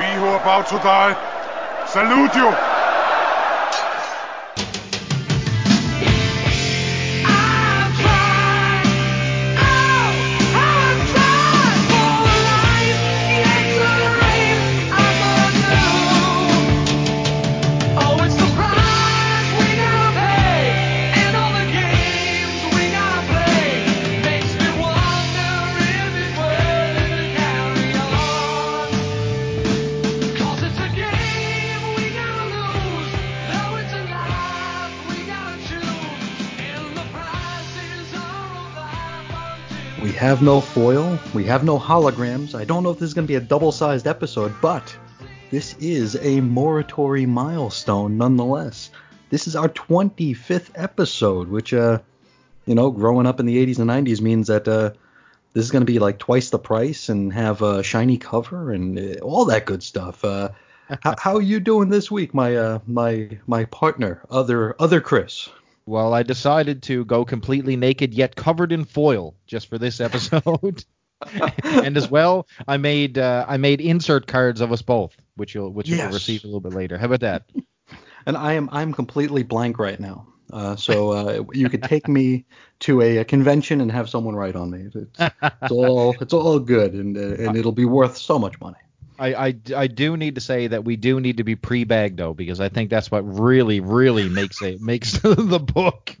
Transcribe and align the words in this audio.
We 0.00 0.06
who 0.14 0.28
are 0.28 0.40
about 0.40 0.66
to 0.68 0.78
die 0.78 1.14
salute 1.84 2.34
you. 2.34 2.69
Have 40.40 40.46
no 40.46 40.60
foil. 40.62 41.18
We 41.34 41.44
have 41.44 41.64
no 41.64 41.78
holograms. 41.78 42.54
I 42.54 42.64
don't 42.64 42.82
know 42.82 42.88
if 42.88 42.98
this 42.98 43.08
is 43.08 43.12
going 43.12 43.26
to 43.26 43.30
be 43.30 43.34
a 43.34 43.42
double 43.42 43.72
sized 43.72 44.06
episode, 44.06 44.54
but 44.62 44.96
this 45.50 45.74
is 45.74 46.14
a 46.14 46.40
moratory 46.40 47.28
milestone 47.28 48.16
nonetheless. 48.16 48.88
This 49.28 49.46
is 49.46 49.54
our 49.54 49.68
25th 49.68 50.70
episode, 50.76 51.48
which, 51.48 51.74
uh, 51.74 51.98
you 52.64 52.74
know, 52.74 52.90
growing 52.90 53.26
up 53.26 53.38
in 53.38 53.44
the 53.44 53.66
80s 53.66 53.80
and 53.80 53.90
90s 53.90 54.22
means 54.22 54.46
that 54.46 54.66
uh, 54.66 54.92
this 55.52 55.62
is 55.62 55.70
going 55.70 55.82
to 55.82 55.92
be 55.92 55.98
like 55.98 56.18
twice 56.18 56.48
the 56.48 56.58
price 56.58 57.10
and 57.10 57.30
have 57.34 57.60
a 57.60 57.82
shiny 57.82 58.16
cover 58.16 58.72
and 58.72 58.98
uh, 58.98 59.20
all 59.20 59.44
that 59.44 59.66
good 59.66 59.82
stuff. 59.82 60.24
Uh, 60.24 60.48
how, 61.02 61.16
how 61.18 61.36
are 61.36 61.42
you 61.42 61.60
doing 61.60 61.90
this 61.90 62.10
week, 62.10 62.32
my 62.32 62.56
uh, 62.56 62.78
my 62.86 63.28
my 63.46 63.66
partner, 63.66 64.22
other 64.30 64.74
other 64.80 65.02
Chris? 65.02 65.50
Well, 65.90 66.14
I 66.14 66.22
decided 66.22 66.84
to 66.84 67.04
go 67.04 67.24
completely 67.24 67.74
naked 67.74 68.14
yet 68.14 68.36
covered 68.36 68.70
in 68.70 68.84
foil 68.84 69.34
just 69.48 69.66
for 69.66 69.76
this 69.76 70.00
episode. 70.00 70.84
and 71.64 71.96
as 71.96 72.08
well, 72.08 72.46
I 72.68 72.76
made 72.76 73.18
uh, 73.18 73.44
I 73.48 73.56
made 73.56 73.80
insert 73.80 74.28
cards 74.28 74.60
of 74.60 74.70
us 74.70 74.82
both, 74.82 75.16
which 75.34 75.52
you'll 75.52 75.72
which 75.72 75.88
Yes. 75.88 75.98
you'll 75.98 76.12
receive 76.12 76.44
a 76.44 76.46
little 76.46 76.60
bit 76.60 76.74
later. 76.74 76.96
How 76.96 77.06
about 77.06 77.20
that? 77.20 77.50
and 78.26 78.36
I 78.36 78.52
am 78.52 78.68
I'm 78.70 78.92
completely 78.92 79.42
blank 79.42 79.80
right 79.80 79.98
now. 79.98 80.28
Uh, 80.52 80.76
so 80.76 81.10
uh, 81.10 81.42
you 81.52 81.68
could 81.68 81.82
take 81.82 82.06
me 82.06 82.44
to 82.80 83.02
a, 83.02 83.18
a 83.18 83.24
convention 83.24 83.80
and 83.80 83.90
have 83.90 84.08
someone 84.08 84.36
write 84.36 84.54
on 84.54 84.70
me. 84.70 84.90
It's, 84.94 84.96
it's 85.18 85.72
all 85.72 86.14
it's 86.20 86.32
all 86.32 86.60
good, 86.60 86.92
and 86.92 87.16
uh, 87.16 87.42
and 87.42 87.56
it'll 87.56 87.72
be 87.72 87.84
worth 87.84 88.16
so 88.16 88.38
much 88.38 88.60
money. 88.60 88.78
I, 89.20 89.46
I, 89.48 89.54
I 89.76 89.86
do 89.86 90.16
need 90.16 90.36
to 90.36 90.40
say 90.40 90.66
that 90.68 90.84
we 90.84 90.96
do 90.96 91.20
need 91.20 91.36
to 91.36 91.44
be 91.44 91.54
pre-bagged 91.54 92.16
though, 92.16 92.32
because 92.34 92.58
I 92.60 92.70
think 92.70 92.88
that's 92.90 93.10
what 93.10 93.20
really 93.20 93.80
really 93.80 94.28
makes 94.28 94.62
it 94.62 94.80
makes 94.82 95.12
the 95.18 95.60
book 95.60 96.16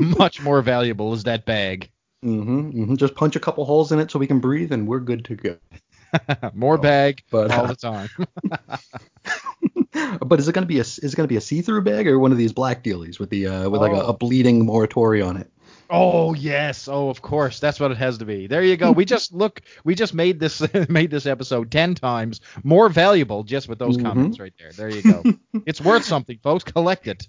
much 0.00 0.42
more 0.42 0.60
valuable 0.60 1.12
is 1.14 1.22
that 1.24 1.46
bag. 1.46 1.90
hmm 2.22 2.70
hmm 2.70 2.96
Just 2.96 3.14
punch 3.14 3.36
a 3.36 3.40
couple 3.40 3.64
holes 3.64 3.92
in 3.92 4.00
it 4.00 4.10
so 4.10 4.18
we 4.18 4.26
can 4.26 4.40
breathe, 4.40 4.72
and 4.72 4.88
we're 4.88 5.00
good 5.00 5.24
to 5.26 5.36
go. 5.36 5.56
more 6.54 6.76
bag 6.76 7.22
but, 7.30 7.52
all 7.52 7.64
uh, 7.64 7.68
the 7.68 7.76
time. 7.76 8.08
But 10.20 10.38
is 10.40 10.48
it 10.48 10.52
gonna 10.52 10.66
be 10.66 10.78
a 10.78 10.82
is 10.82 10.98
it 11.04 11.14
gonna 11.16 11.28
be 11.28 11.36
a 11.36 11.40
see-through 11.40 11.82
bag 11.82 12.06
or 12.08 12.18
one 12.18 12.32
of 12.32 12.38
these 12.38 12.52
black 12.52 12.82
dealies 12.82 13.18
with 13.18 13.30
the 13.30 13.46
uh, 13.46 13.68
with 13.70 13.80
like 13.80 13.92
a, 13.92 14.04
Oh. 14.04 14.08
a 14.08 14.12
bleeding 14.12 14.64
moratorium 14.66 15.28
on 15.28 15.36
it? 15.36 15.50
Oh 15.90 16.34
yes, 16.34 16.86
oh 16.88 17.08
of 17.10 17.20
course, 17.20 17.58
that's 17.60 17.80
what 17.80 17.90
it 17.90 17.96
has 17.96 18.18
to 18.18 18.24
be. 18.24 18.46
There 18.46 18.62
you 18.62 18.76
go. 18.76 18.92
we 18.92 19.04
just 19.04 19.32
look, 19.42 19.60
we 19.84 19.94
just 19.94 20.14
made 20.14 20.38
this 20.38 20.62
made 20.88 21.10
this 21.10 21.26
episode 21.26 21.70
ten 21.70 21.94
times 21.94 22.40
more 22.62 22.88
valuable 22.88 23.42
just 23.42 23.68
with 23.68 23.78
those 23.78 23.96
Mhm. 23.96 24.02
comments 24.04 24.38
right 24.38 24.52
there. 24.58 24.72
There 24.72 24.88
you 24.88 25.02
go. 25.02 25.22
it's 25.66 25.80
worth 25.80 26.04
something, 26.04 26.38
folks. 26.42 26.64
Collect 26.64 27.08
it. 27.08 27.26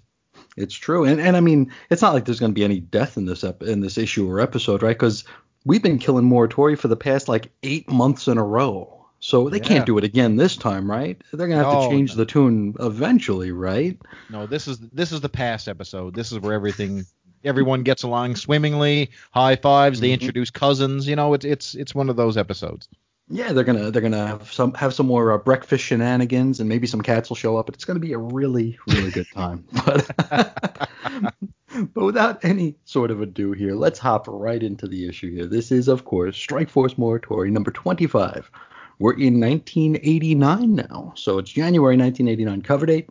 It's 0.56 0.74
true, 0.74 1.04
and 1.04 1.20
and 1.20 1.36
I 1.36 1.40
mean, 1.40 1.72
it's 1.90 2.02
not 2.02 2.14
like 2.14 2.24
there's 2.24 2.40
going 2.40 2.52
to 2.52 2.54
be 2.58 2.64
any 2.64 2.80
death 2.80 3.16
in 3.16 3.24
this 3.26 3.42
ep- 3.44 3.62
in 3.62 3.80
this 3.80 3.98
issue 3.98 4.30
or 4.30 4.38
episode, 4.40 4.82
right? 4.82 4.96
Because 4.96 5.24
we've 5.64 5.82
been 5.82 5.98
killing 5.98 6.28
Morituri 6.28 6.78
for 6.78 6.88
the 6.88 6.96
past 6.96 7.28
like 7.28 7.50
eight 7.62 7.88
months 7.90 8.28
in 8.28 8.38
a 8.38 8.44
row, 8.44 9.06
so 9.20 9.48
they 9.48 9.58
Yeah. 9.58 9.64
can't 9.64 9.86
do 9.86 9.96
it 9.98 10.04
again 10.04 10.36
this 10.36 10.56
time, 10.56 10.90
right? 10.90 11.20
They're 11.32 11.48
gonna 11.48 11.64
have 11.64 11.72
No, 11.72 11.82
to 11.82 11.88
change 11.88 12.10
no. 12.12 12.16
the 12.18 12.26
tune 12.26 12.74
eventually, 12.80 13.50
right? 13.50 13.98
No, 14.30 14.46
this 14.46 14.68
is 14.68 14.78
this 14.78 15.10
is 15.12 15.20
the 15.20 15.28
past 15.28 15.68
episode. 15.68 16.14
This 16.14 16.32
is 16.32 16.38
where 16.38 16.52
everything 16.52 17.04
everyone 17.44 17.82
gets 17.82 18.02
along 18.02 18.36
swimmingly, 18.36 19.10
high 19.32 19.56
fives. 19.56 20.00
They 20.00 20.10
Mhm. 20.10 20.14
introduce 20.20 20.50
cousins. 20.50 21.06
You 21.08 21.16
know, 21.16 21.34
it's 21.34 21.44
it's 21.44 21.74
it's 21.74 21.94
one 21.94 22.08
of 22.08 22.16
those 22.16 22.36
episodes. 22.36 22.88
Yeah, 23.28 23.52
they're 23.52 23.64
gonna 23.64 23.90
they're 23.90 24.02
gonna 24.02 24.26
have 24.26 24.52
some 24.52 24.74
have 24.74 24.92
some 24.92 25.06
more 25.06 25.32
uh, 25.32 25.38
breakfast 25.38 25.84
shenanigans, 25.84 26.60
and 26.60 26.68
maybe 26.68 26.86
some 26.86 27.00
cats 27.00 27.28
will 27.30 27.36
show 27.36 27.56
up. 27.56 27.68
It's 27.68 27.84
gonna 27.84 28.00
be 28.00 28.12
a 28.12 28.18
really 28.18 28.78
really 28.88 29.10
good 29.10 29.26
time. 29.34 29.64
But 29.86 30.10
but 31.94 32.04
without 32.04 32.44
any 32.44 32.74
sort 32.84 33.10
of 33.10 33.20
ado 33.22 33.52
here, 33.52 33.74
let's 33.74 33.98
hop 33.98 34.26
right 34.28 34.62
into 34.62 34.86
the 34.86 35.08
issue 35.08 35.32
here. 35.34 35.46
This 35.46 35.72
is 35.72 35.88
of 35.88 36.04
course 36.04 36.36
Strike 36.36 36.68
Force 36.68 36.94
Morituri 36.94 37.50
number 37.50 37.70
25. 37.70 38.50
We're 38.98 39.12
in 39.14 39.40
1989 39.40 40.74
now, 40.74 41.12
so 41.16 41.38
it's 41.38 41.50
January 41.50 41.96
1989 41.96 42.62
cover 42.62 42.86
date. 42.86 43.08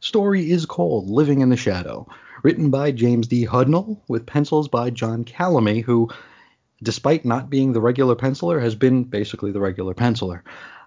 Story 0.00 0.50
is 0.50 0.64
called 0.66 1.08
Living 1.10 1.40
in 1.40 1.48
the 1.48 1.56
Shadow, 1.56 2.06
written 2.44 2.70
by 2.70 2.92
James 2.92 3.26
D. 3.26 3.44
Hudnall 3.44 3.98
with 4.06 4.26
pencils 4.26 4.68
by 4.68 4.90
John 4.90 5.24
Calimee, 5.24 5.82
who 5.82 6.10
despite 6.82 7.24
not 7.24 7.50
being 7.50 7.72
the 7.72 7.80
regular 7.80 8.14
penciler, 8.14 8.60
has 8.60 8.76
been 8.76 9.02
basically 9.02 9.50
the 9.50 9.60
regular 9.60 9.94
penciler. 9.94 10.42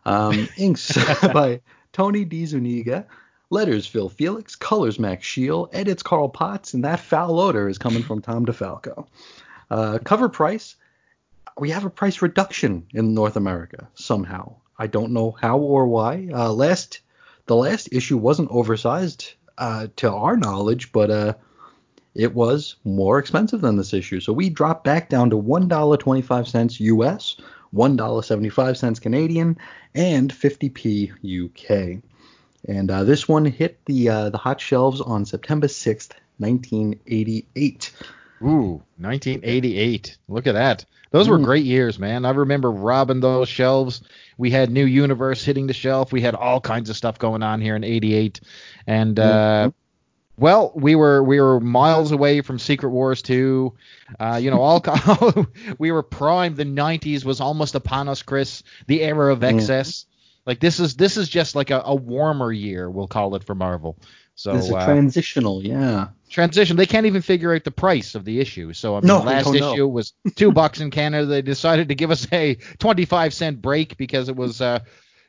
Um, 0.06 0.48
inks 0.58 0.96
by 1.34 1.60
Tony 1.92 2.26
DeZuniga. 2.26 3.06
Letters 3.50 3.88
Phil 3.88 4.08
Felix. 4.08 4.56
Colors 4.56 5.00
Max 5.00 5.26
Scheele. 5.26 5.70
Edits 5.74 6.04
Carl 6.04 6.30
Potts. 6.30 6.74
And 6.74 6.86
that 6.86 7.00
foul 7.00 7.40
odor 7.40 7.68
is 7.68 7.78
coming 7.78 8.04
from 8.04 8.22
Tom 8.22 8.46
DeFalco. 8.46 9.08
Uh, 9.70 9.98
cover 10.04 10.30
price. 10.30 10.76
We 11.58 11.72
have 11.72 11.86
a 11.86 11.90
price 11.90 12.22
reduction 12.22 12.86
in 12.94 13.16
North 13.16 13.36
America 13.36 13.88
somehow. 13.96 14.58
I 14.78 14.86
don't 14.86 15.12
know 15.12 15.32
how 15.32 15.58
or 15.58 15.88
why. 15.88 16.30
Uh, 16.32 16.54
last 16.54 17.00
the 17.48 17.56
last 17.56 17.90
issue 17.92 18.18
wasn't 18.18 18.52
oversized 18.52 19.34
uh, 19.58 19.88
to 19.96 20.12
our 20.14 20.38
knowledge, 20.38 20.92
but 20.92 21.10
uh, 21.10 21.34
it 22.18 22.34
was 22.34 22.76
more 22.84 23.20
expensive 23.20 23.62
than 23.62 23.78
this 23.78 23.94
issue. 23.94 24.20
So 24.20 24.34
we 24.34 24.50
dropped 24.50 24.84
back 24.84 25.08
down 25.10 25.30
to 25.30 25.38
$1.25 25.38 26.80
US, 26.80 27.38
$1.75 27.74 29.02
Canadian, 29.02 29.58
and 29.96 30.34
50p 30.34 31.12
UK. 31.46 32.02
And 32.68 32.92
uh, 32.92 33.04
this 33.04 33.28
one 33.30 33.46
hit 33.46 33.80
the 33.86 34.10
uh, 34.10 34.30
the 34.30 34.38
hot 34.38 34.60
shelves 34.60 35.00
on 35.00 35.26
September 35.26 35.68
6th, 35.68 36.12
1988. 36.40 37.92
Ooh, 38.42 38.82
1988. 39.00 40.18
Look 40.28 40.48
at 40.48 40.54
that. 40.54 40.86
Those 41.12 41.30
were 41.30 41.40
Mm. 41.40 41.46
great 41.46 41.66
years, 41.66 41.98
man. 41.98 42.26
I 42.26 42.32
remember 42.32 42.70
robbing 42.70 43.22
those 43.22 43.48
shelves. 43.48 44.02
We 44.38 44.52
had 44.52 44.70
New 44.70 44.86
Universe 44.86 45.44
hitting 45.44 45.68
the 45.68 45.74
shelf. 45.74 46.12
We 46.12 46.22
had 46.22 46.36
all 46.36 46.60
kinds 46.60 46.90
of 46.90 46.98
stuff 46.98 47.18
going 47.18 47.42
on 47.44 47.62
here 47.62 47.76
in 47.76 47.84
88. 47.84 48.42
And 48.86 49.18
uh 49.20 49.72
well, 50.38 50.72
we 50.76 50.96
were 50.96 51.24
we 51.24 51.42
were 51.42 51.60
miles 51.60 52.12
away 52.12 52.42
from 52.42 52.60
Secret 52.60 52.90
Wars 52.90 53.22
2. 53.24 53.74
Uh, 54.20 54.40
you 54.42 54.52
know, 54.52 54.62
all 54.62 54.84
we 55.80 55.92
were 55.92 56.04
primed. 56.04 56.58
The 56.58 56.66
90s 56.66 57.26
was 57.26 57.42
almost 57.42 57.76
upon 57.76 58.08
us, 58.08 58.22
Chris. 58.22 58.64
The 58.86 59.02
era 59.02 59.34
of 59.34 59.44
excess. 59.44 60.06
Like 60.46 60.62
this 60.62 60.80
is 60.80 60.96
this 60.96 61.18
is 61.18 61.28
just 61.28 61.56
like 61.56 61.72
a, 61.72 61.82
a 61.84 61.94
warmer 61.94 62.54
year, 62.54 62.90
we'll 62.90 63.08
call 63.08 63.36
it 63.36 63.44
for 63.44 63.54
Marvel. 63.54 63.98
So 64.36 64.54
this 64.54 64.66
is 64.66 64.72
uh, 64.72 64.86
transitional, 64.86 65.64
yeah. 65.64 66.10
transition. 66.30 66.78
They 66.78 66.86
can't 66.86 67.08
even 67.08 67.24
figure 67.24 67.54
out 67.54 67.64
the 67.64 67.72
price 67.72 68.14
of 68.14 68.24
the 68.24 68.40
issue. 68.40 68.72
So 68.72 68.96
I 68.96 69.00
mean, 69.00 69.08
No, 69.08 69.20
the 69.20 69.26
last 69.26 69.52
know. 69.52 69.74
issue 69.74 69.88
was 69.88 70.14
two 70.36 70.52
bucks 70.52 70.80
in 70.80 70.92
Canada. 70.92 71.26
They 71.26 71.42
decided 71.42 71.90
to 71.90 71.96
give 71.96 72.12
us 72.12 72.28
a 72.32 72.56
twenty-five 72.78 73.34
cent 73.34 73.62
break 73.62 73.98
because 73.98 74.30
it 74.30 74.36
was, 74.36 74.62
uh, 74.62 74.80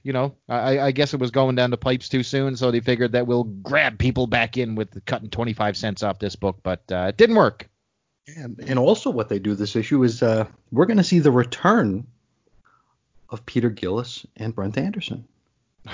you 0.03 0.13
know, 0.13 0.35
I, 0.49 0.79
I 0.79 0.91
guess 0.93 1.15
it 1.15 1.21
was 1.21 1.31
going 1.31 1.55
down 1.55 1.71
the 1.71 1.77
pipes 1.77 2.09
too 2.09 2.23
soon. 2.23 2.57
So 2.57 2.71
they 2.71 2.81
figured 2.81 3.13
that 3.13 3.27
we'll 3.27 3.45
grab 3.45 3.99
people 3.99 4.27
back 4.27 4.57
in 4.57 4.75
with 4.75 5.05
cutting 5.07 5.31
twenty-five 5.31 5.77
cents 5.77 6.03
off 6.03 6.19
this 6.19 6.37
book, 6.37 6.59
but 6.63 6.83
uh, 6.91 7.07
it 7.09 7.17
didn't 7.17 7.37
work. 7.37 7.69
And, 8.37 8.59
and 8.61 8.79
also, 8.79 9.11
what 9.11 9.29
they 9.29 9.39
do 9.39 9.55
this 9.55 9.75
issue 9.75 10.03
is 10.03 10.23
uh, 10.23 10.47
we're 10.71 10.87
going 10.87 10.99
to 10.99 11.05
see 11.05 11.19
the 11.19 11.33
return 11.33 12.07
of 13.31 13.45
Peter 13.47 13.71
Gillis 13.71 14.27
and 14.37 14.55
Brent 14.55 14.77
Anderson. 14.79 15.27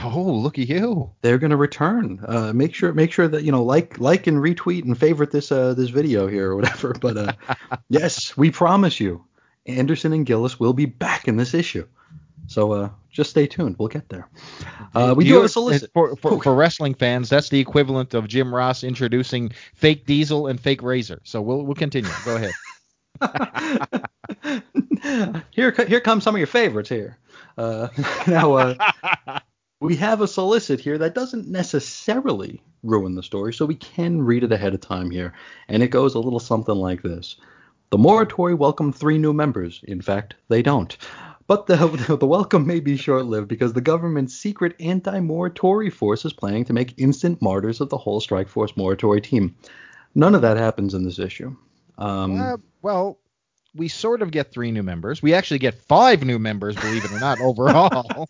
Oh, 0.03 0.23
looky 0.23 0.65
you! 0.65 1.13
They're 1.21 1.39
going 1.39 1.51
to 1.51 1.57
return. 1.57 2.21
Uh, 2.27 2.53
make 2.53 2.75
sure 2.75 2.93
make 2.93 3.13
sure 3.13 3.29
that 3.29 3.45
you 3.45 3.53
know 3.53 3.63
like 3.63 4.01
like 4.01 4.27
and 4.27 4.39
retweet 4.39 4.85
and 4.85 4.99
favorite 4.99 5.31
this 5.31 5.53
uh, 5.53 5.75
this 5.75 5.91
video 5.91 6.27
here 6.27 6.51
or 6.51 6.57
whatever. 6.57 6.95
But 7.01 7.17
uh, 7.17 7.33
yes, 7.89 8.37
we 8.37 8.51
promise 8.51 8.99
you, 8.99 9.25
Anderson 9.67 10.13
and 10.13 10.27
Gillis 10.27 10.59
will 10.59 10.73
be 10.73 10.87
back 10.87 11.29
in 11.29 11.37
this 11.37 11.55
issue. 11.55 11.87
So 12.47 12.73
uh, 12.73 12.91
just 13.11 13.31
stay 13.31 13.47
tuned. 13.47 13.77
We'll 13.79 13.89
get 13.89 14.09
there. 14.09 14.29
Uh, 14.95 15.15
we 15.17 15.25
do 15.25 15.31
You- 15.31 15.37
have 15.37 15.45
a 15.45 15.49
solicit. 15.49 15.91
for, 15.93 16.17
for, 16.17 16.43
for 16.43 16.55
wrestling 16.55 16.95
fans. 16.95 17.29
That's 17.29 17.49
the 17.49 17.61
equivalent 17.61 18.15
of 18.15 18.29
Jim 18.29 18.55
Ross 18.55 18.85
introducing 18.85 19.53
fake 19.75 20.07
Diesel 20.07 20.47
and 20.47 20.61
fake 20.61 20.83
Razor. 20.83 21.21
So 21.25 21.41
we'll 21.41 21.63
we'll 21.63 21.75
continue. 21.75 22.11
Go 22.25 22.37
ahead. 22.37 22.53
here, 25.51 25.71
here 25.71 26.01
come 26.01 26.21
some 26.21 26.35
of 26.35 26.39
your 26.39 26.47
favorites 26.47 26.89
here. 26.89 27.19
Uh, 27.57 27.89
now, 28.27 28.53
uh, 28.55 29.39
we 29.81 29.97
have 29.97 30.21
a 30.21 30.29
solicit 30.29 30.81
here 30.81 30.99
that 30.99 31.15
doesn't 31.15 31.49
necessarily 31.49 32.63
ruin 32.83 33.15
the 33.15 33.23
story, 33.23 33.53
so 33.53 33.67
we 33.67 33.77
can 33.77 34.23
read 34.23 34.45
it 34.45 34.53
ahead 34.53 34.75
of 34.75 34.81
time 34.81 35.11
here. 35.11 35.33
And 35.69 35.83
it 35.83 35.89
goes 35.89 36.15
a 36.15 36.21
little 36.21 36.41
something 36.41 36.75
like 36.75 37.03
this. 37.03 37.37
The 37.91 37.99
Morituri 37.99 38.57
welcome 38.57 38.93
three 38.93 39.19
new 39.19 39.33
members. 39.33 39.81
In 39.85 40.01
fact, 40.01 40.35
they 40.49 40.63
don't. 40.63 40.97
But 41.47 41.67
the, 41.67 41.77
the 42.21 42.27
welcome 42.27 42.67
may 42.67 42.81
be 42.81 42.97
short 42.97 43.27
lived 43.27 43.49
because 43.49 43.73
the 43.73 43.81
government's 43.81 44.35
secret 44.35 44.75
anti 44.81 45.19
Morituri 45.21 45.93
force 45.93 46.25
is 46.25 46.33
planning 46.33 46.65
to 46.67 46.73
make 46.73 46.95
instant 46.99 47.43
martyrs 47.43 47.81
of 47.81 47.91
the 47.91 47.99
whole 47.99 48.21
Strike 48.21 48.49
Force 48.49 48.73
Morituri 48.73 49.23
team. 49.23 49.55
None 50.15 50.35
of 50.35 50.43
that 50.43 50.57
happens 50.57 50.95
in 50.95 51.05
this 51.05 51.19
issue. 51.19 51.55
Um, 51.99 52.39
Uh, 52.41 52.57
well, 52.83 53.19
we 53.75 53.89
sort 53.89 54.23
of 54.23 54.31
get 54.31 54.53
three 54.53 54.71
new 54.71 54.85
members. 54.85 55.21
We 55.21 55.35
actually 55.35 55.59
get 55.59 55.75
five 55.75 56.23
new 56.25 56.39
members, 56.39 56.77
believe 56.77 57.05
it 57.05 57.11
or 57.11 57.19
not, 57.19 57.41
overall. 57.43 58.29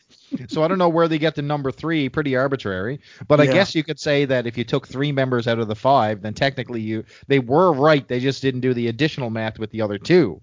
so 0.49 0.63
I 0.65 0.69
don't 0.69 0.79
know 0.79 0.89
where 0.89 1.07
they 1.07 1.19
get 1.19 1.35
the 1.35 1.43
number 1.43 1.71
three. 1.71 2.09
Pretty 2.09 2.35
arbitrary. 2.35 3.01
But 3.29 3.41
I 3.41 3.45
Yeah. 3.45 3.53
guess 3.53 3.75
you 3.75 3.85
could 3.85 4.01
say 4.01 4.25
that 4.25 4.47
if 4.47 4.57
you 4.57 4.65
took 4.65 4.89
three 4.89 5.13
members 5.13 5.47
out 5.47 5.59
of 5.59 5.69
the 5.69 5.75
five, 5.75 6.23
then 6.23 6.33
technically 6.33 6.81
you 6.81 7.05
they 7.29 7.39
were 7.39 7.73
right. 7.73 8.09
They 8.09 8.21
just 8.21 8.41
didn't 8.41 8.61
do 8.63 8.73
the 8.73 8.89
additional 8.89 9.29
math 9.29 9.59
with 9.59 9.71
the 9.71 9.83
other 9.83 9.99
two. 9.99 10.41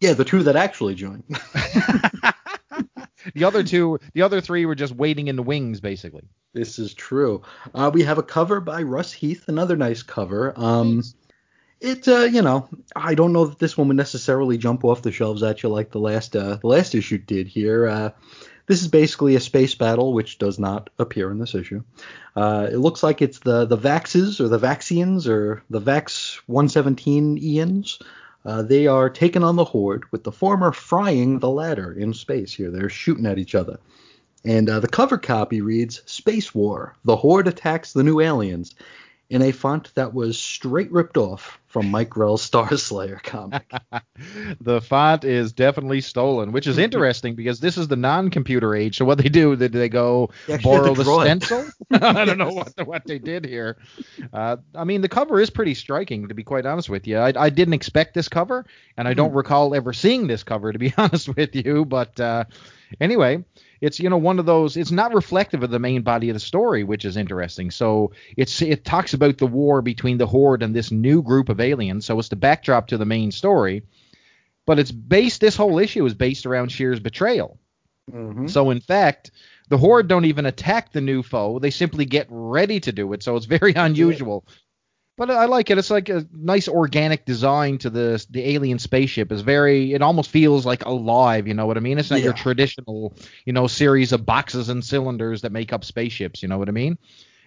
Yeah, 0.00 0.14
the 0.14 0.24
two 0.24 0.44
that 0.44 0.56
actually 0.56 0.94
joined. 0.94 1.24
The 3.34 3.44
other 3.44 3.62
two, 3.62 3.98
the 4.14 4.22
other 4.22 4.40
three 4.40 4.66
were 4.66 4.74
just 4.74 4.94
waiting 4.94 5.28
in 5.28 5.36
the 5.36 5.42
wings, 5.42 5.80
basically. 5.80 6.24
This 6.54 6.78
is 6.78 6.94
true. 6.94 7.42
Uh, 7.74 7.90
we 7.92 8.02
have 8.02 8.18
a 8.18 8.22
cover 8.22 8.60
by 8.60 8.82
Russ 8.82 9.12
Heath, 9.12 9.44
another 9.48 9.76
nice 9.76 10.02
cover. 10.02 10.52
Um, 10.56 11.02
it, 11.80 12.06
uh, 12.06 12.24
you 12.24 12.42
know, 12.42 12.68
I 12.94 13.14
don't 13.14 13.32
know 13.32 13.46
that 13.46 13.58
this 13.58 13.76
one 13.76 13.88
would 13.88 13.96
necessarily 13.96 14.58
jump 14.58 14.84
off 14.84 15.02
the 15.02 15.12
shelves 15.12 15.42
at 15.42 15.62
you 15.62 15.68
like 15.68 15.90
the 15.90 16.00
last, 16.00 16.36
uh, 16.36 16.56
the 16.56 16.66
last 16.66 16.94
issue 16.94 17.18
did 17.18 17.48
here. 17.48 17.86
Uh, 17.86 18.10
this 18.66 18.82
is 18.82 18.88
basically 18.88 19.34
a 19.34 19.40
space 19.40 19.74
battle, 19.74 20.12
which 20.12 20.38
does 20.38 20.58
not 20.58 20.90
appear 20.98 21.30
in 21.30 21.38
this 21.38 21.54
issue. 21.54 21.82
Uh, 22.36 22.68
it 22.70 22.76
looks 22.76 23.02
like 23.02 23.20
it's 23.20 23.40
the 23.40 23.66
the 23.66 23.76
Vaxes 23.76 24.40
or 24.40 24.46
the 24.48 24.58
Vaxians 24.58 25.26
or 25.26 25.64
the 25.68 25.80
Vax 25.80 26.40
117 26.46 27.38
Ians. 27.38 27.98
Uh, 28.44 28.62
they 28.62 28.86
are 28.86 29.08
taken 29.08 29.44
on 29.44 29.56
the 29.56 29.64
Horde, 29.64 30.04
with 30.10 30.24
the 30.24 30.32
former 30.32 30.72
frying 30.72 31.38
the 31.38 31.50
latter 31.50 31.92
in 31.92 32.12
space. 32.12 32.52
Here, 32.52 32.70
they're 32.70 32.88
shooting 32.88 33.26
at 33.26 33.38
each 33.38 33.54
other. 33.54 33.78
And 34.44 34.68
uh, 34.68 34.80
the 34.80 34.88
cover 34.88 35.18
copy 35.18 35.60
reads 35.60 36.02
Space 36.06 36.54
War 36.54 36.96
The 37.04 37.16
Horde 37.16 37.46
attacks 37.46 37.92
the 37.92 38.02
new 38.02 38.20
aliens 38.20 38.74
in 39.32 39.42
a 39.42 39.52
font 39.52 39.92
that 39.96 40.14
was 40.14 40.38
straight 40.38 40.92
ripped 40.92 41.18
off 41.18 41.60
from 41.66 41.90
Mike 41.90 42.10
Grell's 42.10 42.48
Starslayer 42.50 43.22
comic. 43.22 43.76
the 44.60 44.80
font 44.80 45.24
is 45.24 45.52
definitely 45.52 46.00
stolen, 46.00 46.52
which 46.52 46.66
is 46.66 46.78
interesting 46.78 47.34
because 47.34 47.60
this 47.60 47.78
is 47.78 47.88
the 47.88 47.96
non-computer 47.96 48.74
age. 48.74 48.98
So 48.98 49.04
what 49.04 49.18
they 49.18 49.28
do, 49.28 49.56
did 49.56 49.72
they 49.72 49.88
go 49.88 50.30
They 50.46 50.56
borrow 50.58 50.94
the 50.94 51.04
stencil? 51.04 51.74
I 51.92 52.24
don't 52.24 52.38
know 52.38 52.52
what 52.52 52.72
what 52.84 53.06
they 53.06 53.18
did 53.18 53.44
here. 53.46 53.78
Uh, 54.32 54.58
I 54.74 54.84
mean, 54.84 55.00
the 55.02 55.08
cover 55.08 55.40
is 55.40 55.50
pretty 55.50 55.74
striking, 55.74 56.28
to 56.28 56.34
be 56.34 56.44
quite 56.44 56.66
honest 56.66 56.90
with 56.90 57.06
you. 57.06 57.18
I, 57.18 57.32
I 57.36 57.50
didn't 57.50 57.74
expect 57.74 58.14
this 58.14 58.28
cover, 58.28 58.66
and 58.96 59.08
I 59.08 59.14
Hmm. 59.14 59.14
don't 59.14 59.34
recall 59.34 59.74
ever 59.74 59.92
seeing 59.92 60.26
this 60.26 60.44
cover, 60.44 60.72
to 60.72 60.78
be 60.78 60.94
honest 60.98 61.28
with 61.36 61.54
you. 61.56 61.84
But 61.84 62.18
uh, 62.20 62.44
anyway, 63.00 63.44
it's 63.82 63.98
you 63.98 64.08
know 64.08 64.16
one 64.16 64.38
of 64.38 64.46
those. 64.46 64.76
It's 64.76 64.92
not 64.92 65.12
reflective 65.12 65.64
of 65.64 65.70
the 65.70 65.78
main 65.80 66.02
body 66.02 66.30
of 66.30 66.34
the 66.34 66.40
story, 66.40 66.84
which 66.84 67.04
is 67.04 67.16
interesting. 67.16 67.70
So 67.72 68.12
it's 68.36 68.62
it 68.62 68.84
talks 68.84 69.12
about 69.12 69.38
the 69.38 69.46
war 69.46 69.82
between 69.82 70.18
the 70.18 70.26
Horde 70.26 70.62
and 70.62 70.74
this 70.74 70.92
new 70.92 71.20
group 71.20 71.48
of 71.48 71.60
aliens. 71.60 72.06
So 72.06 72.18
it's 72.20 72.28
the 72.28 72.36
backdrop 72.36 72.86
to 72.86 72.96
the 72.96 73.04
main 73.04 73.32
story. 73.32 73.82
But 74.66 74.78
it's 74.78 74.92
based. 74.92 75.40
This 75.40 75.56
whole 75.56 75.80
issue 75.80 76.06
is 76.06 76.14
based 76.14 76.46
around 76.46 76.70
Shear's 76.70 77.00
betrayal. 77.00 77.58
Mhm. 78.10 78.48
So 78.48 78.70
in 78.70 78.80
fact, 78.80 79.32
the 79.68 79.78
Horde 79.78 80.06
don't 80.06 80.26
even 80.26 80.46
attack 80.46 80.92
the 80.92 81.00
new 81.00 81.24
foe; 81.24 81.58
they 81.58 81.70
simply 81.70 82.04
get 82.04 82.28
ready 82.30 82.78
to 82.80 82.92
do 82.92 83.12
it. 83.12 83.24
So 83.24 83.34
it's 83.34 83.46
very 83.46 83.74
unusual. 83.76 84.46
But 85.18 85.30
I 85.30 85.44
like 85.44 85.70
it. 85.70 85.76
It's 85.76 85.90
like 85.90 86.08
a 86.08 86.26
nice 86.32 86.68
organic 86.68 87.26
design 87.26 87.76
to 87.78 87.90
the 87.90 88.24
the 88.30 88.48
alien 88.54 88.78
spaceship. 88.78 89.30
It's 89.30 89.42
very. 89.42 89.92
It 89.92 90.00
almost 90.00 90.30
feels 90.30 90.64
like 90.64 90.84
alive. 90.86 91.46
You 91.46 91.54
know 91.54 91.66
what 91.66 91.76
I 91.76 91.80
mean? 91.80 91.98
It's 91.98 92.10
not 92.10 92.22
your 92.22 92.32
traditional, 92.32 93.14
you 93.44 93.52
know, 93.52 93.66
series 93.66 94.12
of 94.12 94.24
boxes 94.24 94.70
and 94.70 94.82
cylinders 94.82 95.42
that 95.42 95.52
make 95.52 95.72
up 95.72 95.84
spaceships. 95.84 96.42
You 96.42 96.48
know 96.48 96.56
what 96.56 96.68
I 96.68 96.72
mean? 96.72 96.96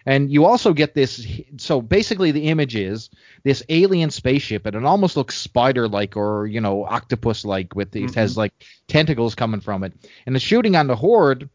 And 0.05 0.31
you 0.31 0.45
also 0.45 0.73
get 0.73 0.93
this. 0.93 1.25
So 1.57 1.81
basically, 1.81 2.31
the 2.31 2.49
image 2.49 2.75
is 2.75 3.09
this 3.43 3.63
alien 3.69 4.11
spaceship, 4.11 4.67
and 4.67 4.75
it 4.75 4.85
almost 4.85 5.17
looks 5.17 5.35
spider-like 5.35 6.15
or 6.15 6.45
you 6.45 6.61
know 6.61 6.85
octopus-like 6.85 7.75
with 7.75 7.91
the, 7.91 8.03
it 8.03 8.13
has 8.13 8.33
mm-hmm. 8.33 8.41
like 8.41 8.53
tentacles 8.87 9.33
coming 9.33 9.61
from 9.61 9.83
it, 9.83 9.93
and 10.27 10.35
it's 10.35 10.45
shooting 10.45 10.75
on 10.75 10.87
the 10.87 10.95
horde. 10.95 11.49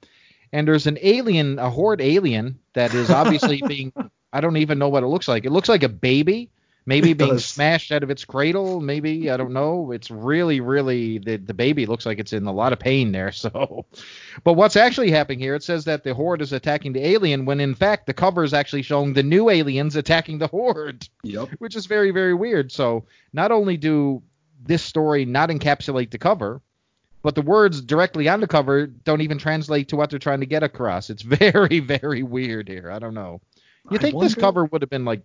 And 0.52 0.66
there's 0.66 0.88
an 0.88 0.98
alien, 1.00 1.60
a 1.60 1.70
horde 1.70 2.00
alien 2.00 2.58
that 2.74 2.92
is 2.92 3.10
obviously 3.10 3.62
being. 3.68 3.92
I 4.32 4.40
don't 4.40 4.56
even 4.58 4.78
know 4.78 4.88
what 4.88 5.02
it 5.02 5.08
looks 5.08 5.28
like. 5.28 5.44
It 5.44 5.50
looks 5.50 5.68
like 5.68 5.82
a 5.82 5.88
baby, 5.88 6.50
maybe 6.86 7.10
It 7.10 7.18
being 7.18 7.30
does. 7.32 7.44
smashed 7.44 7.90
out 7.92 8.02
of 8.02 8.10
its 8.10 8.24
cradle. 8.24 8.80
Maybe 8.80 9.30
I 9.30 9.36
don't 9.36 9.52
know. 9.52 9.90
It's 9.92 10.10
really, 10.10 10.60
really 10.60 11.18
the 11.18 11.36
the 11.36 11.54
baby 11.54 11.86
looks 11.86 12.06
like 12.06 12.18
it's 12.18 12.32
in 12.32 12.46
a 12.46 12.52
lot 12.52 12.72
of 12.72 12.78
pain 12.78 13.12
there. 13.12 13.32
So, 13.40 13.86
but 14.44 14.52
what's 14.54 14.76
actually 14.76 15.10
happening 15.10 15.40
here? 15.40 15.54
It 15.54 15.62
says 15.64 15.84
that 15.86 16.04
the 16.04 16.14
horde 16.14 16.42
is 16.42 16.52
attacking 16.52 16.92
the 16.92 17.06
alien, 17.06 17.44
when 17.44 17.60
in 17.60 17.74
fact 17.74 18.06
the 18.06 18.14
cover 18.14 18.44
is 18.44 18.54
actually 18.54 18.82
showing 18.82 19.12
the 19.14 19.22
new 19.22 19.50
aliens 19.50 19.96
attacking 19.96 20.38
the 20.38 20.46
horde, 20.48 21.08
Yep. 21.24 21.48
which 21.58 21.74
is 21.76 21.86
very, 21.86 22.10
very 22.12 22.34
weird. 22.34 22.70
So, 22.70 23.04
not 23.32 23.50
only 23.50 23.76
do 23.76 24.22
this 24.62 24.82
story 24.82 25.24
not 25.24 25.48
encapsulate 25.48 26.10
the 26.10 26.18
cover, 26.18 26.60
but 27.22 27.34
the 27.34 27.42
words 27.42 27.80
directly 27.82 28.28
on 28.28 28.40
the 28.40 28.46
cover 28.46 28.86
don't 28.86 29.20
even 29.22 29.38
translate 29.38 29.88
to 29.88 29.96
what 29.96 30.08
they're 30.10 30.18
trying 30.18 30.40
to 30.40 30.46
get 30.46 30.62
across. 30.62 31.10
It's 31.10 31.22
very, 31.42 31.80
very 31.80 32.22
weird 32.22 32.68
here. 32.68 32.90
I 32.90 32.98
don't 32.98 33.14
know. 33.14 33.40
You 33.90 33.98
think 33.98 34.20
this 34.20 34.34
cover 34.34 34.64
would 34.64 34.82
have 34.82 34.90
been 34.90 35.04
like 35.04 35.22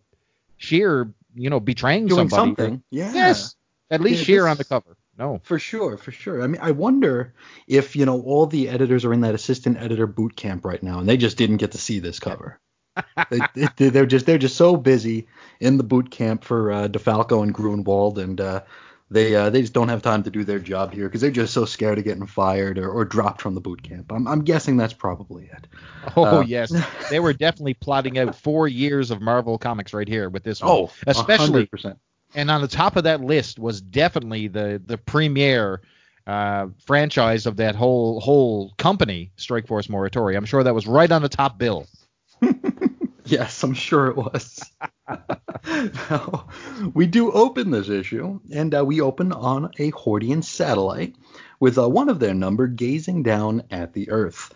sheer, 0.57 1.11
you 1.33 1.49
know, 1.49 1.59
betraying 1.59 2.07
Doing 2.07 2.29
somebody? 2.29 2.55
something. 2.55 2.83
Yeah. 2.91 3.13
Yes. 3.13 3.55
At 3.89 4.01
least 4.01 4.19
Yeah, 4.19 4.25
sheer 4.25 4.41
this- 4.43 4.51
on 4.51 4.57
the 4.57 4.63
cover. 4.65 4.97
No. 5.17 5.39
For 5.43 5.59
sure, 5.59 5.95
for 5.95 6.11
sure. 6.11 6.43
I 6.43 6.47
mean, 6.47 6.59
I 6.61 6.71
wonder 6.71 7.33
if 7.67 7.95
you 7.95 8.05
know 8.05 8.21
all 8.21 8.47
the 8.47 8.67
editors 8.67 9.05
are 9.05 9.13
in 9.13 9.21
that 9.21 9.33
assistant 9.33 9.77
editor 9.77 10.07
boot 10.07 10.35
camp 10.35 10.65
right 10.65 10.83
now, 10.83 10.99
and 10.99 11.07
they 11.07 11.15
just 11.15 11.37
didn't 11.37 11.57
get 11.57 11.71
to 11.71 11.77
see 11.77 11.99
this 11.99 12.19
cover. 12.19 12.59
they, 13.29 13.89
they're 13.89 14.05
just 14.05 14.25
they're 14.25 14.37
just 14.37 14.57
so 14.57 14.75
busy 14.75 15.27
in 15.61 15.77
the 15.77 15.83
boot 15.85 16.11
camp 16.11 16.43
for 16.43 16.69
uh, 16.71 16.87
DeFalco 16.89 17.43
and 17.43 17.53
Grunwald, 17.53 18.19
and 18.19 18.41
uh, 18.41 18.63
they 19.11 19.35
uh, 19.35 19.49
they 19.49 19.61
just 19.61 19.73
don't 19.73 19.89
have 19.89 20.01
time 20.01 20.23
to 20.23 20.29
do 20.31 20.43
their 20.43 20.59
job 20.59 20.93
here 20.93 21.07
because 21.07 21.21
they're 21.21 21.31
just 21.31 21.53
so 21.53 21.65
scared 21.65 21.97
of 21.97 22.03
getting 22.03 22.25
fired 22.25 22.77
or, 22.79 22.89
or 22.89 23.05
dropped 23.05 23.41
from 23.41 23.53
the 23.53 23.61
boot 23.61 23.83
camp. 23.83 24.11
I'm, 24.11 24.27
I'm 24.27 24.43
guessing 24.43 24.77
that's 24.77 24.93
probably 24.93 25.45
it. 25.45 25.67
Oh 26.15 26.39
Uh, 26.39 26.41
yes, 26.41 26.73
they 27.09 27.19
were 27.19 27.33
definitely 27.33 27.75
plotting 27.75 28.17
out 28.17 28.35
four 28.35 28.67
years 28.67 29.11
of 29.11 29.21
Marvel 29.21 29.57
comics 29.57 29.93
right 29.93 30.07
here 30.07 30.29
with 30.29 30.43
this 30.43 30.61
one. 30.61 30.71
Oh, 30.71 30.91
especially 31.05 31.67
100%. 31.67 31.97
and 32.33 32.49
on 32.49 32.61
the 32.61 32.67
top 32.67 32.95
of 32.95 33.03
that 33.03 33.21
list 33.21 33.59
was 33.59 33.79
definitely 33.81 34.47
the 34.47 34.81
the 34.85 34.97
premier 34.97 35.81
uh, 36.25 36.67
franchise 36.85 37.45
of 37.45 37.57
that 37.57 37.75
whole 37.75 38.19
whole 38.19 38.73
company, 38.77 39.31
Strike 39.37 39.67
Force 39.67 39.87
Moratorium. 39.87 40.43
I'm 40.43 40.45
sure 40.47 40.63
that 40.63 40.73
was 40.73 40.87
right 40.87 41.11
on 41.11 41.21
the 41.21 41.29
top 41.29 41.59
bill. 41.59 41.87
Yes, 43.27 43.63
I'm 43.63 43.73
sure 43.73 44.07
it 44.07 44.15
was. 44.17 44.61
now, 46.09 46.47
we 46.93 47.05
do 47.05 47.31
open 47.31 47.71
this 47.71 47.89
issue, 47.89 48.39
and 48.51 48.75
uh, 48.75 48.83
we 48.83 49.01
open 49.01 49.31
on 49.31 49.65
a 49.77 49.91
Hordian 49.91 50.43
satellite 50.43 51.15
with 51.59 51.77
uh, 51.77 51.87
one 51.87 52.09
of 52.09 52.19
their 52.19 52.33
number 52.33 52.67
gazing 52.67 53.23
down 53.23 53.63
at 53.71 53.93
the 53.93 54.09
Earth. 54.09 54.53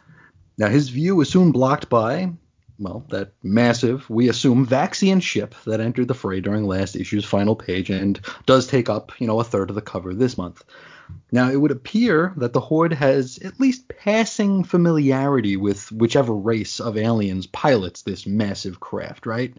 Now, 0.58 0.68
his 0.68 0.90
view 0.90 1.22
is 1.22 1.30
soon 1.30 1.52
blocked 1.52 1.90
by, 1.90 2.34
well, 2.80 3.06
that 3.10 3.34
massive, 3.44 4.10
we 4.10 4.30
assume, 4.30 4.66
Vaxian 4.66 5.22
ship 5.22 5.56
that 5.66 5.82
entered 5.82 6.08
the 6.08 6.14
fray 6.14 6.42
during 6.42 6.64
last 6.66 6.96
issue's 6.96 7.26
final 7.26 7.56
page 7.56 7.90
and 7.90 8.20
does 8.46 8.68
take 8.68 8.90
up, 8.90 9.12
you 9.20 9.28
know, 9.28 9.40
a 9.40 9.44
third 9.44 9.70
of 9.70 9.76
the 9.76 9.82
cover 9.82 10.14
this 10.14 10.38
month. 10.38 10.64
Now, 11.32 11.50
it 11.50 11.58
would 11.58 11.72
appear 11.72 12.34
that 12.38 12.54
the 12.54 12.60
Horde 12.60 12.94
has 12.94 13.40
at 13.40 13.60
least 13.60 13.88
passing 13.88 14.64
familiarity 14.64 15.58
with 15.58 15.92
whichever 15.92 16.34
race 16.34 16.80
of 16.80 16.98
aliens 16.98 17.48
pilots 17.48 18.04
this 18.04 18.28
massive 18.28 18.80
craft, 18.80 19.26
right? 19.26 19.56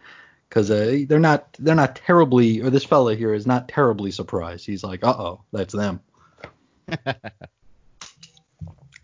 Because 0.50 0.70
uh, 0.70 1.04
they're 1.08 1.18
not 1.18 1.56
they're 1.58 1.74
not 1.74 1.96
terribly, 1.96 2.60
or 2.60 2.68
this 2.68 2.84
fella 2.84 3.14
here 3.14 3.32
is 3.32 3.46
not 3.46 3.68
terribly 3.68 4.10
surprised. 4.10 4.66
He's 4.66 4.84
like, 4.84 5.02
uh 5.04 5.14
oh, 5.16 5.44
that's 5.52 5.72
them. 5.72 6.00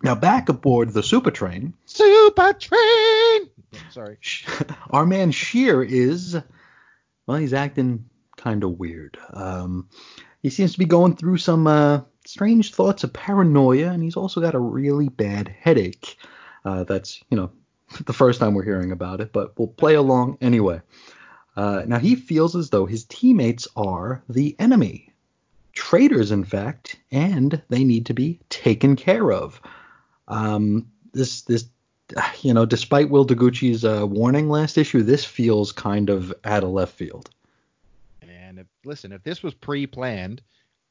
now, 0.03 0.17
back 0.17 0.49
aboard 0.49 0.93
the 0.93 1.05
super 1.05 1.31
train, 1.31 1.73
Super 1.87 2.53
Train. 2.53 3.51
Sorry. 3.91 4.19
our 4.91 5.07
man 5.07 5.31
Sheer 5.31 5.83
is, 5.83 6.37
well, 7.27 7.37
he's 7.37 7.55
acting 7.55 8.07
kind 8.37 8.65
of 8.65 8.79
weird. 8.79 9.19
Um, 9.31 9.89
he 10.43 10.51
seems 10.51 10.73
to 10.73 10.79
be 10.79 10.85
going 10.85 11.17
through 11.17 11.39
some 11.39 11.67
uh, 11.67 12.03
strange 12.27 12.75
thoughts 12.75 13.05
of 13.05 13.13
paranoia, 13.13 13.91
and 13.91 14.03
he's 14.03 14.17
also 14.17 14.41
got 14.41 14.55
a 14.55 14.61
really 14.61 15.09
bad 15.09 15.49
headache. 15.49 16.17
Uh, 16.65 16.85
that's, 16.85 17.23
you 17.31 17.37
know, 17.37 17.51
the 18.07 18.13
first 18.13 18.41
time 18.41 18.55
we're 18.55 18.65
hearing 18.65 18.93
about 18.93 19.21
it, 19.21 19.33
but 19.33 19.59
we'll 19.59 19.69
play 19.69 19.95
along 19.95 20.39
anyway. 20.41 20.81
Uh, 21.57 21.83
now, 21.87 21.99
he 21.99 22.15
feels 22.15 22.55
as 22.55 22.71
though 22.71 22.87
his 22.87 23.05
teammates 23.05 23.67
are 23.77 24.23
the 24.29 24.55
enemy. 24.59 25.11
Traitors, 25.73 26.31
in 26.31 26.45
fact, 26.45 26.97
and 27.11 27.63
they 27.69 27.85
need 27.85 28.07
to 28.07 28.15
be 28.15 28.39
taken 28.51 28.97
care 28.97 29.33
of. 29.33 29.61
Um, 30.29 30.87
this 31.13 31.43
this 31.43 31.67
you 32.43 32.55
know, 32.55 32.65
despite 32.67 33.11
Will 33.11 33.27
Taguchi's 33.27 33.85
uh, 33.85 34.07
warning 34.07 34.49
last 34.49 34.79
issue, 34.79 35.03
this 35.03 35.25
feels 35.25 35.73
kind 35.73 36.11
of 36.11 36.33
out 36.45 36.63
of 36.63 36.71
left 36.71 36.95
field. 36.95 37.31
And 38.23 38.61
if, 38.61 38.67
listen, 38.85 39.13
if 39.13 39.23
this 39.23 39.43
was 39.43 39.55
pre-planned, 39.55 40.41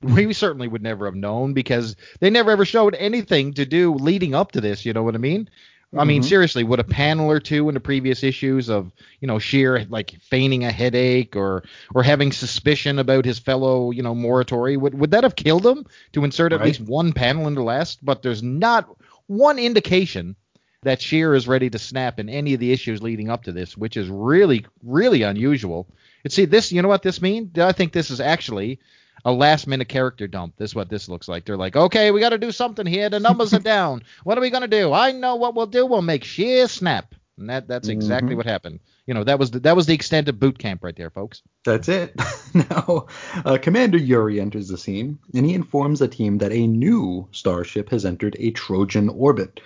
we 0.02 0.34
certainly 0.34 0.68
would 0.68 0.84
never 0.84 1.06
have 1.06 1.16
known 1.16 1.54
because 1.54 1.96
they 2.20 2.30
never 2.30 2.52
ever 2.52 2.66
showed 2.66 2.96
anything 2.96 3.54
to 3.54 3.66
do 3.66 3.94
leading 3.94 4.36
up 4.36 4.52
to 4.54 4.62
this. 4.62 4.86
You 4.86 4.94
know 4.94 5.04
what 5.04 5.16
I 5.16 5.20
mean? 5.20 5.50
I 5.98 6.04
mean, 6.04 6.22
Mhm. 6.22 6.26
seriously, 6.26 6.64
would 6.64 6.80
a 6.80 6.84
panel 6.84 7.30
or 7.32 7.40
two 7.40 7.68
in 7.70 7.74
the 7.74 7.80
previous 7.80 8.24
issues 8.24 8.70
of 8.70 8.92
you 9.22 9.28
know 9.28 9.40
sheer 9.40 9.86
like 9.90 10.12
feigning 10.22 10.64
a 10.64 10.72
headache 10.72 11.36
or 11.36 11.64
or 11.94 12.04
having 12.04 12.32
suspicion 12.32 13.00
about 13.00 13.26
his 13.26 13.40
fellow 13.40 13.92
you 13.92 14.04
know 14.04 14.14
Morituri 14.16 14.78
would 14.78 14.94
would 14.98 15.12
that 15.12 15.24
have 15.24 15.36
killed 15.36 15.66
him 15.66 15.86
to 16.14 16.24
insert 16.24 16.54
at 16.54 16.60
Right. 16.60 16.68
least 16.68 16.82
one 16.82 17.14
panel 17.14 17.48
in 17.48 17.56
the 17.56 17.64
last? 17.64 18.04
But 18.04 18.22
there's 18.22 18.44
not 18.44 18.90
one 19.28 19.58
indication 19.60 20.36
that 20.84 21.02
Sheer 21.02 21.34
is 21.34 21.48
ready 21.48 21.70
to 21.70 21.80
snap 21.80 22.20
in 22.20 22.30
any 22.30 22.54
of 22.54 22.60
the 22.60 22.72
issues 22.72 23.02
leading 23.02 23.30
up 23.30 23.44
to 23.44 23.52
this, 23.52 23.76
which 23.76 23.98
is 23.98 24.08
really 24.10 24.66
really 24.84 25.24
unusual. 25.24 25.88
And 26.24 26.32
see 26.34 26.46
this, 26.46 26.72
you 26.72 26.82
know 26.82 26.88
what 26.90 27.04
this 27.04 27.22
means? 27.22 27.58
I 27.58 27.72
think 27.72 27.92
this 27.92 28.12
is 28.12 28.20
actually 28.20 28.80
a 29.26 29.32
last 29.32 29.68
minute 29.68 29.90
character 29.90 30.28
dump. 30.28 30.54
This 30.58 30.72
is 30.72 30.76
what 30.76 30.88
this 30.90 31.10
looks 31.10 31.28
like. 31.28 31.44
They're 31.46 31.58
like, 31.58 31.76
okay, 31.76 32.12
we 32.12 32.20
got 32.22 32.30
to 32.30 32.38
do 32.38 32.52
something 32.52 32.86
here. 32.86 33.10
The 33.10 33.20
numbers 33.20 33.54
are 33.54 33.60
down. 33.76 34.04
What 34.24 34.38
are 34.38 34.42
we 34.42 34.50
gonna 34.52 34.68
do? 34.68 34.94
I 34.94 35.12
know 35.12 35.36
what 35.36 35.56
we'll 35.56 35.66
do. 35.66 35.86
We'll 35.86 36.02
make 36.04 36.24
sheer 36.24 36.68
snap. 36.68 37.14
And 37.38 37.50
that 37.50 37.68
that's 37.68 37.90
exactly 37.90 38.34
Mhm. 38.34 38.38
what 38.38 38.46
happened. 38.46 38.80
You 39.08 39.14
know, 39.14 39.24
that 39.26 39.38
was 39.38 39.52
the, 39.52 39.60
that 39.60 39.76
was 39.76 39.86
the 39.88 39.94
extent 39.94 40.30
of 40.30 40.40
boot 40.40 40.58
camp 40.58 40.84
right 40.84 40.96
there, 40.96 41.10
folks. 41.10 41.42
That's 41.66 41.90
it. 41.90 42.16
now, 42.54 43.08
uh, 43.44 43.58
Commander 43.62 43.98
Yuri 43.98 44.40
enters 44.40 44.68
the 44.70 44.78
scene, 44.78 45.20
and 45.34 45.46
he 45.46 45.54
informs 45.54 46.00
the 46.00 46.08
team 46.08 46.38
that 46.38 46.52
a 46.54 46.66
new 46.66 47.28
starship 47.32 47.90
has 47.90 48.06
entered 48.06 48.36
a 48.40 48.52
Trojan 48.52 49.10
orbit, 49.10 49.60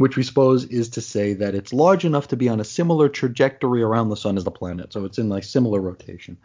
which 0.00 0.16
we 0.16 0.22
suppose 0.22 0.64
is 0.64 0.88
to 0.88 0.98
say 1.02 1.34
that 1.34 1.54
it's 1.54 1.74
large 1.74 2.06
enough 2.06 2.26
to 2.26 2.34
be 2.34 2.48
on 2.48 2.58
a 2.58 2.64
similar 2.64 3.06
trajectory 3.06 3.82
around 3.82 4.08
the 4.08 4.16
sun 4.16 4.38
as 4.38 4.44
the 4.44 4.50
planet, 4.50 4.90
so 4.94 5.04
it's 5.04 5.18
in 5.18 5.28
like 5.28 5.44
similar 5.44 5.78
rotation. 5.78 6.38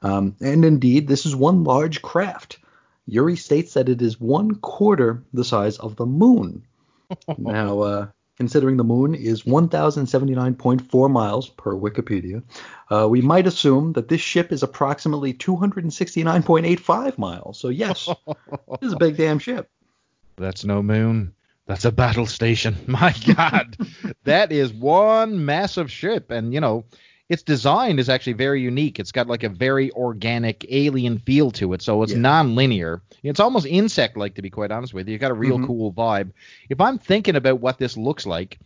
Um, 0.00 0.34
and 0.40 0.64
indeed, 0.64 1.08
this 1.08 1.26
is 1.26 1.36
one 1.36 1.62
large 1.62 2.00
craft. 2.00 2.58
Yuri 3.06 3.36
states 3.36 3.74
that 3.74 3.90
it 3.90 4.00
is 4.00 4.18
one 4.18 4.54
quarter 4.54 5.22
the 5.34 5.44
size 5.44 5.76
of 5.76 5.96
the 5.96 6.06
moon. 6.06 6.64
now, 7.36 7.80
uh, 7.80 8.06
considering 8.38 8.78
the 8.78 8.82
moon 8.82 9.14
is 9.14 9.42
1,079.4 9.42 11.10
miles 11.10 11.50
per 11.50 11.74
Wikipedia, 11.74 12.42
uh, 12.88 13.06
we 13.10 13.20
might 13.20 13.46
assume 13.46 13.92
that 13.92 14.08
this 14.08 14.22
ship 14.22 14.50
is 14.52 14.62
approximately 14.62 15.34
269.85 15.34 17.18
miles. 17.18 17.58
So 17.58 17.68
yes, 17.68 18.08
this 18.26 18.88
is 18.88 18.94
a 18.94 18.96
big 18.96 19.18
damn 19.18 19.38
ship. 19.38 19.68
That's 20.36 20.64
no 20.64 20.82
moon. 20.82 21.34
That's 21.66 21.84
a 21.84 21.92
battle 21.92 22.26
station. 22.26 22.76
My 22.86 23.14
God, 23.36 23.76
that 24.24 24.52
is 24.52 24.72
one 24.72 25.44
massive 25.44 25.90
ship, 25.90 26.30
and 26.30 26.52
you 26.52 26.60
know, 26.60 26.84
its 27.28 27.42
design 27.42 27.98
is 27.98 28.08
actually 28.08 28.34
very 28.34 28.60
unique. 28.60 28.98
It's 28.98 29.12
got 29.12 29.28
like 29.28 29.42
a 29.42 29.48
very 29.48 29.90
organic 29.92 30.66
alien 30.68 31.18
feel 31.18 31.50
to 31.52 31.72
it, 31.72 31.80
so 31.82 32.02
it's 32.02 32.12
Yeah. 32.12 32.18
non-linear. 32.18 33.00
It's 33.22 33.40
almost 33.40 33.66
insect-like, 33.66 34.34
to 34.34 34.42
be 34.42 34.50
quite 34.50 34.70
honest 34.72 34.92
with 34.92 35.08
you. 35.08 35.12
You 35.12 35.18
got 35.18 35.30
a 35.30 35.34
real 35.34 35.58
Mhm. 35.58 35.66
cool 35.66 35.92
vibe. 35.92 36.32
If 36.68 36.80
I'm 36.80 36.98
thinking 36.98 37.36
about 37.36 37.60
what 37.60 37.78
this 37.78 37.96
looks 37.96 38.26
like, 38.26 38.58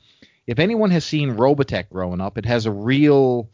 if 0.46 0.58
anyone 0.58 0.90
has 0.90 1.04
seen 1.04 1.36
Robotech 1.36 1.90
growing 1.90 2.20
up, 2.20 2.38
it 2.38 2.46
has 2.46 2.66
a 2.66 2.72
real 2.72 3.50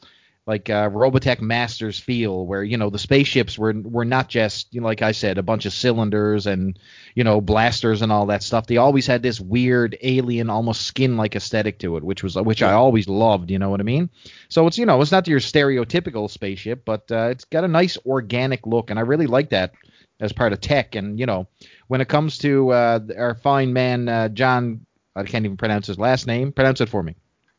like 0.47 0.69
uh, 0.69 0.91
Robotech 0.91 1.41
Masters 1.41 2.01
feel, 2.01 2.47
where 2.47 2.65
you 2.65 2.77
know 2.77 2.91
the 2.91 2.99
spaceships 2.99 3.57
were 3.57 3.73
were 3.75 4.05
not 4.05 4.29
just 4.29 4.75
you 4.75 4.81
know 4.81 4.87
like 4.87 5.03
I 5.03 5.13
said 5.13 5.39
a 5.39 5.43
bunch 5.43 5.67
of 5.67 5.73
cylinders 5.73 6.47
and 6.47 6.79
you 7.15 7.23
know 7.23 7.41
blasters 7.41 8.03
and 8.03 8.11
all 8.11 8.27
that 8.27 8.43
stuff. 8.43 8.67
They 8.67 8.77
always 8.77 9.07
had 9.07 9.23
this 9.23 9.41
weird 9.41 9.97
alien, 10.03 10.51
almost 10.51 10.83
skin 10.83 11.17
like 11.17 11.37
aesthetic 11.37 11.79
to 11.81 11.97
it, 11.97 12.03
which 12.03 12.25
was 12.25 12.35
which 12.35 12.63
I 12.63 12.73
always 12.73 13.09
loved. 13.09 13.51
You 13.51 13.59
know 13.59 13.71
what 13.71 13.81
I 13.81 13.85
mean? 13.85 14.11
So 14.49 14.67
it's 14.67 14.79
you 14.79 14.87
know 14.87 15.01
it's 15.01 15.13
not 15.13 15.29
your 15.29 15.41
stereotypical 15.41 16.29
spaceship, 16.29 16.85
but 16.85 17.11
uh, 17.13 17.29
it's 17.31 17.45
got 17.45 17.65
a 17.65 17.69
nice 17.69 17.97
organic 18.05 18.67
look, 18.67 18.91
and 18.91 18.99
I 18.99 19.03
really 19.03 19.29
like 19.29 19.51
that 19.51 19.75
as 20.19 20.33
part 20.33 20.53
of 20.53 20.61
tech. 20.61 20.97
And 20.97 21.21
you 21.21 21.27
know 21.27 21.47
when 21.87 22.01
it 22.01 22.09
comes 22.09 22.39
to 22.39 22.71
uh, 22.71 23.01
our 23.17 23.37
fine 23.37 23.73
man 23.73 24.09
uh, 24.09 24.29
John, 24.29 24.87
I 25.15 25.23
can't 25.23 25.45
even 25.45 25.57
pronounce 25.57 25.87
his 25.87 26.01
last 26.01 26.27
name. 26.27 26.51
Pronounce 26.51 26.81
it 26.81 26.89
for 26.89 27.03
me. 27.03 27.15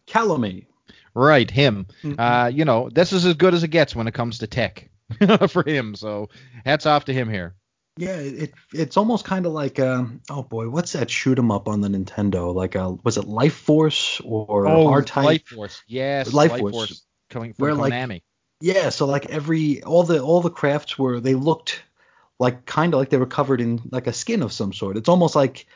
Calimee. 0.06 0.66
Right, 1.16 1.50
him. 1.50 1.88
Mhm. 2.04 2.16
Uh, 2.18 2.48
you 2.48 2.66
know, 2.66 2.90
this 2.90 3.14
is 3.14 3.26
as 3.26 3.36
good 3.36 3.54
as 3.54 3.64
it 3.64 3.70
gets 3.70 3.96
when 3.96 4.08
it 4.08 4.14
comes 4.14 4.40
to 4.40 4.48
tech 4.48 4.90
for 5.50 5.68
him. 5.68 5.96
So 5.96 6.30
hats 6.66 6.86
off 6.86 7.06
to 7.06 7.14
him 7.14 7.30
here. 7.30 7.56
Yeah, 7.98 8.16
it 8.16 8.54
it's 8.74 8.98
almost 8.98 9.24
kind 9.24 9.46
of 9.46 9.52
like 9.52 9.80
um 9.80 10.22
oh 10.30 10.42
boy, 10.42 10.70
what's 10.70 10.94
that 10.94 11.12
shoot 11.12 11.38
'em 11.38 11.52
up 11.52 11.68
on 11.68 11.82
the 11.82 11.90
Nintendo? 11.90 12.54
Like 12.54 12.76
uh 12.76 12.94
was 13.04 13.18
it 13.18 13.28
Life 13.28 13.54
Force 13.56 14.20
or 14.26 14.68
R 14.68 15.04
Type? 15.04 15.24
Oh, 15.24 15.28
Life 15.28 15.48
Force. 15.48 15.84
Yes, 15.88 16.34
Life 16.34 16.52
Life, 16.52 16.60
Force. 16.60 16.74
Force. 16.74 17.06
coming 17.30 17.54
from 17.54 17.64
Where, 17.64 17.76
like, 17.76 18.22
Yeah, 18.62 18.90
so 18.90 19.06
like 19.06 19.28
every 19.28 19.84
all 19.84 20.04
the 20.04 20.24
all 20.24 20.42
the 20.42 20.50
crafts 20.50 20.98
were 20.98 21.20
they 21.20 21.36
looked 21.36 21.84
like 22.40 22.66
kind 22.66 22.94
of 22.94 23.00
like 23.00 23.10
they 23.10 23.18
were 23.18 23.28
covered 23.28 23.62
in 23.62 23.80
like 23.92 24.08
a 24.08 24.14
skin 24.14 24.42
of 24.42 24.52
some 24.52 24.74
sort. 24.74 24.98
It's 24.98 25.10
almost 25.10 25.36
like 25.36 25.68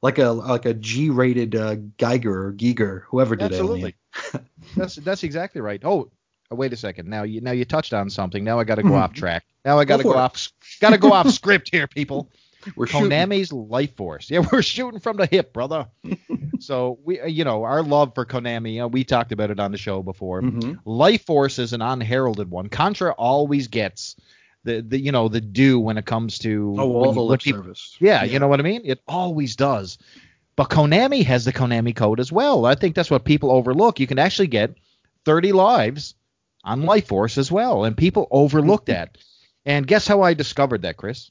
like 0.00 0.18
a 0.18 0.28
like 0.28 0.66
a 0.66 0.74
G-rated 0.74 1.56
uh, 1.56 1.76
Geiger 1.96 2.48
or 2.48 2.52
Giger, 2.52 3.02
whoever 3.08 3.34
did 3.34 3.46
it. 3.46 3.54
Absolutely. 3.54 3.94
that's 4.76 4.96
that's 4.96 5.22
exactly 5.24 5.60
right. 5.60 5.80
Oh, 5.84 6.10
uh, 6.52 6.56
wait 6.56 6.72
a 6.72 6.76
second. 6.76 7.08
Now 7.08 7.22
you 7.22 7.40
now 7.40 7.52
you 7.52 7.64
touched 7.64 7.92
on 7.94 8.10
something. 8.10 8.44
Now 8.44 8.58
I 8.58 8.64
got 8.64 8.76
to 8.76 8.82
go 8.82 8.94
off 8.94 9.12
track. 9.12 9.44
Now 9.64 9.78
I 9.78 9.84
got 9.84 9.98
to 9.98 10.02
Go 10.02 10.12
go, 10.12 10.18
off. 10.18 10.50
Got 10.80 10.90
to 10.90 10.98
go 10.98 11.12
off 11.12 11.30
script 11.30 11.70
here, 11.72 11.86
people. 11.86 12.30
We're 12.76 12.86
shooting. 12.86 13.10
Konami's 13.10 13.52
Life 13.52 13.94
Force. 13.96 14.30
Yeah, 14.30 14.42
we're 14.52 14.62
shooting 14.62 14.98
from 15.00 15.16
the 15.18 15.26
hip, 15.26 15.52
brother. 15.52 15.86
so 16.60 16.98
we, 17.04 17.20
uh, 17.20 17.26
you 17.26 17.44
know, 17.44 17.62
our 17.64 17.82
love 17.82 18.14
for 18.14 18.24
Konami. 18.24 18.82
Uh, 18.82 18.88
we 18.88 19.04
talked 19.04 19.32
about 19.32 19.50
it 19.50 19.60
on 19.60 19.70
the 19.70 19.76
show 19.78 20.02
before. 20.02 20.40
Mhm. 20.40 20.78
Life 20.86 21.26
Force 21.26 21.58
is 21.58 21.72
an 21.74 21.82
unheralded 21.82 22.50
one. 22.50 22.68
Contra 22.70 23.12
always 23.12 23.68
gets 23.68 24.16
the, 24.64 24.80
the 24.80 24.98
you 24.98 25.12
know 25.12 25.28
the 25.28 25.42
due 25.42 25.78
when 25.78 25.98
it 25.98 26.06
comes 26.06 26.38
to 26.38 26.74
Oh, 26.78 26.92
all 26.94 27.12
the 27.12 27.20
lip 27.20 27.40
people- 27.42 27.62
service. 27.62 27.96
yeah, 28.00 28.24
you 28.24 28.38
know 28.38 28.48
what 28.48 28.60
I 28.60 28.62
mean? 28.62 28.80
It 28.84 29.00
always 29.06 29.56
does. 29.56 29.98
But 30.56 30.70
Konami 30.70 31.24
has 31.24 31.44
the 31.44 31.52
Konami 31.52 31.94
code 31.94 32.20
as 32.20 32.30
well. 32.30 32.64
I 32.64 32.74
think 32.74 32.94
that's 32.94 33.10
what 33.10 33.24
people 33.24 33.50
overlook. 33.50 33.98
You 33.98 34.06
can 34.06 34.18
actually 34.18 34.46
get 34.46 34.76
30 35.24 35.52
lives 35.52 36.14
on 36.62 36.82
Life 36.82 37.08
Force 37.08 37.38
as 37.38 37.50
well, 37.50 37.84
and 37.84 37.96
people 37.96 38.28
overlook 38.30 38.86
that. 38.86 39.18
And 39.66 39.86
guess 39.86 40.06
how 40.06 40.22
I 40.22 40.34
discovered 40.34 40.82
that, 40.82 40.96
Chris? 40.96 41.30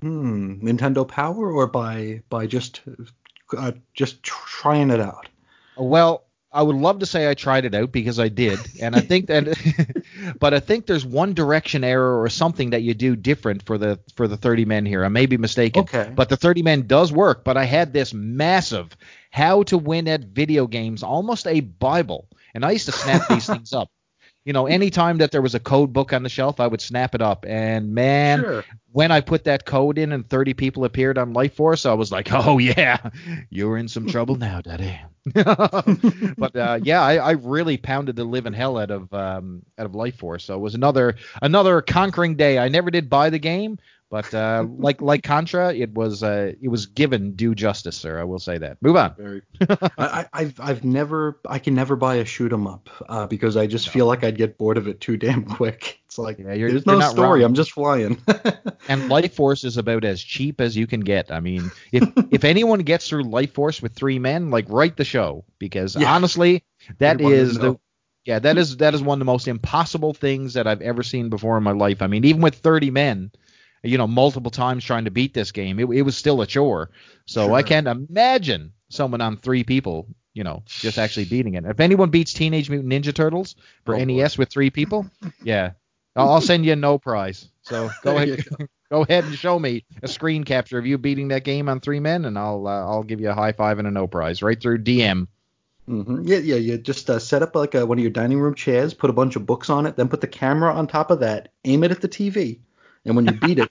Hmm. 0.00 0.66
Nintendo 0.66 1.06
Power 1.06 1.52
or 1.52 1.66
by 1.66 2.22
by 2.30 2.46
just 2.46 2.80
uh, 3.56 3.72
just 3.92 4.22
trying 4.22 4.90
it 4.90 5.00
out. 5.00 5.28
Well, 5.76 6.24
I 6.52 6.62
would 6.62 6.76
love 6.76 6.98
to 6.98 7.06
say 7.06 7.30
I 7.30 7.34
tried 7.34 7.64
it 7.64 7.74
out 7.74 7.92
because 7.92 8.18
I 8.18 8.28
did, 8.28 8.58
and 8.80 8.96
I 8.96 9.02
think 9.02 9.26
that, 9.28 9.56
but 10.40 10.52
I 10.52 10.58
think 10.60 10.86
there's 10.86 11.06
one 11.06 11.32
direction 11.32 11.84
error 11.84 12.20
or 12.20 12.28
something 12.28 12.70
that 12.70 12.82
you 12.82 12.92
do 12.94 13.14
different 13.14 13.62
for 13.62 13.78
the 13.78 14.00
for 14.16 14.26
the 14.26 14.36
30 14.36 14.64
men 14.64 14.84
here. 14.84 15.04
I 15.04 15.08
may 15.08 15.26
be 15.26 15.36
mistaken, 15.36 15.82
Okay. 15.82 16.12
but 16.14 16.28
the 16.28 16.36
30 16.36 16.62
men 16.62 16.86
does 16.88 17.12
work. 17.12 17.44
But 17.44 17.56
I 17.56 17.64
had 17.64 17.92
this 17.92 18.12
massive 18.12 18.96
how 19.30 19.62
to 19.64 19.78
win 19.78 20.08
at 20.08 20.24
video 20.24 20.66
games, 20.66 21.02
almost 21.04 21.46
a 21.46 21.60
bible, 21.60 22.28
and 22.54 22.64
I 22.64 22.72
used 22.72 22.86
to 22.86 22.92
snap 22.92 23.28
these 23.28 23.46
things 23.52 23.72
up. 23.72 23.88
You 24.44 24.54
know, 24.54 24.66
anytime 24.66 25.18
that 25.18 25.32
there 25.32 25.42
was 25.42 25.54
a 25.54 25.60
code 25.60 25.92
book 25.92 26.12
on 26.14 26.22
the 26.22 26.28
shelf, 26.30 26.60
I 26.60 26.66
would 26.66 26.80
snap 26.80 27.14
it 27.14 27.20
up, 27.20 27.44
and 27.46 27.94
man, 27.94 28.40
Sure. 28.40 28.64
when 28.90 29.10
I 29.12 29.20
put 29.20 29.44
that 29.44 29.66
code 29.66 29.98
in 29.98 30.12
and 30.12 30.26
30 30.28 30.54
people 30.54 30.84
appeared 30.86 31.18
on 31.18 31.34
Life 31.34 31.54
Force, 31.54 31.84
I 31.84 31.92
was 31.92 32.10
like, 32.10 32.28
oh 32.32 32.56
yeah, 32.58 32.96
you're 33.50 33.76
in 33.76 33.86
some 33.88 34.06
trouble 34.06 34.36
now, 34.36 34.62
Daddy. 34.62 34.98
but 35.34 36.56
uh, 36.56 36.78
yeah, 36.82 37.02
I, 37.02 37.16
I 37.16 37.30
really 37.32 37.76
pounded 37.76 38.16
the 38.16 38.24
living 38.24 38.54
hell 38.54 38.78
out 38.78 38.90
of 38.90 39.12
um, 39.12 39.62
out 39.78 39.84
of 39.86 39.94
Life 39.94 40.16
Force. 40.16 40.44
So 40.44 40.54
it 40.54 40.60
was 40.60 40.74
another 40.74 41.16
another 41.42 41.82
conquering 41.82 42.36
day. 42.36 42.58
I 42.58 42.68
never 42.68 42.90
did 42.90 43.10
buy 43.10 43.28
the 43.28 43.38
game, 43.38 43.78
but 44.10 44.34
uh, 44.34 44.66
like 44.78 45.00
like 45.00 45.22
Contra, 45.22 45.72
it 45.72 45.94
was 45.94 46.22
uh, 46.22 46.52
it 46.60 46.68
was 46.68 46.86
given 46.86 47.32
due 47.36 47.54
justice, 47.54 47.96
sir. 47.96 48.20
I 48.20 48.24
will 48.24 48.40
say 48.40 48.58
that. 48.58 48.76
Move 48.82 48.96
on. 48.96 49.14
Very. 49.16 49.42
I, 49.60 49.86
I- 49.98 50.26
I've 50.32 50.60
I've 50.60 50.84
never 50.84 51.38
I 51.48 51.58
can 51.60 51.74
never 51.74 51.94
buy 51.96 52.16
a 52.16 52.24
shoot 52.24 52.52
'em 52.52 52.66
up 52.66 52.90
uh, 53.08 53.26
because 53.28 53.56
I 53.56 53.66
just 53.68 53.88
feel 53.88 54.06
like 54.06 54.24
I'd 54.24 54.36
get 54.36 54.58
bored 54.58 54.76
of 54.78 54.88
it 54.88 55.00
too 55.00 55.16
damn 55.16 55.44
quick. 55.44 55.98
It's 56.10 56.18
like 56.18 56.40
Yeah, 56.40 56.54
you're- 56.54 56.72
there's 56.72 56.86
no 56.86 56.98
not 56.98 57.12
story. 57.12 57.38
wrong. 57.40 57.44
I'm 57.44 57.54
just 57.54 57.70
flying. 57.70 58.20
And 58.88 59.08
Life 59.08 59.34
Force 59.36 59.62
is 59.62 59.76
about 59.76 60.04
as 60.04 60.20
cheap 60.20 60.60
as 60.60 60.76
you 60.76 60.88
can 60.88 61.00
get. 61.00 61.30
I 61.30 61.38
mean, 61.38 61.70
if 61.92 62.02
if 62.32 62.42
anyone 62.42 62.80
gets 62.80 63.08
through 63.08 63.22
Life 63.24 63.52
Force 63.54 63.80
with 63.80 63.92
three 63.94 64.18
men, 64.18 64.50
like 64.50 64.66
write 64.68 64.96
the 64.96 65.04
show 65.04 65.44
because 65.60 65.94
Yeah. 65.94 66.12
honestly, 66.12 66.64
that 66.98 67.20
is 67.20 67.56
the 67.58 67.76
yeah 68.24 68.40
that 68.40 68.58
is 68.58 68.78
that 68.78 68.92
is 68.94 69.02
one 69.02 69.16
of 69.16 69.18
the 69.20 69.24
most 69.32 69.46
impossible 69.46 70.12
things 70.12 70.54
that 70.54 70.66
I've 70.66 70.82
ever 70.82 71.04
seen 71.04 71.28
before 71.28 71.56
in 71.56 71.62
my 71.62 71.70
life. 71.72 72.02
I 72.02 72.08
mean, 72.08 72.24
even 72.24 72.42
with 72.42 72.56
30 72.56 72.90
men, 72.90 73.30
you 73.82 73.98
know, 73.98 74.06
multiple 74.06 74.50
times 74.50 74.84
trying 74.84 75.04
to 75.04 75.10
beat 75.10 75.34
this 75.34 75.52
game, 75.52 75.78
it, 75.78 75.84
it 75.90 76.02
was 76.02 76.16
still 76.16 76.42
a 76.42 76.46
chore. 76.46 76.90
So 77.26 77.54
I 77.54 77.62
can't 77.62 77.86
imagine 77.86 78.72
someone 78.88 79.20
on 79.20 79.36
three 79.36 79.64
people, 79.64 80.06
you 80.34 80.44
know, 80.44 80.62
just 80.66 80.98
actually 80.98 81.26
beating 81.26 81.54
it. 81.54 81.64
If 81.64 81.80
anyone 81.80 82.10
beats 82.10 82.32
Teenage 82.32 82.68
Mutant 82.68 82.92
Ninja 82.92 83.14
Turtles 83.14 83.54
for 83.84 83.94
Oh, 83.94 83.98
boy. 83.98 84.04
NES 84.04 84.36
with 84.36 84.50
three 84.50 84.70
people, 84.70 85.06
yeah, 85.42 85.72
I'll, 86.16 86.40
send 86.40 86.64
you 86.66 86.72
a 86.72 86.76
no 86.76 86.98
prize. 86.98 87.48
So 87.62 87.90
go 88.02 88.16
ahead. 88.16 88.28
you 88.28 88.68
Go 88.90 89.02
ahead 89.02 89.22
and 89.22 89.36
show 89.36 89.56
me 89.56 89.84
a 90.02 90.08
screen 90.08 90.42
capture 90.42 90.76
of 90.76 90.84
you 90.84 90.98
beating 90.98 91.28
that 91.28 91.44
game 91.44 91.68
on 91.68 91.78
three 91.78 92.00
men, 92.00 92.24
and 92.24 92.36
I'll 92.36 92.66
uh, 92.66 92.80
I'll 92.80 93.04
give 93.04 93.20
you 93.20 93.30
a 93.30 93.34
high 93.34 93.52
five 93.52 93.78
and 93.78 93.86
a 93.86 93.90
no 93.92 94.08
prize 94.08 94.42
right 94.42 94.60
through 94.60 94.78
DM. 94.78 95.28
Mm-hmm. 95.88 96.22
Yeah, 96.24 96.38
yeah, 96.38 96.56
yeah. 96.56 96.76
Just 96.76 97.08
uh, 97.08 97.20
set 97.20 97.42
up 97.42 97.54
like 97.54 97.76
a, 97.76 97.86
one 97.86 97.98
of 97.98 98.02
your 98.02 98.10
dining 98.10 98.40
room 98.40 98.54
chairs, 98.56 98.92
put 98.92 99.08
a 99.08 99.12
bunch 99.12 99.36
of 99.36 99.46
books 99.46 99.70
on 99.70 99.86
it, 99.86 99.94
then 99.94 100.08
put 100.08 100.20
the 100.20 100.26
camera 100.26 100.74
on 100.74 100.88
top 100.88 101.12
of 101.12 101.20
that, 101.20 101.52
aim 101.64 101.84
it 101.84 101.92
at 101.92 102.00
the 102.00 102.08
TV, 102.08 102.58
and 103.10 103.16
when 103.16 103.26
you 103.26 103.40
beat 103.40 103.58
it, 103.58 103.70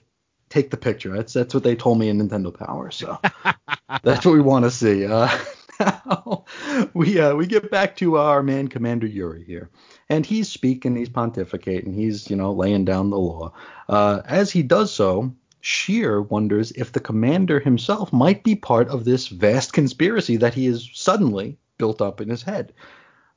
take 0.50 0.70
the 0.70 0.76
picture. 0.76 1.10
That's 1.16 1.32
that's 1.32 1.54
what 1.54 1.64
they 1.64 1.74
told 1.74 1.98
me 1.98 2.10
in 2.10 2.18
Nintendo 2.18 2.52
Power. 2.52 2.90
So 2.90 3.18
that's 4.02 4.26
what 4.26 4.32
we 4.32 4.40
want 4.40 4.66
to 4.66 4.70
see. 4.70 5.06
Uh, 5.06 5.30
now 5.80 6.44
we 6.92 7.18
uh, 7.18 7.34
we 7.34 7.46
get 7.46 7.70
back 7.70 7.96
to 7.96 8.18
our 8.18 8.42
man 8.42 8.68
Commander 8.68 9.06
Yuri 9.06 9.44
here, 9.44 9.70
and 10.10 10.26
he's 10.26 10.48
speaking, 10.50 10.94
he's 10.94 11.08
pontificating, 11.08 11.94
he's 11.94 12.28
you 12.28 12.36
know 12.36 12.52
laying 12.52 12.84
down 12.84 13.08
the 13.08 13.18
law. 13.18 13.52
Uh, 13.88 14.20
as 14.26 14.50
he 14.50 14.62
does 14.62 14.92
so, 14.92 15.34
Sheer 15.62 16.20
wonders 16.20 16.70
if 16.72 16.92
the 16.92 17.00
commander 17.00 17.60
himself 17.60 18.12
might 18.12 18.44
be 18.44 18.54
part 18.54 18.88
of 18.88 19.04
this 19.04 19.28
vast 19.28 19.72
conspiracy 19.72 20.36
that 20.36 20.54
he 20.54 20.66
is 20.66 20.90
suddenly 20.92 21.56
built 21.78 22.02
up 22.02 22.20
in 22.20 22.28
his 22.28 22.42
head. 22.42 22.74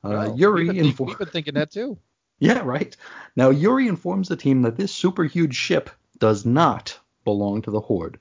Uh, 0.04 0.34
Yuri 0.36 0.66
we've 0.66 0.76
been, 0.76 0.86
info- 0.86 1.06
we've 1.06 1.18
been 1.18 1.28
thinking 1.30 1.54
that 1.54 1.72
too. 1.72 1.98
Yeah, 2.44 2.60
right. 2.66 2.94
Now, 3.38 3.52
Yuri 3.52 3.88
informs 3.88 4.28
the 4.28 4.36
team 4.36 4.64
that 4.64 4.76
this 4.76 4.94
super 4.94 5.24
huge 5.24 5.56
ship 5.56 5.90
does 6.20 6.46
not 6.46 7.00
belong 7.24 7.62
to 7.62 7.72
the 7.72 7.80
Horde, 7.80 8.20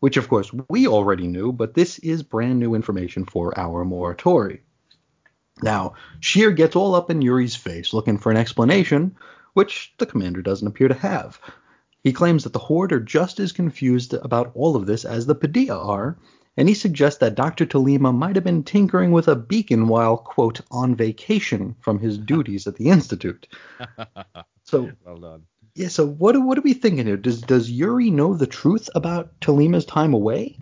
which 0.00 0.16
of 0.16 0.26
course 0.26 0.50
we 0.70 0.86
already 0.86 1.26
knew, 1.26 1.52
but 1.52 1.74
this 1.74 1.98
is 1.98 2.22
brand 2.22 2.60
new 2.60 2.74
information 2.74 3.26
for 3.26 3.52
our 3.58 3.84
Morituri. 3.84 4.60
Now, 5.62 5.92
Sheer 6.20 6.50
gets 6.50 6.76
all 6.76 6.94
up 6.94 7.10
in 7.10 7.20
Yuri's 7.20 7.56
face 7.56 7.92
looking 7.92 8.16
for 8.16 8.32
an 8.32 8.38
explanation, 8.38 9.14
which 9.52 9.92
the 9.98 10.06
commander 10.06 10.40
doesn't 10.40 10.66
appear 10.66 10.88
to 10.88 10.94
have. 10.94 11.38
He 12.02 12.14
claims 12.14 12.44
that 12.44 12.54
the 12.54 12.58
Horde 12.58 12.94
are 12.94 13.00
just 13.00 13.38
as 13.38 13.52
confused 13.52 14.14
about 14.14 14.50
all 14.54 14.76
of 14.76 14.86
this 14.86 15.04
as 15.04 15.26
the 15.26 15.34
Paideia 15.34 15.76
are, 15.76 16.16
and 16.58 16.68
he 16.68 16.74
suggests 16.74 17.20
that 17.20 17.34
Dr. 17.36 17.64
Tolima 17.64 18.12
might 18.14 18.34
have 18.36 18.44
been 18.44 18.62
tinkering 18.64 19.12
with 19.12 19.28
a 19.28 19.34
beacon 19.36 19.88
while, 19.88 20.18
quote, 20.18 20.60
on 20.70 20.94
vacation 20.94 21.74
from 21.80 21.98
his 21.98 22.18
duties 22.32 22.66
at 22.66 22.76
the 22.76 22.90
Institute. 22.90 23.46
So, 24.64 24.92
Well 25.06 25.16
done. 25.16 25.42
yeah, 25.74 25.88
so 25.88 26.06
what, 26.06 26.36
are- 26.36 26.44
what 26.44 26.58
are 26.58 26.62
we 26.62 26.74
thinking 26.74 27.06
here? 27.06 27.16
Does, 27.16 27.40
does 27.40 27.70
Yuri 27.70 28.10
know 28.10 28.34
the 28.34 28.46
truth 28.46 28.90
about 28.94 29.40
Tolima's 29.40 29.86
time 29.86 30.12
away? 30.12 30.58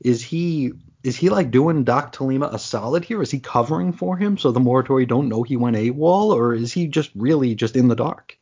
Is 0.00 0.22
he 0.22 0.72
is 1.02 1.16
he 1.16 1.28
like 1.30 1.50
doing 1.50 1.84
Doc 1.84 2.14
Tolima 2.14 2.52
a 2.54 2.58
solid 2.58 3.04
here? 3.04 3.20
Is 3.22 3.30
he 3.30 3.38
covering 3.40 3.92
for 3.92 4.16
him 4.16 4.38
so 4.38 4.50
the 4.52 4.60
Morituri 4.60 5.06
don't 5.08 5.28
know 5.28 5.42
he 5.42 5.56
went 5.56 5.76
AWOL, 5.76 6.32
or 6.34 6.54
is 6.54 6.72
he 6.72 6.86
just 6.86 7.10
really 7.14 7.54
just 7.54 7.76
in 7.76 7.88
the 7.88 7.96
dark? 7.96 8.38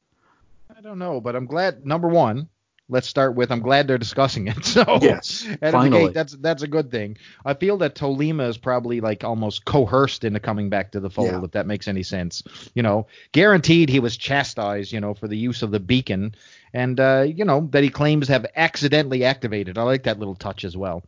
I 0.77 0.81
don't 0.81 0.99
know, 1.01 1.21
but 1.21 1.35
I'm 1.35 1.47
glad. 1.47 1.85
Number 1.87 2.07
one, 2.09 2.49
let's 2.89 3.07
start 3.07 3.35
with 3.35 3.51
I'm 3.53 3.61
glad 3.61 3.87
they're 3.87 3.99
discussing 3.99 4.49
it. 4.49 4.65
So 4.65 4.99
Yes, 5.01 5.47
finally. 5.61 6.07
gate, 6.07 6.15
that's 6.15 6.33
that's 6.37 6.63
a 6.63 6.69
good 6.69 6.91
thing. 6.91 7.17
I 7.45 7.55
feel 7.55 7.79
that 7.79 7.95
Tolima 7.95 8.49
is 8.49 8.59
probably 8.59 9.01
like 9.01 9.25
almost 9.25 9.65
coerced 9.65 10.25
into 10.25 10.41
coming 10.41 10.69
back 10.69 10.93
to 10.93 11.01
the 11.01 11.11
fold, 11.11 11.29
Yeah. 11.29 11.45
if 11.45 11.51
that 11.53 11.67
makes 11.67 11.89
any 11.89 12.03
sense. 12.03 12.43
You 12.75 12.83
know, 12.83 13.07
guaranteed 13.33 13.89
he 13.89 14.01
was 14.01 14.17
chastised, 14.17 14.93
you 14.93 15.01
know, 15.01 15.15
for 15.15 15.29
the 15.29 15.37
use 15.37 15.63
of 15.63 15.71
the 15.71 15.81
beacon, 15.81 16.35
and 16.73 16.99
uh, 17.01 17.25
you 17.27 17.45
know 17.45 17.69
that 17.73 17.83
he 17.83 17.91
claims 17.91 18.29
have 18.29 18.47
accidentally 18.57 19.25
activated. 19.25 19.79
I 19.79 19.83
like 19.83 20.05
that 20.05 20.19
little 20.19 20.35
touch 20.35 20.65
as 20.65 20.77
well. 20.77 21.03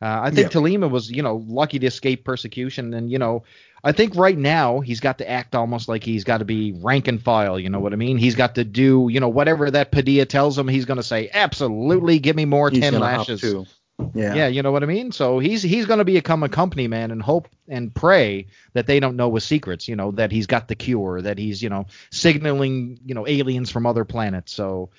Uh, 0.00 0.20
I 0.22 0.30
think 0.30 0.52
Yeah. 0.52 0.60
Tolima 0.60 0.88
was, 0.90 1.10
you 1.10 1.22
know, 1.22 1.44
lucky 1.48 1.78
to 1.80 1.86
escape 1.86 2.24
persecution, 2.24 2.94
and 2.94 3.10
you 3.10 3.18
know, 3.18 3.42
I 3.82 3.92
think 3.92 4.14
right 4.16 4.36
now 4.38 4.80
he's 4.80 5.00
got 5.00 5.18
to 5.18 5.28
act 5.28 5.54
almost 5.54 5.88
like 5.88 6.04
he's 6.04 6.24
got 6.24 6.38
to 6.38 6.44
be 6.44 6.72
rank 6.72 7.08
and 7.08 7.22
file. 7.22 7.58
You 7.58 7.68
know 7.70 7.80
what 7.80 7.92
I 7.92 7.96
mean? 7.96 8.16
He's 8.18 8.34
got 8.34 8.54
to 8.56 8.64
do, 8.64 9.08
you 9.10 9.20
know, 9.20 9.28
whatever 9.28 9.70
that 9.70 9.92
Paideia 9.92 10.28
tells 10.28 10.58
him. 10.58 10.68
He's 10.68 10.84
going 10.84 10.98
to 10.98 11.02
say, 11.02 11.30
absolutely, 11.32 12.18
give 12.18 12.36
me 12.36 12.44
more 12.44 12.70
He's 12.70 12.80
ten 12.80 12.98
lashes. 12.98 13.40
too. 13.40 13.66
Yeah. 14.14 14.34
Yeah, 14.34 14.46
you 14.46 14.62
know 14.62 14.70
what 14.70 14.84
I 14.84 14.86
mean. 14.86 15.10
So 15.10 15.40
he's 15.40 15.62
he's 15.62 15.86
going 15.86 15.98
to 15.98 16.04
become 16.04 16.44
a 16.44 16.48
company 16.48 16.86
man 16.86 17.10
and 17.10 17.20
hope 17.20 17.48
and 17.66 17.92
pray 17.92 18.46
that 18.72 18.86
they 18.86 19.00
don't 19.00 19.16
know 19.16 19.34
his 19.34 19.42
secrets. 19.44 19.88
You 19.88 19.96
know 19.96 20.12
that 20.12 20.30
he's 20.30 20.46
got 20.46 20.68
the 20.68 20.76
cure, 20.76 21.20
that 21.22 21.36
he's 21.38 21.60
you 21.60 21.68
know 21.68 21.86
signaling 22.12 23.00
you 23.04 23.14
know 23.14 23.26
aliens 23.26 23.70
from 23.70 23.86
other 23.86 24.04
planets. 24.04 24.52
So 24.52 24.90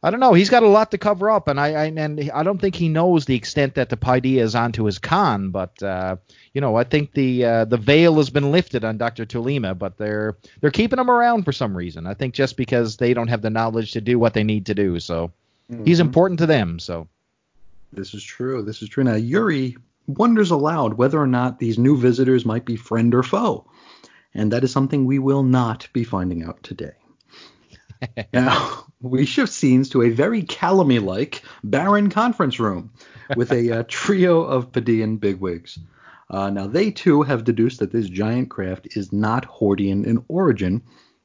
I 0.00 0.10
don't 0.10 0.20
know. 0.20 0.32
He's 0.32 0.48
got 0.50 0.62
a 0.62 0.68
lot 0.68 0.92
to 0.92 0.98
cover 0.98 1.28
up, 1.28 1.48
and 1.48 1.58
I, 1.58 1.72
I 1.72 1.84
and 1.86 2.30
I 2.32 2.44
don't 2.44 2.60
think 2.60 2.76
he 2.76 2.88
knows 2.88 3.24
the 3.24 3.34
extent 3.34 3.74
that 3.74 3.88
the 3.88 3.96
Paideia 3.96 4.42
is 4.42 4.54
onto 4.54 4.84
his 4.84 4.98
con. 4.98 5.50
But 5.50 5.82
uh, 5.82 6.16
you 6.54 6.60
know, 6.60 6.76
I 6.76 6.84
think 6.84 7.12
the 7.14 7.44
uh, 7.44 7.64
the 7.64 7.76
veil 7.78 8.14
has 8.16 8.30
been 8.30 8.52
lifted 8.52 8.84
on 8.84 8.96
Doctor 8.96 9.26
Tolima, 9.26 9.76
but 9.76 9.96
they're 9.96 10.36
they're 10.60 10.70
keeping 10.70 11.00
him 11.00 11.10
around 11.10 11.42
for 11.44 11.52
some 11.52 11.76
reason. 11.76 12.06
I 12.06 12.14
think 12.14 12.34
just 12.34 12.56
because 12.56 12.96
they 12.96 13.12
don't 13.12 13.26
have 13.28 13.42
the 13.42 13.50
knowledge 13.50 13.90
to 13.92 14.00
do 14.00 14.20
what 14.20 14.34
they 14.34 14.44
need 14.44 14.66
to 14.66 14.74
do. 14.74 15.00
So 15.00 15.32
he's 15.84 15.98
Mhm. 15.98 16.02
important 16.02 16.38
to 16.40 16.46
them. 16.46 16.78
So 16.78 17.08
This 17.92 18.14
is 18.14 18.22
true. 18.22 18.62
This 18.62 18.82
is 18.82 18.88
true. 18.88 19.02
Now, 19.02 19.14
Yuri 19.16 19.76
wonders 20.06 20.50
aloud 20.50 20.94
whether 20.94 21.18
or 21.20 21.26
not 21.26 21.58
these 21.58 21.78
new 21.78 21.96
visitors 21.96 22.44
might 22.44 22.64
be 22.66 22.76
friend 22.76 23.14
or 23.14 23.22
foe. 23.22 23.64
And 24.34 24.52
that 24.52 24.62
is 24.62 24.70
something 24.70 25.06
we 25.06 25.18
will 25.18 25.42
not 25.42 25.88
be 25.92 26.04
finding 26.04 26.44
out 26.44 26.62
today. 26.62 26.92
now, 28.32 28.84
we 29.00 29.24
shift 29.24 29.52
scenes 29.52 29.88
to 29.90 30.02
a 30.02 30.10
very 30.10 30.42
Calimee 30.42 31.02
like 31.02 31.42
barren 31.64 32.10
conference 32.10 32.58
room 32.58 32.92
with 33.36 33.52
a 33.52 33.70
uh, 33.80 33.84
trio 33.88 34.42
of 34.42 34.72
Paideian 34.72 35.20
bigwigs. 35.20 35.78
Uh, 36.30 36.50
now, 36.50 36.66
they 36.66 36.90
too 36.90 37.22
have 37.22 37.44
deduced 37.44 37.80
that 37.80 37.92
this 37.92 38.08
giant 38.08 38.50
craft 38.50 38.96
is 38.96 39.12
not 39.12 39.46
Hordian 39.46 40.04
in 40.04 40.24
origin, 40.28 40.82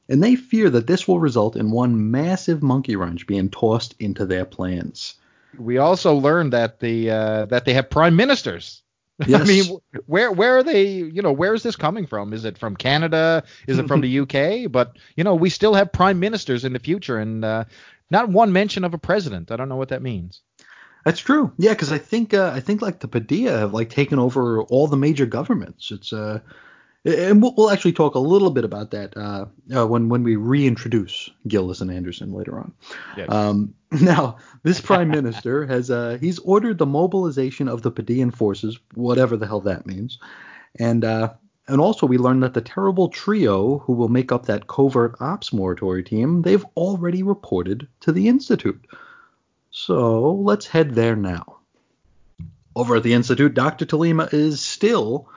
and 0.08 0.22
they 0.22 0.36
fear 0.36 0.70
that 0.70 0.86
this 0.86 1.06
will 1.06 1.20
result 1.20 1.56
in 1.56 1.70
one 1.70 2.10
massive 2.10 2.62
monkey 2.62 2.96
wrench 2.96 3.26
being 3.26 3.50
tossed 3.50 3.94
into 3.98 4.24
their 4.26 4.44
plans. 4.44 5.14
we 5.58 5.78
also 5.78 6.14
learned 6.14 6.52
that 6.52 6.80
the 6.80 7.10
uh, 7.10 7.44
that 7.46 7.64
they 7.64 7.74
have 7.74 7.90
prime 7.90 8.16
ministers. 8.16 8.82
I 9.34 9.44
mean, 9.44 9.78
where 10.06 10.32
where 10.32 10.58
are 10.58 10.62
they? 10.62 10.86
You 10.86 11.22
know, 11.22 11.32
where 11.32 11.54
is 11.54 11.62
this 11.62 11.76
coming 11.76 12.06
from? 12.06 12.32
Is 12.32 12.44
it 12.44 12.58
from 12.58 12.76
Canada? 12.76 13.44
Is 13.68 13.78
it 13.78 13.86
from 13.86 14.00
the 14.00 14.18
UK? 14.20 14.70
But 14.70 14.96
you 15.16 15.22
know, 15.22 15.36
we 15.36 15.50
still 15.50 15.74
have 15.74 15.92
prime 15.92 16.18
ministers 16.18 16.64
in 16.64 16.72
the 16.72 16.80
future, 16.80 17.18
and 17.18 17.44
uh, 17.44 17.64
not 18.10 18.28
one 18.28 18.52
mention 18.52 18.82
of 18.82 18.92
a 18.92 18.98
president. 18.98 19.52
I 19.52 19.56
don't 19.56 19.68
know 19.68 19.76
what 19.76 19.90
that 19.90 20.02
means. 20.02 20.42
That's 21.04 21.20
true. 21.20 21.52
Yeah, 21.58 21.72
because 21.72 21.92
I 21.92 21.98
think 21.98 22.34
uh, 22.34 22.50
I 22.54 22.60
think 22.60 22.82
like 22.82 23.00
the 23.00 23.08
Paideia 23.08 23.58
have 23.58 23.74
like 23.74 23.90
taken 23.90 24.18
over 24.18 24.62
all 24.62 24.88
the 24.88 24.96
major 24.96 25.26
governments. 25.26 25.92
It's 25.92 26.12
uh, 26.12 26.40
and 27.04 27.42
we'll, 27.42 27.54
we'll 27.56 27.70
actually 27.70 27.92
talk 27.92 28.14
a 28.14 28.20
little 28.20 28.50
bit 28.50 28.64
about 28.64 28.90
that 28.92 29.16
uh, 29.16 29.46
uh, 29.74 29.86
when 29.86 30.08
when 30.08 30.22
we 30.22 30.36
reintroduce 30.36 31.30
Gillis 31.46 31.80
and 31.80 31.90
Anderson 31.90 32.32
later 32.32 32.58
on. 32.58 32.72
Yes. 33.16 33.30
Um, 33.30 33.74
now, 33.90 34.38
this 34.62 34.80
prime 34.80 35.08
minister 35.08 35.66
has 35.66 35.90
uh, 35.90 36.18
he's 36.20 36.38
ordered 36.40 36.78
the 36.78 36.86
mobilization 36.86 37.68
of 37.68 37.82
the 37.82 37.92
Paideian 37.92 38.34
forces, 38.34 38.78
whatever 38.94 39.36
the 39.36 39.46
hell 39.46 39.60
that 39.60 39.86
means, 39.86 40.18
and 40.78 41.04
uh, 41.04 41.34
and 41.68 41.80
also 41.80 42.06
we 42.06 42.18
learned 42.18 42.42
that 42.42 42.54
the 42.54 42.60
terrible 42.60 43.08
trio 43.08 43.78
who 43.78 43.92
will 43.92 44.08
make 44.08 44.32
up 44.32 44.46
that 44.46 44.66
covert 44.66 45.16
ops 45.20 45.50
Morituri 45.50 46.04
team, 46.04 46.42
they've 46.42 46.64
already 46.76 47.22
reported 47.22 47.88
to 48.00 48.12
the 48.12 48.28
institute. 48.28 48.86
So 49.70 50.32
let's 50.32 50.66
head 50.66 50.94
there 50.94 51.16
now. 51.16 51.58
Over 52.76 52.96
at 52.96 53.02
the 53.02 53.14
institute, 53.14 53.54
Dr. 53.54 53.86
Tolima 53.86 54.32
is 54.32 54.60
still 54.60 55.28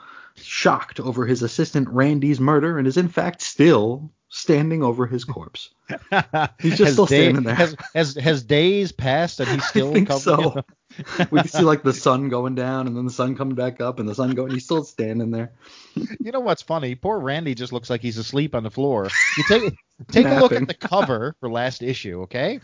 shocked 0.42 1.00
over 1.00 1.26
his 1.26 1.42
assistant 1.42 1.88
Randy's 1.88 2.40
murder 2.40 2.78
and 2.78 2.86
is 2.86 2.96
in 2.96 3.08
fact 3.08 3.42
still 3.42 4.10
standing 4.30 4.82
over 4.82 5.06
his 5.06 5.24
corpse. 5.24 5.70
He's 6.60 6.76
just 6.76 6.92
still 6.92 7.06
day- 7.06 7.24
standing 7.24 7.44
there. 7.44 7.54
Has, 7.54 7.76
has 7.94 8.14
has 8.16 8.42
days 8.42 8.92
passed 8.92 9.40
and 9.40 9.48
he's 9.48 9.64
still 9.68 9.90
I 9.90 9.94
think 9.94 10.12
so. 10.12 10.62
we 11.30 11.40
can 11.40 11.48
see 11.48 11.62
like 11.62 11.82
the 11.82 11.92
sun 11.94 12.28
going 12.28 12.54
down 12.54 12.86
and 12.86 12.96
then 12.96 13.04
the 13.06 13.12
sun 13.12 13.36
coming 13.36 13.54
back 13.54 13.80
up 13.80 13.98
and 13.98 14.08
the 14.08 14.14
sun 14.14 14.34
going. 14.34 14.50
He's 14.50 14.64
still 14.64 14.84
standing 14.84 15.30
there. 15.30 15.52
You 15.94 16.32
know 16.32 16.40
what's 16.40 16.62
funny? 16.62 16.94
Poor 16.94 17.18
Randy 17.18 17.54
just 17.54 17.72
looks 17.72 17.88
like 17.88 18.02
he's 18.02 18.18
asleep 18.18 18.54
on 18.54 18.62
the 18.62 18.70
floor. 18.70 19.08
You 19.36 19.44
take 19.48 19.74
take 20.10 20.26
a 20.26 20.40
look 20.40 20.52
at 20.52 20.66
the 20.68 20.74
cover 20.74 21.34
for 21.40 21.50
last 21.50 21.82
issue, 21.82 22.22
okay? 22.22 22.60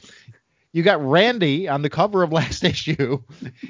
You 0.74 0.82
got 0.82 1.00
Randy 1.06 1.68
on 1.68 1.82
the 1.82 1.88
cover 1.88 2.24
of 2.24 2.32
last 2.32 2.64
issue. 2.64 3.22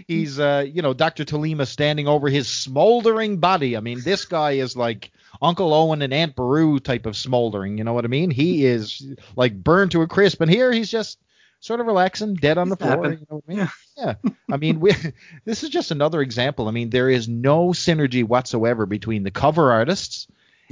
He's 0.08 0.40
uh, 0.40 0.64
you 0.66 0.80
know, 0.80 0.94
Dr. 0.94 1.24
Tolima 1.24 1.66
standing 1.66 2.08
over 2.08 2.30
his 2.30 2.48
smoldering 2.48 3.36
body. 3.36 3.76
I 3.76 3.80
mean, 3.80 4.00
this 4.00 4.24
guy 4.24 4.52
is 4.52 4.74
like 4.74 5.12
Uncle 5.42 5.74
Owen 5.74 6.00
and 6.00 6.14
Aunt 6.14 6.34
Beru 6.34 6.80
type 6.80 7.04
of 7.04 7.14
smoldering, 7.14 7.76
you 7.76 7.84
know 7.84 7.92
what 7.92 8.06
I 8.06 8.08
mean? 8.08 8.30
He 8.30 8.64
is 8.64 9.06
like 9.36 9.54
burned 9.54 9.90
to 9.90 10.00
a 10.00 10.06
crisp 10.06 10.40
and 10.40 10.50
here 10.50 10.72
he's 10.72 10.90
just 10.90 11.18
sort 11.60 11.80
of 11.80 11.86
relaxing, 11.86 12.34
dead 12.34 12.56
on 12.56 12.70
the 12.70 12.76
floor. 12.76 13.12
You 13.12 13.26
know 13.30 13.42
what 13.42 13.44
I 13.48 13.54
mean? 13.54 13.70
Yeah. 13.98 14.14
I 14.50 14.56
mean, 14.56 14.80
we, 14.80 14.92
this 15.44 15.62
is 15.62 15.68
just 15.68 15.90
another 15.90 16.22
example. 16.22 16.68
I 16.68 16.70
mean, 16.70 16.88
there 16.88 17.10
is 17.10 17.28
no 17.28 17.68
synergy 17.68 18.24
whatsoever 18.24 18.86
between 18.86 19.24
the 19.24 19.30
cover 19.30 19.72
artists 19.72 20.26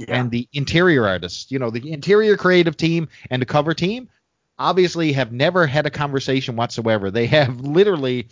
and 0.07 0.31
the 0.31 0.47
interior 0.51 1.07
artists. 1.07 1.51
You 1.51 1.59
know, 1.59 1.69
the 1.69 1.91
interior 1.91 2.37
creative 2.37 2.75
team 2.75 3.09
and 3.29 3.39
the 3.39 3.45
cover 3.45 3.75
team 3.75 4.09
obviously 4.63 5.11
have 5.13 5.31
never 5.31 5.67
had 5.67 5.85
a 5.85 5.91
conversation 5.91 6.55
whatsoever. 6.55 7.11
They 7.11 7.27
have 7.27 7.59
literally 7.61 8.27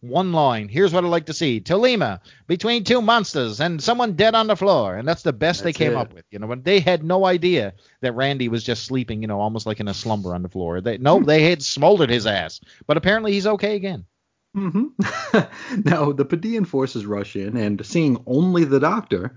one 0.00 0.32
line. 0.32 0.68
Here's 0.68 0.92
what 0.92 1.04
I'd 1.04 1.08
like 1.08 1.26
to 1.26 1.34
see: 1.34 1.60
Tolima 1.60 2.20
between 2.46 2.84
two 2.84 3.02
monsters 3.02 3.60
and 3.60 3.82
someone 3.82 4.14
dead 4.14 4.34
on 4.34 4.46
the 4.46 4.56
floor, 4.56 4.96
and 4.96 5.06
that's 5.06 5.22
the 5.22 5.32
best 5.32 5.62
That's 5.62 5.76
they 5.76 5.84
came 5.84 5.92
it. 5.92 5.96
up 5.96 6.14
with. 6.14 6.24
You 6.30 6.38
know, 6.38 6.46
when 6.46 6.62
they 6.62 6.80
had 6.80 7.04
no 7.04 7.26
idea 7.26 7.74
that 8.00 8.14
Randy 8.14 8.48
was 8.48 8.64
just 8.64 8.84
sleeping, 8.84 9.22
you 9.22 9.28
know, 9.28 9.40
almost 9.40 9.66
like 9.66 9.80
in 9.80 9.88
a 9.88 9.94
slumber 9.94 10.34
on 10.34 10.42
the 10.42 10.48
floor. 10.48 10.80
They 10.80 10.98
no, 10.98 11.20
they 11.20 11.42
had 11.42 11.62
smoldered 11.62 12.10
his 12.10 12.26
ass, 12.26 12.60
but 12.86 12.96
apparently 12.96 13.32
he's 13.32 13.46
okay 13.46 13.76
again. 13.76 14.06
hmm 14.54 14.86
now, 15.84 16.12
the 16.12 16.26
Paideian 16.26 16.66
forces 16.66 17.06
rush 17.06 17.36
in 17.36 17.56
and, 17.56 17.84
seeing 17.84 18.22
only 18.26 18.64
the 18.64 18.80
doctor, 18.80 19.36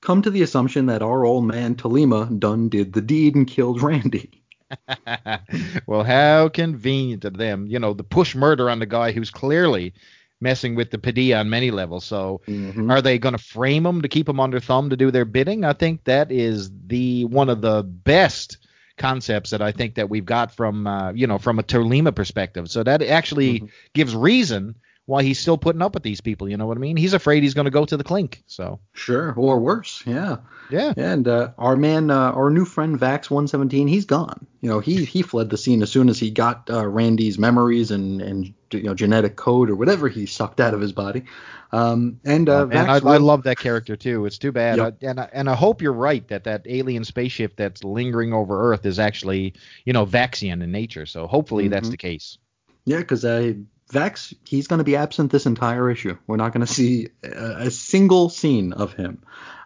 come 0.00 0.22
to 0.22 0.30
the 0.30 0.42
assumption 0.42 0.86
that 0.86 1.02
our 1.02 1.24
old 1.24 1.44
man 1.46 1.74
Tolima 1.74 2.38
done 2.38 2.68
did 2.68 2.92
the 2.92 3.00
deed 3.02 3.34
and 3.34 3.46
killed 3.46 3.82
Randy. 3.82 4.42
well, 5.86 6.04
how 6.04 6.48
convenient 6.48 7.24
of 7.24 7.36
them. 7.36 7.66
You 7.66 7.78
know, 7.78 7.92
the 7.94 8.04
push 8.04 8.34
murder 8.34 8.68
on 8.70 8.78
the 8.78 8.86
guy 8.86 9.12
who's 9.12 9.30
clearly 9.30 9.94
messing 10.40 10.74
with 10.74 10.90
the 10.90 10.98
Paideia 10.98 11.40
on 11.40 11.50
many 11.50 11.70
levels. 11.70 12.04
So 12.04 12.40
Mhm. 12.46 12.88
are 12.88 13.00
they 13.02 13.18
going 13.18 13.36
to 13.36 13.42
frame 13.42 13.86
him 13.86 14.02
to 14.02 14.08
keep 14.08 14.28
him 14.28 14.40
under 14.40 14.60
thumb 14.60 14.90
to 14.90 14.96
do 14.96 15.10
their 15.10 15.24
bidding? 15.24 15.64
I 15.64 15.72
think 15.72 16.04
that 16.04 16.30
is 16.30 16.70
the 16.86 17.24
one 17.24 17.48
of 17.48 17.60
the 17.62 17.82
best 17.82 18.58
concepts 18.98 19.50
that 19.50 19.62
I 19.62 19.72
think 19.72 19.94
that 19.94 20.08
we've 20.10 20.24
got 20.24 20.52
from 20.54 20.86
uh, 20.86 21.12
you 21.12 21.26
know 21.26 21.38
from 21.38 21.58
a 21.58 21.62
Tolima 21.62 22.14
perspective. 22.14 22.68
So 22.70 22.82
that 22.82 23.02
actually 23.02 23.64
Mhm. 23.64 23.70
gives 23.94 24.14
reason 24.14 24.76
why 25.06 25.22
he's 25.22 25.38
still 25.38 25.56
putting 25.56 25.82
up 25.82 25.94
with 25.94 26.02
these 26.02 26.20
people. 26.20 26.48
You 26.48 26.56
know 26.56 26.66
what 26.66 26.76
I 26.76 26.80
mean? 26.80 26.96
He's 26.96 27.14
afraid 27.14 27.42
he's 27.42 27.54
going 27.54 27.64
to 27.66 27.70
go 27.70 27.84
to 27.84 27.96
the 27.96 28.04
clink. 28.04 28.42
So 28.46 28.80
Sure, 28.92 29.32
or 29.36 29.58
worse, 29.60 30.02
yeah. 30.04 30.38
yeah. 30.68 30.92
And 30.96 31.26
uh, 31.28 31.52
our 31.58 31.76
man, 31.76 32.10
uh, 32.10 32.32
our 32.32 32.50
new 32.50 32.64
friend 32.64 32.98
Vax 32.98 33.30
117, 33.30 33.86
he's 33.88 34.04
gone. 34.04 34.46
You 34.60 34.68
know, 34.70 34.80
he 34.80 35.04
he 35.04 35.22
fled 35.22 35.48
the 35.50 35.56
scene 35.56 35.82
as 35.82 35.90
soon 35.90 36.08
as 36.08 36.18
he 36.18 36.30
got 36.30 36.68
uh, 36.70 36.86
Randy's 36.86 37.38
memories 37.38 37.90
and 37.92 38.20
and 38.20 38.52
you 38.72 38.82
know 38.82 38.94
genetic 38.94 39.36
code 39.36 39.70
or 39.70 39.76
whatever 39.76 40.08
he 40.08 40.26
sucked 40.26 40.60
out 40.60 40.74
of 40.74 40.80
his 40.80 40.92
body. 40.92 41.24
Um, 41.72 42.20
and 42.24 42.48
uh, 42.48 42.62
Oh, 42.62 42.66
man, 42.66 42.88
I, 42.88 42.94
I 42.96 43.16
love 43.18 43.42
that 43.44 43.58
character 43.58 43.96
too. 43.96 44.24
It's 44.26 44.38
too 44.38 44.52
bad, 44.52 44.78
Yep. 44.78 44.98
I, 45.02 45.06
and 45.06 45.20
I, 45.20 45.28
and 45.32 45.50
I 45.50 45.54
hope 45.54 45.82
you're 45.82 45.92
right 45.92 46.26
that 46.28 46.44
that 46.44 46.62
alien 46.66 47.04
spaceship 47.04 47.56
that's 47.56 47.82
lingering 47.84 48.32
over 48.32 48.72
Earth 48.72 48.86
is 48.86 48.98
actually 48.98 49.54
you 49.84 49.92
know 49.92 50.04
Vaxian 50.06 50.62
in 50.64 50.72
nature. 50.72 51.06
So 51.06 51.26
hopefully 51.28 51.68
that's 51.68 51.88
Mhm. 51.88 51.92
the 51.92 51.96
case. 51.96 52.38
Yeah, 52.86 52.98
because 52.98 53.24
uh, 53.24 53.52
Vax, 53.92 54.34
he's 54.44 54.66
going 54.66 54.78
to 54.78 54.84
be 54.84 54.96
absent 54.96 55.30
this 55.30 55.46
entire 55.46 55.90
issue. 55.90 56.16
We're 56.26 56.36
not 56.36 56.52
going 56.52 56.66
to 56.66 56.72
see 56.72 57.08
a, 57.22 57.66
a 57.66 57.70
single 57.70 58.28
scene 58.28 58.72
of 58.72 58.94
him. 58.94 59.22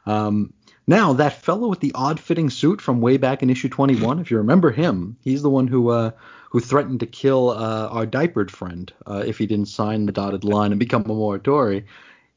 Um, 0.06 0.52
now, 0.87 1.14
that 1.14 1.42
fellow 1.42 1.68
with 1.68 1.80
the 1.80 1.92
odd-fitting 1.94 2.50
suit 2.50 2.80
from 2.80 3.00
way 3.00 3.16
back 3.16 3.42
in 3.42 3.50
issue 3.50 3.68
21, 3.68 4.18
if 4.18 4.30
you 4.30 4.38
remember 4.38 4.70
him, 4.70 5.16
he's 5.22 5.42
the 5.42 5.50
one 5.50 5.68
who 5.68 5.90
uh, 5.90 6.11
who 6.50 6.59
threatened 6.59 7.00
to 7.00 7.06
kill 7.06 7.50
uh, 7.50 7.88
our 7.88 8.06
diapered 8.06 8.50
friend 8.50 8.92
uh, 9.06 9.22
if 9.24 9.38
he 9.38 9.46
didn't 9.46 9.68
sign 9.68 10.06
the 10.06 10.12
dotted 10.12 10.42
line 10.42 10.72
and 10.72 10.80
become 10.80 11.02
a 11.02 11.09
Morituri. 11.09 11.85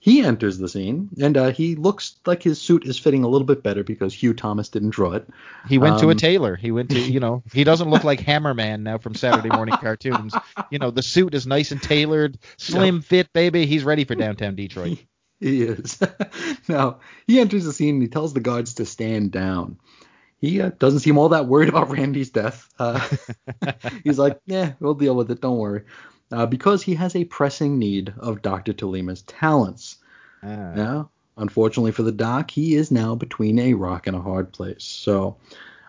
He 0.03 0.19
enters 0.19 0.57
the 0.57 0.67
scene, 0.67 1.07
and 1.21 1.37
uh, 1.37 1.51
he 1.51 1.75
looks 1.75 2.17
like 2.25 2.43
his 2.43 2.59
suit 2.59 2.85
is 2.85 2.99
fitting 2.99 3.23
a 3.23 3.27
little 3.29 3.47
bit 3.47 3.63
better 3.63 3.85
because 3.85 4.13
Hugh 4.13 4.33
Thomas 4.33 4.67
didn't 4.67 4.89
draw 4.89 5.13
it. 5.13 5.25
He 5.69 5.77
went 5.77 5.99
to 5.99 6.07
a 6.09 6.11
Um, 6.11 6.17
tailor. 6.17 6.57
He 6.57 6.71
went 6.71 6.89
to 6.89 6.99
you 6.99 7.21
know 7.21 7.41
he 7.53 7.63
doesn't 7.63 7.89
look 7.89 8.03
like 8.03 8.19
Hammerman 8.19 8.81
now 8.81 8.97
from 8.97 9.15
Saturday 9.15 9.47
morning 9.47 9.77
cartoons. 9.77 10.35
You 10.71 10.79
know 10.79 10.91
the 10.91 11.01
suit 11.01 11.33
is 11.33 11.47
nice 11.47 11.71
and 11.71 11.81
tailored, 11.81 12.37
slim 12.57 13.01
fit, 13.01 13.31
baby. 13.31 13.65
He's 13.65 13.85
ready 13.85 14.03
for 14.03 14.15
downtown 14.15 14.55
Detroit. 14.55 14.97
He 15.39 15.63
is. 15.63 15.99
now, 16.69 16.99
he 17.27 17.41
enters 17.41 17.65
the 17.65 17.73
scene 17.73 17.95
and 17.95 18.01
he 18.01 18.07
tells 18.07 18.33
the 18.33 18.39
guards 18.39 18.75
to 18.75 18.85
stand 18.85 19.31
down. 19.31 19.77
He 20.37 20.61
uh, 20.61 20.71
doesn't 20.79 20.99
seem 21.01 21.17
all 21.17 21.29
that 21.29 21.47
worried 21.47 21.67
about 21.67 21.89
Randy's 21.89 22.29
death. 22.29 22.69
Uh, 22.79 22.99
he's 24.05 24.17
like, 24.17 24.39
yeah, 24.45 24.73
we'll 24.79 24.93
deal 24.93 25.15
with 25.15 25.31
it. 25.31 25.41
Don't 25.41 25.57
worry. 25.57 25.83
Uh, 26.33 26.47
because 26.47 26.81
he 26.81 26.95
has 26.95 27.15
a 27.15 27.25
pressing 27.25 27.77
need 27.77 28.11
of 28.17 28.41
Dr. 28.41 28.73
Tolima's 28.73 29.21
talents. 29.21 29.97
Ah. 30.41 30.73
Now, 30.73 31.09
unfortunately 31.37 31.91
for 31.91 32.01
the 32.01 32.11
doc, 32.11 32.49
he 32.49 32.73
is 32.73 32.89
now 32.89 33.13
between 33.13 33.59
a 33.59 33.75
rock 33.75 34.07
and 34.07 34.17
a 34.17 34.21
hard 34.21 34.51
place. 34.51 34.83
So 34.83 35.37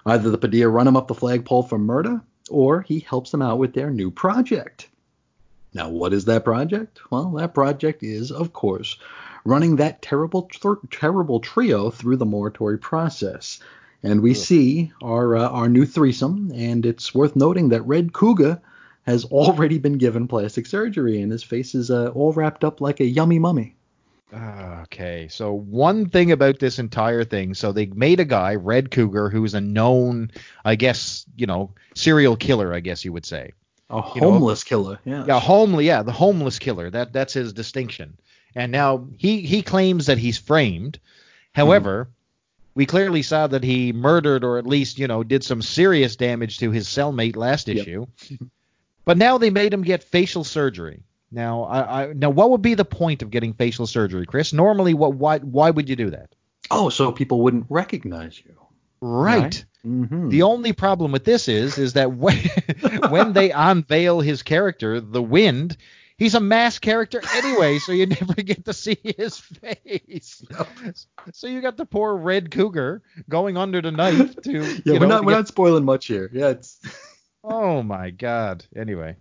either 0.04 0.28
the 0.28 0.36
Paideia 0.36 0.70
run 0.70 0.86
him 0.86 0.98
up 0.98 1.08
the 1.08 1.14
flagpole 1.14 1.62
for 1.62 1.78
murder, 1.78 2.20
or 2.50 2.82
he 2.82 3.00
helps 3.00 3.30
them 3.30 3.40
out 3.40 3.58
with 3.58 3.72
their 3.72 3.90
new 3.90 4.10
project. 4.10 4.90
Now, 5.72 5.88
what 5.88 6.12
is 6.12 6.26
that 6.26 6.44
project? 6.44 7.00
Well, 7.10 7.30
that 7.30 7.54
project 7.54 8.02
is, 8.02 8.30
of 8.30 8.52
course, 8.52 8.98
running 9.46 9.76
that 9.76 10.02
terrible, 10.02 10.50
terrible 10.90 11.40
trio 11.40 11.88
through 11.88 12.16
the 12.16 12.26
Morituri 12.26 12.78
process. 12.78 13.60
And 14.02 14.20
we 14.20 14.32
Ugh. 14.32 14.36
see 14.36 14.92
our 15.02 15.36
uh, 15.38 15.48
our 15.48 15.70
new 15.70 15.86
threesome, 15.86 16.52
and 16.54 16.84
it's 16.84 17.14
worth 17.14 17.34
noting 17.34 17.70
that 17.70 17.86
Red 17.86 18.12
Cougar 18.12 18.60
has 19.04 19.24
already 19.26 19.78
been 19.78 19.98
given 19.98 20.26
plastic 20.28 20.66
surgery, 20.66 21.20
and 21.20 21.30
his 21.30 21.42
face 21.42 21.74
is 21.74 21.90
uh, 21.90 22.08
all 22.08 22.32
wrapped 22.32 22.64
up 22.64 22.80
like 22.80 23.00
a 23.00 23.04
yummy 23.04 23.38
mummy. 23.38 23.76
Okay, 24.82 25.28
so 25.28 25.52
one 25.52 26.08
thing 26.08 26.32
about 26.32 26.58
this 26.58 26.78
entire 26.78 27.22
thing, 27.24 27.54
so 27.54 27.70
they 27.72 27.86
made 27.86 28.18
a 28.18 28.24
guy, 28.24 28.56
Red 28.56 28.90
Cougar, 28.90 29.30
who's 29.30 29.54
a 29.54 29.60
known, 29.60 30.30
I 30.64 30.74
guess, 30.74 31.24
you 31.36 31.46
know, 31.46 31.70
serial 31.94 32.36
killer, 32.36 32.74
I 32.74 32.80
guess 32.80 33.04
you 33.04 33.12
would 33.12 33.26
say. 33.26 33.52
A 33.90 33.96
You 34.14 34.20
know, 34.20 34.32
homeless 34.32 34.64
killer, 34.64 34.98
yeah. 35.04 35.24
Yeah, 35.26 35.38
homely, 35.38 35.86
yeah, 35.86 36.02
the 36.02 36.10
homeless 36.12 36.58
killer. 36.58 36.90
That 36.90 37.12
that's 37.12 37.32
his 37.34 37.52
distinction. 37.52 38.16
And 38.56 38.72
now 38.72 39.06
he 39.18 39.42
he 39.42 39.62
claims 39.62 40.06
that 40.06 40.18
he's 40.18 40.38
framed. 40.38 40.98
However, 41.52 42.08
we 42.74 42.86
clearly 42.86 43.22
saw 43.22 43.46
that 43.46 43.62
he 43.62 43.92
murdered 43.92 44.42
or 44.42 44.58
at 44.58 44.66
least, 44.66 44.98
you 44.98 45.06
know, 45.06 45.22
did 45.22 45.44
some 45.44 45.62
serious 45.62 46.16
damage 46.16 46.58
to 46.58 46.70
his 46.72 46.88
cellmate 46.88 47.36
last 47.36 47.68
Yep. 47.68 47.76
issue. 47.76 48.06
but 49.04 49.18
now 49.18 49.38
they 49.38 49.50
made 49.50 49.72
him 49.72 49.82
get 49.82 50.02
facial 50.02 50.44
surgery. 50.44 51.02
Now, 51.30 51.64
I, 51.64 52.04
I 52.04 52.12
now 52.12 52.30
what 52.30 52.50
would 52.50 52.62
be 52.62 52.74
the 52.74 52.84
point 52.84 53.22
of 53.22 53.30
getting 53.30 53.54
facial 53.54 53.86
surgery, 53.86 54.24
Chris? 54.26 54.52
Normally, 54.52 54.94
what 54.94 55.14
why 55.14 55.38
why 55.38 55.70
would 55.70 55.88
you 55.88 55.96
do 55.96 56.10
that? 56.10 56.34
Oh, 56.70 56.88
so 56.88 57.12
people 57.12 57.40
wouldn't 57.42 57.66
recognize 57.68 58.40
you. 58.44 58.54
Right. 59.00 59.64
Mm-hmm. 59.84 60.30
The 60.30 60.42
only 60.42 60.72
problem 60.72 61.12
with 61.12 61.24
this 61.24 61.46
is 61.48 61.76
is 61.76 61.92
that 61.94 62.12
when, 62.14 62.38
when 63.10 63.32
they 63.34 63.50
unveil 63.54 64.20
his 64.20 64.42
character, 64.42 64.98
the 65.00 65.22
Wind, 65.22 65.76
he's 66.16 66.34
a 66.34 66.40
masked 66.40 66.82
character 66.82 67.20
anyway, 67.34 67.78
so 67.80 67.92
you 67.92 68.06
never 68.20 68.32
get 68.34 68.64
to 68.64 68.72
see 68.72 68.96
his 69.02 69.38
face. 69.38 70.42
So 71.32 71.48
you 71.48 71.60
got 71.60 71.76
the 71.76 71.84
poor 71.84 72.16
red 72.16 72.50
cougar 72.50 73.02
going 73.28 73.56
under 73.58 73.82
the 73.82 73.90
knife 73.90 74.36
to. 74.42 74.52
yeah, 74.86 74.92
we're 74.94 75.00
know, 75.00 75.06
not 75.08 75.24
we're 75.24 75.32
get- 75.32 75.38
not 75.38 75.48
spoiling 75.48 75.84
much 75.84 76.06
here. 76.06 76.30
Yeah, 76.32 76.50
it's 76.50 76.80
Oh 77.44 77.82
my 77.82 78.10
God. 78.10 78.64
Anyway, 78.74 79.16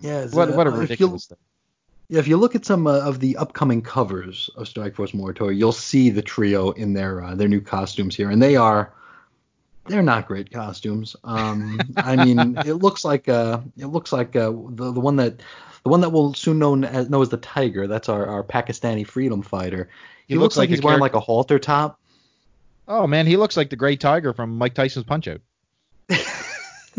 yeah. 0.00 0.26
What 0.26 0.50
uh, 0.50 0.52
what 0.52 0.66
a 0.66 0.70
ridiculous 0.70 1.26
thing. 1.26 1.38
Yeah, 2.08 2.18
if 2.18 2.28
you 2.28 2.36
look 2.36 2.54
at 2.54 2.66
some 2.66 2.86
uh, 2.86 2.98
of 3.00 3.20
the 3.20 3.36
upcoming 3.36 3.80
covers 3.80 4.50
of 4.56 4.68
Strike 4.68 4.94
Force 4.94 5.14
Moratorium, 5.14 5.58
you'll 5.58 5.72
see 5.72 6.10
the 6.10 6.20
trio 6.20 6.72
in 6.72 6.92
their 6.92 7.22
uh, 7.22 7.34
their 7.34 7.48
new 7.48 7.60
costumes 7.60 8.14
here, 8.14 8.28
and 8.30 8.42
they 8.42 8.56
are 8.56 8.92
they're 9.86 10.02
not 10.02 10.26
great 10.26 10.50
costumes. 10.50 11.16
Um, 11.24 11.80
I 11.96 12.16
mean, 12.16 12.58
it 12.66 12.74
looks 12.74 13.04
like 13.04 13.28
uh, 13.28 13.60
it 13.78 13.86
looks 13.86 14.12
like 14.12 14.36
uh, 14.36 14.50
the 14.50 14.92
the 14.92 15.00
one 15.00 15.16
that 15.16 15.40
the 15.84 15.90
one 15.90 16.00
that 16.00 16.10
will 16.10 16.34
soon 16.34 16.58
known 16.58 16.84
as 16.84 17.08
know 17.08 17.22
as 17.22 17.28
the 17.28 17.36
Tiger. 17.36 17.86
That's 17.86 18.08
our, 18.08 18.26
our 18.26 18.42
Pakistani 18.42 19.06
freedom 19.06 19.42
fighter. 19.42 19.88
He, 20.26 20.34
He 20.34 20.38
looks, 20.38 20.56
looks 20.56 20.56
like, 20.56 20.62
like 20.64 20.70
he's 20.70 20.82
wearing 20.82 20.98
character- 20.98 21.16
like 21.16 21.22
a 21.22 21.24
halter 21.24 21.58
top. 21.58 22.00
Oh 22.88 23.06
man, 23.06 23.26
he 23.26 23.36
looks 23.36 23.56
like 23.56 23.70
the 23.70 23.76
Great 23.76 24.00
Tiger 24.00 24.34
from 24.34 24.58
Mike 24.58 24.74
Tyson's 24.74 25.06
Punch 25.06 25.28
Out. 25.28 25.40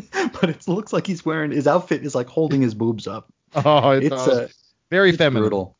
but 0.41 0.49
it 0.49 0.67
looks 0.67 0.93
like 0.93 1.08
he's 1.08 1.25
wearing 1.25 1.51
his 1.51 1.67
outfit 1.67 2.03
is 2.05 2.15
like 2.15 2.27
holding 2.27 2.62
his 2.62 2.73
boobs 2.73 3.08
up. 3.08 3.31
Oh, 3.55 3.91
it 3.91 4.03
It's 4.05 4.27
uh, 4.27 4.47
very 4.89 5.10
it's 5.10 5.17
feminine. 5.17 5.43
brutal. 5.43 5.75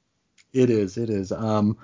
It 0.54 0.70
is. 0.70 0.98
It 0.98 1.10
is. 1.10 1.32
Um, 1.32 1.78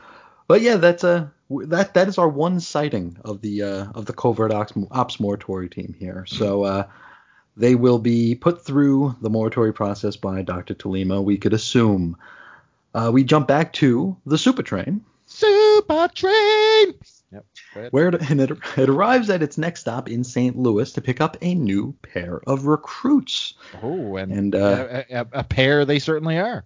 but 0.47 0.61
yeah, 0.61 0.77
that's 0.77 1.03
a 1.03 1.31
that 1.49 1.93
that 1.93 2.07
is 2.07 2.17
our 2.17 2.29
one 2.29 2.59
sighting 2.59 3.17
of 3.25 3.41
the 3.41 3.63
uh, 3.63 3.85
of 3.93 4.05
the 4.05 4.13
covert 4.13 4.51
ops, 4.51 4.73
ops 4.91 5.17
Morituri 5.17 5.69
team 5.69 5.93
here. 5.99 6.25
So 6.27 6.63
uh, 6.63 6.87
they 7.57 7.75
will 7.75 7.99
be 7.99 8.35
put 8.35 8.63
through 8.63 9.15
the 9.21 9.29
Morituri 9.29 9.75
process 9.75 10.15
by 10.15 10.41
Dr. 10.41 10.73
Tolima. 10.73 11.23
We 11.23 11.37
could 11.37 11.53
assume. 11.53 12.17
Uh, 12.93 13.09
we 13.13 13.23
jump 13.23 13.47
back 13.47 13.71
to 13.71 14.17
the 14.25 14.37
super 14.37 14.63
train, 14.63 15.03
Super 15.25 16.09
Train. 16.13 16.93
Where 17.91 18.10
it, 18.10 18.21
and 18.29 18.41
it, 18.41 18.51
it 18.77 18.89
arrives 18.89 19.29
at 19.29 19.43
its 19.43 19.57
next 19.57 19.81
stop 19.81 20.10
in 20.10 20.23
St. 20.23 20.57
Louis 20.57 20.91
to 20.93 21.01
pick 21.01 21.21
up 21.21 21.38
a 21.41 21.55
new 21.55 21.93
pair 22.01 22.41
of 22.47 22.65
recruits. 22.65 23.53
Oh, 23.81 24.17
and, 24.17 24.31
And, 24.31 24.55
uh, 24.55 25.03
a, 25.10 25.19
a, 25.21 25.27
a 25.34 25.43
pair 25.43 25.86
they 25.86 25.99
certainly 25.99 26.38
are. 26.38 26.65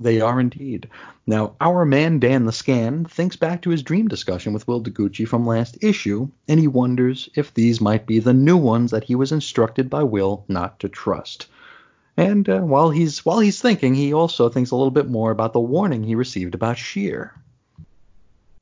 They 0.00 0.22
are 0.22 0.40
indeed. 0.40 0.88
Now, 1.26 1.56
our 1.60 1.84
man 1.84 2.20
Dan 2.20 2.46
the 2.46 2.52
Scan 2.52 3.04
thinks 3.04 3.36
back 3.36 3.60
to 3.62 3.70
his 3.70 3.82
dream 3.82 4.08
discussion 4.08 4.54
with 4.54 4.66
Will 4.66 4.82
Degucci 4.82 5.28
from 5.28 5.46
last 5.46 5.76
issue, 5.84 6.30
and 6.48 6.58
he 6.58 6.66
wonders 6.66 7.28
if 7.34 7.52
these 7.52 7.82
might 7.82 8.06
be 8.06 8.18
the 8.18 8.32
new 8.32 8.56
ones 8.56 8.92
that 8.92 9.04
he 9.04 9.14
was 9.14 9.30
instructed 9.30 9.90
by 9.90 10.02
Will 10.02 10.44
not 10.48 10.80
to 10.80 10.88
trust. 10.88 11.48
And 12.16 12.48
uh, 12.48 12.60
while 12.60 12.90
he's 12.90 13.24
while 13.26 13.40
he's 13.40 13.60
thinking, 13.60 13.94
he 13.94 14.14
also 14.14 14.48
thinks 14.48 14.70
a 14.70 14.76
little 14.76 14.90
bit 14.90 15.08
more 15.08 15.30
about 15.30 15.52
the 15.52 15.60
warning 15.60 16.02
he 16.02 16.14
received 16.14 16.54
about 16.54 16.78
Sheer. 16.78 17.34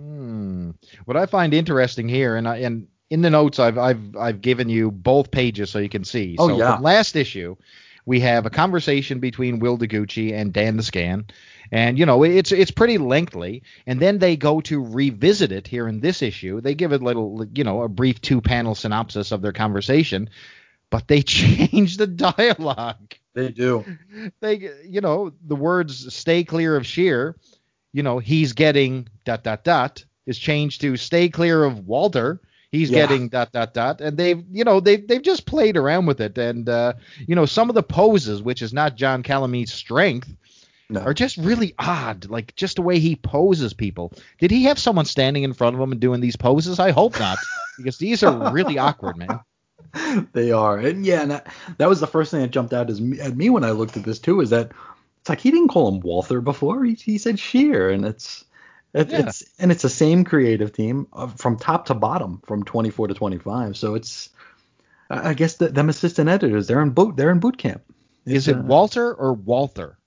Hmm. 0.01 0.71
What 1.07 1.17
I 1.17 1.27
find 1.27 1.53
interesting 1.53 2.09
here, 2.09 2.37
and 2.37 2.47
I, 2.47 2.59
and 2.59 2.87
in 3.11 3.23
the 3.23 3.31
notes 3.31 3.59
I've 3.59 3.79
I've 3.79 4.17
I've 4.17 4.41
given 4.41 4.69
you 4.69 4.91
both 4.91 5.31
pages 5.31 5.71
so 5.71 5.79
you 5.79 5.89
can 5.89 6.05
see. 6.05 6.37
Oh, 6.39 6.49
so 6.49 6.59
yeah. 6.59 6.79
Last 6.79 7.17
issue, 7.17 7.57
we 8.07 8.21
have 8.21 8.47
a 8.47 8.51
conversation 8.51 9.19
between 9.19 9.59
Will 9.59 9.77
Degucci 9.77 10.33
and 10.33 10.53
Dan 10.53 10.77
the 10.77 10.83
Scan, 10.83 11.27
and 11.73 11.99
you 11.99 12.07
know 12.07 12.23
it's 12.23 12.53
it's 12.53 12.71
pretty 12.71 12.99
lengthy. 12.99 13.65
And 13.87 13.99
then 13.99 14.19
they 14.19 14.37
go 14.37 14.61
to 14.63 14.85
revisit 14.85 15.51
it 15.51 15.67
here 15.67 15.89
in 15.89 16.01
this 16.01 16.23
issue. 16.23 16.61
They 16.61 16.75
give 16.75 16.93
a 16.93 16.99
little, 16.99 17.45
you 17.55 17.65
know, 17.65 17.83
a 17.83 17.89
brief 17.89 18.21
two 18.21 18.41
panel 18.41 18.77
synopsis 18.77 19.33
of 19.33 19.43
their 19.43 19.53
conversation, 19.53 20.31
but 20.91 21.09
they 21.09 21.23
change 21.23 21.97
the 21.97 22.07
dialogue. 22.07 23.15
They 23.35 23.51
do. 23.51 23.85
They, 24.41 24.71
you 24.85 25.01
know, 25.01 25.33
the 25.45 25.57
words 25.57 26.15
"stay 26.15 26.45
clear 26.45 26.77
of 26.77 26.87
Scheer," 26.87 27.37
you 27.93 28.03
know, 28.03 28.19
he's 28.19 28.53
getting 28.53 29.09
dot 29.25 29.43
dot 29.45 29.65
dot 29.65 30.05
is 30.27 30.39
changed 30.39 30.81
to 30.83 30.97
"stay 30.97 31.29
clear 31.29 31.65
of 31.65 31.87
Walter." 31.87 32.41
He's 32.71 32.91
Yeah. 32.91 33.07
getting 33.07 33.29
dot 33.29 33.51
dot 33.53 33.73
dot, 33.73 34.01
and 34.03 34.19
they've 34.19 34.45
you 34.53 34.65
know 34.65 34.81
they've 34.81 35.07
they've 35.07 35.23
just 35.23 35.47
played 35.47 35.77
around 35.77 36.05
with 36.07 36.21
it, 36.21 36.37
and 36.37 36.69
uh, 36.69 36.93
you 37.27 37.35
know 37.35 37.47
some 37.47 37.69
of 37.71 37.75
the 37.75 37.83
poses, 37.83 38.43
which 38.43 38.61
is 38.63 38.73
not 38.75 38.95
John 38.97 39.23
Calimee's 39.23 39.73
strength, 39.73 40.29
No. 40.91 41.01
are 41.01 41.15
just 41.15 41.39
really 41.39 41.75
odd. 41.79 42.27
Like 42.29 42.55
just 42.57 42.77
the 42.77 42.83
way 42.83 42.99
he 42.99 43.17
poses 43.17 43.73
people. 43.73 44.13
Did 44.39 44.51
he 44.51 44.65
have 44.65 44.79
someone 44.79 45.07
standing 45.07 45.45
in 45.45 45.55
front 45.55 45.77
of 45.77 45.81
him 45.81 45.93
and 45.93 46.01
doing 46.01 46.21
these 46.21 46.37
poses? 46.37 46.79
I 46.79 46.91
hope 46.91 47.19
not, 47.19 47.39
because 47.79 47.97
these 47.97 48.23
are 48.23 48.53
really 48.53 48.77
awkward, 48.77 49.17
man. 49.17 49.41
they 50.35 50.53
are, 50.53 50.77
and 50.77 51.07
yeah, 51.07 51.23
and 51.23 51.31
that, 51.31 51.47
that 51.79 51.89
was 51.89 52.01
the 52.01 52.07
first 52.07 52.31
thing 52.31 52.41
that 52.43 52.51
jumped 52.51 52.75
out 52.75 52.91
as 52.91 53.01
me, 53.01 53.19
at 53.21 53.35
me 53.37 53.49
when 53.49 53.65
I 53.65 53.71
looked 53.71 53.97
at 53.97 54.03
this 54.05 54.19
too. 54.19 54.43
Is 54.43 54.51
that 54.51 54.73
it's 55.29 55.31
like 55.31 55.41
he 55.41 55.51
didn't 55.51 55.69
call 55.69 55.89
him 55.89 56.01
Walther 56.01 56.41
before. 56.41 56.85
He, 56.85 56.95
he 56.95 57.19
said 57.19 57.39
Sheer, 57.39 57.91
and 57.91 58.07
it's 58.07 58.47
it, 58.95 59.11
Yeah. 59.11 59.27
it's 59.27 59.45
and 59.59 59.71
it's 59.71 59.83
the 59.83 59.91
same 59.91 60.25
creative 60.25 60.73
team 60.73 61.07
uh, 61.13 61.27
from 61.27 61.59
top 61.59 61.85
to 61.87 61.95
bottom, 61.95 62.41
from 62.47 62.65
24 62.65 63.09
to 63.09 63.15
25. 63.15 63.77
So 63.77 63.95
it's 63.95 64.31
I 65.11 65.35
guess 65.35 65.57
the, 65.57 65.69
them 65.69 65.91
assistant 65.91 66.31
editors 66.31 66.67
they're 66.67 66.81
in 66.81 66.91
boot 66.91 67.17
they're 67.17 67.31
in 67.31 67.41
boot 67.41 67.59
camp. 67.59 67.83
Is 68.25 68.49
it 68.49 68.57
uh, 68.57 68.63
Walter 68.63 69.13
or 69.15 69.35
Walther? 69.35 69.99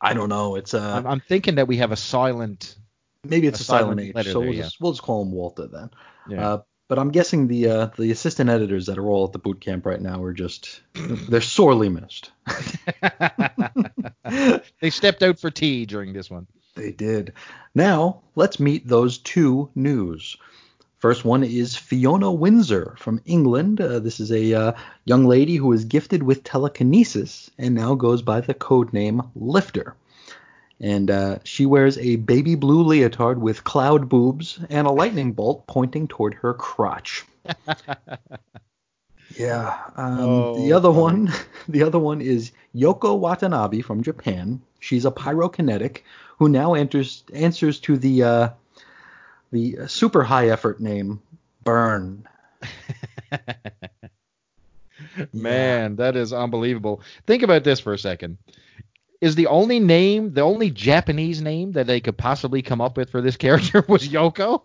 I 0.00 0.14
don't 0.14 0.30
know. 0.30 0.56
It's 0.56 0.72
uh 0.72 0.94
I'm, 0.96 1.06
I'm 1.06 1.20
thinking 1.20 1.56
that 1.56 1.68
we 1.68 1.76
have 1.76 1.92
a 1.92 1.96
silent. 1.96 2.76
maybe 3.24 3.48
it's 3.48 3.60
a 3.60 3.62
a, 3.62 3.64
silent, 3.64 4.00
silent 4.00 4.16
H, 4.16 4.26
so 4.32 4.40
there, 4.40 4.48
we'll 4.48 4.56
yeah. 4.56 4.62
just 4.62 4.80
we'll 4.80 4.92
just 4.92 5.02
call 5.02 5.22
him 5.22 5.32
Walter 5.32 5.66
then. 5.66 5.90
Yeah. 6.30 6.48
Uh, 6.48 6.62
but 6.88 6.98
I'm 6.98 7.10
guessing 7.10 7.48
the 7.48 7.68
uh, 7.68 7.86
the 7.98 8.10
assistant 8.10 8.50
editors 8.50 8.86
that 8.86 8.98
are 8.98 9.06
all 9.06 9.24
at 9.24 9.32
the 9.32 9.38
boot 9.38 9.60
camp 9.60 9.86
right 9.86 10.00
now 10.00 10.22
are 10.22 10.32
just 10.32 10.80
they're 10.94 11.40
sorely 11.40 11.88
missed. 11.88 12.30
they 14.80 14.90
stepped 14.90 15.22
out 15.22 15.38
for 15.38 15.50
tea 15.50 15.86
during 15.86 16.12
this 16.12 16.30
one. 16.30 16.46
They 16.74 16.92
did. 16.92 17.32
Now 17.74 18.22
let's 18.34 18.60
meet 18.60 18.86
those 18.86 19.18
two 19.18 19.70
news. 19.74 20.36
First 20.98 21.24
one 21.24 21.44
is 21.44 21.76
Fiona 21.76 22.32
Windsor 22.32 22.96
from 22.98 23.20
England. 23.26 23.80
Uh, 23.80 23.98
this 23.98 24.18
is 24.18 24.32
a 24.32 24.54
uh, 24.54 24.72
young 25.04 25.26
lady 25.26 25.56
who 25.56 25.72
is 25.72 25.84
gifted 25.84 26.22
with 26.22 26.42
telekinesis 26.42 27.50
and 27.58 27.74
now 27.74 27.94
goes 27.94 28.22
by 28.22 28.40
the 28.40 28.54
code 28.54 28.92
name 28.92 29.22
Lifter. 29.34 29.94
And 30.80 31.10
uh, 31.10 31.38
she 31.44 31.66
wears 31.66 31.96
a 31.98 32.16
baby 32.16 32.54
blue 32.54 32.84
leotard 32.84 33.40
with 33.40 33.64
cloud 33.64 34.08
boobs 34.08 34.58
and 34.68 34.86
a 34.86 34.90
lightning 34.92 35.32
bolt 35.32 35.66
pointing 35.66 36.06
toward 36.08 36.34
her 36.34 36.54
crotch. 36.54 37.24
yeah. 39.36 39.78
Um, 39.96 40.52
the 40.54 40.68
Oh, 40.68 40.72
other 40.72 40.90
boy. 40.90 40.90
one, 40.90 41.32
the 41.68 41.82
other 41.82 41.98
one 41.98 42.20
is 42.20 42.52
Yoko 42.74 43.18
Watanabe 43.18 43.80
from 43.80 44.02
Japan. 44.02 44.60
She's 44.80 45.04
a 45.04 45.10
pyrokinetic 45.10 46.02
who 46.38 46.48
now 46.48 46.74
enters 46.74 47.24
answers 47.32 47.80
to 47.80 47.96
the 47.96 48.22
uh, 48.22 48.48
the 49.52 49.76
super 49.86 50.22
high 50.24 50.48
effort 50.50 50.80
name 50.80 51.20
Burn. 51.64 52.26
Man, 55.32 55.96
that 55.96 56.16
is 56.16 56.32
unbelievable. 56.32 57.00
Think 57.26 57.42
about 57.42 57.64
this 57.64 57.80
for 57.80 57.92
a 57.92 57.98
second. 57.98 58.38
Is 59.20 59.34
the 59.34 59.46
only 59.46 59.80
name, 59.80 60.32
the 60.34 60.42
only 60.42 60.70
Japanese 60.70 61.40
name 61.40 61.72
that 61.72 61.86
they 61.86 62.00
could 62.00 62.18
possibly 62.18 62.62
come 62.62 62.80
up 62.80 62.96
with 62.96 63.10
for 63.10 63.20
this 63.22 63.36
character 63.46 63.84
was 63.88 64.08
Yoko? 64.08 64.62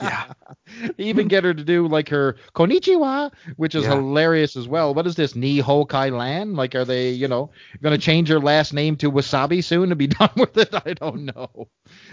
Yeah. 0.00 0.32
Even 0.98 1.26
get 1.26 1.42
her 1.44 1.52
to 1.52 1.64
do 1.64 1.88
like 1.88 2.08
her 2.10 2.36
Konichiwa, 2.54 3.32
which 3.56 3.74
is 3.74 3.84
Yeah. 3.84 3.90
hilarious 3.96 4.56
as 4.56 4.68
well. 4.68 4.94
What 4.94 5.06
is 5.06 5.16
this, 5.16 5.34
Ni 5.34 5.58
Hao 5.58 5.84
Kai-Lan? 5.84 6.54
Like, 6.54 6.74
are 6.76 6.84
they, 6.84 7.10
you 7.10 7.26
know, 7.26 7.50
going 7.82 7.94
to 7.94 8.00
change 8.00 8.28
her 8.28 8.38
last 8.38 8.72
name 8.72 8.96
to 8.98 9.10
Wasabi 9.10 9.64
soon 9.64 9.88
to 9.88 9.96
be 9.96 10.06
done 10.20 10.30
with 10.36 10.56
it? 10.56 10.72
I 10.72 10.94
don't 10.94 11.24
know. 11.24 11.68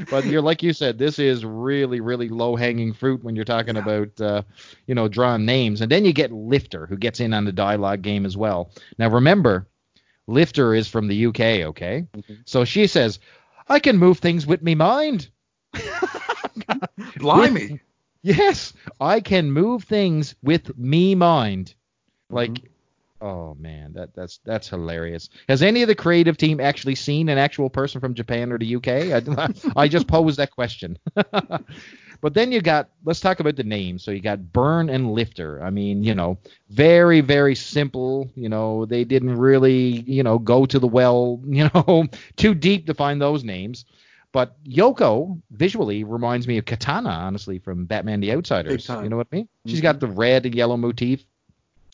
But 0.10 0.26
you're 0.26 0.42
like 0.42 0.64
you 0.64 0.74
said, 0.74 0.98
this 0.98 1.20
is 1.20 1.46
really, 1.46 2.00
really 2.02 2.30
low 2.30 2.56
hanging 2.56 2.94
fruit 2.94 3.24
when 3.24 3.36
you're 3.36 3.46
talking 3.46 3.76
Yeah. 3.76 3.80
about, 3.80 4.20
uh, 4.20 4.42
you 4.88 4.96
know, 4.96 5.08
drawing 5.08 5.46
names. 5.46 5.82
And 5.82 5.92
then 5.92 6.04
you 6.04 6.14
get 6.14 6.32
Lifter, 6.32 6.88
who 6.88 6.98
gets 6.98 7.20
in 7.20 7.34
on 7.34 7.46
the 7.46 7.52
dialogue 7.52 8.02
game 8.02 8.26
as 8.26 8.36
well. 8.36 8.72
Now 8.98 9.10
remember, 9.10 9.68
Lifter 10.28 10.74
is 10.74 10.88
from 10.88 11.08
the 11.08 11.28
UK, 11.28 11.40
okay? 11.70 12.06
Mhm. 12.16 12.40
So 12.46 12.64
she 12.66 12.88
says, 12.88 13.20
I 13.68 13.80
can 13.80 13.98
move 13.98 14.20
things 14.20 14.46
with 14.48 14.62
me 14.62 14.76
mind. 14.76 15.30
Blimey. 17.18 17.80
Yes, 18.24 18.74
I 19.00 19.20
can 19.20 19.52
move 19.52 19.86
things 19.86 20.36
with 20.44 20.78
me 20.78 21.16
mind. 21.16 21.74
Like, 22.30 22.52
Mm-hmm. 22.52 23.26
oh 23.26 23.56
man, 23.56 23.94
that 23.94 24.14
that's 24.14 24.40
that's 24.46 24.70
hilarious. 24.70 25.30
Has 25.50 25.64
any 25.64 25.82
of 25.82 25.88
the 25.88 25.96
creative 25.96 26.38
team 26.38 26.60
actually 26.60 26.94
seen 26.94 27.30
an 27.30 27.40
actual 27.40 27.72
person 27.72 28.00
from 28.00 28.14
Japan 28.14 28.52
or 28.52 28.60
the 28.60 28.76
UK? 28.76 28.88
I, 28.88 29.50
I 29.76 29.88
just 29.88 30.06
posed 30.08 30.38
that 30.38 30.52
question. 30.52 31.00
But 32.22 32.34
then 32.34 32.52
you 32.52 32.62
got, 32.62 32.90
let's 33.04 33.20
talk 33.20 33.40
about 33.40 33.56
the 33.56 33.64
names. 33.64 34.04
So 34.04 34.12
you 34.12 34.22
got 34.22 34.54
Burn 34.54 34.90
and 34.90 35.12
Lifter. 35.12 35.62
I 35.64 35.70
mean, 35.72 36.04
you 36.04 36.16
know, 36.16 36.38
very 36.70 37.22
very 37.22 37.56
simple. 37.56 38.30
You 38.36 38.50
know, 38.50 38.86
they 38.86 39.04
didn't 39.04 39.38
really, 39.38 40.02
you 40.08 40.24
know, 40.24 40.40
go 40.40 40.66
to 40.66 40.80
the 40.80 40.88
well, 40.88 41.42
you 41.48 41.70
know, 41.74 42.06
too 42.38 42.54
deep 42.56 42.88
to 42.88 42.94
find 42.94 43.22
those 43.22 43.44
names. 43.44 43.86
But 44.34 44.64
Yoko 44.64 45.42
visually 45.52 46.04
reminds 46.04 46.48
me 46.48 46.58
of 46.58 46.66
Katana, 46.66 47.10
honestly, 47.10 47.60
from 47.60 47.86
Batman 47.86 48.22
the 48.22 48.32
Outsiders. 48.32 48.96
You 49.02 49.10
know 49.10 49.18
what 49.18 49.28
I 49.32 49.36
mean? 49.38 49.48
She's 49.66 49.80
Mhm. 49.80 49.84
got 49.84 50.00
the 50.00 50.08
red 50.08 50.46
and 50.46 50.56
yellow 50.56 50.78
motif. 50.78 51.26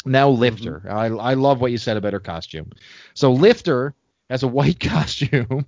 Now 0.06 0.30
Lifter. 0.30 0.84
I, 0.90 1.06
I 1.08 1.34
love 1.34 1.62
what 1.62 1.72
you 1.72 1.78
said 1.78 1.98
about 1.98 2.14
her 2.14 2.20
costume. 2.20 2.72
So 3.14 3.32
Lifter 3.34 3.96
has 4.30 4.44
a 4.44 4.48
white 4.48 4.80
costume, 4.82 5.66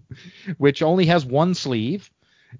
which 0.57 0.81
only 0.81 1.05
has 1.07 1.25
one 1.25 1.53
sleeve. 1.55 2.09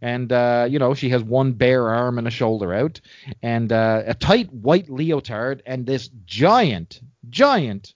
And, 0.02 0.32
uh, 0.32 0.67
you 0.69 0.80
know, 0.80 0.93
she 0.93 1.10
has 1.10 1.23
one 1.23 1.54
bare 1.54 1.89
arm 1.89 2.17
and 2.17 2.28
a 2.28 2.32
shoulder 2.32 2.73
out. 2.73 3.02
And 3.41 3.71
uh, 3.71 4.04
a 4.06 4.13
tight 4.13 4.52
white 4.54 4.89
leotard 4.89 5.62
and 5.65 5.86
this 5.86 6.10
giant, 6.25 7.02
giant 7.30 7.93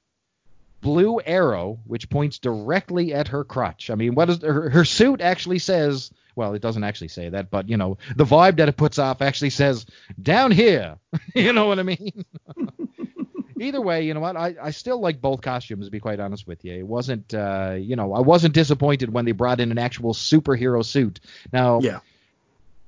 blue 0.81 1.19
arrow 1.25 1.79
which 1.85 2.09
points 2.09 2.37
directly 2.37 3.13
at 3.13 3.29
her 3.29 3.43
crotch. 3.43 3.89
I 3.89 3.95
mean, 3.95 4.15
what 4.15 4.29
is 4.29 4.41
her, 4.41 4.69
her 4.69 4.85
suit 4.85 5.21
actually 5.21 5.59
says? 5.59 6.11
Well, 6.35 6.53
it 6.53 6.61
doesn't 6.61 6.83
actually 6.83 7.07
say 7.09 7.29
that, 7.29 7.49
but 7.49 7.69
you 7.69 7.77
know, 7.77 7.97
the 8.15 8.25
vibe 8.25 8.57
that 8.57 8.69
it 8.69 8.77
puts 8.77 8.99
off 8.99 9.21
actually 9.21 9.51
says 9.51 9.85
down 10.21 10.51
here. 10.51 10.97
you 11.35 11.53
know 11.53 11.67
what 11.67 11.79
I 11.79 11.83
mean? 11.83 12.25
Either 13.63 13.81
way, 13.81 14.05
you 14.05 14.13
know 14.13 14.19
what? 14.19 14.35
I, 14.35 14.55
I 14.61 14.71
still 14.71 14.99
like 14.99 15.21
both 15.21 15.41
costumes 15.41 15.85
to 15.85 15.91
be 15.91 15.99
quite 15.99 16.19
honest 16.19 16.45
with 16.47 16.63
you. 16.65 16.73
It 16.73 16.87
wasn't 16.87 17.33
uh, 17.33 17.75
you 17.79 17.95
know, 17.95 18.13
I 18.13 18.19
wasn't 18.19 18.53
disappointed 18.53 19.11
when 19.11 19.25
they 19.25 19.31
brought 19.31 19.59
in 19.59 19.71
an 19.71 19.77
actual 19.79 20.13
superhero 20.13 20.83
suit. 20.85 21.19
Now, 21.51 21.79
Yeah. 21.79 21.99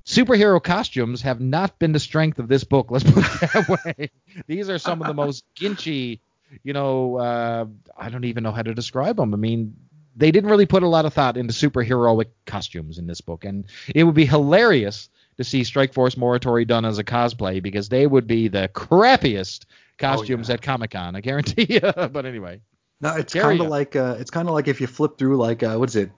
superhero 0.04 0.62
costumes 0.62 1.22
have 1.22 1.40
not 1.40 1.78
been 1.78 1.92
the 1.92 1.98
strength 2.00 2.38
of 2.38 2.48
this 2.48 2.64
book. 2.64 2.90
Let's 2.90 3.04
put 3.10 3.24
it 3.24 3.40
that 3.52 3.68
way. 3.98 4.10
These 4.46 4.68
are 4.70 4.78
some 4.78 5.00
of 5.00 5.06
the 5.06 5.14
most 5.14 5.44
ginchy, 5.54 6.20
you 6.62 6.72
know, 6.72 7.16
uh, 7.16 7.66
I 7.96 8.08
don't 8.08 8.24
even 8.24 8.42
know 8.42 8.52
how 8.52 8.62
to 8.62 8.74
describe 8.74 9.16
them. 9.16 9.34
I 9.34 9.36
mean, 9.36 9.74
they 10.16 10.30
didn't 10.30 10.50
really 10.50 10.66
put 10.66 10.82
a 10.82 10.88
lot 10.88 11.04
of 11.04 11.12
thought 11.12 11.36
into 11.36 11.52
superheroic 11.52 12.26
costumes 12.46 12.98
in 12.98 13.06
this 13.06 13.20
book, 13.20 13.44
and 13.44 13.66
it 13.94 14.04
would 14.04 14.14
be 14.14 14.26
hilarious 14.26 15.10
to 15.36 15.44
see 15.44 15.64
Strike 15.64 15.92
Force 15.92 16.14
Morituri 16.14 16.66
done 16.66 16.86
as 16.86 16.98
a 16.98 17.04
cosplay 17.04 17.62
because 17.62 17.88
they 17.90 18.06
would 18.06 18.26
be 18.26 18.48
the 18.48 18.70
crappiest 18.72 19.66
costumes 19.98 20.48
yeah. 20.48 20.54
at 20.54 20.62
Comic 20.62 20.90
Con. 20.92 21.16
I 21.16 21.20
guarantee 21.20 21.66
you. 21.68 21.80
but 21.96 22.26
anyway, 22.26 22.60
No, 23.00 23.14
it's 23.16 23.34
kind 23.34 23.60
of 23.60 23.68
like 23.68 23.96
uh, 23.96 24.16
it's 24.18 24.30
kind 24.30 24.48
of 24.48 24.54
like 24.54 24.68
if 24.68 24.80
you 24.80 24.86
flip 24.86 25.18
through 25.18 25.36
like 25.36 25.62
uh, 25.62 25.76
what 25.76 25.88
is 25.88 25.96
it, 25.96 26.10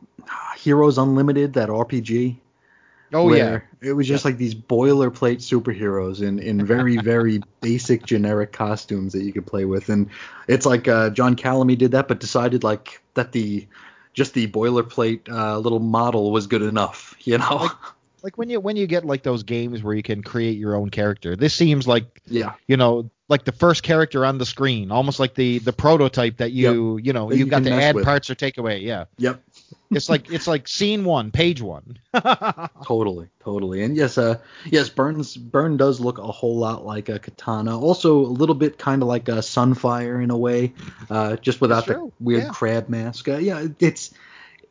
Heroes 0.56 0.98
Unlimited, 0.98 1.54
that 1.54 1.68
RPG. 1.68 2.36
oh 3.12 3.32
yeah, 3.32 3.60
It 3.80 3.92
was 3.92 4.06
just 4.06 4.24
like 4.24 4.36
these 4.36 4.54
boilerplate 4.54 5.38
superheroes 5.38 6.22
in, 6.22 6.38
in 6.38 6.64
very, 6.64 6.96
very 7.02 7.40
basic 7.60 8.04
generic 8.04 8.52
costumes 8.52 9.12
that 9.12 9.22
you 9.22 9.32
could 9.32 9.46
play 9.46 9.64
with. 9.64 9.88
And 9.88 10.10
it's 10.46 10.66
like 10.66 10.88
uh, 10.88 11.10
John 11.10 11.36
Calimee 11.36 11.78
did 11.78 11.92
that, 11.92 12.08
but 12.08 12.20
decided 12.20 12.64
like 12.64 13.00
that 13.14 13.32
the 13.32 13.66
just 14.14 14.34
the 14.34 14.48
boilerplate 14.48 15.30
uh, 15.30 15.58
little 15.58 15.78
model 15.78 16.32
was 16.32 16.46
good 16.46 16.62
enough, 16.62 17.14
you 17.20 17.38
know? 17.38 17.56
Like- 17.56 17.72
like 18.22 18.36
when 18.36 18.50
you 18.50 18.58
when 18.60 18.76
you 18.76 18.86
get 18.86 19.04
like 19.04 19.22
those 19.22 19.44
games 19.44 19.82
where 19.82 19.94
you 19.94 20.02
can 20.02 20.22
create 20.22 20.58
your 20.58 20.74
own 20.74 20.90
character. 20.90 21.36
This 21.36 21.54
seems 21.54 21.86
like 21.86 22.20
yeah. 22.26 22.54
you 22.66 22.76
know, 22.76 23.10
like 23.28 23.44
the 23.44 23.52
first 23.52 23.82
character 23.82 24.24
on 24.24 24.38
the 24.38 24.46
screen, 24.46 24.90
almost 24.90 25.20
like 25.20 25.34
the 25.34 25.58
the 25.58 25.72
prototype 25.72 26.38
that 26.38 26.52
you 26.52 26.96
you 26.98 27.12
know 27.12 27.30
you, 27.30 27.38
you 27.38 27.46
got 27.46 27.64
to 27.64 27.72
add 27.72 27.94
with. 27.94 28.04
parts 28.04 28.30
or 28.30 28.34
take 28.34 28.58
away. 28.58 28.78
Yeah. 28.78 29.04
Yep. 29.18 29.42
It's 29.90 30.10
like 30.10 30.30
it's 30.30 30.46
like 30.46 30.68
scene 30.68 31.06
one, 31.06 31.30
page 31.30 31.62
one. 31.62 31.98
totally, 32.84 33.28
totally. 33.42 33.82
And 33.82 33.96
yes, 33.96 34.18
uh, 34.18 34.38
yes, 34.66 34.90
Burns 34.90 35.34
Burn 35.34 35.78
does 35.78 35.98
look 35.98 36.18
a 36.18 36.26
whole 36.26 36.58
lot 36.58 36.84
like 36.84 37.08
a 37.08 37.18
katana. 37.18 37.80
Also, 37.80 38.18
a 38.18 38.28
little 38.28 38.54
bit 38.54 38.76
kind 38.76 39.00
of 39.00 39.08
like 39.08 39.28
a 39.28 39.38
Sunfire 39.38 40.22
in 40.22 40.30
a 40.30 40.36
way, 40.36 40.74
uh, 41.08 41.36
just 41.36 41.62
without 41.62 41.86
the 41.86 42.12
weird 42.20 42.42
yeah. 42.42 42.48
crab 42.50 42.90
mask. 42.90 43.28
Uh, 43.28 43.38
yeah, 43.38 43.66
it's 43.78 44.12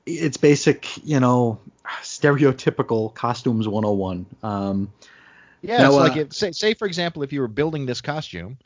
it's 0.05 0.37
basic, 0.37 1.03
you 1.03 1.19
know, 1.19 1.59
stereotypical 2.03 3.11
costumes 3.11 3.67
101. 3.67 4.25
Um, 4.43 4.93
yeah, 5.61 5.79
now, 5.79 5.87
it's 5.87 5.95
uh, 5.95 5.99
like 5.99 6.17
if, 6.17 6.33
say 6.33 6.51
say 6.51 6.73
for 6.73 6.87
example, 6.87 7.23
if 7.23 7.33
you 7.33 7.41
were 7.41 7.47
building 7.47 7.85
this 7.85 8.01
costume, 8.01 8.57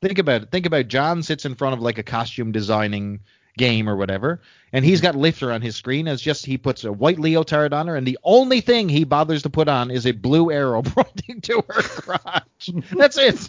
think 0.00 0.18
about 0.18 0.42
it. 0.42 0.50
Think 0.50 0.66
about 0.66 0.88
John 0.88 1.22
sits 1.22 1.44
in 1.44 1.54
front 1.54 1.74
of 1.74 1.80
like 1.80 1.98
a 1.98 2.02
costume 2.02 2.52
designing 2.52 3.20
game 3.56 3.88
or 3.88 3.96
whatever, 3.96 4.40
and 4.72 4.84
he's 4.84 5.00
got 5.00 5.14
Lifter 5.14 5.52
on 5.52 5.60
his 5.60 5.76
screen 5.76 6.08
as 6.08 6.20
just 6.20 6.46
he 6.46 6.56
puts 6.56 6.84
a 6.84 6.92
white 6.92 7.18
leotard 7.18 7.72
on 7.72 7.86
her, 7.86 7.96
and 7.96 8.06
the 8.06 8.18
only 8.24 8.60
thing 8.60 8.88
he 8.88 9.04
bothers 9.04 9.42
to 9.42 9.50
put 9.50 9.68
on 9.68 9.90
is 9.90 10.06
a 10.06 10.12
blue 10.12 10.50
arrow 10.50 10.82
pointing 10.82 11.40
to 11.42 11.62
her 11.68 11.82
crotch. 11.82 12.70
That's 12.92 13.18
it. 13.18 13.48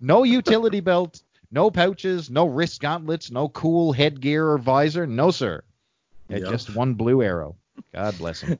No 0.00 0.22
utility 0.22 0.80
belt, 0.80 1.22
no 1.50 1.70
pouches, 1.70 2.30
no 2.30 2.46
wrist 2.46 2.80
gauntlets, 2.80 3.30
no 3.30 3.48
cool 3.48 3.92
headgear 3.92 4.46
or 4.50 4.58
visor. 4.58 5.06
No, 5.06 5.30
sir. 5.30 5.62
Yeah, 6.28 6.38
Yep. 6.38 6.50
Just 6.50 6.74
one 6.74 6.94
blue 6.94 7.22
arrow. 7.22 7.56
God 7.94 8.18
bless 8.18 8.42
him. 8.42 8.58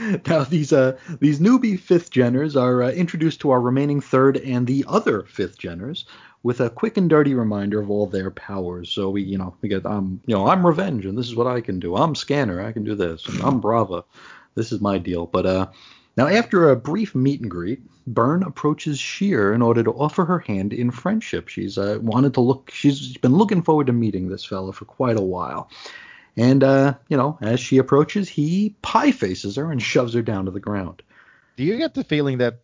Now 0.26 0.44
these 0.44 0.72
uh 0.72 0.96
these 1.20 1.40
newbie 1.40 1.78
fifth 1.78 2.12
geners 2.12 2.60
are 2.60 2.82
uh, 2.82 2.90
introduced 2.90 3.40
to 3.40 3.50
our 3.50 3.60
remaining 3.60 4.00
third 4.00 4.38
and 4.38 4.66
the 4.66 4.84
other 4.88 5.24
fifth 5.24 5.58
geners 5.58 6.04
with 6.42 6.60
a 6.60 6.70
quick 6.70 6.96
and 6.96 7.10
dirty 7.10 7.34
reminder 7.34 7.80
of 7.80 7.90
all 7.90 8.06
their 8.06 8.30
powers. 8.30 8.90
So 8.90 9.10
we 9.10 9.22
you 9.22 9.36
know 9.36 9.54
we 9.60 9.68
get 9.68 9.84
um 9.84 10.20
you 10.26 10.34
know 10.34 10.48
I'm 10.48 10.66
revenge 10.66 11.04
and 11.04 11.18
this 11.18 11.26
is 11.26 11.36
what 11.36 11.46
I 11.46 11.60
can 11.60 11.80
do. 11.80 11.96
I'm 11.96 12.14
scanner 12.14 12.64
I 12.64 12.72
can 12.72 12.84
do 12.84 12.94
this. 12.94 13.26
And 13.26 13.40
I'm 13.42 13.60
Brava. 13.60 14.04
This 14.54 14.72
is 14.72 14.80
my 14.80 14.98
deal. 14.98 15.26
But 15.26 15.46
uh 15.46 15.66
now 16.16 16.26
after 16.26 16.70
a 16.70 16.76
brief 16.76 17.14
meet 17.14 17.40
and 17.40 17.50
greet, 17.50 17.82
Burn 18.06 18.42
approaches 18.42 18.98
Sheer 18.98 19.52
in 19.52 19.62
order 19.62 19.82
to 19.82 19.92
offer 19.92 20.24
her 20.24 20.40
hand 20.40 20.72
in 20.72 20.90
friendship. 20.90 21.48
She's 21.48 21.78
uh, 21.78 21.98
wanted 22.00 22.34
to 22.34 22.40
look. 22.40 22.70
She's 22.72 23.16
been 23.18 23.36
looking 23.36 23.62
forward 23.62 23.86
to 23.86 23.92
meeting 23.92 24.28
this 24.28 24.44
fella 24.44 24.72
for 24.72 24.84
quite 24.84 25.16
a 25.16 25.22
while. 25.22 25.70
And 26.36 26.62
uh, 26.62 26.94
you 27.08 27.16
know, 27.16 27.38
as 27.40 27.60
she 27.60 27.78
approaches, 27.78 28.28
he 28.28 28.74
pie 28.82 29.12
faces 29.12 29.56
her 29.56 29.70
and 29.70 29.82
shoves 29.82 30.14
her 30.14 30.22
down 30.22 30.46
to 30.46 30.50
the 30.50 30.60
ground. 30.60 31.02
Do 31.56 31.64
you 31.64 31.76
get 31.76 31.94
the 31.94 32.04
feeling 32.04 32.38
that 32.38 32.60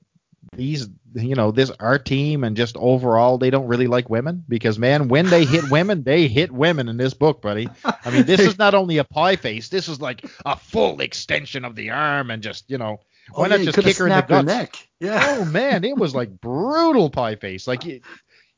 these, 0.54 0.88
you 1.14 1.34
know, 1.34 1.50
this 1.50 1.70
our 1.80 1.98
team 1.98 2.44
and 2.44 2.56
just 2.56 2.76
overall 2.76 3.38
they 3.38 3.50
don't 3.50 3.66
really 3.66 3.86
like 3.88 4.08
women? 4.08 4.44
Because 4.48 4.78
man, 4.78 5.08
when 5.08 5.26
they 5.26 5.44
hit 5.44 5.70
women, 5.70 6.02
they 6.02 6.28
hit 6.28 6.52
women 6.52 6.88
in 6.88 6.96
this 6.96 7.14
book, 7.14 7.42
buddy. 7.42 7.68
I 7.84 8.10
mean, 8.10 8.24
this 8.24 8.40
is 8.40 8.58
not 8.58 8.74
only 8.74 8.98
a 8.98 9.04
pie 9.04 9.36
face, 9.36 9.68
this 9.68 9.88
is 9.88 10.00
like 10.00 10.24
a 10.44 10.56
full 10.56 11.00
extension 11.00 11.64
of 11.64 11.74
the 11.74 11.90
arm 11.90 12.30
and 12.30 12.42
just, 12.42 12.70
you 12.70 12.78
know, 12.78 13.00
why 13.32 13.46
Oh, 13.46 13.48
not 13.48 13.58
yeah, 13.58 13.64
just 13.66 13.78
kick 13.78 13.96
her 13.96 14.06
in 14.06 14.10
the 14.10 14.16
snapped 14.16 14.30
her 14.30 14.42
neck. 14.42 14.88
Yeah. 15.00 15.36
Oh 15.38 15.44
man, 15.44 15.84
it 15.84 15.96
was 15.96 16.14
like 16.14 16.40
brutal 16.40 17.10
pie 17.10 17.34
face. 17.36 17.66
Like 17.66 17.82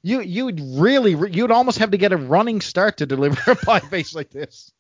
you, 0.03 0.21
you 0.21 0.47
you'd 0.47 0.61
really 0.61 1.13
you'd 1.33 1.51
almost 1.51 1.79
have 1.79 1.91
to 1.91 1.99
get 1.99 2.13
a 2.13 2.17
running 2.17 2.61
start 2.61 2.99
to 2.99 3.07
deliver 3.07 3.53
a 3.53 3.57
pie 3.57 3.81
face 3.81 4.15
like 4.15 4.31
this. 4.31 4.73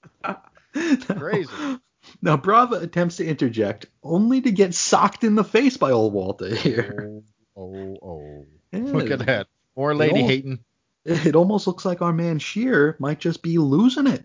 Crazy. 0.73 1.79
Now 2.23 2.37
Brava 2.37 2.77
attempts 2.77 3.17
to 3.17 3.27
interject, 3.27 3.87
only 4.03 4.41
to 4.41 4.51
get 4.51 4.75
socked 4.75 5.25
in 5.25 5.35
the 5.35 5.45
face 5.45 5.77
by 5.77 5.91
old 5.91 6.13
Walter 6.13 6.55
here. 6.55 7.23
Oh, 7.57 7.75
oh, 7.75 7.97
oh. 8.03 8.47
Yeah, 8.73 8.81
Look 8.81 9.11
at 9.11 9.27
that. 9.27 9.49
More 9.77 9.95
lady 9.95 10.23
hating. 10.23 10.61
It 11.05 11.37
almost 11.37 11.67
looks 11.67 11.85
like 11.85 12.03
our 12.03 12.13
man 12.13 12.39
Sheer 12.39 12.97
might 12.99 13.19
just 13.19 13.43
be 13.43 13.59
losing 13.59 14.07
it. 14.07 14.25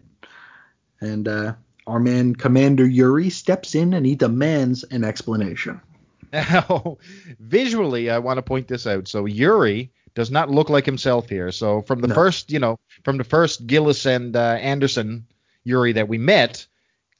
And 1.00 1.28
uh, 1.28 1.54
our 1.88 2.00
man 2.00 2.36
Commander 2.36 2.86
Yuri 2.86 3.30
steps 3.30 3.76
in 3.76 3.94
and 3.94 4.06
he 4.06 4.16
demands 4.16 4.84
an 4.84 5.04
explanation. 5.04 5.82
Now, 6.34 6.98
visually, 7.40 8.10
I 8.10 8.18
want 8.18 8.40
to 8.40 8.42
point 8.42 8.68
this 8.68 8.88
out. 8.88 9.08
So 9.08 9.28
Yuri 9.28 9.92
does 10.16 10.30
not 10.32 10.50
look 10.50 10.70
like 10.70 10.86
himself 10.86 11.30
here. 11.30 11.52
So 11.52 11.82
from 11.82 12.02
the 12.02 12.08
No. 12.08 12.16
first, 12.16 12.52
you 12.52 12.60
know, 12.60 12.78
from 13.04 13.18
the 13.18 13.24
first 13.24 13.66
Gillis 13.68 14.06
and 14.06 14.36
uh, 14.36 14.40
Anderson 14.60 15.26
Yuri 15.64 15.94
that 15.94 16.08
we 16.08 16.18
met, 16.18 16.66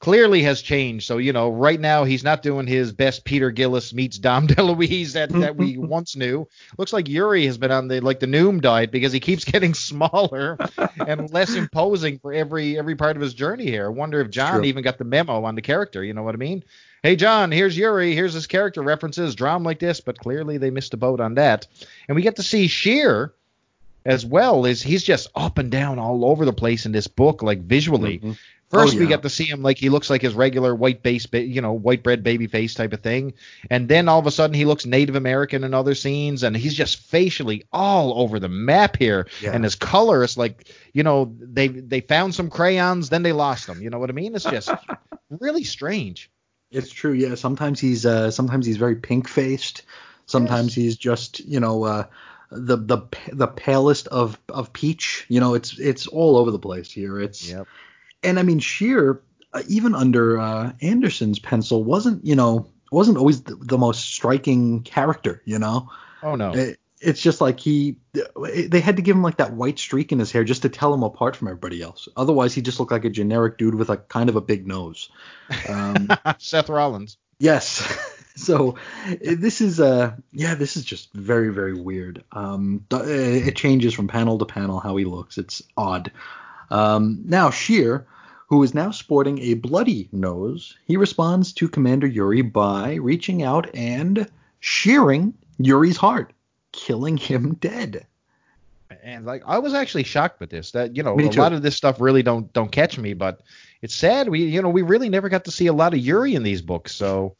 clearly 0.00 0.42
has 0.42 0.60
changed. 0.60 1.06
So 1.06 1.16
you 1.18 1.32
know, 1.32 1.48
right 1.50 1.80
now 1.80 2.04
he's 2.04 2.22
not 2.22 2.42
doing 2.42 2.66
his 2.66 2.92
best 2.92 3.24
Peter 3.24 3.50
Gillis 3.50 3.94
meets 3.94 4.18
Dom 4.18 4.46
DeLuise 4.48 5.12
that 5.14 5.30
that 5.30 5.56
we 5.56 5.76
once 5.78 6.14
knew. 6.14 6.46
Looks 6.76 6.92
like 6.92 7.08
Yuri 7.08 7.46
has 7.46 7.56
been 7.58 7.70
on 7.72 7.88
the 7.88 8.00
like 8.00 8.20
the 8.20 8.26
Noom 8.26 8.60
diet 8.60 8.90
because 8.90 9.12
he 9.12 9.20
keeps 9.20 9.44
getting 9.50 9.72
smaller 9.74 10.58
and 11.06 11.32
less 11.32 11.54
imposing 11.54 12.18
for 12.18 12.32
every 12.34 12.78
every 12.78 12.96
part 12.96 13.16
of 13.16 13.22
his 13.22 13.34
journey 13.34 13.64
here. 13.64 13.86
I 13.86 13.88
wonder 13.88 14.20
if 14.20 14.30
John 14.30 14.64
even 14.66 14.84
got 14.84 14.98
the 14.98 15.04
memo 15.04 15.42
on 15.44 15.54
the 15.54 15.62
character. 15.62 16.04
You 16.04 16.12
know 16.12 16.22
what 16.22 16.34
I 16.34 16.38
mean? 16.38 16.64
Hey 17.04 17.16
John, 17.16 17.52
here's 17.52 17.76
Yuri. 17.76 18.14
Here's 18.14 18.32
his 18.32 18.46
character 18.46 18.80
references. 18.80 19.34
Him 19.38 19.62
like 19.62 19.78
this, 19.78 20.00
but 20.00 20.18
clearly 20.18 20.56
they 20.56 20.70
missed 20.70 20.94
a 20.94 20.96
boat 20.96 21.20
on 21.20 21.34
that. 21.34 21.66
And 22.08 22.16
we 22.16 22.22
get 22.22 22.36
to 22.36 22.42
see 22.42 22.66
Sheer 22.66 23.34
as 24.06 24.24
well. 24.24 24.64
Is 24.64 24.80
he's 24.82 25.02
just 25.04 25.28
up 25.34 25.58
and 25.58 25.70
down 25.70 25.98
all 25.98 26.24
over 26.24 26.46
the 26.46 26.52
place 26.54 26.86
in 26.86 26.92
this 26.92 27.06
book, 27.06 27.42
like 27.42 27.60
visually. 27.60 28.20
Mhm. 28.20 28.38
First, 28.70 28.96
Oh, 28.96 28.98
we 29.00 29.06
get 29.06 29.20
to 29.22 29.28
see 29.28 29.44
him 29.44 29.60
like 29.62 29.76
he 29.76 29.90
looks 29.90 30.08
like 30.08 30.22
his 30.22 30.32
regular 30.32 30.74
white 30.74 31.02
base, 31.02 31.26
ba- 31.26 31.42
you 31.44 31.60
know, 31.60 31.74
white 31.74 32.02
bread 32.02 32.22
baby 32.24 32.46
face 32.46 32.72
type 32.72 32.94
of 32.94 33.00
thing, 33.00 33.34
and 33.70 33.86
then 33.86 34.08
all 34.08 34.18
of 34.18 34.26
a 34.26 34.30
sudden 34.30 34.54
he 34.54 34.64
looks 34.64 34.86
Native 34.86 35.14
American 35.14 35.62
in 35.62 35.74
other 35.74 35.94
scenes, 35.94 36.42
and 36.42 36.56
he's 36.56 36.74
just 36.74 36.96
facially 36.96 37.64
all 37.70 38.18
over 38.18 38.40
the 38.40 38.48
map 38.48 38.96
here. 38.96 39.28
Yeah. 39.42 39.52
And 39.52 39.62
his 39.62 39.74
color 39.74 40.24
is 40.24 40.38
like, 40.38 40.70
you 40.94 41.02
know, 41.02 41.34
they 41.38 41.68
they 41.68 42.00
found 42.00 42.34
some 42.34 42.48
crayons, 42.48 43.10
then 43.10 43.22
they 43.22 43.32
lost 43.32 43.66
them. 43.66 43.82
You 43.82 43.90
know 43.90 43.98
what 43.98 44.08
I 44.08 44.14
mean? 44.14 44.34
It's 44.34 44.44
just 44.46 44.70
really 45.28 45.64
strange. 45.64 46.30
It's 46.70 46.90
true, 46.90 47.12
yeah. 47.12 47.34
Sometimes 47.36 47.78
he's 47.80 48.04
uh, 48.04 48.30
sometimes 48.30 48.66
he's 48.66 48.76
very 48.76 48.96
pink 48.96 49.28
faced. 49.28 49.82
Sometimes 50.26 50.74
he's 50.74 50.96
just 50.96 51.40
you 51.40 51.60
know 51.60 51.84
uh, 51.84 52.06
the 52.50 52.76
the 52.76 52.98
the 53.32 53.46
palest 53.46 54.08
of 54.08 54.38
of 54.48 54.72
peach. 54.72 55.26
You 55.28 55.40
know, 55.40 55.54
it's 55.54 55.78
it's 55.78 56.06
all 56.06 56.36
over 56.36 56.50
the 56.50 56.58
place 56.58 56.90
here. 56.90 57.20
It's 57.20 57.50
Yep. 57.50 57.66
and 58.22 58.38
I 58.38 58.42
mean 58.42 58.58
Sheer, 58.58 59.20
uh, 59.52 59.62
even 59.68 59.94
under 59.94 60.38
uh, 60.38 60.72
Anderson's 60.80 61.38
pencil, 61.38 61.84
wasn't 61.84 62.24
you 62.24 62.34
know 62.34 62.66
wasn't 62.90 63.18
always 63.18 63.42
the, 63.42 63.56
the 63.56 63.78
most 63.78 64.04
striking 64.04 64.82
character. 64.82 65.42
You 65.44 65.58
know, 65.58 65.90
Oh 66.22 66.34
no. 66.34 66.52
It- 66.52 66.80
it's 67.04 67.20
just 67.20 67.40
like 67.40 67.60
he 67.60 67.96
they 68.68 68.80
had 68.80 68.96
to 68.96 69.02
give 69.02 69.16
him 69.16 69.22
like 69.22 69.36
that 69.36 69.52
white 69.52 69.78
streak 69.78 70.12
in 70.12 70.18
his 70.18 70.32
hair 70.32 70.44
just 70.44 70.62
to 70.62 70.68
tell 70.68 70.92
him 70.92 71.02
apart 71.02 71.36
from 71.36 71.48
everybody 71.48 71.82
else. 71.82 72.08
Otherwise, 72.16 72.54
he 72.54 72.62
just 72.62 72.80
looked 72.80 72.92
like 72.92 73.04
a 73.04 73.10
generic 73.10 73.58
dude 73.58 73.74
with 73.74 73.90
a 73.90 73.96
kind 73.96 74.28
of 74.28 74.36
a 74.36 74.40
big 74.40 74.66
nose. 74.66 75.10
Um, 75.68 76.08
Seth 76.38 76.68
Rollins. 76.68 77.16
Yes. 77.38 77.82
So 78.36 78.74
this 79.20 79.60
is 79.60 79.78
uh 79.78 80.16
yeah 80.32 80.56
this 80.56 80.76
is 80.76 80.84
just 80.84 81.12
very 81.14 81.52
very 81.52 81.72
weird. 81.72 82.24
Um, 82.32 82.84
it 82.90 83.54
changes 83.54 83.94
from 83.94 84.08
panel 84.08 84.38
to 84.38 84.44
panel 84.44 84.80
how 84.80 84.96
he 84.96 85.04
looks. 85.04 85.38
It's 85.38 85.62
odd. 85.76 86.10
Um, 86.68 87.22
now 87.24 87.50
Sheer, 87.50 88.08
who 88.48 88.60
is 88.64 88.74
now 88.74 88.90
sporting 88.90 89.38
a 89.38 89.54
bloody 89.54 90.08
nose, 90.10 90.76
he 90.84 90.96
responds 90.96 91.52
to 91.52 91.68
Commander 91.68 92.08
Yuri 92.08 92.42
by 92.42 92.94
reaching 92.94 93.44
out 93.44 93.72
and 93.72 94.28
shearing 94.58 95.34
Yuri's 95.58 95.96
heart, 95.96 96.32
killing 96.74 97.16
him 97.16 97.54
dead. 97.54 98.06
and 99.02 99.24
like 99.24 99.42
I 99.46 99.58
was 99.58 99.72
actually 99.74 100.04
shocked 100.04 100.40
with 100.40 100.50
this. 100.50 100.72
That 100.72 100.96
you 100.96 101.02
know 101.02 101.18
a 101.18 101.30
lot 101.40 101.52
of 101.52 101.62
this 101.62 101.76
stuff 101.76 102.00
really 102.00 102.22
don't 102.22 102.52
don't 102.52 102.70
catch 102.70 102.98
me, 102.98 103.14
but 103.14 103.40
it's 103.80 103.94
sad. 103.94 104.28
We 104.28 104.44
you 104.44 104.60
know 104.60 104.68
we 104.68 104.82
really 104.82 105.08
never 105.08 105.28
got 105.28 105.44
to 105.44 105.50
see 105.50 105.66
a 105.68 105.72
lot 105.72 105.94
of 105.94 106.00
Yuri 106.00 106.34
in 106.34 106.42
these 106.42 106.62
books. 106.62 106.92
So 106.94 107.36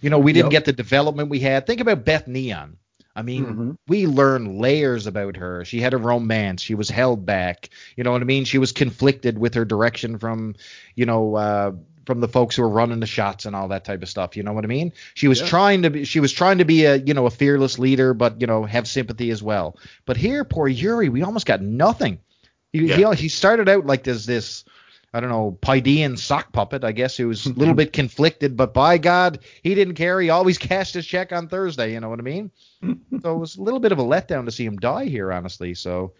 you 0.00 0.10
know 0.10 0.18
we 0.18 0.32
didn't 0.32 0.52
Yep. 0.52 0.58
get 0.58 0.64
the 0.66 0.72
development 0.72 1.30
we 1.30 1.40
had. 1.40 1.66
Think 1.66 1.80
about 1.80 2.04
Beth 2.04 2.28
Neon. 2.28 2.76
I 3.16 3.22
mean, 3.22 3.44
Mhm. 3.46 3.76
we 3.86 4.06
learned 4.08 4.58
layers 4.60 5.06
about 5.06 5.36
her. 5.36 5.64
She 5.64 5.80
had 5.80 5.94
a 5.94 5.98
romance. 5.98 6.60
She 6.62 6.74
was 6.74 6.90
held 6.90 7.24
back. 7.24 7.68
You 7.96 8.02
know 8.02 8.10
what 8.10 8.22
I 8.22 8.24
mean? 8.24 8.44
She 8.44 8.58
was 8.58 8.72
conflicted 8.72 9.38
with 9.38 9.54
her 9.54 9.64
direction 9.64 10.18
from, 10.18 10.56
you 10.96 11.06
know, 11.06 11.36
uh, 11.36 11.72
from 12.06 12.20
the 12.20 12.28
folks 12.28 12.56
who 12.56 12.62
were 12.62 12.68
running 12.68 13.00
the 13.00 13.06
shots 13.06 13.46
and 13.46 13.54
all 13.56 13.68
that 13.68 13.84
type 13.84 14.02
of 14.02 14.08
stuff. 14.08 14.36
You 14.36 14.42
know 14.42 14.52
what 14.52 14.64
I 14.64 14.68
mean? 14.68 14.92
She 15.14 15.28
was 15.28 15.40
Yeah. 15.40 15.46
trying 15.46 15.82
to 15.82 15.90
be. 15.90 16.04
She 16.04 16.20
was 16.20 16.32
trying 16.32 16.58
to 16.58 16.64
be 16.64 16.84
a, 16.84 16.96
you 16.96 17.14
know, 17.14 17.26
a 17.26 17.30
fearless 17.30 17.78
leader, 17.78 18.14
but 18.14 18.40
you 18.40 18.46
know, 18.46 18.64
have 18.64 18.86
sympathy 18.88 19.30
as 19.30 19.42
well. 19.42 19.78
But 20.06 20.16
here, 20.16 20.44
poor 20.44 20.68
Yuri, 20.68 21.08
we 21.08 21.22
almost 21.22 21.46
got 21.46 21.62
nothing. 21.62 22.18
He, 22.72 22.86
Yeah. 22.86 23.14
he, 23.14 23.22
he 23.22 23.28
started 23.28 23.68
out 23.68 23.86
like 23.86 24.04
this 24.04 24.26
this. 24.26 24.64
I 25.16 25.20
don't 25.20 25.30
know, 25.30 25.56
Paideian 25.62 26.18
sock 26.18 26.50
puppet, 26.52 26.82
I 26.82 26.90
guess, 26.90 27.16
who 27.16 27.28
was 27.28 27.46
a 27.46 27.52
little 27.52 27.74
bit 27.82 27.92
conflicted, 27.92 28.56
but 28.56 28.74
by 28.74 28.98
God, 28.98 29.38
he 29.62 29.76
didn't 29.76 29.94
care. 29.94 30.20
He 30.20 30.28
always 30.28 30.58
cashed 30.70 30.94
his 30.94 31.06
check 31.06 31.30
on 31.32 31.46
Thursday, 31.46 31.92
you 31.92 32.00
know 32.00 32.08
what 32.08 32.18
I 32.18 32.22
mean? 32.22 32.50
so 33.22 33.36
it 33.36 33.38
was 33.38 33.54
a 33.54 33.62
little 33.62 33.78
bit 33.78 33.92
of 33.92 34.00
a 34.00 34.02
letdown 34.02 34.44
to 34.46 34.50
see 34.50 34.64
him 34.64 34.76
die 34.76 35.04
here, 35.04 35.32
honestly. 35.32 35.72
So 35.74 36.14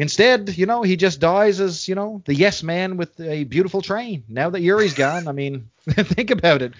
instead, 0.00 0.56
you 0.56 0.66
know, 0.66 0.82
he 0.82 0.96
just 0.96 1.20
dies 1.20 1.60
as, 1.60 1.86
you 1.86 1.94
know, 1.94 2.22
the 2.24 2.34
yes 2.34 2.62
man 2.62 2.96
with 2.96 3.20
a 3.20 3.44
beautiful 3.44 3.82
train. 3.82 4.24
Now 4.28 4.50
that 4.50 4.62
Yuri's 4.62 4.94
gone, 4.94 5.28
I 5.28 5.32
mean, 5.32 5.70
think 5.86 6.30
about 6.30 6.62
it. 6.62 6.72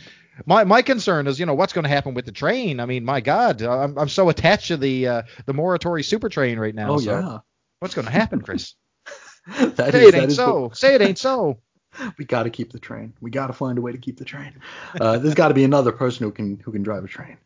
My 0.46 0.64
my 0.64 0.80
concern 0.80 1.26
is, 1.26 1.38
you 1.38 1.44
know, 1.44 1.54
what's 1.54 1.74
going 1.74 1.82
to 1.84 1.90
happen 1.90 2.14
with 2.14 2.24
the 2.24 2.32
train? 2.32 2.80
I 2.80 2.86
mean, 2.86 3.04
my 3.04 3.20
God, 3.20 3.60
I'm 3.60 3.98
I'm 3.98 4.08
so 4.08 4.30
attached 4.30 4.68
to 4.68 4.78
the 4.78 5.06
uh, 5.06 5.22
the 5.44 5.52
Morituri 5.52 6.02
Super 6.02 6.30
Train 6.30 6.58
right 6.58 6.74
now. 6.74 6.92
Oh 6.92 6.98
so 6.98 7.10
yeah. 7.10 7.38
What's 7.80 7.94
going 7.94 8.06
to 8.06 8.12
happen, 8.12 8.40
Chris? 8.40 8.74
that 9.58 9.92
Say 9.92 10.02
is- 10.02 10.08
it 10.08 10.14
ain't 10.14 10.32
so. 10.32 10.70
Say 10.72 10.94
it 10.94 11.02
ain't 11.02 11.18
so. 11.18 11.58
we 12.18 12.24
got 12.24 12.44
to 12.44 12.50
keep 12.50 12.72
the 12.72 12.78
train. 12.78 13.12
We 13.20 13.30
got 13.30 13.48
to 13.48 13.52
find 13.52 13.76
a 13.76 13.80
way 13.80 13.92
to 13.92 13.98
keep 13.98 14.16
the 14.16 14.24
train. 14.24 14.54
Uh, 14.98 15.18
there's 15.18 15.34
got 15.34 15.48
to 15.48 15.54
be 15.54 15.64
another 15.64 15.92
person 15.92 16.24
who 16.24 16.30
can 16.30 16.58
who 16.60 16.72
can 16.72 16.82
drive 16.82 17.04
a 17.04 17.08
train. 17.08 17.36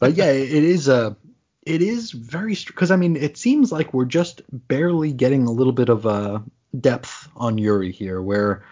But 0.00 0.14
yeah, 0.14 0.30
it 0.30 0.50
is 0.50 0.88
a 0.88 1.16
it 1.64 1.82
is 1.82 2.10
very 2.10 2.56
because 2.66 2.90
I 2.90 2.96
mean 2.96 3.16
it 3.16 3.36
seems 3.36 3.70
like 3.70 3.94
we're 3.94 4.04
just 4.04 4.42
barely 4.68 5.12
getting 5.12 5.46
a 5.46 5.52
little 5.52 5.72
bit 5.72 5.88
of 5.88 6.06
uh, 6.06 6.40
depth 6.78 7.28
on 7.36 7.58
Yuri 7.58 7.92
here, 7.92 8.20
where 8.20 8.64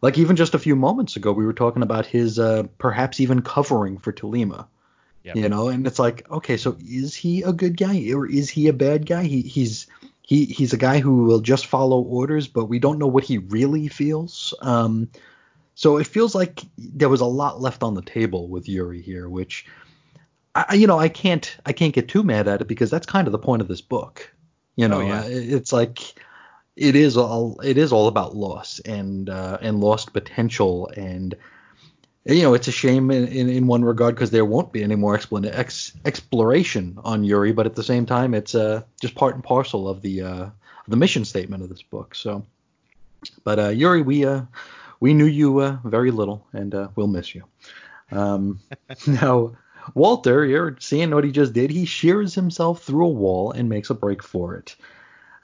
like 0.00 0.18
even 0.18 0.36
just 0.36 0.54
a 0.54 0.58
few 0.58 0.74
moments 0.74 1.16
ago 1.16 1.32
we 1.32 1.46
were 1.46 1.52
talking 1.52 1.82
about 1.82 2.06
his 2.06 2.38
uh, 2.38 2.64
perhaps 2.78 3.20
even 3.20 3.42
covering 3.42 3.98
for 3.98 4.12
Tolima. 4.12 4.66
Yep. 5.24 5.36
You 5.36 5.48
know, 5.48 5.68
and 5.68 5.86
it's 5.86 6.00
like, 6.00 6.28
okay, 6.32 6.56
so 6.56 6.76
is 6.80 7.14
he 7.14 7.42
a 7.42 7.52
good 7.52 7.76
guy 7.76 8.10
or 8.12 8.26
is 8.26 8.50
he 8.50 8.66
a 8.66 8.72
bad 8.72 9.06
guy? 9.06 9.22
He 9.22 9.42
he's 9.42 9.86
he 10.22 10.46
he's 10.46 10.72
a 10.72 10.78
guy 10.78 10.98
who 10.98 11.24
will 11.24 11.40
just 11.40 11.66
follow 11.66 12.00
orders, 12.00 12.48
but 12.48 12.64
we 12.64 12.80
don't 12.80 12.98
know 12.98 13.06
what 13.06 13.22
he 13.22 13.38
really 13.38 13.86
feels. 13.86 14.52
Um, 14.62 15.08
so 15.76 15.96
it 15.98 16.08
feels 16.08 16.34
like 16.34 16.62
there 16.76 17.08
was 17.08 17.20
a 17.20 17.26
lot 17.26 17.60
left 17.60 17.84
on 17.84 17.94
the 17.94 18.02
table 18.02 18.48
with 18.48 18.68
Yuri 18.68 19.00
here, 19.00 19.28
which 19.28 19.64
I, 20.54 20.74
you 20.74 20.86
know, 20.86 20.98
I 20.98 21.08
can't 21.08 21.56
I 21.64 21.72
can't 21.72 21.94
get 21.94 22.08
too 22.08 22.22
mad 22.22 22.48
at 22.48 22.60
it 22.60 22.68
because 22.68 22.90
that's 22.90 23.06
kind 23.06 23.26
of 23.26 23.32
the 23.32 23.38
point 23.38 23.62
of 23.62 23.68
this 23.68 23.80
book. 23.80 24.32
You 24.76 24.88
know, 24.88 25.00
oh, 25.00 25.06
yeah. 25.06 25.24
it's 25.26 25.72
like 25.72 26.14
it 26.76 26.96
is 26.96 27.16
all 27.16 27.60
it 27.62 27.78
is 27.78 27.92
all 27.92 28.08
about 28.08 28.36
loss 28.36 28.78
and 28.80 29.28
uh, 29.28 29.58
and 29.60 29.80
lost 29.80 30.12
potential 30.12 30.90
and 30.96 31.34
you 32.24 32.42
know 32.42 32.54
it's 32.54 32.68
a 32.68 32.72
shame 32.72 33.10
in, 33.10 33.26
in, 33.28 33.48
in 33.48 33.66
one 33.66 33.84
regard 33.84 34.14
because 34.14 34.30
there 34.30 34.44
won't 34.44 34.72
be 34.72 34.82
any 34.82 34.94
more 34.94 35.16
explan- 35.16 35.50
ex- 35.52 35.92
exploration 36.04 36.98
on 37.04 37.24
Yuri, 37.24 37.52
but 37.52 37.66
at 37.66 37.74
the 37.74 37.82
same 37.82 38.06
time 38.06 38.34
it's 38.34 38.54
uh, 38.54 38.82
just 39.00 39.14
part 39.14 39.34
and 39.34 39.44
parcel 39.44 39.88
of 39.88 40.02
the 40.02 40.22
uh, 40.22 40.46
the 40.88 40.96
mission 40.96 41.24
statement 41.24 41.62
of 41.62 41.68
this 41.68 41.82
book. 41.82 42.14
So, 42.14 42.44
but 43.44 43.58
uh, 43.58 43.68
Yuri, 43.68 44.02
we 44.02 44.24
uh, 44.24 44.42
we 45.00 45.14
knew 45.14 45.26
you 45.26 45.58
uh, 45.60 45.78
very 45.84 46.10
little 46.10 46.46
and 46.52 46.74
uh, 46.74 46.88
we'll 46.94 47.08
miss 47.08 47.34
you. 47.34 47.44
Um, 48.10 48.60
now 49.06 49.52
Walter, 49.94 50.44
you're 50.44 50.76
seeing 50.80 51.10
what 51.10 51.24
he 51.24 51.32
just 51.32 51.52
did. 51.52 51.70
He 51.70 51.84
shears 51.84 52.34
himself 52.34 52.82
through 52.82 53.06
a 53.06 53.10
wall 53.10 53.52
and 53.52 53.68
makes 53.68 53.90
a 53.90 53.94
break 53.94 54.22
for 54.22 54.56
it. 54.56 54.76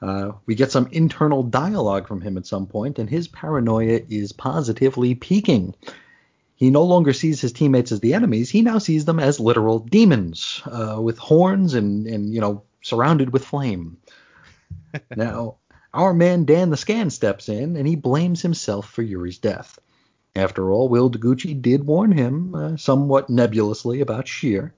Uh, 0.01 0.32
we 0.47 0.55
get 0.55 0.70
some 0.70 0.89
internal 0.93 1.43
dialogue 1.43 2.07
from 2.07 2.20
him 2.20 2.36
at 2.36 2.47
some 2.47 2.66
point, 2.66 2.99
and 2.99 3.11
his 3.11 3.28
paranoia 3.28 4.01
is 4.09 4.32
positively 4.32 5.14
peaking. 5.14 5.74
He 6.55 6.70
no 6.70 6.84
longer 6.84 7.12
sees 7.12 7.41
his 7.41 7.53
teammates 7.53 7.93
as 7.93 8.01
the 8.01 8.14
enemies. 8.14 8.51
He 8.51 8.62
now 8.62 8.78
sees 8.78 9.05
them 9.05 9.18
as 9.18 9.41
literal 9.41 9.80
demons 9.80 10.62
uh, 10.66 10.99
with 11.01 11.18
horns 11.18 11.74
and, 11.74 12.07
and, 12.07 12.32
you 12.32 12.41
know, 12.41 12.62
surrounded 12.80 13.32
with 13.32 13.45
flame. 13.45 13.99
now, 15.16 15.57
our 15.95 16.14
man 16.14 16.45
Dan 16.45 16.70
the 16.70 16.76
Scan 16.76 17.11
steps 17.11 17.49
in, 17.49 17.76
and 17.76 17.86
he 17.86 17.97
blames 17.97 18.43
himself 18.43 18.89
for 18.89 19.03
Yuri's 19.03 19.39
death. 19.39 19.78
After 20.39 20.70
all, 20.70 20.89
Will 20.89 21.11
Taguchi 21.11 21.61
did 21.61 21.84
warn 21.84 22.12
him, 22.12 22.55
uh, 22.55 22.76
somewhat 22.76 23.28
nebulously, 23.28 24.01
about 24.01 24.28
Sheer. 24.28 24.72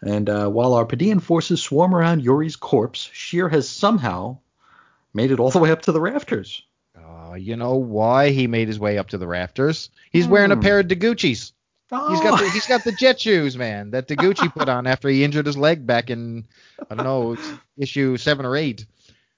And 0.00 0.28
uh, 0.28 0.48
while 0.48 0.74
our 0.74 0.86
Paideian 0.86 1.20
forces 1.20 1.60
swarm 1.60 1.94
around 1.94 2.22
Yuri's 2.22 2.56
corpse, 2.56 3.10
Sheer 3.12 3.48
has 3.48 3.68
somehow 3.68 4.38
made 5.12 5.32
it 5.32 5.40
all 5.40 5.50
the 5.50 5.58
way 5.58 5.70
up 5.70 5.82
to 5.82 5.92
the 5.92 6.00
rafters. 6.00 6.62
Uh, 6.96 7.34
you 7.34 7.56
know 7.56 7.74
why 7.74 8.30
he 8.30 8.46
made 8.46 8.68
his 8.68 8.78
way 8.78 8.98
up 8.98 9.08
to 9.08 9.18
the 9.18 9.26
rafters? 9.26 9.90
He's 10.12 10.28
wearing 10.28 10.52
a 10.52 10.56
hmm. 10.56 10.60
pair 10.60 10.78
of 10.78 10.86
Taguchis. 10.86 11.52
Oh. 11.90 12.10
He's 12.10 12.20
got 12.20 12.38
the, 12.38 12.50
he's 12.50 12.66
got 12.66 12.84
the 12.84 12.92
jet 12.92 13.20
shoes, 13.20 13.56
man, 13.56 13.90
that 13.90 14.08
Taguchi 14.08 14.52
put 14.56 14.68
on 14.68 14.86
after 14.86 15.08
he 15.08 15.24
injured 15.24 15.46
his 15.46 15.56
leg 15.56 15.86
back 15.86 16.10
in 16.10 16.46
I 16.90 16.94
don't 16.94 17.04
know 17.04 17.36
issue 17.76 18.16
seven 18.16 18.46
or 18.46 18.56
eight. 18.56 18.86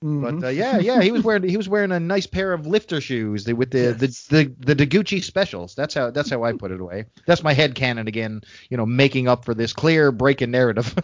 Mm-hmm. 0.04 0.40
But 0.40 0.46
uh, 0.46 0.50
yeah, 0.50 0.78
yeah, 0.78 1.00
he 1.00 1.10
was 1.10 1.22
wearing 1.22 1.42
he 1.48 1.56
was 1.56 1.68
wearing 1.70 1.90
a 1.90 1.98
nice 1.98 2.26
pair 2.26 2.52
of 2.52 2.66
lifter 2.66 3.00
shoes 3.00 3.46
with 3.46 3.70
the 3.70 3.96
yes. 3.98 4.26
the, 4.26 4.44
the 4.44 4.74
the 4.74 4.86
Taguchi 4.86 5.22
specials. 5.22 5.74
That's 5.74 5.94
how 5.94 6.10
that's 6.10 6.28
how 6.28 6.44
I 6.44 6.52
put 6.52 6.70
it 6.70 6.80
away. 6.80 7.06
That's 7.26 7.42
my 7.42 7.54
head 7.54 7.74
canon 7.74 8.06
again. 8.06 8.42
You 8.68 8.76
know, 8.76 8.84
making 8.84 9.26
up 9.26 9.46
for 9.46 9.54
this 9.54 9.72
clear 9.72 10.12
break 10.12 10.42
in 10.42 10.50
narrative. 10.50 10.94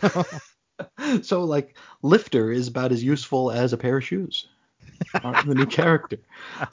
so 1.22 1.44
like 1.44 1.74
lifter 2.02 2.52
is 2.52 2.68
about 2.68 2.92
as 2.92 3.02
useful 3.02 3.50
as 3.50 3.72
a 3.72 3.78
pair 3.78 3.96
of 3.96 4.04
shoes. 4.04 4.46
the 5.22 5.54
new 5.54 5.66
character. 5.66 6.18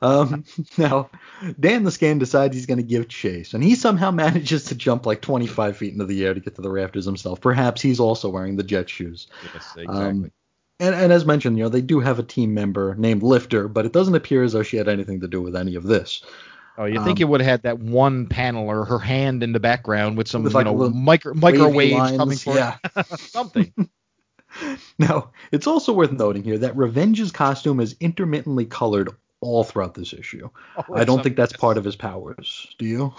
Um, 0.01 0.43
now, 0.77 1.09
Dan 1.57 1.83
the 1.83 1.91
Scan 1.91 2.19
decides 2.19 2.53
he's 2.53 2.65
going 2.65 2.77
to 2.77 2.83
give 2.83 3.07
chase, 3.07 3.53
and 3.53 3.63
he 3.63 3.75
somehow 3.75 4.11
manages 4.11 4.65
to 4.65 4.75
jump 4.75 5.05
like 5.05 5.21
25 5.21 5.77
feet 5.77 5.93
into 5.93 6.05
the 6.05 6.25
air 6.25 6.33
to 6.33 6.39
get 6.39 6.55
to 6.55 6.61
the 6.61 6.69
rafters 6.69 7.05
himself. 7.05 7.39
Perhaps 7.41 7.81
he's 7.81 7.99
also 7.99 8.29
wearing 8.29 8.57
the 8.57 8.63
jet 8.63 8.89
shoes. 8.89 9.27
Yes, 9.53 9.73
exactly. 9.77 9.85
Um, 9.85 10.31
and, 10.79 10.95
and 10.95 11.11
as 11.11 11.25
mentioned, 11.25 11.57
you 11.57 11.63
know, 11.63 11.69
they 11.69 11.81
do 11.81 11.99
have 11.99 12.19
a 12.19 12.23
team 12.23 12.53
member 12.53 12.95
named 12.95 13.23
Lifter, 13.23 13.67
but 13.67 13.85
it 13.85 13.93
doesn't 13.93 14.15
appear 14.15 14.43
as 14.43 14.53
though 14.53 14.63
she 14.63 14.77
had 14.77 14.87
anything 14.87 15.21
to 15.21 15.27
do 15.27 15.41
with 15.41 15.55
any 15.55 15.75
of 15.75 15.83
this. 15.83 16.23
Oh, 16.77 16.85
you 16.85 17.03
think 17.03 17.19
um, 17.19 17.23
it 17.23 17.29
would 17.29 17.41
have 17.41 17.49
had 17.49 17.63
that 17.63 17.79
one 17.79 18.27
panel 18.27 18.69
or 18.69 18.85
her 18.85 18.99
hand 18.99 19.43
in 19.43 19.51
the 19.51 19.59
background 19.59 20.15
with 20.15 20.29
some 20.29 20.43
with 20.43 20.53
like 20.53 20.65
you 20.65 20.73
know 20.73 20.89
micro, 20.89 21.33
microwaves 21.33 21.93
lines, 21.93 22.17
coming 22.17 22.37
for 22.37 22.55
yeah. 22.55 22.77
something. 23.17 23.73
now, 24.99 25.31
it's 25.51 25.67
also 25.67 25.91
worth 25.91 26.13
noting 26.13 26.43
here 26.43 26.57
that 26.57 26.75
Revenge's 26.77 27.33
costume 27.33 27.81
is 27.81 27.97
intermittently 27.99 28.63
colored 28.65 29.09
all 29.41 29.65
throughout 29.65 29.93
this 29.93 30.13
issue. 30.13 30.49
Oh, 30.77 30.95
I 30.95 31.03
don't 31.03 31.21
think 31.21 31.35
that's 31.35 31.53
mess. 31.53 31.59
part 31.59 31.77
of 31.77 31.83
his 31.83 31.97
powers. 31.97 32.73
Do 32.77 32.85
you? 32.85 33.13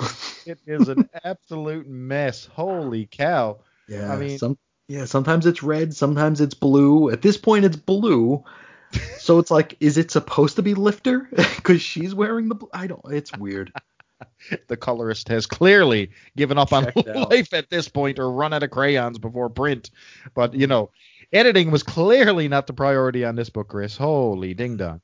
it 0.46 0.58
is 0.66 0.88
an 0.88 1.08
absolute 1.24 1.86
mess. 1.86 2.46
Holy 2.46 3.06
cow. 3.06 3.58
Yeah. 3.88 4.12
I 4.12 4.16
mean, 4.16 4.38
some, 4.38 4.58
yeah, 4.90 5.04
sometimes 5.04 5.46
it's 5.46 5.62
red, 5.62 5.94
sometimes 5.94 6.40
it's 6.40 6.54
blue. 6.54 7.10
At 7.10 7.22
this 7.22 7.36
point, 7.36 7.64
it's 7.64 7.76
blue. 7.76 8.42
so 9.18 9.38
it's 9.38 9.50
like, 9.50 9.76
is 9.78 9.96
it 9.96 10.10
supposed 10.10 10.56
to 10.56 10.62
be 10.62 10.74
Lifter? 10.74 11.28
Because 11.60 11.80
she's 11.80 12.14
wearing 12.14 12.48
the. 12.48 12.56
I 12.72 12.88
don't. 12.88 13.00
It's 13.10 13.36
weird. 13.36 13.72
the 14.66 14.76
colorist 14.76 15.28
has 15.28 15.46
clearly 15.46 16.10
given 16.36 16.58
up 16.58 16.72
on 16.72 16.90
life 17.06 17.52
at 17.52 17.70
this 17.70 17.86
point, 17.86 18.18
or 18.18 18.32
run 18.32 18.52
out 18.52 18.64
of 18.64 18.70
crayons 18.70 19.18
before 19.18 19.50
print. 19.50 19.90
But 20.34 20.54
you 20.54 20.66
know, 20.66 20.90
editing 21.32 21.70
was 21.70 21.84
clearly 21.84 22.48
not 22.48 22.66
the 22.66 22.72
priority 22.72 23.24
on 23.24 23.36
this 23.36 23.50
book, 23.50 23.68
Chris. 23.68 23.96
Holy 23.96 24.54
ding 24.54 24.78
dong. 24.78 25.02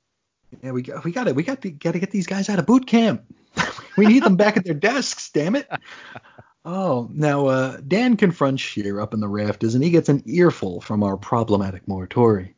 Yeah, 0.65 0.73
we 0.73 0.83
got 0.83 1.05
we 1.05 1.13
got 1.13 1.29
it. 1.29 1.37
We 1.37 1.45
got 1.45 1.61
to 1.63 1.71
got 1.71 1.93
to 1.93 2.01
get 2.01 2.11
these 2.11 2.27
guys 2.27 2.49
out 2.49 2.59
of 2.59 2.67
boot 2.67 2.89
camp. 2.89 3.23
we 3.97 4.07
need 4.07 4.25
them 4.25 4.37
back 4.37 4.57
at 4.57 4.65
their 4.65 4.75
desks. 4.75 5.31
Damn 5.31 5.55
it. 5.55 5.71
Oh, 6.69 7.09
now 7.13 7.47
uh, 7.47 7.77
Dan 7.87 8.17
confronts 8.17 8.61
Sheer 8.61 9.01
up 9.01 9.15
in 9.15 9.21
the 9.21 9.29
rafters, 9.29 9.77
and 9.77 9.85
he 9.85 9.91
gets 9.91 10.09
an 10.09 10.25
earful 10.27 10.81
from 10.81 11.05
our 11.05 11.17
problematic 11.17 11.87
Morituri. 11.87 12.55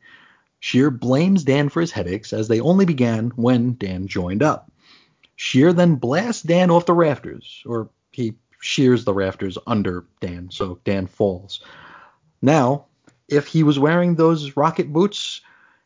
Sheer 0.59 0.89
blames 0.89 1.43
Dan 1.43 1.69
for 1.69 1.79
his 1.79 1.91
headaches, 1.91 2.33
as 2.33 2.47
they 2.47 2.59
only 2.59 2.85
began 2.85 3.29
when 3.35 3.77
Dan 3.77 4.07
joined 4.07 4.41
up. 4.41 4.71
Sheer 5.35 5.73
then 5.73 5.95
blasts 5.95 6.41
Dan 6.41 6.71
off 6.71 6.87
the 6.87 6.93
rafters, 6.95 7.61
or 7.67 7.91
he 8.11 8.33
shears 8.59 9.05
the 9.05 9.13
rafters 9.13 9.59
under 9.67 10.05
Dan, 10.21 10.49
so 10.51 10.79
Dan 10.85 11.05
falls. 11.05 11.61
Now, 12.41 12.85
if 13.27 13.45
he 13.45 13.61
was 13.61 13.77
wearing 13.77 14.15
those 14.15 14.57
rocket 14.57 14.91
boots, 14.91 15.41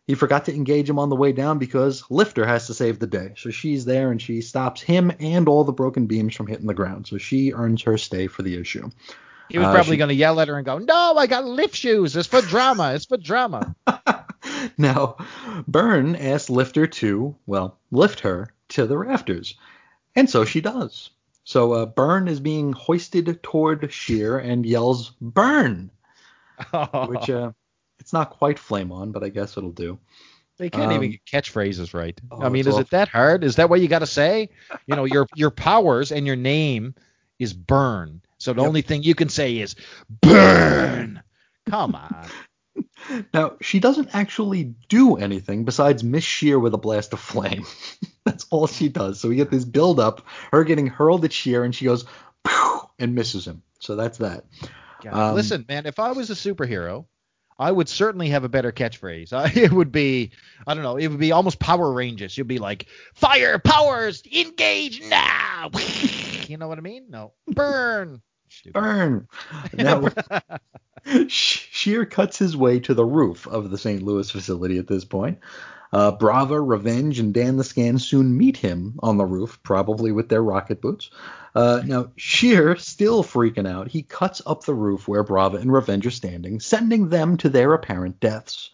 he 0.05 0.15
forgot 0.15 0.45
to 0.45 0.53
engage 0.53 0.89
him 0.89 0.99
on 0.99 1.09
the 1.09 1.15
way 1.15 1.31
down 1.31 1.59
because 1.59 2.03
Lifter 2.09 2.45
has 2.45 2.67
to 2.67 2.73
save 2.73 2.99
the 2.99 3.07
day. 3.07 3.33
So 3.37 3.51
she's 3.51 3.85
there 3.85 4.11
and 4.11 4.21
she 4.21 4.41
stops 4.41 4.81
him 4.81 5.11
and 5.19 5.47
all 5.47 5.63
the 5.63 5.71
broken 5.71 6.07
beams 6.07 6.35
from 6.35 6.47
hitting 6.47 6.67
the 6.67 6.73
ground. 6.73 7.07
So 7.07 7.17
she 7.17 7.53
earns 7.53 7.83
her 7.83 7.97
stay 7.97 8.27
for 8.27 8.41
the 8.41 8.59
issue. 8.59 8.89
He 9.49 9.57
was 9.57 9.67
uh, 9.67 9.73
probably 9.73 9.97
going 9.97 10.09
to 10.09 10.15
yell 10.15 10.39
at 10.39 10.47
her 10.47 10.57
and 10.57 10.65
go, 10.65 10.77
"No, 10.77 11.15
I 11.17 11.27
got 11.27 11.45
lift 11.45 11.75
shoes. 11.75 12.15
It's 12.15 12.27
for 12.27 12.41
drama. 12.41 12.93
It's 12.95 13.05
for 13.05 13.17
drama." 13.17 13.75
now, 14.77 15.17
Burn 15.67 16.15
asks 16.15 16.49
Lifter 16.49 16.87
to, 16.87 17.35
well, 17.45 17.77
lift 17.91 18.21
her 18.21 18.53
to 18.69 18.87
the 18.87 18.97
rafters, 18.97 19.55
and 20.15 20.29
so 20.29 20.45
she 20.45 20.61
does. 20.61 21.09
So 21.43 21.73
uh, 21.73 21.85
Burn 21.85 22.29
is 22.29 22.39
being 22.39 22.71
hoisted 22.71 23.43
toward 23.43 23.91
Sheer 23.91 24.39
and 24.39 24.65
yells, 24.65 25.11
"Burn!" 25.21 25.91
which 27.07 27.29
uh, 27.29 27.51
it's 28.03 28.11
not 28.11 28.31
quite 28.31 28.59
flame 28.59 28.91
on, 28.91 29.13
but 29.13 29.23
I 29.23 29.29
guess 29.29 29.55
it'll 29.55 29.71
do. 29.71 29.97
They 30.57 30.69
can't 30.69 30.91
um, 30.91 30.91
even 30.91 31.11
get 31.11 31.25
catchphrases 31.25 31.93
right. 31.93 32.19
Oh, 32.29 32.43
I 32.43 32.49
mean, 32.49 32.67
is 32.67 32.67
awful. 32.67 32.81
it 32.81 32.89
that 32.89 33.07
hard? 33.07 33.45
Is 33.45 33.55
that 33.55 33.69
what 33.69 33.79
you 33.79 33.87
got 33.87 33.99
to 33.99 34.05
say? 34.05 34.49
You 34.87 34.97
know, 34.97 35.05
your 35.05 35.25
your 35.35 35.51
powers 35.51 36.11
and 36.11 36.27
your 36.27 36.35
name 36.35 36.95
is 37.39 37.53
burn. 37.53 38.21
So 38.39 38.51
the 38.51 38.61
yep. 38.61 38.67
only 38.67 38.81
thing 38.81 39.03
you 39.03 39.15
can 39.15 39.29
say 39.29 39.57
is 39.57 39.75
burn. 40.21 41.23
Come 41.69 41.95
on. 41.95 42.27
Now, 43.33 43.57
she 43.61 43.79
doesn't 43.79 44.15
actually 44.15 44.73
do 44.87 45.17
anything 45.17 45.65
besides 45.65 46.03
miss 46.03 46.23
Sheer 46.23 46.57
with 46.57 46.73
a 46.73 46.77
blast 46.77 47.11
of 47.11 47.19
flame. 47.19 47.65
That's 48.25 48.47
all 48.49 48.65
she 48.65 48.87
does. 48.87 49.19
So 49.19 49.27
we 49.29 49.35
get 49.35 49.51
this 49.51 49.65
build 49.65 49.99
up, 49.99 50.25
her 50.51 50.63
getting 50.63 50.87
hurled 50.87 51.25
at 51.25 51.33
Sheer, 51.33 51.65
and 51.65 51.75
she 51.75 51.85
goes 51.85 52.05
and 52.97 53.13
misses 53.13 53.45
him. 53.45 53.61
So 53.79 53.97
that's 53.97 54.19
that. 54.19 54.45
Um, 55.11 55.35
Listen, 55.35 55.65
man, 55.67 55.85
if 55.85 55.99
I 55.99 56.13
was 56.13 56.29
a 56.29 56.33
superhero, 56.33 57.05
I 57.63 57.71
would 57.71 57.87
certainly 57.87 58.29
have 58.29 58.43
a 58.43 58.49
better 58.49 58.73
catchphrase. 58.73 59.31
it 59.55 59.71
would 59.71 59.91
be, 59.91 60.31
I 60.67 60.73
don't 60.73 60.83
know, 60.83 60.97
it 60.97 61.07
would 61.07 61.19
be 61.19 61.31
almost 61.31 61.59
Power 61.59 61.93
Rangers. 61.93 62.37
You'd 62.37 62.47
be 62.47 62.59
like, 62.59 62.87
fire 63.13 63.57
powers, 63.57 64.21
engage 64.31 65.01
now. 65.03 65.69
you 66.47 66.57
know 66.57 66.67
what 66.67 66.77
I 66.77 66.81
mean? 66.81 67.05
No, 67.09 67.33
burn. 67.47 68.21
Burn. 68.71 69.27
Now, 69.73 70.09
Sheer 71.27 72.05
cuts 72.05 72.37
his 72.37 72.55
way 72.55 72.79
to 72.81 72.93
the 72.93 73.05
roof 73.05 73.47
of 73.47 73.71
the 73.71 73.77
St. 73.77 74.03
Louis 74.03 74.29
facility 74.29 74.77
at 74.77 74.87
this 74.87 75.05
point. 75.05 75.39
Uh, 75.93 76.09
Brava, 76.11 76.59
Revenge, 76.59 77.19
and 77.19 77.35
Dan 77.35 77.55
the 77.55 77.63
Scan 77.63 77.99
soon 77.99 78.35
meet 78.35 78.57
him 78.57 78.99
on 79.03 79.17
the 79.17 79.25
roof, 79.25 79.59
probably 79.61 80.11
with 80.11 80.27
their 80.27 80.41
rocket 80.41 80.81
boots. 80.81 81.11
Uh, 81.53 81.83
now, 81.85 82.07
Sheer, 82.15 82.75
still 82.77 83.23
freaking 83.23 83.69
out, 83.69 83.89
he 83.89 84.01
cuts 84.01 84.41
up 84.47 84.63
the 84.63 84.73
roof 84.73 85.07
where 85.07 85.23
Brava 85.23 85.57
and 85.57 85.71
Revenge 85.71 86.07
are 86.07 86.11
standing, 86.11 86.59
sending 86.59 87.09
them 87.09 87.37
to 87.37 87.47
their 87.47 87.75
apparent 87.75 88.19
deaths. 88.19 88.71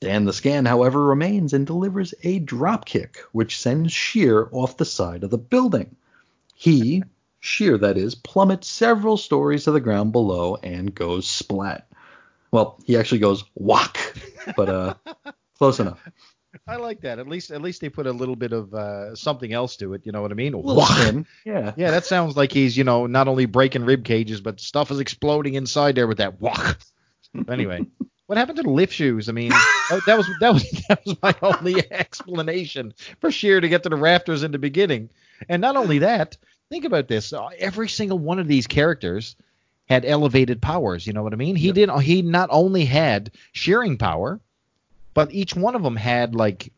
Dan 0.00 0.24
the 0.24 0.32
Scan, 0.32 0.66
however, 0.66 1.04
remains 1.04 1.52
and 1.52 1.66
delivers 1.66 2.14
a 2.22 2.38
dropkick, 2.38 3.16
which 3.32 3.58
sends 3.58 3.92
Sheer 3.92 4.48
off 4.52 4.76
the 4.76 4.84
side 4.84 5.24
of 5.24 5.30
the 5.30 5.38
building. 5.38 5.96
He, 6.54 7.02
Sheer 7.40 7.76
that 7.78 7.98
is, 7.98 8.14
plummets 8.14 8.68
several 8.68 9.16
stories 9.16 9.64
to 9.64 9.72
the 9.72 9.80
ground 9.80 10.12
below 10.12 10.58
and 10.62 10.94
goes 10.94 11.28
splat. 11.28 11.88
Well, 12.52 12.78
he 12.84 12.96
actually 12.96 13.18
goes 13.18 13.42
whack, 13.54 14.14
but 14.56 14.68
uh, 14.68 14.94
close 15.58 15.80
enough. 15.80 16.00
I 16.66 16.76
like 16.76 17.00
that. 17.02 17.18
At 17.18 17.28
least, 17.28 17.50
at 17.50 17.62
least 17.62 17.80
they 17.80 17.88
put 17.88 18.06
a 18.06 18.12
little 18.12 18.36
bit 18.36 18.52
of 18.52 18.72
uh, 18.74 19.14
something 19.14 19.52
else 19.52 19.76
to 19.76 19.94
it. 19.94 20.02
You 20.04 20.12
know 20.12 20.22
what 20.22 20.30
I 20.30 20.34
mean? 20.34 20.54
Whack. 20.54 21.14
Yeah. 21.44 21.72
Yeah, 21.76 21.90
that 21.90 22.04
sounds 22.06 22.36
like 22.36 22.52
he's, 22.52 22.76
you 22.76 22.84
know, 22.84 23.06
not 23.06 23.28
only 23.28 23.46
breaking 23.46 23.84
rib 23.84 24.04
cages, 24.04 24.40
but 24.40 24.60
stuff 24.60 24.90
is 24.90 25.00
exploding 25.00 25.54
inside 25.54 25.94
there 25.94 26.06
with 26.06 26.18
that 26.18 26.40
walk. 26.40 26.78
anyway, 27.48 27.84
what 28.26 28.38
happened 28.38 28.56
to 28.56 28.62
the 28.62 28.70
lift 28.70 28.92
shoes? 28.92 29.28
I 29.28 29.32
mean, 29.32 29.50
that, 29.90 30.00
that 30.06 30.16
was 30.16 30.28
that 30.40 30.52
was 30.52 30.70
that 30.88 31.04
was 31.04 31.16
my 31.22 31.34
only 31.42 31.82
explanation 31.92 32.94
for 33.20 33.30
Sheer 33.30 33.60
to 33.60 33.68
get 33.68 33.82
to 33.84 33.88
the 33.88 33.96
rafters 33.96 34.42
in 34.42 34.52
the 34.52 34.58
beginning. 34.58 35.10
And 35.48 35.60
not 35.60 35.76
only 35.76 35.98
that, 36.00 36.36
think 36.70 36.84
about 36.84 37.08
this: 37.08 37.32
Uh, 37.32 37.48
every 37.58 37.88
single 37.88 38.18
one 38.18 38.38
of 38.38 38.48
these 38.48 38.66
characters 38.66 39.36
had 39.88 40.04
elevated 40.04 40.60
powers. 40.60 41.06
You 41.06 41.12
know 41.12 41.22
what 41.22 41.32
I 41.32 41.36
mean? 41.36 41.54
He 41.56 41.70
didn't. 41.72 42.00
He 42.00 42.22
not 42.22 42.48
only 42.50 42.84
had 42.84 43.30
shearing 43.52 43.96
power, 43.98 44.40
but 45.16 45.32
each 45.32 45.56
one 45.56 45.74
of 45.74 45.82
them 45.82 45.96
had 45.96 46.34
like, 46.36 46.72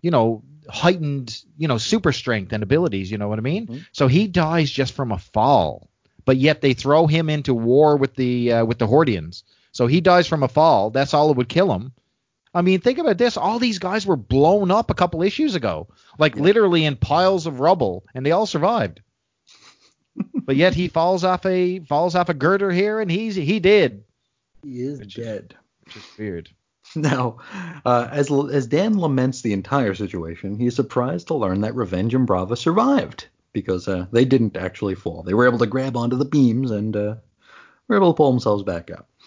you 0.00 0.10
know, 0.10 0.42
heightened, 0.70 1.42
you 1.58 1.68
know, 1.68 1.76
super 1.76 2.12
strength 2.12 2.52
and 2.54 2.62
abilities. 2.62 3.10
You 3.10 3.18
know 3.18 3.28
what 3.28 3.38
I 3.38 3.42
mean? 3.42 3.66
Mhm. 3.66 3.86
So 3.92 4.06
he 4.08 4.26
dies 4.28 4.70
just 4.70 4.94
from 4.94 5.12
a 5.12 5.18
fall, 5.18 5.90
but 6.24 6.38
yet 6.38 6.62
they 6.62 6.72
throw 6.72 7.06
him 7.06 7.28
into 7.28 7.52
war 7.52 7.96
with 7.98 8.14
the 8.14 8.52
uh, 8.52 8.64
with 8.64 8.78
the 8.78 8.86
Hordians. 8.86 9.42
So 9.72 9.86
he 9.86 10.00
dies 10.00 10.26
from 10.26 10.42
a 10.42 10.48
fall. 10.48 10.90
That's 10.90 11.12
all 11.12 11.28
that 11.28 11.36
would 11.36 11.48
kill 11.48 11.72
him. 11.74 11.92
I 12.56 12.62
mean, 12.62 12.80
think 12.80 12.98
about 12.98 13.18
this. 13.18 13.36
All 13.36 13.58
these 13.58 13.80
guys 13.80 14.06
were 14.06 14.16
blown 14.16 14.70
up 14.70 14.88
a 14.90 14.94
couple 14.94 15.22
issues 15.22 15.56
ago, 15.56 15.88
like 16.18 16.36
literally 16.36 16.84
in 16.84 16.94
piles 16.96 17.46
of 17.46 17.58
rubble, 17.60 18.04
and 18.14 18.24
they 18.24 18.30
all 18.30 18.46
survived. 18.46 19.00
but 20.46 20.54
yet 20.54 20.74
he 20.74 20.86
falls 20.88 21.24
off 21.24 21.44
a 21.44 21.80
falls 21.80 22.14
off 22.14 22.28
a 22.28 22.34
girder 22.34 22.70
here, 22.70 23.00
and 23.00 23.10
he's 23.10 23.34
he 23.34 23.58
did. 23.58 24.04
He 24.62 24.80
is 24.80 25.00
Which 25.00 25.18
is- 25.18 25.24
dead. 25.26 25.54
Which 25.84 25.96
is 25.96 26.04
weird. 26.18 26.48
Now, 26.96 27.38
uh, 27.84 28.08
as 28.12 28.30
as 28.30 28.66
Dan 28.68 28.96
laments 28.98 29.42
the 29.42 29.52
entire 29.52 29.94
situation, 29.94 30.58
he's 30.58 30.76
surprised 30.76 31.26
to 31.28 31.34
learn 31.34 31.62
that 31.62 31.74
Revenge 31.74 32.14
and 32.14 32.26
Brava 32.26 32.56
survived 32.56 33.26
because 33.52 33.88
uh, 33.88 34.06
they 34.12 34.24
didn't 34.24 34.56
actually 34.56 34.94
fall. 34.94 35.22
They 35.22 35.34
were 35.34 35.46
able 35.46 35.58
to 35.58 35.66
grab 35.66 35.96
onto 35.96 36.16
the 36.16 36.24
beams 36.24 36.70
and 36.70 36.94
uh, 36.96 37.16
were 37.88 37.96
able 37.96 38.12
to 38.12 38.16
pull 38.16 38.30
themselves 38.30 38.62
back 38.62 38.90
up. 38.90 39.08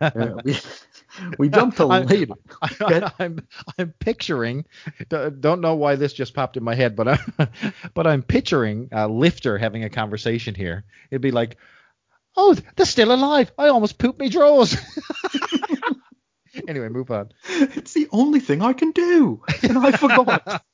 Uh, 0.00 0.40
we, 0.44 0.56
we 1.38 1.48
jump 1.48 1.76
to 1.76 1.88
I- 1.88 2.02
later. 2.02 2.34
Okay. 2.80 3.02
I'm 3.18 3.46
I'm 3.78 3.94
picturing. 3.98 4.64
Don't 5.08 5.60
know 5.60 5.76
why 5.76 5.94
this 5.94 6.12
just 6.12 6.34
popped 6.34 6.56
in 6.56 6.64
my 6.64 6.74
head, 6.74 6.96
but 6.96 7.08
I, 7.08 7.18
but 7.94 8.06
I'm 8.06 8.22
picturing 8.22 8.88
uh, 8.92 9.06
Lifter 9.06 9.58
having 9.58 9.84
a 9.84 9.90
conversation 9.90 10.54
here. 10.54 10.84
It'd 11.10 11.22
be 11.22 11.30
like, 11.30 11.56
"Oh, 12.36 12.56
they're 12.76 12.86
still 12.86 13.12
alive. 13.12 13.52
I 13.56 13.68
almost 13.68 13.98
pooped 13.98 14.18
my 14.18 14.28
drawers." 14.28 14.76
anyway, 16.68 16.88
move 16.88 17.10
on. 17.10 17.32
It's 17.48 17.94
the 17.94 18.08
only 18.12 18.40
thing 18.40 18.62
I 18.62 18.72
can 18.72 18.90
do, 18.92 19.42
and 19.62 19.78
I 19.78 19.92
forgot. 19.92 20.64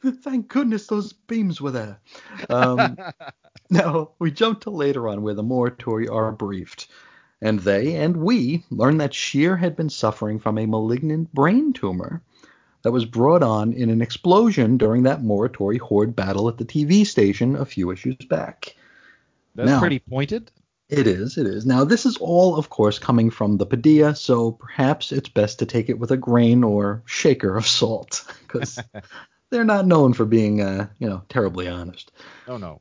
Thank 0.22 0.48
goodness 0.48 0.86
those 0.86 1.12
beams 1.12 1.60
were 1.60 1.70
there. 1.70 2.00
Um, 2.48 2.96
now, 3.70 4.12
we 4.18 4.30
jump 4.30 4.60
to 4.62 4.70
later 4.70 5.08
on 5.08 5.22
where 5.22 5.34
the 5.34 5.42
Morituri 5.42 6.10
are 6.10 6.32
briefed, 6.32 6.88
and 7.42 7.58
they 7.60 7.96
and 7.96 8.16
we 8.16 8.64
learn 8.70 8.98
that 8.98 9.14
Shear 9.14 9.56
had 9.56 9.76
been 9.76 9.90
suffering 9.90 10.38
from 10.38 10.58
a 10.58 10.66
malignant 10.66 11.32
brain 11.34 11.72
tumor 11.72 12.22
that 12.82 12.92
was 12.92 13.04
brought 13.04 13.42
on 13.42 13.72
in 13.72 13.90
an 13.90 14.00
explosion 14.00 14.78
during 14.78 15.02
that 15.02 15.20
Morituri 15.20 15.78
Horde 15.78 16.14
battle 16.14 16.48
at 16.48 16.58
the 16.58 16.64
TV 16.64 17.04
station 17.04 17.56
a 17.56 17.64
few 17.64 17.90
issues 17.90 18.16
back. 18.28 18.76
That's 19.54 19.68
Now- 19.68 19.80
pretty 19.80 19.98
pointed. 19.98 20.52
It 20.88 21.06
is, 21.06 21.36
it 21.36 21.46
is. 21.46 21.66
Now, 21.66 21.84
this 21.84 22.06
is 22.06 22.16
all, 22.16 22.56
of 22.56 22.70
course, 22.70 22.98
coming 22.98 23.28
from 23.28 23.58
the 23.58 23.66
Paideia, 23.66 24.16
so 24.16 24.52
perhaps 24.52 25.12
it's 25.12 25.28
best 25.28 25.58
to 25.58 25.66
take 25.66 25.90
it 25.90 25.98
with 25.98 26.10
a 26.10 26.16
grain 26.16 26.64
or 26.64 27.02
shaker 27.04 27.56
of 27.56 27.66
salt, 27.66 28.24
because 28.42 28.78
they're 29.50 29.64
not 29.64 29.86
known 29.86 30.14
for 30.14 30.24
being, 30.24 30.62
uh, 30.62 30.88
you 30.98 31.08
know, 31.08 31.22
terribly 31.28 31.68
honest. 31.68 32.10
Oh 32.46 32.56
no. 32.56 32.80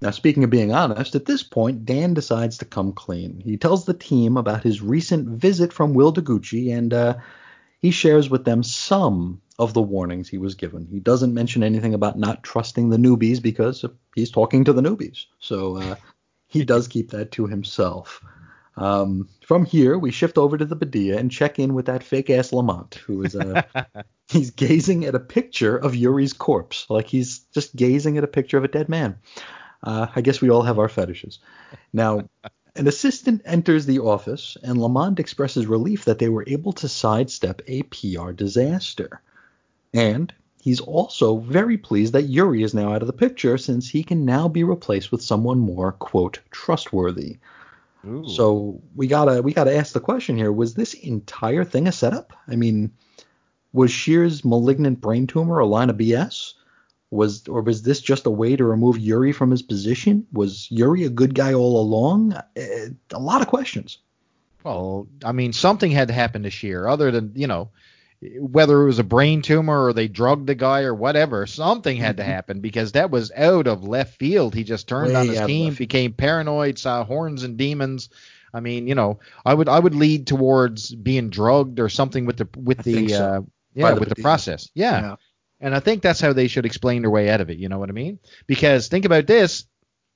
Now, 0.00 0.10
speaking 0.10 0.42
of 0.44 0.50
being 0.50 0.72
honest, 0.72 1.14
at 1.14 1.26
this 1.26 1.44
point, 1.44 1.84
Dan 1.84 2.14
decides 2.14 2.58
to 2.58 2.64
come 2.64 2.92
clean. 2.92 3.40
He 3.44 3.56
tells 3.56 3.84
the 3.84 3.94
team 3.94 4.36
about 4.36 4.64
his 4.64 4.82
recent 4.82 5.28
visit 5.28 5.72
from 5.72 5.94
Will 5.94 6.12
Deguchi, 6.12 6.76
and 6.76 6.92
uh, 6.92 7.18
he 7.80 7.90
shares 7.90 8.28
with 8.28 8.44
them 8.44 8.62
some 8.62 9.42
of 9.58 9.74
the 9.74 9.82
warnings 9.82 10.28
he 10.28 10.38
was 10.38 10.54
given. 10.54 10.88
He 10.90 10.98
doesn't 10.98 11.34
mention 11.34 11.62
anything 11.62 11.94
about 11.94 12.18
not 12.18 12.42
trusting 12.42 12.88
the 12.88 12.96
newbies 12.96 13.40
because 13.40 13.84
he's 14.16 14.30
talking 14.30 14.64
to 14.64 14.72
the 14.72 14.82
newbies. 14.82 15.26
So 15.38 15.76
uh, 15.76 15.96
he 16.52 16.66
does 16.66 16.86
keep 16.86 17.10
that 17.12 17.32
to 17.32 17.46
himself. 17.46 18.22
Um, 18.76 19.28
from 19.46 19.64
here, 19.64 19.98
we 19.98 20.10
shift 20.10 20.36
over 20.36 20.58
to 20.58 20.64
the 20.66 20.76
Paideia 20.76 21.16
and 21.16 21.30
check 21.30 21.58
in 21.58 21.72
with 21.72 21.86
that 21.86 22.04
fake 22.04 22.28
ass 22.28 22.52
Lamont, 22.52 22.96
who 23.06 23.22
is 23.22 23.34
uh, 23.34 23.62
he's 24.28 24.50
gazing 24.50 25.06
at 25.06 25.14
a 25.14 25.20
picture 25.20 25.76
of 25.76 25.94
Yuri's 25.94 26.34
corpse, 26.34 26.86
like 26.90 27.06
he's 27.06 27.40
just 27.54 27.74
gazing 27.74 28.18
at 28.18 28.24
a 28.24 28.28
picture 28.28 28.58
of 28.58 28.64
a 28.64 28.68
dead 28.68 28.90
man. 28.90 29.16
Uh, 29.82 30.06
I 30.14 30.20
guess 30.20 30.40
we 30.42 30.50
all 30.50 30.62
have 30.62 30.78
our 30.78 30.90
fetishes. 30.90 31.38
Now, 31.92 32.28
an 32.76 32.86
assistant 32.86 33.42
enters 33.46 33.86
the 33.86 34.00
office, 34.00 34.58
and 34.62 34.78
Lamont 34.78 35.20
expresses 35.20 35.66
relief 35.66 36.04
that 36.04 36.18
they 36.18 36.28
were 36.28 36.44
able 36.46 36.74
to 36.74 36.88
sidestep 36.88 37.62
a 37.66 37.82
PR 37.84 38.32
disaster. 38.32 39.22
And 39.94 40.32
he's 40.62 40.80
also 40.80 41.38
very 41.38 41.76
pleased 41.76 42.12
that 42.12 42.28
Yuri 42.28 42.62
is 42.62 42.72
now 42.72 42.94
out 42.94 43.02
of 43.02 43.08
the 43.08 43.12
picture 43.12 43.58
since 43.58 43.90
he 43.90 44.04
can 44.04 44.24
now 44.24 44.46
be 44.46 44.62
replaced 44.62 45.10
with 45.10 45.20
someone 45.20 45.58
more, 45.58 45.90
quote, 45.90 46.38
trustworthy. 46.52 47.38
Ooh. 48.06 48.28
So 48.28 48.80
we 48.94 49.08
gotta 49.08 49.42
we 49.42 49.52
gotta 49.52 49.76
ask 49.76 49.92
the 49.92 50.00
question 50.00 50.36
here: 50.36 50.52
Was 50.52 50.74
this 50.74 50.94
entire 50.94 51.64
thing 51.64 51.88
a 51.88 51.92
setup? 51.92 52.32
I 52.46 52.54
mean, 52.54 52.92
was 53.72 53.90
Shear's 53.90 54.44
malignant 54.44 55.00
brain 55.00 55.26
tumor 55.26 55.58
a 55.58 55.66
line 55.66 55.90
of 55.90 55.96
BS? 55.96 56.54
Was 57.10 57.46
or 57.48 57.62
was 57.62 57.82
this 57.82 58.00
just 58.00 58.26
a 58.26 58.30
way 58.30 58.54
to 58.54 58.64
remove 58.64 58.98
Yuri 58.98 59.32
from 59.32 59.50
his 59.50 59.62
position? 59.62 60.26
Was 60.32 60.68
Yuri 60.70 61.04
a 61.04 61.10
good 61.10 61.34
guy 61.34 61.54
all 61.54 61.80
along? 61.80 62.34
Uh, 62.34 62.90
a 63.10 63.18
lot 63.18 63.42
of 63.42 63.48
questions. 63.48 63.98
Well, 64.62 65.08
I 65.24 65.32
mean, 65.32 65.52
something 65.52 65.90
had 65.90 66.08
to 66.08 66.14
happen 66.14 66.44
to 66.44 66.50
Shear, 66.50 66.86
other 66.86 67.10
than 67.10 67.32
you 67.34 67.48
know, 67.48 67.70
whether 68.38 68.82
it 68.82 68.86
was 68.86 68.98
a 68.98 69.04
brain 69.04 69.42
tumor 69.42 69.86
or 69.86 69.92
they 69.92 70.08
drugged 70.08 70.46
the 70.46 70.54
guy 70.54 70.82
or 70.82 70.94
whatever. 70.94 71.46
Something 71.46 71.96
had 71.96 72.18
to 72.18 72.24
happen 72.24 72.60
because 72.60 72.92
that 72.92 73.10
was 73.10 73.32
out 73.36 73.66
of 73.66 73.84
left 73.84 74.18
field. 74.18 74.54
He 74.54 74.64
just 74.64 74.88
turned 74.88 75.08
Mm-hmm. 75.12 75.14
Way 75.14 75.20
on 75.20 75.34
his 75.34 75.46
team, 75.46 75.74
became 75.74 76.12
paranoid, 76.12 76.78
saw 76.78 77.04
horns 77.04 77.42
and 77.42 77.56
demons. 77.56 78.08
I 78.54 78.60
mean, 78.60 78.86
you 78.86 78.94
know, 78.94 79.18
I 79.44 79.54
would 79.54 79.68
I 79.68 79.78
would 79.78 79.94
lead 79.94 80.26
towards 80.26 80.94
being 80.94 81.30
drugged 81.30 81.80
or 81.80 81.88
something 81.88 82.26
with 82.26 82.36
the 82.36 82.48
with 82.56 82.80
I 82.80 82.82
the 82.82 83.08
so. 83.08 83.24
uh, 83.24 83.40
yeah 83.74 83.94
the 83.94 84.00
with 84.00 84.08
the 84.10 84.14
Paideia. 84.16 84.22
process. 84.22 84.68
Yeah. 84.74 85.16
And 85.60 85.74
I 85.74 85.80
think 85.80 86.02
that's 86.02 86.20
how 86.20 86.32
they 86.32 86.48
should 86.48 86.66
explain 86.66 87.02
their 87.02 87.10
way 87.10 87.30
out 87.30 87.40
of 87.40 87.48
it. 87.48 87.56
You 87.58 87.68
know 87.68 87.78
what 87.78 87.88
I 87.88 87.92
mean? 87.92 88.18
Because 88.46 88.88
think 88.88 89.04
about 89.04 89.26
this. 89.26 89.64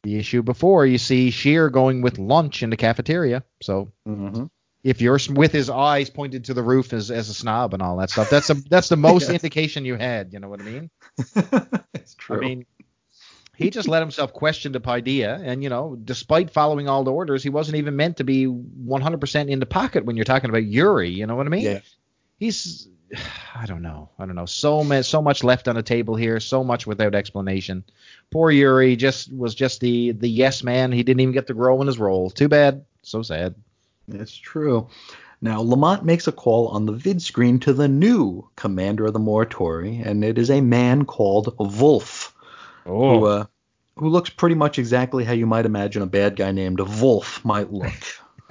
The 0.03 0.19
issue 0.19 0.43
before, 0.43 0.87
you 0.87 0.99
see 0.99 1.31
Sheer 1.31 1.69
going 1.71 2.03
with 2.03 2.19
lunch 2.19 2.63
in 2.63 2.71
the 2.71 2.77
cafeteria. 2.77 3.43
So 3.63 3.93
Mm-hmm. 4.07 4.45
If 4.87 5.01
you're 5.01 5.19
with 5.31 5.51
his 5.51 5.69
eyes 5.69 6.11
pointed 6.11 6.45
to 6.45 6.55
the 6.55 6.63
roof 6.63 6.93
as, 6.93 7.11
as 7.11 7.29
a 7.29 7.35
snob 7.35 7.75
and 7.75 7.83
all 7.83 7.97
that 7.97 8.09
stuff, 8.09 8.31
that's 8.31 8.51
a 8.51 8.55
that's 8.55 8.89
the 8.89 8.97
most 8.97 9.23
Yes. 9.29 9.31
indication 9.31 9.85
you 9.85 9.97
had. 9.97 10.33
You 10.33 10.39
know 10.39 10.49
what 10.49 10.61
I 10.61 10.63
mean? 10.63 10.91
it's 11.93 12.15
true. 12.15 12.37
I 12.37 12.41
mean, 12.41 12.67
he 13.57 13.71
just 13.71 13.89
let 13.89 14.01
himself 14.01 14.33
question 14.33 14.71
the 14.71 14.81
Paideia, 14.81 15.41
and 15.43 15.61
you 15.65 15.71
know, 15.71 15.97
despite 15.97 16.51
following 16.53 16.89
all 16.89 17.03
the 17.03 17.11
orders, 17.11 17.43
he 17.43 17.49
wasn't 17.49 17.79
even 17.79 17.97
meant 17.97 18.19
to 18.19 18.25
be 18.25 18.47
100% 18.47 19.49
in 19.49 19.59
the 19.59 19.67
pocket 19.67 20.05
when 20.05 20.15
you're 20.15 20.25
talking 20.25 20.51
about 20.51 20.65
Yuri. 20.65 21.11
You 21.11 21.27
know 21.27 21.35
what 21.35 21.47
I 21.47 21.51
mean? 21.51 21.63
yeah. 21.63 21.81
He's, 22.39 22.87
I 23.57 23.67
don't 23.67 23.83
know, 23.83 24.11
I 24.21 24.27
don't 24.27 24.37
know. 24.37 24.47
So 24.47 24.85
much, 24.85 25.07
so 25.07 25.21
much 25.21 25.43
left 25.43 25.67
on 25.67 25.75
the 25.75 25.83
table 25.83 26.15
here. 26.15 26.39
So 26.39 26.63
much 26.63 26.87
without 26.87 27.17
explanation. 27.17 27.83
Poor 28.31 28.53
Yuri 28.53 28.95
just 28.95 29.33
was 29.33 29.57
just 29.57 29.81
the 29.81 30.13
the 30.13 30.29
yes 30.29 30.63
man. 30.63 30.93
He 30.93 31.03
didn't 31.03 31.21
even 31.23 31.35
get 31.35 31.49
to 31.49 31.55
grow 31.55 31.81
in 31.81 31.89
his 31.89 31.99
role. 31.99 32.31
Too 32.31 32.49
bad. 32.49 32.85
So 33.03 33.23
sad. 33.23 33.57
It's 34.09 34.37
true. 34.37 34.89
Now, 35.41 35.61
Lamont 35.61 36.05
makes 36.05 36.27
a 36.27 36.33
call 36.33 36.69
on 36.69 36.87
the 36.87 36.93
vid 36.93 37.21
screen 37.21 37.59
to 37.61 37.73
the 37.73 37.89
new 37.89 38.49
commander 38.57 39.07
of 39.07 39.13
the 39.13 39.19
Moratori, 39.19 40.05
and 40.05 40.25
it 40.25 40.39
is 40.39 40.51
a 40.51 40.61
man 40.61 41.05
called 41.05 41.55
Wolf, 41.59 42.35
Oh, 42.87 43.19
who, 43.19 43.25
uh, 43.27 43.45
who 43.97 44.09
looks 44.09 44.31
pretty 44.31 44.55
much 44.55 44.79
exactly 44.79 45.25
how 45.25 45.33
you 45.33 45.47
might 45.47 45.67
imagine 45.67 46.03
a 46.03 46.07
bad 46.07 46.37
guy 46.37 46.53
named 46.53 46.81
Wolf 46.81 47.45
might 47.45 47.73
look. 47.73 47.93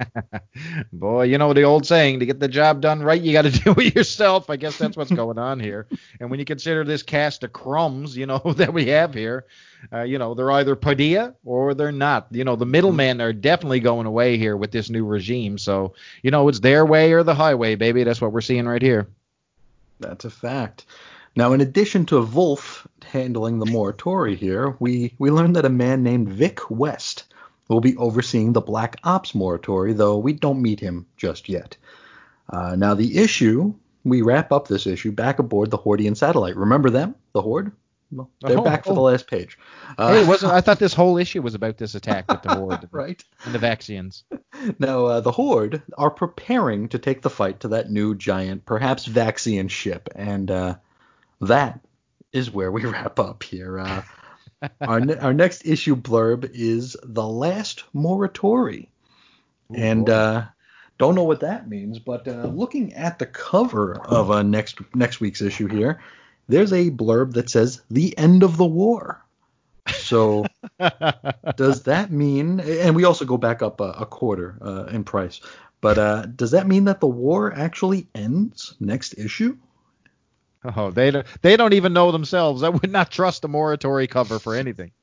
Boy, 0.92 1.24
you 1.24 1.38
know 1.38 1.52
the 1.52 1.62
old 1.62 1.86
saying: 1.86 2.20
to 2.20 2.26
get 2.26 2.40
the 2.40 2.48
job 2.48 2.80
done 2.80 3.02
right, 3.02 3.20
you 3.20 3.32
got 3.32 3.42
to 3.42 3.50
do 3.64 3.72
it 3.72 3.94
yourself. 3.94 4.50
I 4.50 4.56
guess 4.56 4.78
that's 4.78 4.96
what's 4.96 5.10
going 5.10 5.38
on 5.38 5.60
here. 5.60 5.86
And 6.20 6.30
when 6.30 6.38
you 6.38 6.44
consider 6.44 6.84
this 6.84 7.02
cast 7.02 7.44
of 7.44 7.52
crumbs, 7.52 8.16
you 8.16 8.26
know 8.26 8.38
that 8.56 8.72
we 8.72 8.88
have 8.88 9.14
here, 9.14 9.46
uh, 9.92 10.02
you 10.02 10.18
know 10.18 10.34
they're 10.34 10.52
either 10.52 10.76
Paideia 10.76 11.34
or 11.44 11.74
they're 11.74 11.92
not. 11.92 12.28
You 12.30 12.44
know 12.44 12.56
the 12.56 12.66
middlemen 12.66 13.20
are 13.20 13.32
definitely 13.32 13.80
going 13.80 14.06
away 14.06 14.38
here 14.38 14.56
with 14.56 14.72
this 14.72 14.90
new 14.90 15.04
regime. 15.04 15.58
So 15.58 15.94
you 16.22 16.30
know 16.30 16.48
it's 16.48 16.60
their 16.60 16.84
way 16.84 17.12
or 17.12 17.22
the 17.22 17.34
highway, 17.34 17.74
baby. 17.74 18.04
That's 18.04 18.20
what 18.20 18.32
we're 18.32 18.40
seeing 18.40 18.66
right 18.66 18.82
here. 18.82 19.08
That's 20.00 20.24
a 20.24 20.30
fact. 20.30 20.84
Now, 21.36 21.52
in 21.52 21.60
addition 21.60 22.06
to 22.06 22.24
Wolf 22.24 22.86
handling 23.04 23.58
the 23.58 23.66
Morituri 23.66 24.36
here, 24.36 24.74
we, 24.80 25.14
we 25.18 25.30
learned 25.30 25.56
that 25.56 25.66
a 25.66 25.70
man 25.70 26.02
named 26.02 26.30
Vic 26.30 26.70
West 26.70 27.24
will 27.68 27.80
be 27.80 27.96
overseeing 27.96 28.52
the 28.52 28.60
Black 28.60 28.96
Ops 29.04 29.32
Morituri, 29.32 29.96
though 29.96 30.18
we 30.18 30.32
don't 30.32 30.62
meet 30.62 30.80
him 30.80 31.06
just 31.16 31.48
yet. 31.48 31.76
Uh, 32.48 32.76
now, 32.76 32.94
the 32.94 33.18
issue, 33.18 33.74
we 34.04 34.22
wrap 34.22 34.52
up 34.52 34.68
this 34.68 34.86
issue 34.86 35.12
back 35.12 35.38
aboard 35.38 35.70
the 35.70 35.78
Hordian 35.78 36.16
satellite. 36.16 36.56
Remember 36.56 36.90
them, 36.90 37.14
the 37.32 37.42
Horde? 37.42 37.72
Well, 38.12 38.30
they're 38.40 38.58
Oh, 38.58 38.62
back 38.62 38.84
for 38.84 38.92
oh. 38.92 38.94
the 38.94 39.00
last 39.00 39.26
page. 39.26 39.58
Uh, 39.98 40.12
hey, 40.12 40.22
it 40.22 40.28
wasn't. 40.28 40.52
I 40.52 40.60
thought 40.60 40.78
this 40.86 40.94
whole 40.94 41.18
issue 41.18 41.42
was 41.42 41.54
about 41.54 41.76
this 41.76 41.94
attack 41.96 42.30
with 42.30 42.42
the 42.42 42.54
horde 42.54 42.88
right. 42.92 43.22
and 43.44 43.52
the 43.52 43.58
Vaxians. 43.58 44.22
Now, 44.78 45.06
uh, 45.06 45.20
the 45.20 45.32
Horde 45.32 45.82
are 45.98 46.10
preparing 46.10 46.88
to 46.90 46.98
take 46.98 47.22
the 47.22 47.30
fight 47.30 47.60
to 47.60 47.68
that 47.68 47.90
new 47.90 48.14
giant, 48.14 48.64
perhaps 48.64 49.08
Vaxian 49.08 49.68
ship, 49.68 50.08
and 50.14 50.50
uh, 50.50 50.76
that 51.40 51.80
is 52.32 52.50
where 52.50 52.70
we 52.70 52.84
wrap 52.86 53.18
up 53.18 53.42
here. 53.42 53.80
Our, 54.80 55.00
ne- 55.00 55.18
our 55.18 55.32
next 55.32 55.66
issue 55.66 55.96
blurb 55.96 56.50
is 56.52 56.96
The 57.02 57.26
Last 57.26 57.84
Morituri. 57.94 58.88
and 59.74 60.08
uh, 60.08 60.44
don't 60.98 61.14
know 61.14 61.24
what 61.24 61.40
that 61.40 61.68
means, 61.68 61.98
but 61.98 62.26
uh, 62.26 62.46
looking 62.46 62.94
at 62.94 63.18
the 63.18 63.26
cover 63.26 64.00
of 64.06 64.30
uh, 64.30 64.42
next 64.42 64.78
next 64.94 65.20
week's 65.20 65.42
issue 65.42 65.66
here, 65.66 66.00
there's 66.48 66.72
a 66.72 66.90
blurb 66.90 67.34
that 67.34 67.50
says 67.50 67.82
"The 67.90 68.16
End 68.16 68.42
of 68.42 68.56
the 68.56 68.64
War." 68.64 69.22
So 69.88 70.46
does 71.56 71.82
that 71.84 72.10
mean? 72.10 72.60
And 72.60 72.96
we 72.96 73.04
also 73.04 73.24
go 73.24 73.36
back 73.36 73.62
up 73.62 73.80
a, 73.80 73.90
a 73.90 74.06
quarter 74.06 74.58
uh, 74.60 74.84
in 74.84 75.04
price. 75.04 75.40
But 75.80 75.98
uh, 75.98 76.26
does 76.26 76.52
that 76.52 76.66
mean 76.66 76.84
that 76.84 77.00
the 77.00 77.06
war 77.06 77.52
actually 77.52 78.08
ends 78.14 78.74
next 78.80 79.14
issue? 79.18 79.56
Oh, 80.76 80.90
they 80.90 81.10
don't, 81.10 81.26
they 81.42 81.56
don't 81.56 81.74
even 81.74 81.92
know 81.92 82.12
themselves. 82.12 82.62
I 82.62 82.68
would 82.70 82.90
not 82.90 83.10
trust 83.10 83.44
a 83.44 83.48
Morituri 83.48 84.08
cover 84.08 84.38
for 84.38 84.54
anything. 84.54 84.92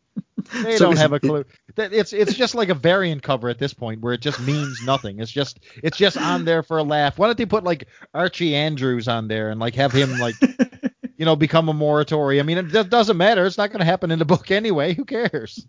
They 0.61 0.77
So 0.77 0.87
don't 0.87 0.97
have 0.97 1.13
a 1.13 1.19
clue. 1.19 1.45
It's 1.77 2.11
it's 2.11 2.33
just 2.33 2.53
like 2.53 2.69
a 2.69 2.73
variant 2.73 3.23
cover 3.23 3.47
at 3.49 3.59
this 3.59 3.73
point 3.73 4.01
where 4.01 4.13
it 4.13 4.21
just 4.21 4.39
means 4.41 4.81
nothing. 4.83 5.19
It's 5.19 5.31
just 5.31 5.59
it's 5.81 5.97
just 5.97 6.17
on 6.17 6.43
there 6.43 6.63
for 6.63 6.77
a 6.79 6.83
laugh. 6.83 7.17
Why 7.17 7.27
don't 7.27 7.37
they 7.37 7.45
put 7.45 7.63
like 7.63 7.87
Archie 8.13 8.53
Andrews 8.53 9.07
on 9.07 9.27
there 9.29 9.51
and 9.51 9.59
like 9.59 9.75
have 9.75 9.93
him 9.93 10.19
like 10.19 10.35
you 11.17 11.25
know 11.25 11.35
become 11.37 11.69
a 11.69 11.73
Morituri? 11.73 12.39
I 12.39 12.43
mean, 12.43 12.57
it 12.57 12.89
doesn't 12.89 13.17
matter. 13.17 13.45
It's 13.45 13.57
not 13.57 13.71
going 13.71 13.79
to 13.79 13.85
happen 13.85 14.11
in 14.11 14.19
the 14.19 14.25
book 14.25 14.51
anyway. 14.51 14.93
Who 14.93 15.05
cares? 15.05 15.65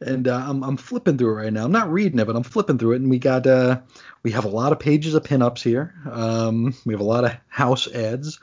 and 0.00 0.28
uh, 0.28 0.44
I'm, 0.48 0.62
I'm 0.64 0.76
flipping 0.76 1.16
through 1.16 1.32
it 1.38 1.42
right 1.44 1.52
now. 1.52 1.64
I'm 1.64 1.72
not 1.72 1.90
reading 1.92 2.18
it, 2.18 2.26
but 2.26 2.36
I'm 2.36 2.42
flipping 2.42 2.78
through 2.78 2.92
it, 2.92 3.00
and 3.00 3.08
we 3.10 3.18
got 3.18 3.46
uh, 3.46 3.80
we 4.22 4.32
have 4.32 4.44
a 4.44 4.48
lot 4.48 4.72
of 4.72 4.80
pages 4.80 5.14
of 5.14 5.22
pinups 5.22 5.62
here. 5.62 5.94
Um, 6.10 6.74
we 6.84 6.92
have 6.92 7.00
a 7.00 7.04
lot 7.04 7.24
of 7.24 7.36
house 7.48 7.86
ads. 7.92 8.40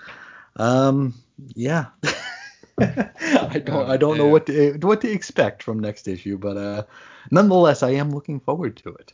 Um, 0.59 1.15
yeah. 1.55 1.85
I 2.79 3.59
don't 3.63 3.89
I 3.89 3.97
don't 3.97 4.17
know 4.17 4.27
what 4.27 4.45
to 4.45 4.77
what 4.81 5.01
to 5.01 5.11
expect 5.11 5.63
from 5.63 5.79
next 5.79 6.07
issue, 6.07 6.37
but 6.37 6.57
uh, 6.57 6.83
nonetheless, 7.31 7.83
I 7.83 7.91
am 7.91 8.11
looking 8.11 8.39
forward 8.39 8.77
to 8.77 8.89
it. 8.89 9.13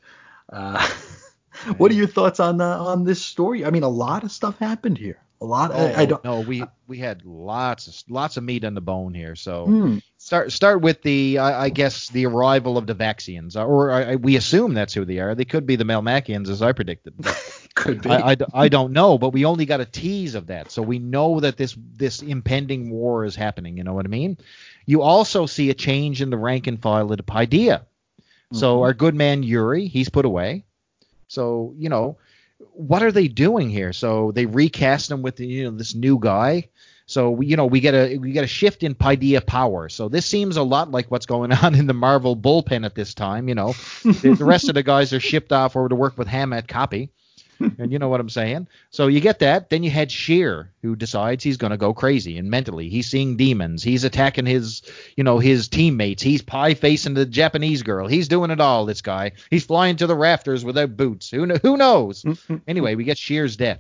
Uh, 0.52 0.88
what 1.78 1.92
are 1.92 1.96
your 1.96 2.08
thoughts 2.08 2.40
on 2.40 2.62
uh, 2.62 2.78
on 2.78 3.06
this 3.06 3.24
story? 3.24 3.66
I 3.66 3.70
mean, 3.72 3.84
a 3.84 3.90
lot 3.90 4.24
of 4.24 4.32
stuff 4.32 4.60
happened 4.60 4.98
here. 4.98 5.20
A 5.42 5.46
lot. 5.46 5.72
I, 5.72 6.02
I 6.02 6.06
don't. 6.06 6.24
No, 6.24 6.40
we 6.42 6.64
we 6.88 6.98
had 6.98 7.26
lots 7.26 7.88
of 7.88 7.96
lots 8.10 8.38
of 8.38 8.44
meat 8.44 8.64
on 8.64 8.74
the 8.74 8.82
bone 8.82 9.14
here. 9.14 9.36
So 9.36 9.66
Hmm. 9.66 9.98
start 10.18 10.52
start 10.52 10.82
with 10.82 11.02
the 11.02 11.40
I, 11.40 11.66
I 11.66 11.70
guess 11.70 12.10
the 12.10 12.26
arrival 12.26 12.78
of 12.78 12.88
the 12.88 12.96
Vaxians, 12.96 13.56
or 13.56 13.92
I, 13.92 14.16
we 14.16 14.38
assume 14.38 14.74
that's 14.74 14.94
who 14.94 15.04
they 15.06 15.20
are. 15.20 15.36
They 15.36 15.46
could 15.46 15.66
be 15.66 15.76
the 15.76 15.84
Melmacians, 15.84 16.50
as 16.50 16.62
I 16.62 16.72
predicted. 16.72 17.14
Could 17.76 18.02
be. 18.02 18.10
I, 18.10 18.32
I, 18.32 18.38
I 18.54 18.70
don't 18.70 18.94
know, 18.94 19.18
but 19.18 19.32
we 19.34 19.44
only 19.44 19.66
got 19.66 19.82
a 19.82 19.86
tease 19.86 20.34
of 20.36 20.48
that, 20.48 20.72
so 20.72 20.82
we 20.82 20.98
know 20.98 21.42
that 21.42 21.58
this 21.58 21.78
this 21.98 22.22
impending 22.22 22.90
war 22.90 23.26
is 23.26 23.36
happening. 23.36 23.78
You 23.78 23.84
know 23.84 23.94
what 23.94 24.06
I 24.06 24.08
mean? 24.10 24.38
You 24.86 25.02
also 25.02 25.46
see 25.46 25.70
a 25.70 25.74
change 25.74 26.22
in 26.22 26.30
the 26.30 26.38
rank 26.38 26.68
and 26.68 26.82
file 26.82 27.12
of 27.12 27.18
the 27.18 27.24
Paideia. 27.24 27.82
So 28.54 28.78
Mhm. 28.78 28.82
our 28.84 28.94
good 28.94 29.14
man 29.14 29.44
Yuri, 29.44 29.88
he's 29.88 30.08
put 30.08 30.24
away. 30.24 30.64
So 31.28 31.74
you 31.78 31.90
know, 31.90 32.18
what 32.58 33.04
are 33.04 33.12
they 33.12 33.28
doing 33.28 33.70
here? 33.70 33.94
So 33.94 34.32
they 34.32 34.46
recast 34.46 35.12
him 35.12 35.22
with 35.22 35.40
you 35.40 35.66
know 35.66 35.78
this 35.78 35.96
new 35.96 36.20
guy. 36.20 36.70
So 37.08 37.30
we, 37.32 37.48
you 37.48 37.56
know 37.56 37.66
we 37.66 37.80
get 37.80 37.94
a 37.94 38.18
we 38.18 38.32
get 38.32 38.44
a 38.44 38.48
shift 38.48 38.84
in 38.84 38.96
Paideia 38.96 39.46
power. 39.46 39.90
So 39.90 40.10
this 40.10 40.26
seems 40.26 40.58
a 40.58 40.64
lot 40.64 40.92
like 40.92 41.12
what's 41.12 41.26
going 41.26 41.52
on 41.64 41.76
in 41.76 41.88
the 41.88 41.94
Marvel 41.94 42.36
bullpen 42.36 42.86
at 42.86 42.96
this 42.96 43.14
time. 43.14 43.48
You 43.48 43.56
know, 43.56 43.74
the, 44.04 44.36
the 44.38 44.46
rest 44.46 44.70
of 44.70 44.76
the 44.76 44.84
guys 44.84 45.14
are 45.14 45.20
shipped 45.20 45.52
off 45.52 45.76
over 45.76 45.90
to 45.90 45.96
work 45.96 46.18
with 46.18 46.28
Ham 46.28 46.54
at 46.54 46.68
Copy. 46.68 47.12
and 47.80 47.92
you 47.92 48.00
know 48.00 48.10
what 48.10 48.20
I'm 48.20 48.30
saying. 48.30 48.68
So 48.90 49.08
you 49.08 49.20
get 49.20 49.40
that. 49.40 49.70
Then 49.70 49.84
you 49.84 49.92
had 49.92 50.12
Sheer, 50.12 50.72
who 50.82 50.96
decides 50.96 51.44
he's 51.44 51.58
going 51.58 51.72
to 51.72 51.78
go 51.78 51.94
crazy 51.94 52.38
and 52.38 52.50
mentally 52.50 52.90
he's 52.90 53.08
seeing 53.08 53.38
demons. 53.38 53.84
He's 53.84 54.04
attacking 54.04 54.46
his, 54.46 54.82
you 55.16 55.24
know, 55.24 55.40
his 55.40 55.68
teammates. 55.68 56.24
He's 56.24 56.42
pie 56.42 56.74
facing 56.74 57.14
the 57.14 57.26
Japanese 57.26 57.84
girl. 57.84 58.08
He's 58.08 58.28
doing 58.28 58.52
it 58.52 58.62
all. 58.62 58.86
This 58.86 59.02
guy. 59.02 59.32
He's 59.50 59.66
flying 59.66 59.96
to 59.98 60.08
the 60.08 60.16
rafters 60.16 60.66
without 60.66 60.98
boots. 60.98 61.30
Who 61.32 61.48
kn- 61.48 61.60
who 61.62 61.78
knows? 61.78 62.26
anyway, 62.68 62.96
we 62.96 63.04
get 63.04 63.18
Sheer's 63.18 63.58
death. 63.58 63.80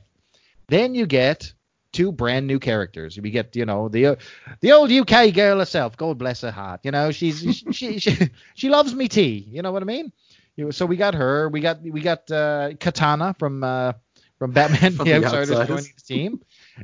Then 0.67 0.95
you 0.95 1.05
get 1.05 1.53
two 1.95 2.11
brand 2.11 2.45
new 2.45 2.59
characters. 2.59 3.17
We 3.19 3.31
get, 3.31 3.55
you 3.55 3.65
know, 3.65 3.87
the 3.87 4.05
uh, 4.05 4.15
the 4.59 4.73
old 4.73 4.91
UK 4.91 5.33
girl 5.33 5.59
herself. 5.59 5.95
God 5.97 6.17
bless 6.17 6.41
her 6.41 6.51
heart. 6.51 6.81
You 6.83 6.91
know, 6.91 7.11
she's 7.11 7.63
she 7.71 7.99
she, 7.99 8.29
she 8.55 8.69
loves 8.69 8.93
me 8.93 9.07
tea. 9.07 9.47
You 9.49 9.61
know 9.61 9.71
what 9.71 9.81
I 9.81 9.85
mean? 9.85 10.11
You, 10.55 10.71
so 10.71 10.85
we 10.85 10.95
got 10.95 11.13
her. 11.13 11.49
We 11.49 11.59
got 11.59 11.81
we 11.81 12.01
got 12.01 12.29
uh, 12.31 12.71
Katana 12.79 13.35
from 13.37 13.63
uh, 13.63 13.93
from 14.39 14.51
Batman 14.51 14.93
From 14.93 15.05
the 15.05 15.11
The 15.11 15.25
Outsiders 15.25 15.51
Outsiders. 15.51 15.67
joining 15.67 15.91
the 15.95 16.01
team. 16.01 16.41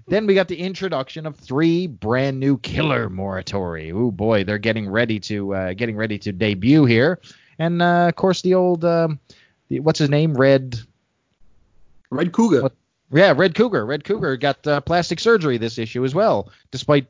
Then 0.08 0.26
we 0.26 0.34
got 0.36 0.48
the 0.48 0.58
introduction 0.58 1.26
of 1.26 1.36
three 1.38 1.88
brand 1.88 2.40
new 2.40 2.58
killer 2.60 3.10
Morituri. 3.10 3.94
Oh 3.94 4.12
boy, 4.12 4.44
they're 4.44 4.58
getting 4.58 4.90
ready 4.90 5.20
to 5.22 5.54
uh, 5.54 5.74
getting 5.74 5.96
ready 5.96 6.18
to 6.20 6.32
debut 6.32 6.86
here. 6.86 7.20
And 7.60 7.82
uh, 7.82 8.08
of 8.10 8.16
course 8.16 8.42
the 8.42 8.56
old 8.56 8.84
um, 8.86 9.20
the, 9.70 9.80
what's 9.80 10.00
his 10.00 10.10
name? 10.10 10.34
Red 10.34 10.80
Red 12.10 12.32
Cougar. 12.32 12.64
What- 12.64 12.76
yeah, 13.14 13.34
Red 13.36 13.56
Cougar. 13.56 13.86
Red 13.86 14.06
Cougar 14.06 14.38
got 14.38 14.66
uh, 14.66 14.80
plastic 14.80 15.20
surgery 15.20 15.58
this 15.58 15.78
issue 15.78 16.06
as 16.06 16.16
well, 16.16 16.50
despite 16.72 17.08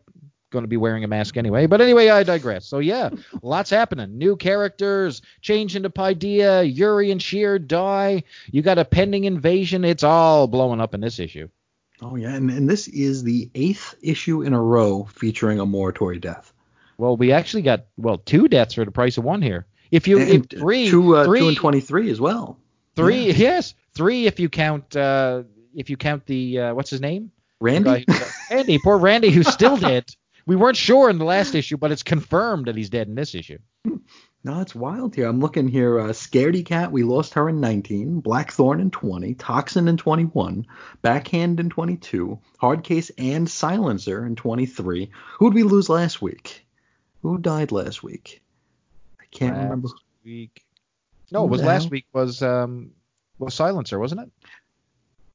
going 0.52 0.64
to 0.64 0.68
be 0.68 0.78
wearing 0.78 1.04
a 1.04 1.08
mask 1.08 1.38
anyway. 1.38 1.66
But 1.66 1.82
anyway, 1.82 2.10
I 2.10 2.24
digress. 2.24 2.66
So 2.68 2.80
yeah, 2.80 3.10
lots 3.41 3.70
happening. 3.70 4.18
New 4.18 4.36
characters, 4.36 5.22
change 5.41 5.76
into 5.76 5.89
Paideia, 5.89 6.62
Yuri 6.64 7.10
and 7.12 7.22
Sheer 7.22 7.58
die. 7.58 8.24
You 8.52 8.62
got 8.62 8.78
a 8.78 8.86
pending 8.86 9.24
invasion. 9.24 9.84
It's 9.84 10.04
all 10.04 10.47
blowing 10.47 10.80
up 10.80 10.93
in 10.93 11.02
this 11.02 11.18
issue. 11.20 11.49
Oh 12.04 12.16
yeah, 12.16 12.34
and, 12.34 12.49
and 12.49 12.70
this 12.70 12.88
is 12.88 13.24
the 13.24 13.49
eighth 13.56 13.95
issue 14.02 14.41
in 14.41 14.54
a 14.54 14.62
row 14.62 15.06
featuring 15.14 15.60
a 15.60 15.66
Morituri 15.66 16.20
death. 16.20 16.54
Well, 16.97 17.16
we 17.18 17.32
actually 17.32 17.64
got 17.64 17.86
well 17.97 18.18
two 18.20 18.47
deaths 18.47 18.76
for 18.76 18.86
the 18.86 18.91
price 18.91 19.18
of 19.18 19.24
one 19.24 19.41
here. 19.41 19.66
If 19.91 20.08
you 20.08 20.20
and 20.20 20.30
if 20.52 20.60
three, 20.60 20.89
two, 20.89 21.16
uh, 21.16 21.26
three, 21.26 21.39
two 21.39 21.47
and 21.49 21.58
twenty-three 21.58 22.10
as 22.12 22.20
well. 22.22 22.58
three, 22.95 23.28
Yeah. 23.28 23.34
yes, 23.34 23.76
three 23.93 24.26
if 24.26 24.39
you 24.39 24.49
count 24.49 24.95
uh, 24.95 25.43
if 25.76 25.89
you 25.89 25.97
count 25.97 26.26
the 26.26 26.60
uh, 26.60 26.74
what's 26.74 26.89
his 26.89 27.02
name? 27.02 27.32
Randy. 27.60 28.06
Who- 28.08 28.16
Randy, 28.56 28.80
poor 28.84 28.97
Randy, 28.97 29.30
who's 29.30 29.47
still 29.47 29.78
dead. 29.89 30.06
We 30.46 30.56
weren't 30.56 30.78
sure 30.78 31.10
in 31.10 31.18
the 31.18 31.26
last 31.26 31.56
issue, 31.56 31.78
but 31.78 31.92
it's 31.92 32.04
confirmed 32.04 32.68
that 32.68 32.76
he's 32.76 32.89
dead 32.89 33.08
in 33.08 33.16
this 33.16 33.36
issue. 33.36 33.60
no, 34.44 34.62
it's 34.62 34.76
wild 34.76 35.16
here. 35.16 35.28
I'm 35.28 35.39
looking 35.39 35.68
here. 35.68 36.00
Uh, 36.00 36.10
Scaredy 36.10 36.66
Cat, 36.66 36.92
we 36.92 37.04
lost 37.04 37.34
her 37.36 37.50
in 37.50 37.60
19. 37.60 38.20
Blackthorn 38.22 38.80
in 38.80 38.92
20. 38.92 39.36
Toxin 39.36 39.88
in 39.88 39.98
21. 39.98 40.66
Backhand 41.02 41.60
in 41.60 41.70
22. 41.70 42.39
Hardcase 42.62 43.12
and 43.18 43.50
Silencer 43.50 44.26
in 44.26 44.36
23. 44.36 45.12
Who'd 45.39 45.54
we 45.54 45.64
lose 45.64 45.89
last 45.89 46.22
week? 46.22 46.66
Who 47.22 47.38
died 47.38 47.72
last 47.72 48.02
week? 48.02 48.42
I 49.20 49.26
can't 49.32 49.56
Last 49.56 49.64
remember. 49.64 49.89
Week. 50.26 50.66
No, 51.32 51.46
it 51.46 51.50
was 51.50 51.64
last 51.64 51.89
week 51.89 52.06
was 52.12 52.42
um 52.42 52.92
was 53.39 53.54
Silencer, 53.54 54.00
wasn't 54.00 54.22
it? 54.22 54.32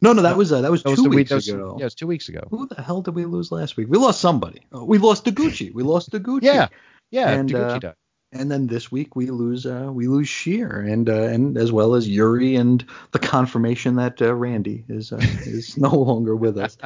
No, 0.03 0.13
no, 0.13 0.23
that 0.23 0.37
was 0.37 0.53
uh, 0.53 0.61
that 0.61 0.71
was 0.71 0.83
That 0.83 0.91
was 0.91 0.99
two 0.99 1.09
week- 1.09 1.17
weeks 1.17 1.31
was- 1.33 1.49
ago. 1.49 1.77
Yeah, 1.79 1.85
it 1.85 1.87
was 1.87 1.95
two 1.95 2.07
weeks 2.07 2.29
ago. 2.29 2.41
Who 2.51 2.67
the 2.67 2.83
hell 2.83 3.01
did 3.03 3.15
we 3.15 3.25
lose 3.25 3.51
last 3.51 3.77
week? 3.77 3.89
We 3.89 3.97
lost 3.99 4.21
somebody. 4.21 4.61
Oh, 4.73 4.85
we 4.85 4.99
lost 4.99 5.25
Deguchi. 5.25 5.73
We 5.73 5.83
lost 5.83 6.11
Deguchi. 6.11 6.43
Yeah, 6.43 6.69
yeah, 7.11 7.31
And, 7.31 7.49
Deguchi 7.49 7.71
uh, 7.77 7.79
died. 7.79 7.95
And 8.33 8.51
then 8.51 8.67
this 8.67 8.93
week 8.93 9.17
we 9.17 9.31
lose 9.31 9.65
uh, 9.65 9.89
we 9.91 10.09
lose 10.09 10.29
Sheer 10.29 10.81
and 10.81 11.09
uh, 11.09 11.15
and 11.15 11.57
as 11.57 11.73
well 11.73 11.95
as 11.95 12.07
Yuri 12.09 12.57
and 12.57 12.85
the 13.13 13.19
confirmation 13.19 13.97
that 13.97 14.21
uh, 14.21 14.35
Randy 14.35 14.85
is 14.89 15.13
uh, 15.13 15.19
is 15.21 15.79
no 15.79 15.89
longer 15.95 16.37
with 16.37 16.59
us. 16.59 16.77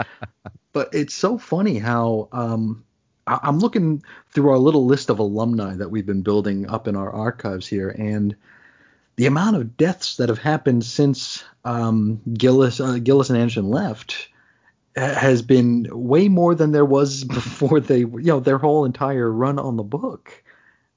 But 0.73 0.91
it's 0.95 1.15
so 1.15 1.39
funny 1.39 1.79
how 1.79 2.29
um, 2.31 2.85
I- 3.27 3.41
I'm 3.43 3.59
looking 3.59 4.05
through 4.33 4.51
our 4.51 4.59
little 4.59 4.87
list 4.87 5.11
of 5.11 5.19
alumni 5.19 5.75
that 5.75 5.91
we've 5.91 6.07
been 6.07 6.23
building 6.23 6.69
up 6.71 6.87
in 6.87 6.95
our 6.95 7.11
archives 7.11 7.67
here, 7.67 7.89
and 7.89 8.37
the 9.21 9.27
amount 9.27 9.55
of 9.55 9.77
deaths 9.77 10.16
that 10.16 10.31
have 10.31 10.39
happened 10.39 10.83
since 10.83 11.45
um, 11.66 12.23
Gillis 12.33 12.81
uh, 12.81 12.97
Gillis 12.97 13.29
and 13.29 13.39
Anderson 13.39 13.68
left 13.68 14.29
has 14.97 15.43
been 15.43 15.87
way 15.91 16.29
more 16.29 16.55
than 16.55 16.73
there 16.73 16.87
was 16.87 17.25
before 17.39 17.81
they 17.81 17.99
you 17.99 18.23
know 18.23 18.41
their 18.41 18.57
whole 18.57 18.87
entire 18.87 19.31
run 19.31 19.59
on 19.59 19.77
the 19.77 19.83
book. 19.83 20.43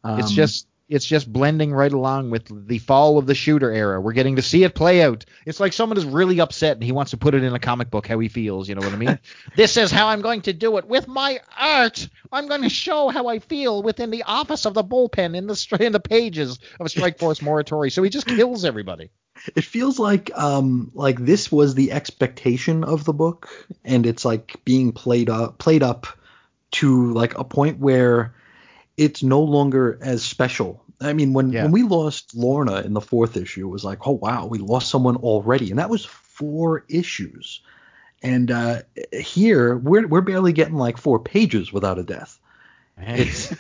Um, 0.06 0.22
it's 0.22 0.32
just 0.32 0.68
it's 0.90 1.06
just 1.06 1.32
blending 1.32 1.74
right 1.74 1.92
along 1.92 2.30
with 2.30 2.68
the 2.68 2.78
fall 2.78 3.18
of 3.18 3.26
the 3.26 3.36
shooter 3.36 3.72
era. 3.72 4.02
We're 4.02 4.14
getting 4.14 4.36
to 4.36 4.42
see 4.42 4.64
it 4.64 4.76
play 4.76 5.02
out. 5.02 5.26
It's 5.46 5.60
like 5.60 5.74
someone 5.74 5.98
is 5.98 6.06
really 6.06 6.42
upset 6.42 6.76
and 6.76 6.84
he 6.84 6.92
wants 6.92 7.12
to 7.12 7.18
put 7.18 7.34
it 7.34 7.44
in 7.44 7.54
a 7.54 7.60
comic 7.60 7.90
book 7.90 8.06
how 8.06 8.20
he 8.20 8.28
feels. 8.28 8.68
You 8.68 8.76
know 8.76 8.82
what 8.82 8.94
I 8.94 8.98
mean? 8.98 9.20
this 9.56 9.78
is 9.78 9.92
how 9.92 10.08
I'm 10.08 10.22
going 10.22 10.42
to 10.42 10.54
do 10.54 10.78
it 10.78 10.88
with 10.88 11.08
my 11.08 11.40
art. 11.58 12.08
I'm 12.32 12.48
going 12.48 12.64
to 12.64 12.70
show 12.70 13.10
how 13.10 13.28
I 13.28 13.40
feel 13.40 13.82
within 13.82 14.12
the 14.12 14.24
office 14.24 14.66
of 14.66 14.74
the 14.74 14.84
bullpen 14.84 15.36
in 15.36 15.48
the 15.48 15.78
in 15.80 15.94
the 15.94 16.00
pages 16.00 16.60
of 16.80 16.90
Strike 16.90 17.18
Force 17.18 17.40
Morituri. 17.42 17.92
So 17.92 18.04
he 18.04 18.10
just 18.10 18.28
kills 18.28 18.66
everybody. 18.66 19.10
It 19.56 19.64
feels 19.64 20.00
like 20.00 20.32
um 20.38 20.92
like 20.94 21.20
this 21.20 21.52
was 21.52 21.76
the 21.76 21.92
expectation 21.92 22.84
of 22.84 23.06
the 23.06 23.14
book, 23.14 23.50
and 23.84 24.06
it's 24.06 24.26
like 24.26 24.64
being 24.66 24.92
played 24.92 25.30
up 25.30 25.58
played 25.58 25.82
up 25.82 26.08
to 26.72 27.14
like 27.14 27.38
a 27.38 27.44
point 27.44 27.80
where 27.80 28.34
it's 28.98 29.24
no 29.24 29.42
longer 29.42 29.98
as 30.02 30.24
special 30.24 30.84
I 31.04 31.14
mean, 31.14 31.34
when 31.34 31.52
yeah. 31.52 31.64
when 31.64 31.72
we 31.72 31.84
lost 31.84 32.36
Lorna 32.36 32.82
in 32.82 32.94
the 32.94 33.02
fourth 33.02 33.38
issue, 33.38 33.68
it 33.68 33.72
was 33.72 33.84
like, 33.84 34.08
oh 34.08 34.12
wow, 34.12 34.46
we 34.46 34.60
lost 34.60 34.90
someone 34.90 35.18
already, 35.18 35.70
and 35.70 35.80
that 35.80 35.90
was 35.90 36.06
four 36.06 36.86
issues. 36.88 37.62
And 38.22 38.50
uh, 38.50 38.82
here 39.12 39.76
we're 39.78 40.08
we're 40.08 40.22
barely 40.22 40.54
getting 40.54 40.76
like 40.76 40.98
four 40.98 41.20
pages 41.20 41.74
without 41.74 42.00
a 42.00 42.04
death. 42.04 42.40
It's 42.98 43.54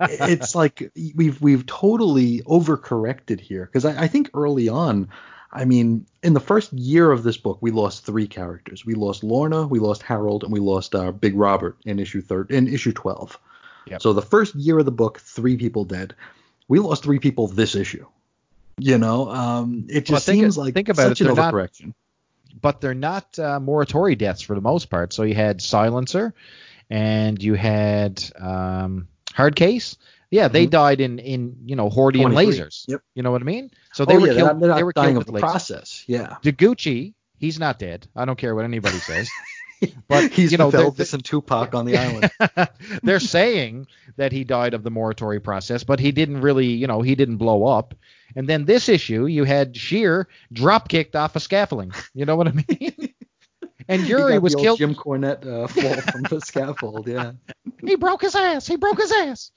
it's 0.00 0.54
like 0.54 0.90
we've 1.14 1.40
we've 1.40 1.66
totally 1.66 2.40
overcorrected 2.42 3.40
here 3.40 3.66
because 3.66 3.84
I, 3.84 4.04
I 4.04 4.08
think 4.08 4.30
early 4.32 4.68
on, 4.68 5.08
I 5.52 5.64
mean, 5.66 6.06
in 6.22 6.32
the 6.32 6.40
first 6.40 6.72
year 6.72 7.10
of 7.10 7.22
this 7.22 7.36
book, 7.36 7.58
we 7.60 7.70
lost 7.70 8.06
three 8.06 8.28
characters. 8.28 8.86
We 8.86 8.94
lost 8.94 9.24
Lorna, 9.24 9.66
we 9.66 9.78
lost 9.78 10.02
Harold, 10.02 10.44
and 10.44 10.52
we 10.52 10.60
lost 10.60 10.94
uh, 10.94 11.12
Big 11.12 11.34
Robert 11.34 11.76
in 11.84 11.98
issue 11.98 12.22
third 12.22 12.50
in 12.50 12.66
issue 12.66 12.92
twelve. 12.92 13.38
Yep. 13.90 14.02
So 14.02 14.12
the 14.12 14.22
first 14.22 14.54
year 14.54 14.78
of 14.78 14.84
the 14.84 14.92
book, 14.92 15.20
three 15.20 15.56
people 15.56 15.84
dead 15.84 16.14
we 16.68 16.78
lost 16.78 17.02
three 17.02 17.18
people 17.18 17.48
this 17.48 17.74
issue. 17.74 18.06
You 18.78 18.98
know, 18.98 19.28
um, 19.30 19.86
it 19.88 20.02
just 20.02 20.10
well, 20.10 20.20
think, 20.20 20.42
seems 20.42 20.58
like 20.58 20.74
think 20.74 20.88
about 20.88 21.08
such 21.08 21.22
it, 21.22 21.26
an 21.26 21.34
overcorrection. 21.34 21.86
Not, 21.86 22.60
but 22.60 22.80
they're 22.80 22.94
not 22.94 23.38
uh, 23.38 23.58
deaths 24.14 24.42
for 24.42 24.54
the 24.54 24.60
most 24.60 24.88
part. 24.88 25.12
So 25.12 25.24
you 25.24 25.34
had 25.34 25.60
Silencer, 25.60 26.32
and 26.88 27.42
you 27.42 27.54
had 27.54 28.22
um, 28.38 29.08
Hard 29.34 29.56
Case. 29.56 29.96
Yeah, 30.30 30.48
they 30.48 30.64
mm-hmm. 30.64 30.70
died 30.70 31.00
in 31.00 31.18
in 31.18 31.56
you 31.64 31.74
know 31.74 31.88
Hordian 31.88 32.32
lasers. 32.34 32.84
Yep. 32.86 33.00
You 33.14 33.22
know 33.22 33.32
what 33.32 33.40
I 33.40 33.46
mean? 33.46 33.70
So 33.94 34.04
they 34.04 34.16
oh, 34.16 34.20
were 34.20 34.26
yeah, 34.28 34.34
killed. 34.34 34.60
They're 34.60 34.68
not, 34.68 34.76
they 34.76 34.84
were 34.84 34.92
dying 34.92 35.14
killed 35.14 35.22
of 35.22 35.26
the 35.26 35.32
lasers. 35.32 35.40
process. 35.40 36.04
Yeah. 36.06 36.36
Deguchi, 36.42 37.14
he's 37.38 37.58
not 37.58 37.80
dead. 37.80 38.06
I 38.14 38.26
don't 38.26 38.38
care 38.38 38.54
what 38.54 38.64
anybody 38.64 38.98
says. 38.98 39.28
But 40.08 40.32
he's 40.32 40.52
you 40.52 40.58
know, 40.58 40.70
Elvis 40.70 41.14
and 41.14 41.24
Tupac 41.24 41.74
on 41.74 41.84
the 41.84 41.96
island. 41.96 42.30
they're 43.02 43.20
saying 43.20 43.86
that 44.16 44.32
he 44.32 44.44
died 44.44 44.74
of 44.74 44.82
the 44.82 44.90
Morituri 44.90 45.42
process, 45.42 45.84
but 45.84 46.00
he 46.00 46.12
didn't 46.12 46.40
really, 46.40 46.66
you 46.66 46.86
know, 46.86 47.02
he 47.02 47.14
didn't 47.14 47.36
blow 47.36 47.64
up. 47.64 47.94
And 48.36 48.48
then 48.48 48.64
this 48.64 48.88
issue, 48.88 49.26
you 49.26 49.44
had 49.44 49.76
Sheer 49.76 50.28
drop 50.52 50.88
kicked 50.88 51.16
off 51.16 51.36
a 51.36 51.40
scaffolding. 51.40 51.92
You 52.14 52.26
know 52.26 52.36
what 52.36 52.48
I 52.48 52.52
mean? 52.52 53.14
and 53.88 54.06
Yuri 54.06 54.38
was 54.38 54.54
killed. 54.54 54.78
Jim 54.78 54.94
Cornette 54.94 55.46
uh, 55.46 55.66
fall 55.66 56.00
from 56.12 56.22
the 56.22 56.40
scaffold. 56.40 57.08
Yeah. 57.08 57.32
he 57.80 57.96
broke 57.96 58.22
his 58.22 58.34
ass. 58.34 58.66
He 58.66 58.76
broke 58.76 58.98
his 58.98 59.12
ass. 59.12 59.50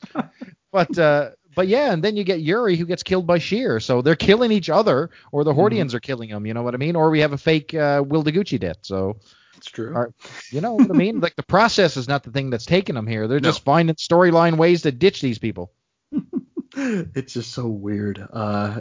but 0.72 0.98
uh, 0.98 1.32
but 1.56 1.68
yeah, 1.68 1.92
and 1.92 2.04
then 2.04 2.16
you 2.16 2.24
get 2.24 2.40
Yuri 2.40 2.78
who 2.78 2.86
gets 2.86 3.04
killed 3.04 3.28
by 3.28 3.40
Sheer. 3.40 3.80
So 3.80 4.02
they're 4.02 4.16
killing 4.16 4.52
each 4.52 4.70
other, 4.70 5.10
or 5.32 5.44
the 5.44 5.54
Hordians 5.54 5.88
mm-hmm. 5.88 5.98
are 5.98 6.00
killing 6.00 6.30
him. 6.30 6.46
You 6.46 6.54
know 6.54 6.64
what 6.64 6.74
I 6.74 6.78
mean? 6.78 6.96
Or 6.96 7.10
we 7.10 7.20
have 7.20 7.34
a 7.34 7.38
fake 7.38 7.74
uh, 7.74 8.04
Will 8.06 8.24
Deguchi 8.24 8.60
death. 8.60 8.78
So 8.84 9.18
it's 9.62 9.70
true. 9.70 9.96
Are, 9.96 10.12
you 10.50 10.60
know 10.60 10.74
what 10.74 10.90
I 10.90 10.94
mean? 10.94 11.20
like 11.20 11.36
the 11.36 11.44
process 11.44 11.96
is 11.96 12.08
not 12.08 12.24
the 12.24 12.32
thing 12.32 12.50
that's 12.50 12.66
taking 12.66 12.96
them 12.96 13.06
here. 13.06 13.28
They're 13.28 13.40
no. 13.40 13.50
just 13.50 13.64
finding 13.64 13.96
storyline 13.96 14.58
ways 14.58 14.82
to 14.82 14.92
ditch 14.92 15.22
these 15.22 15.38
people. 15.38 15.72
it's 16.76 17.34
just 17.34 17.52
so 17.52 17.68
weird. 17.68 18.28
Uh, 18.34 18.80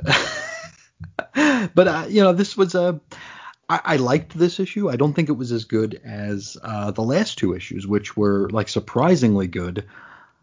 but 1.75 1.87
uh, 1.87 2.07
you 2.09 2.23
know, 2.23 2.33
this 2.33 2.57
was 2.57 2.75
a. 2.75 2.99
I, 3.69 3.81
I 3.85 3.97
liked 3.97 4.37
this 4.37 4.59
issue. 4.59 4.89
I 4.89 4.97
don't 4.97 5.13
think 5.13 5.29
it 5.29 5.33
was 5.33 5.53
as 5.53 5.65
good 5.65 6.01
as 6.03 6.57
uh, 6.63 6.93
the 6.93 7.03
last 7.03 7.37
two 7.37 7.55
issues, 7.55 7.87
which 7.87 8.17
were 8.17 8.49
like 8.51 8.69
surprisingly 8.69 9.49
good. 9.49 9.87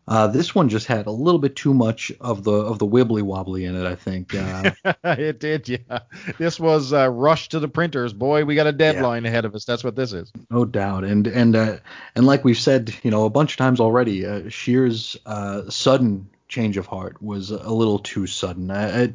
Uh, 0.07 0.27
this 0.27 0.55
one 0.55 0.69
just 0.69 0.87
had 0.87 1.05
a 1.05 1.11
little 1.11 1.39
bit 1.39 1.55
too 1.55 1.73
much 1.73 2.13
of 2.21 2.43
the 2.43 2.53
of 2.53 2.79
the 2.79 2.87
wibbly 2.87 3.21
wobbly 3.21 3.65
in 3.65 3.75
it. 3.75 3.85
I 3.85 3.95
think 3.95 4.33
uh, 4.33 4.71
it 5.03 5.39
did. 5.39 5.67
Yeah, 5.67 5.99
this 6.37 6.59
was 6.59 6.93
uh, 6.93 7.09
rushed 7.09 7.51
to 7.51 7.59
the 7.59 7.67
printers. 7.67 8.13
Boy, 8.13 8.45
we 8.45 8.55
got 8.55 8.67
a 8.67 8.71
deadline 8.71 9.23
yeah. 9.23 9.29
ahead 9.29 9.45
of 9.45 9.53
us. 9.53 9.65
That's 9.65 9.83
what 9.83 9.95
this 9.95 10.13
is. 10.13 10.31
No 10.49 10.63
doubt. 10.63 11.03
And 11.03 11.27
and 11.27 11.55
uh, 11.55 11.77
and 12.15 12.25
like 12.25 12.45
we've 12.45 12.57
said, 12.57 12.95
you 13.03 13.11
know, 13.11 13.25
a 13.25 13.29
bunch 13.29 13.53
of 13.53 13.57
times 13.57 13.81
already, 13.81 14.25
uh, 14.25 14.47
Sheer's 14.47 15.17
uh, 15.25 15.69
sudden 15.69 16.29
change 16.47 16.77
of 16.77 16.85
heart 16.85 17.21
was 17.21 17.51
a 17.51 17.69
little 17.69 17.99
too 17.99 18.25
sudden. 18.25 18.71
It, 18.71 19.13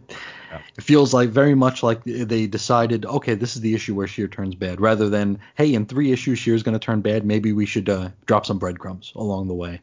yeah. 0.50 0.60
it, 0.76 0.84
feels 0.84 1.14
like 1.14 1.30
very 1.30 1.54
much 1.54 1.82
like 1.82 2.04
they 2.04 2.46
decided, 2.46 3.06
okay, 3.06 3.34
this 3.34 3.56
is 3.56 3.62
the 3.62 3.74
issue 3.74 3.94
where 3.94 4.06
Sheer 4.06 4.28
turns 4.28 4.54
bad, 4.54 4.80
rather 4.80 5.08
than, 5.08 5.40
hey, 5.54 5.72
in 5.72 5.86
three 5.86 6.12
issues 6.12 6.38
Sheer's 6.38 6.62
going 6.62 6.78
to 6.78 6.84
turn 6.84 7.00
bad. 7.00 7.24
Maybe 7.24 7.52
we 7.52 7.64
should 7.64 7.88
uh, 7.88 8.10
drop 8.26 8.44
some 8.44 8.58
breadcrumbs 8.58 9.12
along 9.16 9.48
the 9.48 9.54
way. 9.54 9.80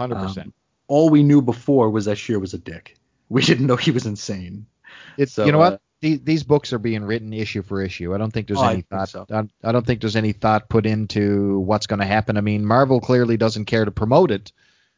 Hundred 0.00 0.16
um, 0.16 0.26
percent. 0.26 0.54
All 0.88 1.10
we 1.10 1.22
knew 1.22 1.42
before 1.42 1.90
was 1.90 2.06
that 2.06 2.16
Sheer 2.16 2.38
was 2.38 2.54
a 2.54 2.58
dick. 2.58 2.96
We 3.28 3.42
didn't 3.50 3.66
know 3.66 3.76
he 3.76 3.90
was 3.90 4.06
insane. 4.06 4.66
It's 5.18 5.32
so, 5.32 5.44
you 5.44 5.52
know 5.52 5.60
uh, 5.60 5.72
what 5.72 5.82
these, 6.00 6.20
these 6.22 6.42
books 6.42 6.72
are 6.72 6.78
being 6.78 7.04
written 7.04 7.34
issue 7.34 7.62
for 7.62 7.82
issue. 7.82 8.14
I 8.14 8.18
don't 8.18 8.32
think 8.32 8.46
there's 8.46 8.58
oh, 8.58 8.68
any 8.68 8.80
thought. 8.80 9.08
So. 9.10 9.26
I, 9.30 9.42
I 9.62 9.72
don't 9.72 9.86
think 9.86 10.00
there's 10.00 10.16
any 10.16 10.32
thought 10.32 10.70
put 10.70 10.86
into 10.86 11.60
what's 11.60 11.86
going 11.86 12.00
to 12.00 12.06
happen. 12.06 12.38
I 12.38 12.40
mean, 12.40 12.64
Marvel 12.64 13.00
clearly 13.00 13.36
doesn't 13.36 13.66
care 13.66 13.84
to 13.84 13.90
promote 13.90 14.30
it. 14.30 14.52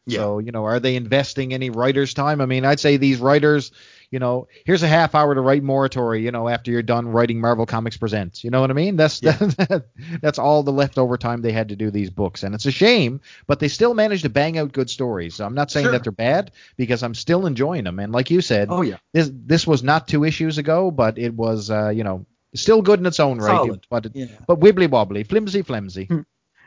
Yeah. 0.07 0.21
So, 0.21 0.39
you 0.39 0.53
know, 0.53 0.65
are 0.65 0.79
they 0.79 0.95
investing 0.95 1.53
any 1.53 1.71
writers' 1.71 2.15
time? 2.15 2.41
I 2.41 2.47
mean, 2.47 2.65
I'd 2.65 2.81
say 2.81 2.97
these 2.97 3.19
writers, 3.19 3.73
you 4.13 4.19
know, 4.19 4.47
here's 4.67 4.83
a 4.83 4.89
half 4.89 5.15
hour 5.15 5.35
to 5.35 5.41
write 5.41 5.63
Morituri, 5.63 6.23
you 6.23 6.31
know, 6.31 6.47
after 6.47 6.71
you're 6.71 6.83
done 6.83 7.09
writing 7.09 7.41
Marvel 7.41 7.65
Comics 7.65 7.97
Presents. 7.97 8.45
You 8.45 8.51
know 8.51 8.61
what 8.61 8.71
I 8.71 8.75
mean? 8.75 8.97
That's 8.97 9.23
yeah. 9.23 9.33
that, 9.33 9.87
that's 10.21 10.39
all 10.39 10.63
the 10.63 10.71
leftover 10.71 11.17
time 11.17 11.41
they 11.41 11.51
had 11.51 11.71
to 11.71 11.77
do 11.77 11.91
these 11.91 12.11
books. 12.11 12.43
And 12.43 12.55
it's 12.55 12.67
a 12.67 12.71
shame, 12.71 13.23
but 13.47 13.59
they 13.59 13.69
still 13.69 13.95
managed 13.95 14.25
to 14.25 14.29
bang 14.29 14.59
out 14.59 14.73
good 14.73 14.91
stories. 14.91 15.35
So 15.37 15.47
I'm 15.47 15.55
not 15.55 15.71
saying 15.71 15.87
sure. 15.87 15.93
that 15.93 16.03
they're 16.05 16.13
bad 16.13 16.53
because 16.77 17.03
I'm 17.03 17.15
still 17.15 17.47
enjoying 17.47 17.85
them. 17.85 17.99
And 17.99 18.13
like 18.13 18.31
you 18.31 18.43
said, 18.43 18.69
oh 18.71 18.83
yeah. 18.83 18.99
This 19.15 19.31
this 19.33 19.67
was 19.67 19.83
not 19.83 20.07
two 20.07 20.25
issues 20.25 20.59
ago, 20.59 20.91
but 20.91 21.19
it 21.19 21.33
was 21.33 21.71
uh, 21.71 21.89
you 21.89 22.05
know, 22.05 22.27
still 22.55 22.83
good 22.83 23.01
in 23.01 23.07
its 23.07 23.19
own 23.19 23.39
right. 23.39 23.57
Solid. 23.57 23.87
But 23.89 24.15
yeah. 24.15 24.27
but 24.47 24.61
wibbly 24.61 24.91
wobbly, 24.91 25.25
flimsy 25.25 25.63
flimsy. 25.63 26.05
Hmm. 26.05 26.21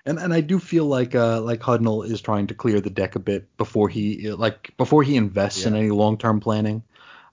And 0.07 0.17
and 0.17 0.33
I 0.33 0.41
do 0.41 0.57
feel 0.59 0.85
like 0.85 1.13
uh 1.13 1.41
like 1.41 1.61
Hudnall 1.61 2.09
is 2.09 2.21
trying 2.21 2.47
to 2.47 2.55
clear 2.55 2.81
the 2.81 2.89
deck 2.89 3.15
a 3.15 3.19
bit 3.19 3.55
before 3.57 3.89
he 3.89 4.31
like 4.31 4.75
before 4.77 5.03
he 5.03 5.15
invests 5.15 5.61
yeah. 5.61 5.69
in 5.69 5.75
any 5.75 5.89
long 5.89 6.17
term 6.17 6.39
planning. 6.39 6.83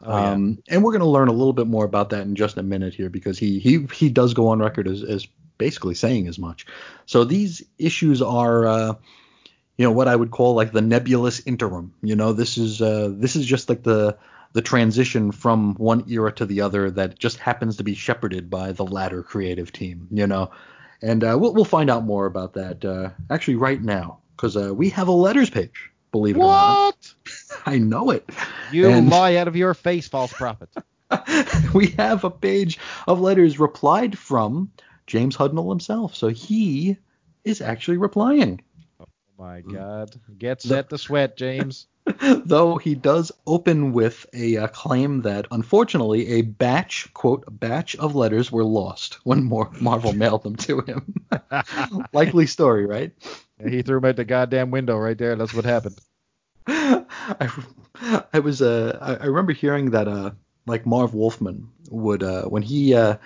Oh, 0.02 0.12
um, 0.12 0.58
yeah. 0.66 0.74
And 0.74 0.84
we're 0.84 0.92
going 0.92 1.00
to 1.00 1.06
learn 1.06 1.28
a 1.28 1.32
little 1.32 1.52
bit 1.52 1.66
more 1.66 1.84
about 1.84 2.10
that 2.10 2.22
in 2.22 2.34
just 2.34 2.56
a 2.56 2.62
minute 2.62 2.94
here 2.94 3.10
because 3.10 3.38
he 3.38 3.58
he 3.58 3.86
he 3.94 4.08
does 4.08 4.34
go 4.34 4.48
on 4.48 4.58
record 4.58 4.88
as, 4.88 5.02
as 5.02 5.26
basically 5.58 5.94
saying 5.94 6.28
as 6.28 6.38
much. 6.38 6.66
So 7.06 7.24
these 7.24 7.62
issues 7.78 8.20
are, 8.20 8.66
uh, 8.66 8.94
you 9.76 9.86
know, 9.86 9.92
what 9.92 10.08
I 10.08 10.16
would 10.16 10.30
call 10.30 10.54
like 10.54 10.72
the 10.72 10.82
nebulous 10.82 11.40
interim. 11.46 11.94
You 12.02 12.16
know, 12.16 12.32
this 12.32 12.58
is 12.58 12.82
uh, 12.82 13.10
this 13.12 13.36
is 13.36 13.46
just 13.46 13.68
like 13.68 13.82
the 13.82 14.16
the 14.54 14.62
transition 14.62 15.32
from 15.32 15.74
one 15.76 16.04
era 16.10 16.32
to 16.32 16.46
the 16.46 16.60
other 16.60 16.90
that 16.90 17.18
just 17.18 17.38
happens 17.38 17.76
to 17.76 17.84
be 17.84 17.94
shepherded 17.94 18.50
by 18.50 18.72
the 18.72 18.84
latter 18.84 19.22
creative 19.22 19.72
team. 19.72 20.08
You 20.10 20.26
know, 20.26 20.50
and 21.00 21.22
uh, 21.22 21.36
we'll 21.38 21.54
we'll 21.54 21.64
find 21.64 21.90
out 21.90 22.04
more 22.04 22.26
about 22.26 22.54
that 22.54 22.84
uh, 22.84 23.10
actually 23.30 23.56
right 23.56 23.80
now 23.80 24.18
because 24.36 24.56
uh, 24.56 24.74
we 24.74 24.90
have 24.90 25.08
a 25.08 25.12
letters 25.12 25.50
page. 25.50 25.90
Believe 26.10 26.36
it 26.36 26.40
what? 26.40 26.46
or 26.46 26.84
not. 26.84 27.14
I 27.66 27.78
know 27.78 28.10
it. 28.10 28.28
You 28.70 28.88
and 28.90 29.08
lie 29.10 29.36
out 29.36 29.48
of 29.48 29.56
your 29.56 29.74
face, 29.74 30.08
false 30.08 30.32
prophet. 30.32 30.68
we 31.74 31.88
have 31.98 32.24
a 32.24 32.30
page 32.30 32.78
of 33.06 33.20
letters 33.20 33.58
replied 33.58 34.18
from 34.18 34.70
James 35.06 35.36
Hudnall 35.36 35.70
himself. 35.70 36.14
So 36.14 36.28
he 36.28 36.96
is 37.44 37.60
actually 37.60 37.98
replying. 37.98 38.60
Oh 39.00 39.06
my 39.38 39.60
God. 39.60 40.14
Get 40.38 40.62
set 40.62 40.90
to 40.90 40.98
sweat, 40.98 41.36
James. 41.36 41.86
Though 42.20 42.78
he 42.78 42.96
does 42.96 43.30
open 43.46 43.92
with 43.92 44.26
a 44.34 44.56
uh, 44.56 44.66
claim 44.68 45.22
that 45.22 45.46
unfortunately 45.52 46.26
a 46.28 46.42
batch, 46.42 47.12
quote, 47.14 47.44
batch 47.48 47.94
of 47.96 48.16
letters 48.16 48.50
were 48.50 48.64
lost 48.64 49.18
when 49.22 49.44
more 49.44 49.70
Marvel 49.80 50.12
mailed 50.12 50.42
them 50.42 50.56
to 50.56 50.80
him. 50.80 51.14
Likely 52.12 52.46
story, 52.46 52.86
right? 52.86 53.12
he 53.64 53.82
threw 53.82 54.00
them 54.00 54.08
out 54.08 54.16
the 54.16 54.24
goddamn 54.24 54.72
window 54.72 54.96
right 54.96 55.16
there. 55.16 55.36
That's 55.36 55.54
what 55.54 55.64
happened. 55.64 56.00
I, 56.66 57.50
I 58.32 58.38
was 58.38 58.62
uh 58.62 58.98
I, 59.00 59.24
I 59.24 59.26
remember 59.26 59.52
hearing 59.52 59.90
that 59.90 60.08
uh 60.08 60.30
like 60.66 60.86
Marv 60.86 61.14
Wolfman 61.14 61.68
would 61.90 62.22
uh 62.22 62.44
when 62.44 62.62
he 62.62 62.94
uh 62.94 63.16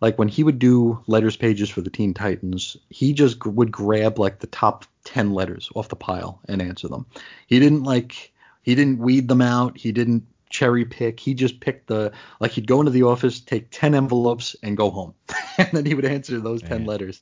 like 0.00 0.18
when 0.18 0.28
he 0.28 0.44
would 0.44 0.58
do 0.58 1.02
letters 1.06 1.36
pages 1.36 1.68
for 1.68 1.80
the 1.80 1.90
Teen 1.90 2.14
Titans, 2.14 2.76
he 2.88 3.12
just 3.12 3.42
g- 3.42 3.50
would 3.50 3.72
grab 3.72 4.18
like 4.18 4.38
the 4.38 4.46
top 4.46 4.84
10 5.04 5.32
letters 5.32 5.70
off 5.74 5.88
the 5.88 5.96
pile 5.96 6.40
and 6.48 6.62
answer 6.62 6.86
them. 6.88 7.06
He 7.46 7.58
didn't 7.58 7.82
like 7.82 8.32
he 8.62 8.74
didn't 8.74 8.98
weed 8.98 9.28
them 9.28 9.42
out, 9.42 9.76
he 9.76 9.92
didn't 9.92 10.26
cherry 10.50 10.84
pick. 10.84 11.20
He 11.20 11.34
just 11.34 11.60
picked 11.60 11.88
the 11.88 12.12
like 12.40 12.52
he'd 12.52 12.66
go 12.66 12.80
into 12.80 12.92
the 12.92 13.02
office, 13.02 13.40
take 13.40 13.68
ten 13.70 13.94
envelopes, 13.94 14.56
and 14.62 14.76
go 14.76 14.90
home, 14.90 15.14
and 15.58 15.68
then 15.72 15.86
he 15.86 15.94
would 15.94 16.04
answer 16.04 16.40
those 16.40 16.62
ten 16.62 16.78
Man. 16.78 16.86
letters. 16.86 17.20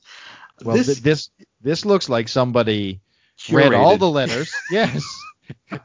Well, 0.63 0.75
this, 0.75 0.87
this 0.87 0.99
this, 0.99 1.29
this 1.61 1.85
looks 1.85 2.09
like 2.09 2.27
somebody 2.27 3.01
read 3.51 3.73
all 3.73 3.97
the 3.97 4.09
letters. 4.09 4.53
yes. 4.71 5.03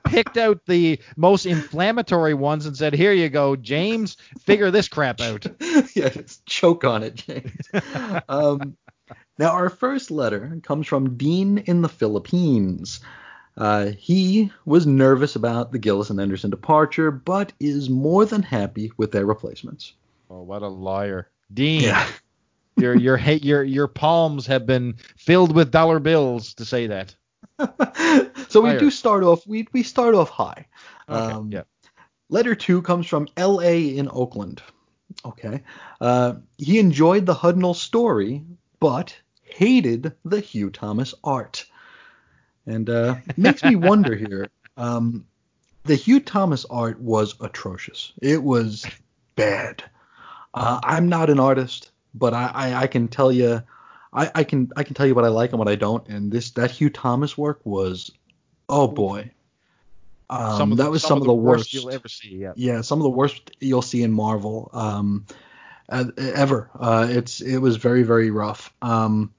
Picked 0.04 0.36
out 0.36 0.60
the 0.66 1.00
most 1.16 1.46
inflammatory 1.46 2.34
ones 2.34 2.66
and 2.66 2.76
said, 2.76 2.94
"Here 2.94 3.12
you 3.12 3.28
go, 3.28 3.56
James. 3.56 4.16
Figure 4.40 4.70
this 4.70 4.88
crap 4.88 5.20
out." 5.20 5.46
yeah, 5.94 6.08
just 6.08 6.44
choke 6.46 6.84
on 6.84 7.02
it, 7.02 7.14
James. 7.14 7.68
um, 8.28 8.76
now, 9.38 9.50
our 9.50 9.70
first 9.70 10.10
letter 10.10 10.60
comes 10.62 10.86
from 10.86 11.16
Dean 11.16 11.58
in 11.58 11.82
the 11.82 11.88
Philippines. 11.88 13.00
Uh, 13.56 13.86
he 13.98 14.50
was 14.64 14.86
nervous 14.86 15.36
about 15.36 15.72
the 15.72 15.78
Gillis 15.78 16.10
and 16.10 16.20
Anderson 16.20 16.50
departure, 16.50 17.10
but 17.10 17.52
is 17.60 17.90
more 17.90 18.24
than 18.24 18.42
happy 18.42 18.90
with 18.96 19.12
their 19.12 19.26
replacements. 19.26 19.92
Oh, 20.30 20.42
what 20.42 20.62
a 20.62 20.68
liar, 20.68 21.28
Dean! 21.52 21.82
Yeah. 21.82 22.06
Your 22.78 22.96
your 22.96 23.18
your 23.18 23.62
your 23.62 23.86
palms 23.86 24.46
have 24.46 24.64
been 24.64 24.94
filled 25.18 25.54
with 25.54 25.70
dollar 25.70 25.98
bills 25.98 26.54
to 26.54 26.64
say 26.64 26.86
that. 26.86 27.14
so 28.52 28.60
we 28.60 28.78
do 28.78 28.90
start 28.90 29.24
off. 29.24 29.46
We 29.46 29.66
we 29.72 29.82
start 29.82 30.14
off 30.14 30.30
high. 30.30 30.66
Okay, 31.08 31.32
Um, 31.32 31.50
yeah. 31.50 31.62
Letter 32.28 32.54
two 32.54 32.82
comes 32.82 33.06
from 33.06 33.28
L.A. 33.36 33.96
in 33.96 34.08
Oakland. 34.10 34.62
Okay. 35.24 35.62
Uh, 36.00 36.34
he 36.56 36.78
enjoyed 36.78 37.26
the 37.26 37.34
Hudnall 37.34 37.76
story, 37.76 38.42
but 38.80 39.14
hated 39.42 40.12
the 40.24 40.40
Hugh 40.40 40.70
Thomas 40.70 41.14
art. 41.22 41.66
And 42.66 42.88
uh, 42.88 43.16
it 43.28 43.36
makes 43.36 43.62
me 43.62 43.76
wonder 43.76 44.14
here. 44.24 44.48
Um, 44.76 45.26
the 45.84 45.94
Hugh 45.96 46.20
Thomas 46.20 46.64
art 46.70 47.00
was 47.00 47.34
atrocious. 47.40 48.12
It 48.22 48.42
was 48.42 48.86
bad. 49.36 49.84
Uh, 50.54 50.80
I'm 50.82 51.08
not 51.08 51.28
an 51.28 51.40
artist, 51.40 51.90
but 52.14 52.32
I, 52.34 52.50
I, 52.54 52.74
I 52.82 52.86
can 52.86 53.08
tell 53.08 53.32
you, 53.32 53.62
I, 54.12 54.30
I 54.34 54.44
can 54.44 54.70
I 54.76 54.84
can 54.84 54.94
tell 54.94 55.06
you 55.06 55.14
what 55.14 55.24
I 55.24 55.28
like 55.28 55.50
and 55.50 55.58
what 55.58 55.68
I 55.68 55.74
don't. 55.74 56.06
And 56.08 56.30
this 56.30 56.50
that 56.52 56.70
Hugh 56.70 56.90
Thomas 56.90 57.36
work 57.36 57.60
was, 57.64 58.10
oh 58.68 58.88
boy, 58.88 59.30
um, 60.30 60.70
the, 60.70 60.76
that 60.76 60.90
was 60.90 61.02
some, 61.02 61.18
of 61.18 61.26
the 61.26 61.34
worst 61.34 61.74
you'll 61.74 61.90
ever 61.90 62.08
see. 62.08 62.36
Yeah. 62.36 62.52
yeah, 62.56 62.80
some 62.80 62.98
of 62.98 63.02
the 63.02 63.10
worst 63.10 63.50
you'll 63.60 63.82
see 63.82 64.02
in 64.02 64.12
Marvel 64.12 64.70
um, 64.72 65.26
ever. 65.90 66.70
Uh, 66.78 67.06
it's 67.10 67.40
it 67.40 67.58
was 67.58 67.76
very 67.76 68.02
very 68.02 68.30
rough. 68.30 68.72
Um, 68.80 69.34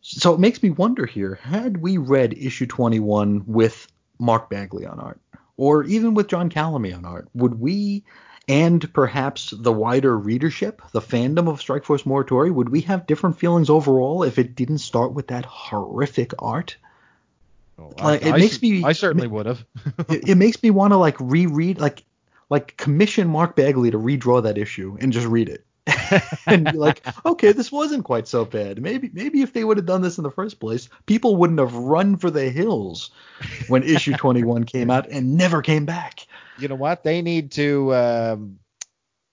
so 0.00 0.32
it 0.32 0.40
makes 0.40 0.62
me 0.62 0.70
wonder 0.70 1.04
here: 1.06 1.34
had 1.42 1.76
we 1.76 1.98
read 1.98 2.32
issue 2.32 2.66
21 2.66 3.44
with 3.46 3.86
Mark 4.18 4.48
Bagley 4.48 4.86
on 4.86 4.98
art, 4.98 5.20
or 5.56 5.84
even 5.84 6.14
with 6.14 6.28
John 6.28 6.48
Calimee 6.48 6.96
on 6.96 7.04
art, 7.04 7.28
would 7.34 7.60
we? 7.60 8.04
And 8.48 8.92
perhaps 8.92 9.54
the 9.56 9.72
wider 9.72 10.18
readership, 10.18 10.82
the 10.90 11.00
fandom 11.00 11.48
of 11.48 11.60
Strikeforce 11.60 12.02
Morituri, 12.02 12.52
would 12.52 12.70
we 12.70 12.80
have 12.80 13.06
different 13.06 13.38
feelings 13.38 13.70
overall 13.70 14.24
if 14.24 14.40
it 14.40 14.56
didn't 14.56 14.78
start 14.78 15.12
with 15.12 15.28
that 15.28 15.44
horrific 15.44 16.32
art? 16.40 16.76
Oh, 17.80 17.92
Like, 18.04 18.22
it 18.22 18.34
I, 18.34 18.38
makes 18.38 18.60
me- 18.60 18.84
I 18.84 18.92
certainly 18.92 19.26
would 19.28 19.46
have. 19.46 19.64
it, 20.08 20.28
it 20.30 20.34
makes 20.36 20.62
me 20.62 20.70
want 20.70 20.92
to 20.92 20.96
like 20.96 21.16
reread 21.18 21.80
like 21.80 22.04
like 22.50 22.76
commission 22.76 23.28
Mark 23.28 23.56
Bagley 23.56 23.90
to 23.90 23.98
redraw 23.98 24.42
that 24.42 24.58
issue 24.58 24.96
and 25.00 25.12
just 25.12 25.26
read 25.26 25.48
it. 25.48 25.64
and 26.46 26.66
be 26.66 26.76
like, 26.76 27.04
okay, 27.24 27.52
this 27.52 27.72
wasn't 27.72 28.04
quite 28.04 28.28
so 28.28 28.44
bad. 28.44 28.80
Maybe 28.82 29.10
maybe 29.12 29.40
if 29.42 29.52
they 29.54 29.64
would 29.64 29.76
have 29.76 29.86
done 29.86 30.02
this 30.02 30.18
in 30.18 30.24
the 30.24 30.30
first 30.30 30.60
place, 30.60 30.88
people 31.06 31.36
wouldn't 31.36 31.58
have 31.58 31.74
run 31.74 32.16
for 32.16 32.30
the 32.30 32.50
hills 32.50 33.10
when 33.68 33.82
issue 33.82 34.12
21 34.16 34.64
came 34.64 34.90
out 34.90 35.08
and 35.08 35.36
never 35.36 35.62
came 35.62 35.86
back. 35.86 36.26
you 36.58 36.68
know 36.68 36.74
what? 36.74 37.02
They 37.02 37.22
need 37.22 37.52
to. 37.52 37.94
Um, 37.94 38.58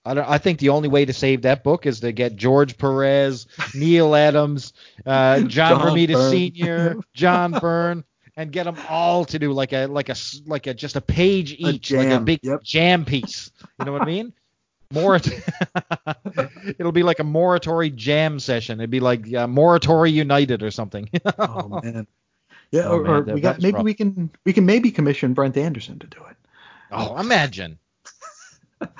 I 0.05 0.13
don't. 0.13 0.27
I 0.27 0.37
think 0.37 0.59
the 0.59 0.69
only 0.69 0.87
way 0.87 1.03
to 1.05 1.11
save 1.13 1.41
that 1.41 1.63
book 1.63 1.85
is 1.85 1.99
to 1.99 2.11
get 2.13 2.35
George 2.37 2.77
Perez, 2.77 3.45
Neal 3.75 4.15
Adams, 4.15 4.71
uh, 5.05 5.41
John, 5.41 5.49
John 5.49 5.81
Romita. 5.81 6.31
Sr., 6.31 6.95
John 7.13 7.51
Byrne, 7.51 8.05
and 8.37 8.51
get 8.51 8.63
them 8.65 8.77
all 8.87 9.25
to 9.25 9.39
do 9.39 9.51
like 9.51 9.73
a 9.73 9.87
like 9.87 10.09
a 10.09 10.15
like 10.45 10.67
a 10.67 10.73
just 10.73 10.95
a 10.95 11.01
page 11.01 11.53
each, 11.57 11.91
like 11.91 12.09
a 12.09 12.19
big 12.19 12.39
yep. 12.43 12.63
jam 12.63 13.03
piece. 13.03 13.51
You 13.79 13.85
know 13.85 13.91
what 13.91 14.03
I 14.03 14.05
mean? 14.05 14.31
Morat- 14.93 15.27
It'll 16.79 16.93
be 16.93 17.03
like 17.03 17.19
a 17.19 17.23
Morituri 17.23 17.93
jam 17.93 18.39
session. 18.39 18.79
It'd 18.79 18.89
be 18.89 19.01
like 19.01 19.21
uh, 19.21 19.45
Morituri 19.47 20.13
United 20.13 20.63
or 20.63 20.71
something. 20.71 21.09
Oh 21.37 21.81
man. 21.83 22.07
Yeah, 22.71 22.83
Oh, 22.83 22.97
or, 22.99 23.03
man, 23.03 23.11
or 23.11 23.21
that- 23.23 23.35
we 23.35 23.41
got 23.41 23.61
maybe 23.61 23.75
rough. 23.75 23.83
we 23.83 23.93
can 23.93 24.29
we 24.45 24.53
can 24.53 24.65
maybe 24.65 24.91
commission 24.91 25.33
Brent 25.33 25.57
Anderson 25.57 25.99
to 25.99 26.07
do 26.07 26.19
it. 26.29 26.37
oh, 26.91 27.17
imagine. 27.19 27.79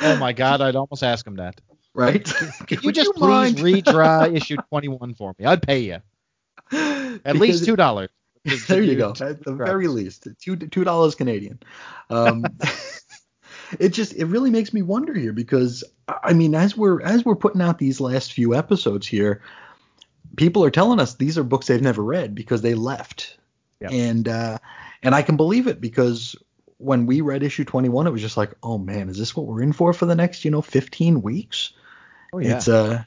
Oh 0.02 0.18
my 0.18 0.34
God, 0.34 0.60
I'd 0.62 0.76
almost 0.76 1.04
ask 1.04 1.26
him 1.26 1.36
that. 1.36 1.62
Right? 1.94 2.26
Could 2.68 2.84
you 2.84 2.92
just 3.02 3.14
please 3.14 3.56
redraw 3.56 4.36
issue 4.36 4.58
21 4.70 5.14
for 5.14 5.34
me? 5.38 5.46
I'd 5.46 5.62
pay 5.62 5.80
you 5.80 6.02
at 7.26 7.36
least 7.36 7.64
two 7.66 7.76
dollars. 7.76 8.10
there 8.68 8.82
you 8.82 8.96
go. 8.96 9.14
At 9.20 9.44
the 9.44 9.54
very 9.54 9.88
least, 9.88 10.28
two 10.40 10.56
two 10.56 10.84
dollars 10.84 11.16
Canadian. 11.16 11.60
Um, 12.10 12.46
it 13.80 13.90
just 13.90 14.14
it 14.14 14.26
really 14.26 14.50
makes 14.50 14.74
me 14.74 14.82
wonder 14.82 15.14
here 15.14 15.34
because 15.34 15.84
I 16.08 16.34
mean, 16.34 16.56
as 16.56 16.76
we're 16.76 17.02
as 17.02 17.26
we're 17.26 17.36
putting 17.36 17.62
out 17.62 17.80
these 17.80 18.00
last 18.00 18.34
few 18.34 18.56
episodes 18.56 19.08
here, 19.08 19.42
people 20.36 20.64
are 20.64 20.72
telling 20.72 21.00
us 21.00 21.16
these 21.16 21.38
are 21.38 21.44
books 21.44 21.68
they've 21.68 21.82
never 21.82 22.04
read 22.04 22.36
because 22.36 22.62
they 22.62 22.74
left, 22.74 23.38
and 23.92 24.28
uh, 24.28 24.58
and 25.04 25.14
I 25.14 25.22
can 25.22 25.38
believe 25.38 25.68
it 25.68 25.82
because 25.82 26.36
when 26.78 27.06
we 27.08 27.22
read 27.22 27.44
issue 27.44 27.66
21, 27.66 28.08
it 28.08 28.12
was 28.12 28.22
just 28.22 28.38
like, 28.38 28.54
oh 28.62 28.78
man, 28.78 29.10
is 29.10 29.18
this 29.18 29.36
what 29.36 29.48
we're 29.48 29.62
in 29.62 29.74
for 29.74 29.94
for 29.94 30.06
the 30.06 30.16
next 30.16 30.46
you 30.46 30.52
know 30.52 30.62
15 30.62 31.22
weeks? 31.22 31.74
Oh 32.34 32.40
yeah. 32.40 32.58
It's 32.58 32.68
uh 32.68 33.04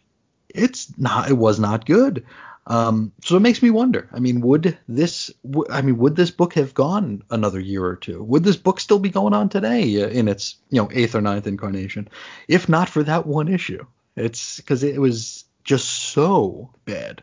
it's 0.48 0.96
not 0.98 1.30
it 1.30 1.34
was 1.34 1.60
not 1.60 1.86
good. 1.86 2.26
Um 2.70 3.12
so 3.24 3.36
it 3.36 3.40
makes 3.40 3.62
me 3.62 3.70
wonder. 3.70 4.08
I 4.12 4.20
mean, 4.20 4.40
would 4.42 4.78
this 4.88 5.30
w- 5.44 5.66
I 5.70 5.82
mean, 5.82 5.98
would 5.98 6.16
this 6.16 6.30
book 6.30 6.54
have 6.54 6.72
gone 6.72 7.22
another 7.30 7.60
year 7.60 7.84
or 7.84 7.96
two? 7.96 8.22
Would 8.24 8.44
this 8.44 8.56
book 8.56 8.80
still 8.80 8.98
be 9.00 9.10
going 9.10 9.34
on 9.34 9.48
today 9.48 10.02
uh, 10.02 10.08
in 10.08 10.28
its, 10.28 10.56
you 10.70 10.80
know, 10.80 10.88
8th 10.88 11.14
or 11.16 11.20
ninth 11.20 11.46
incarnation 11.46 12.08
if 12.48 12.68
not 12.68 12.88
for 12.88 13.02
that 13.02 13.26
one 13.26 13.48
issue? 13.48 13.84
It's 14.16 14.60
cuz 14.60 14.82
it 14.82 15.00
was 15.00 15.44
just 15.64 15.88
so 15.88 16.70
bad. 16.84 17.22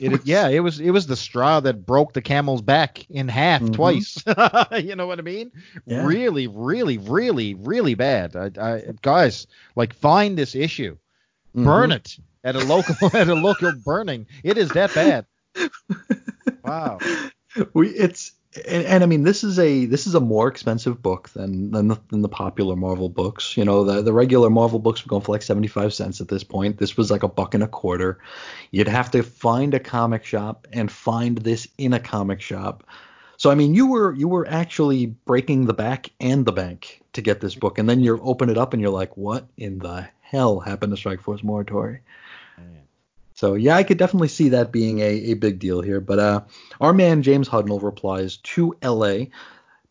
It, 0.00 0.26
yeah, 0.26 0.48
it 0.48 0.60
was 0.60 0.80
it 0.80 0.90
was 0.90 1.06
the 1.06 1.16
straw 1.16 1.60
that 1.60 1.86
broke 1.86 2.12
the 2.12 2.20
camel's 2.22 2.62
back 2.62 3.08
in 3.08 3.28
half 3.28 3.62
Mhm. 3.62 3.72
twice. 3.72 4.22
you 4.84 4.96
know 4.96 5.06
what 5.06 5.20
I 5.20 5.22
mean? 5.22 5.52
Yeah. 5.86 6.04
Really, 6.04 6.48
really, 6.48 6.98
really, 6.98 7.54
really 7.54 7.94
bad. 7.94 8.34
I, 8.36 8.50
I, 8.60 8.82
guys, 9.02 9.46
like 9.76 9.94
find 9.94 10.36
this 10.36 10.54
issue, 10.56 10.96
burn 11.54 11.90
Mhm. 11.90 11.96
it 11.96 12.18
at 12.44 12.56
a 12.56 12.64
local 12.64 12.94
at 13.16 13.28
a 13.28 13.34
local 13.34 13.72
burning. 13.72 14.26
It 14.42 14.58
is 14.58 14.70
that 14.70 14.94
bad. 14.94 15.26
Wow. 16.64 16.98
we 17.74 17.88
it's 17.90 18.32
and, 18.68 18.84
and 18.84 19.02
I 19.02 19.06
mean 19.06 19.22
this 19.22 19.44
is 19.44 19.58
a 19.58 19.86
this 19.86 20.06
is 20.06 20.14
a 20.14 20.20
more 20.20 20.48
expensive 20.48 21.02
book 21.02 21.30
than 21.30 21.70
than 21.70 21.88
the, 21.88 22.00
than 22.08 22.22
the 22.22 22.28
popular 22.28 22.76
Marvel 22.76 23.08
books. 23.08 23.56
You 23.56 23.64
know 23.64 23.84
the 23.84 24.02
the 24.02 24.12
regular 24.12 24.50
Marvel 24.50 24.78
books 24.78 25.04
were 25.04 25.08
going 25.08 25.22
for 25.22 25.32
like 25.32 25.42
75 25.42 25.94
cents 25.94 26.20
at 26.20 26.28
this 26.28 26.44
point. 26.44 26.78
This 26.78 26.96
was 26.96 27.10
like 27.10 27.22
a 27.22 27.28
buck 27.28 27.54
and 27.54 27.62
a 27.62 27.68
quarter. 27.68 28.18
You'd 28.70 28.88
have 28.88 29.10
to 29.12 29.22
find 29.22 29.74
a 29.74 29.80
comic 29.80 30.24
shop 30.24 30.66
and 30.72 30.90
find 30.90 31.38
this 31.38 31.68
in 31.78 31.92
a 31.92 32.00
comic 32.00 32.40
shop. 32.40 32.84
So 33.36 33.50
I 33.50 33.54
mean 33.54 33.74
you 33.74 33.86
were 33.86 34.14
you 34.14 34.28
were 34.28 34.46
actually 34.48 35.06
breaking 35.06 35.66
the 35.66 35.74
back 35.74 36.10
and 36.20 36.44
the 36.44 36.52
bank 36.52 37.02
to 37.14 37.22
get 37.22 37.40
this 37.40 37.54
book, 37.54 37.78
and 37.78 37.88
then 37.88 38.00
you 38.00 38.20
open 38.22 38.50
it 38.50 38.58
up 38.58 38.72
and 38.72 38.80
you're 38.80 38.90
like, 38.90 39.16
what 39.16 39.46
in 39.56 39.78
the 39.78 40.08
hell 40.20 40.60
happened 40.60 40.92
to 40.92 40.96
Strike 40.96 41.20
Force 41.20 41.42
So 43.34 43.54
yeah, 43.54 43.76
I 43.76 43.82
could 43.82 43.98
definitely 43.98 44.28
see 44.28 44.50
that 44.50 44.72
being 44.72 45.00
a, 45.00 45.30
a 45.30 45.34
big 45.34 45.58
deal 45.58 45.80
here. 45.80 46.00
But 46.00 46.18
uh, 46.18 46.40
our 46.80 46.92
man 46.92 47.22
James 47.22 47.48
Hudnall 47.48 47.82
replies 47.82 48.36
to 48.38 48.76
LA 48.82 49.24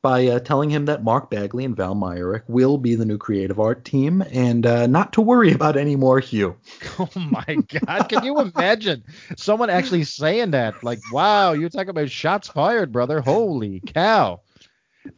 by 0.01 0.27
uh, 0.27 0.39
telling 0.39 0.69
him 0.69 0.85
that 0.85 1.03
Mark 1.03 1.29
Bagley 1.29 1.63
and 1.65 1.75
Val 1.75 1.95
Mayerik 1.95 2.43
will 2.47 2.77
be 2.77 2.95
the 2.95 3.05
new 3.05 3.17
creative 3.17 3.59
art 3.59 3.85
team 3.85 4.23
and 4.31 4.65
uh, 4.65 4.87
not 4.87 5.13
to 5.13 5.21
worry 5.21 5.51
about 5.51 5.77
any 5.77 5.95
more 5.95 6.19
Hugh. 6.19 6.55
Oh 6.99 7.09
my 7.15 7.57
God! 7.85 8.09
Can 8.09 8.23
you 8.23 8.39
imagine 8.39 9.03
someone 9.35 9.69
actually 9.69 10.03
saying 10.03 10.51
that? 10.51 10.83
Like, 10.83 10.99
wow, 11.11 11.53
you're 11.53 11.69
talking 11.69 11.89
about 11.89 12.09
shots 12.09 12.47
fired, 12.47 12.91
brother. 12.91 13.21
Holy 13.21 13.79
cow! 13.81 14.41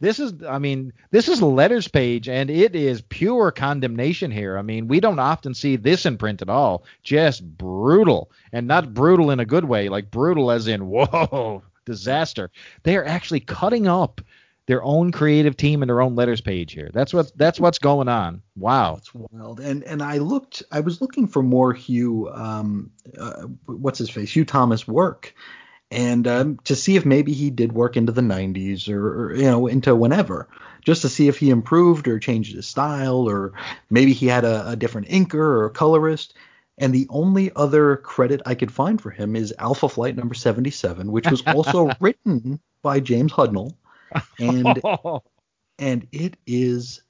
This 0.00 0.18
is, 0.18 0.32
I 0.48 0.58
mean, 0.58 0.92
this 1.10 1.28
is 1.28 1.42
letters 1.42 1.88
page, 1.88 2.28
and 2.28 2.50
it 2.50 2.74
is 2.74 3.02
pure 3.02 3.50
condemnation 3.50 4.30
here. 4.30 4.56
I 4.58 4.62
mean, 4.62 4.88
we 4.88 5.00
don't 5.00 5.18
often 5.18 5.54
see 5.54 5.76
this 5.76 6.06
in 6.06 6.16
print 6.16 6.42
at 6.42 6.48
all. 6.48 6.84
Just 7.02 7.44
brutal, 7.56 8.30
and 8.52 8.66
not 8.66 8.94
brutal 8.94 9.30
in 9.30 9.40
a 9.40 9.44
good 9.44 9.64
way, 9.64 9.88
like 9.88 10.10
brutal 10.10 10.50
as 10.50 10.68
in 10.68 10.86
whoa, 10.88 11.62
disaster. 11.84 12.50
They 12.82 12.96
are 12.96 13.04
actually 13.04 13.40
cutting 13.40 13.86
up 13.86 14.20
their 14.66 14.82
own 14.82 15.12
creative 15.12 15.56
team 15.56 15.82
and 15.82 15.88
their 15.88 16.00
own 16.00 16.14
letters 16.14 16.40
page 16.40 16.72
here. 16.72 16.90
That's 16.92 17.12
what 17.12 17.36
that's 17.36 17.60
what's 17.60 17.78
going 17.78 18.08
on. 18.08 18.42
Wow. 18.56 18.96
It's 18.96 19.12
wild. 19.12 19.60
And 19.60 19.84
and 19.84 20.02
I 20.02 20.18
looked, 20.18 20.62
I 20.72 20.80
was 20.80 21.00
looking 21.00 21.26
for 21.26 21.42
more 21.42 21.74
Hugh, 21.74 22.30
um, 22.32 22.90
uh, 23.18 23.42
what's 23.66 23.98
his 23.98 24.10
face, 24.10 24.34
Hugh 24.34 24.44
Thomas 24.44 24.88
work. 24.88 25.34
And 25.94 26.26
um, 26.26 26.58
to 26.64 26.76
see 26.76 26.96
if 26.96 27.06
maybe 27.06 27.32
he 27.32 27.50
did 27.50 27.72
work 27.72 27.96
into 27.96 28.12
the 28.12 28.20
90s 28.20 28.88
or, 28.88 29.26
or, 29.26 29.36
you 29.36 29.44
know 29.44 29.66
into 29.66 29.94
whenever 29.94 30.48
just 30.84 31.02
to 31.02 31.08
see 31.08 31.28
if 31.28 31.38
he 31.38 31.50
improved 31.50 32.08
or 32.08 32.18
changed 32.18 32.54
his 32.54 32.66
style 32.66 33.28
or 33.28 33.52
maybe 33.88 34.12
he 34.12 34.26
had 34.26 34.44
a, 34.44 34.70
a 34.70 34.76
different 34.76 35.08
inker 35.08 35.34
or 35.34 35.64
a 35.64 35.70
colorist 35.70 36.34
and 36.78 36.92
the 36.92 37.06
only 37.10 37.52
other 37.54 37.96
credit 37.96 38.42
I 38.46 38.54
could 38.54 38.72
find 38.72 39.00
for 39.00 39.10
him 39.10 39.36
is 39.36 39.54
Alpha 39.58 39.88
Flight 39.88 40.16
number 40.16 40.34
77, 40.34 41.10
which 41.10 41.30
was 41.30 41.42
also 41.46 41.90
written 42.00 42.60
by 42.82 43.00
James 43.00 43.32
Hudnall. 43.32 43.74
And 44.40 44.82
and 45.78 46.08
it 46.10 46.36
is 46.46 47.02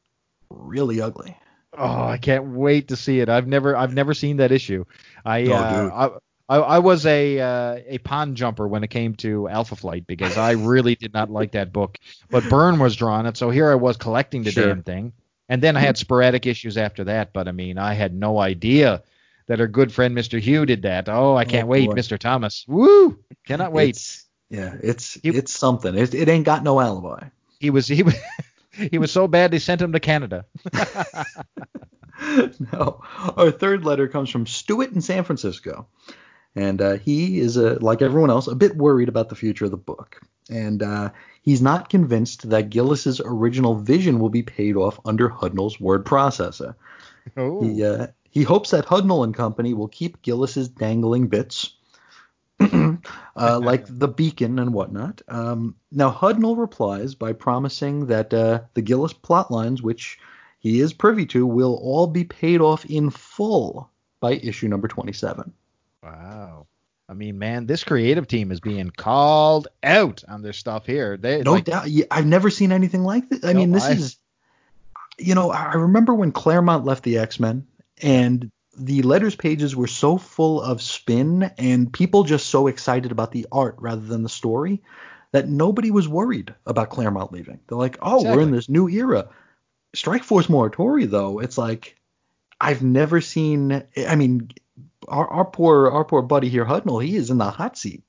really 0.50 1.00
ugly. 1.00 1.36
Oh, 1.76 2.04
I 2.04 2.18
can't 2.18 2.44
wait 2.44 2.88
to 2.88 2.96
see 2.96 3.20
it. 3.20 3.28
I've 3.28 3.46
never 3.46 3.76
I've 3.76 3.94
never 3.94 4.14
seen 4.14 4.36
that 4.36 4.52
issue. 4.52 4.84
I 5.24 5.44
Oh, 5.44 5.54
uh. 5.54 6.18
I, 6.48 6.56
I 6.56 6.78
was 6.78 7.06
a 7.06 7.40
uh, 7.40 7.78
a 7.86 7.98
pond 7.98 8.36
jumper 8.36 8.68
when 8.68 8.84
it 8.84 8.88
came 8.88 9.14
to 9.16 9.48
Alpha 9.48 9.76
Flight 9.76 10.06
because 10.06 10.36
I 10.36 10.52
really 10.52 10.94
did 10.94 11.14
not 11.14 11.30
like 11.30 11.52
that 11.52 11.72
book. 11.72 11.98
But 12.30 12.48
Byrne 12.50 12.78
was 12.78 12.96
drawn 12.96 13.24
it, 13.26 13.36
so 13.36 13.48
here 13.50 13.70
I 13.70 13.76
was 13.76 13.96
collecting 13.96 14.42
the 14.42 14.50
Sure. 14.50 14.66
damn 14.66 14.82
thing. 14.82 15.12
And 15.48 15.62
then 15.62 15.76
I 15.76 15.80
had 15.80 15.96
sporadic 15.98 16.46
issues 16.46 16.76
after 16.76 17.04
that, 17.04 17.32
but 17.32 17.48
I 17.48 17.52
mean 17.52 17.78
I 17.78 17.94
had 17.94 18.14
no 18.14 18.38
idea 18.38 19.02
that 19.46 19.60
our 19.60 19.66
good 19.66 19.92
friend 19.92 20.16
Mr. 20.16 20.38
Hugh 20.40 20.64
did 20.66 20.82
that. 20.82 21.08
Oh, 21.08 21.36
I 21.36 21.44
can't 21.44 21.64
Oh, 21.64 21.68
wait, 21.68 21.88
boy. 21.88 21.94
Mr. 21.94 22.18
Thomas. 22.18 22.64
Woo! 22.68 23.18
Cannot 23.46 23.72
wait. 23.72 23.90
It's, 23.90 24.24
yeah, 24.50 24.74
it's 24.82 25.18
You- 25.22 25.32
it's 25.34 25.52
something. 25.52 25.96
It, 25.96 26.14
it 26.14 26.28
ain't 26.28 26.44
got 26.46 26.62
no 26.62 26.78
alibi. 26.80 27.28
He 27.60 27.70
was 27.70 27.88
he 27.88 28.02
was 28.02 28.14
he 28.90 28.98
was 28.98 29.10
so 29.12 29.28
bad 29.28 29.50
they 29.50 29.58
sent 29.58 29.80
him 29.80 29.92
to 29.92 30.00
Canada. 30.00 30.44
no. 32.72 33.02
Our 33.36 33.50
third 33.50 33.84
letter 33.84 34.08
comes 34.08 34.30
from 34.30 34.46
Stewart 34.46 34.92
in 34.92 35.00
San 35.00 35.24
Francisco. 35.24 35.86
And 36.56 36.80
uh, 36.80 36.94
he 36.94 37.40
is, 37.40 37.58
uh, 37.58 37.78
like 37.80 38.00
everyone 38.00 38.30
else, 38.30 38.46
a 38.46 38.54
bit 38.54 38.76
worried 38.76 39.08
about 39.08 39.28
the 39.28 39.34
future 39.34 39.64
of 39.64 39.72
the 39.72 39.76
book. 39.76 40.20
And 40.50 40.82
uh, 40.82 41.10
he's 41.42 41.62
not 41.62 41.88
convinced 41.88 42.48
that 42.50 42.70
Gillis's 42.70 43.20
original 43.24 43.74
vision 43.74 44.20
will 44.20 44.30
be 44.30 44.42
paid 44.42 44.76
off 44.76 45.00
under 45.04 45.28
Hudnall's 45.28 45.80
word 45.80 46.04
processor. 46.04 46.74
Oh. 47.36 47.62
He, 47.62 47.84
uh, 47.84 48.08
he 48.30 48.42
hopes 48.42 48.70
that 48.70 48.86
Hudnall 48.86 49.24
and 49.24 49.34
Company 49.34 49.74
will 49.74 49.88
keep 49.88 50.22
Gillis's 50.22 50.68
dangling 50.68 51.28
bits, 51.28 51.74
uh, 52.60 52.96
like 53.36 53.86
the 53.88 54.08
beacon 54.08 54.58
and 54.58 54.72
whatnot. 54.72 55.22
Um, 55.28 55.76
now, 55.90 56.12
Hudnall 56.12 56.58
replies 56.58 57.14
by 57.14 57.32
promising 57.32 58.06
that 58.06 58.32
uh, 58.32 58.60
the 58.74 58.82
Gillis 58.82 59.12
plot 59.12 59.50
lines, 59.50 59.82
which 59.82 60.18
he 60.60 60.80
is 60.80 60.92
privy 60.92 61.26
to, 61.26 61.46
will 61.46 61.80
all 61.82 62.06
be 62.06 62.24
paid 62.24 62.60
off 62.60 62.84
in 62.84 63.10
full 63.10 63.90
by 64.20 64.32
issue 64.34 64.68
number 64.68 64.88
27. 64.88 65.52
Wow. 66.04 66.66
I 67.08 67.14
mean, 67.14 67.38
man, 67.38 67.66
this 67.66 67.84
creative 67.84 68.26
team 68.26 68.50
is 68.50 68.60
being 68.60 68.90
called 68.90 69.68
out 69.82 70.24
on 70.28 70.42
their 70.42 70.52
stuff 70.52 70.86
here. 70.86 71.16
They 71.16 71.42
No 71.42 71.52
like, 71.52 71.64
doubt. 71.64 71.88
I've 72.10 72.26
never 72.26 72.50
seen 72.50 72.72
anything 72.72 73.02
like 73.02 73.28
this. 73.28 73.44
I 73.44 73.52
No, 73.52 73.60
mean, 73.60 73.72
this 73.72 73.88
is, 73.88 74.16
you 75.18 75.34
know, 75.34 75.50
I 75.50 75.74
remember 75.74 76.14
when 76.14 76.32
Claremont 76.32 76.84
left 76.84 77.02
the 77.04 77.18
X 77.18 77.38
Men 77.38 77.66
and 78.00 78.50
the 78.76 79.02
letters 79.02 79.36
pages 79.36 79.76
were 79.76 79.86
so 79.86 80.18
full 80.18 80.60
of 80.60 80.82
spin 80.82 81.50
and 81.58 81.92
people 81.92 82.24
just 82.24 82.48
so 82.48 82.66
excited 82.66 83.12
about 83.12 83.32
the 83.32 83.46
art 83.52 83.76
rather 83.78 84.00
than 84.00 84.22
the 84.22 84.28
story 84.28 84.82
that 85.32 85.48
nobody 85.48 85.90
was 85.90 86.08
worried 86.08 86.54
about 86.66 86.90
Claremont 86.90 87.32
leaving. 87.32 87.60
They're 87.66 87.78
like, 87.78 87.98
oh, 88.00 88.22
we're 88.24 88.40
in 88.40 88.50
this 88.50 88.68
new 88.68 88.88
era. 88.88 89.28
Strike 89.94 90.24
Force 90.24 90.46
Morituri, 90.46 91.08
though, 91.08 91.38
it's 91.38 91.58
like 91.58 91.96
I've 92.60 92.82
never 92.82 93.20
seen. 93.20 93.84
I 93.96 94.16
mean, 94.16 94.50
our, 95.08 95.26
our 95.28 95.44
poor 95.44 95.88
our 95.90 96.04
poor 96.04 96.22
buddy 96.22 96.48
here, 96.48 96.64
Hudnall, 96.64 97.04
he 97.04 97.16
is 97.16 97.30
in 97.30 97.38
the 97.38 97.50
hot 97.50 97.76
seat. 97.76 98.02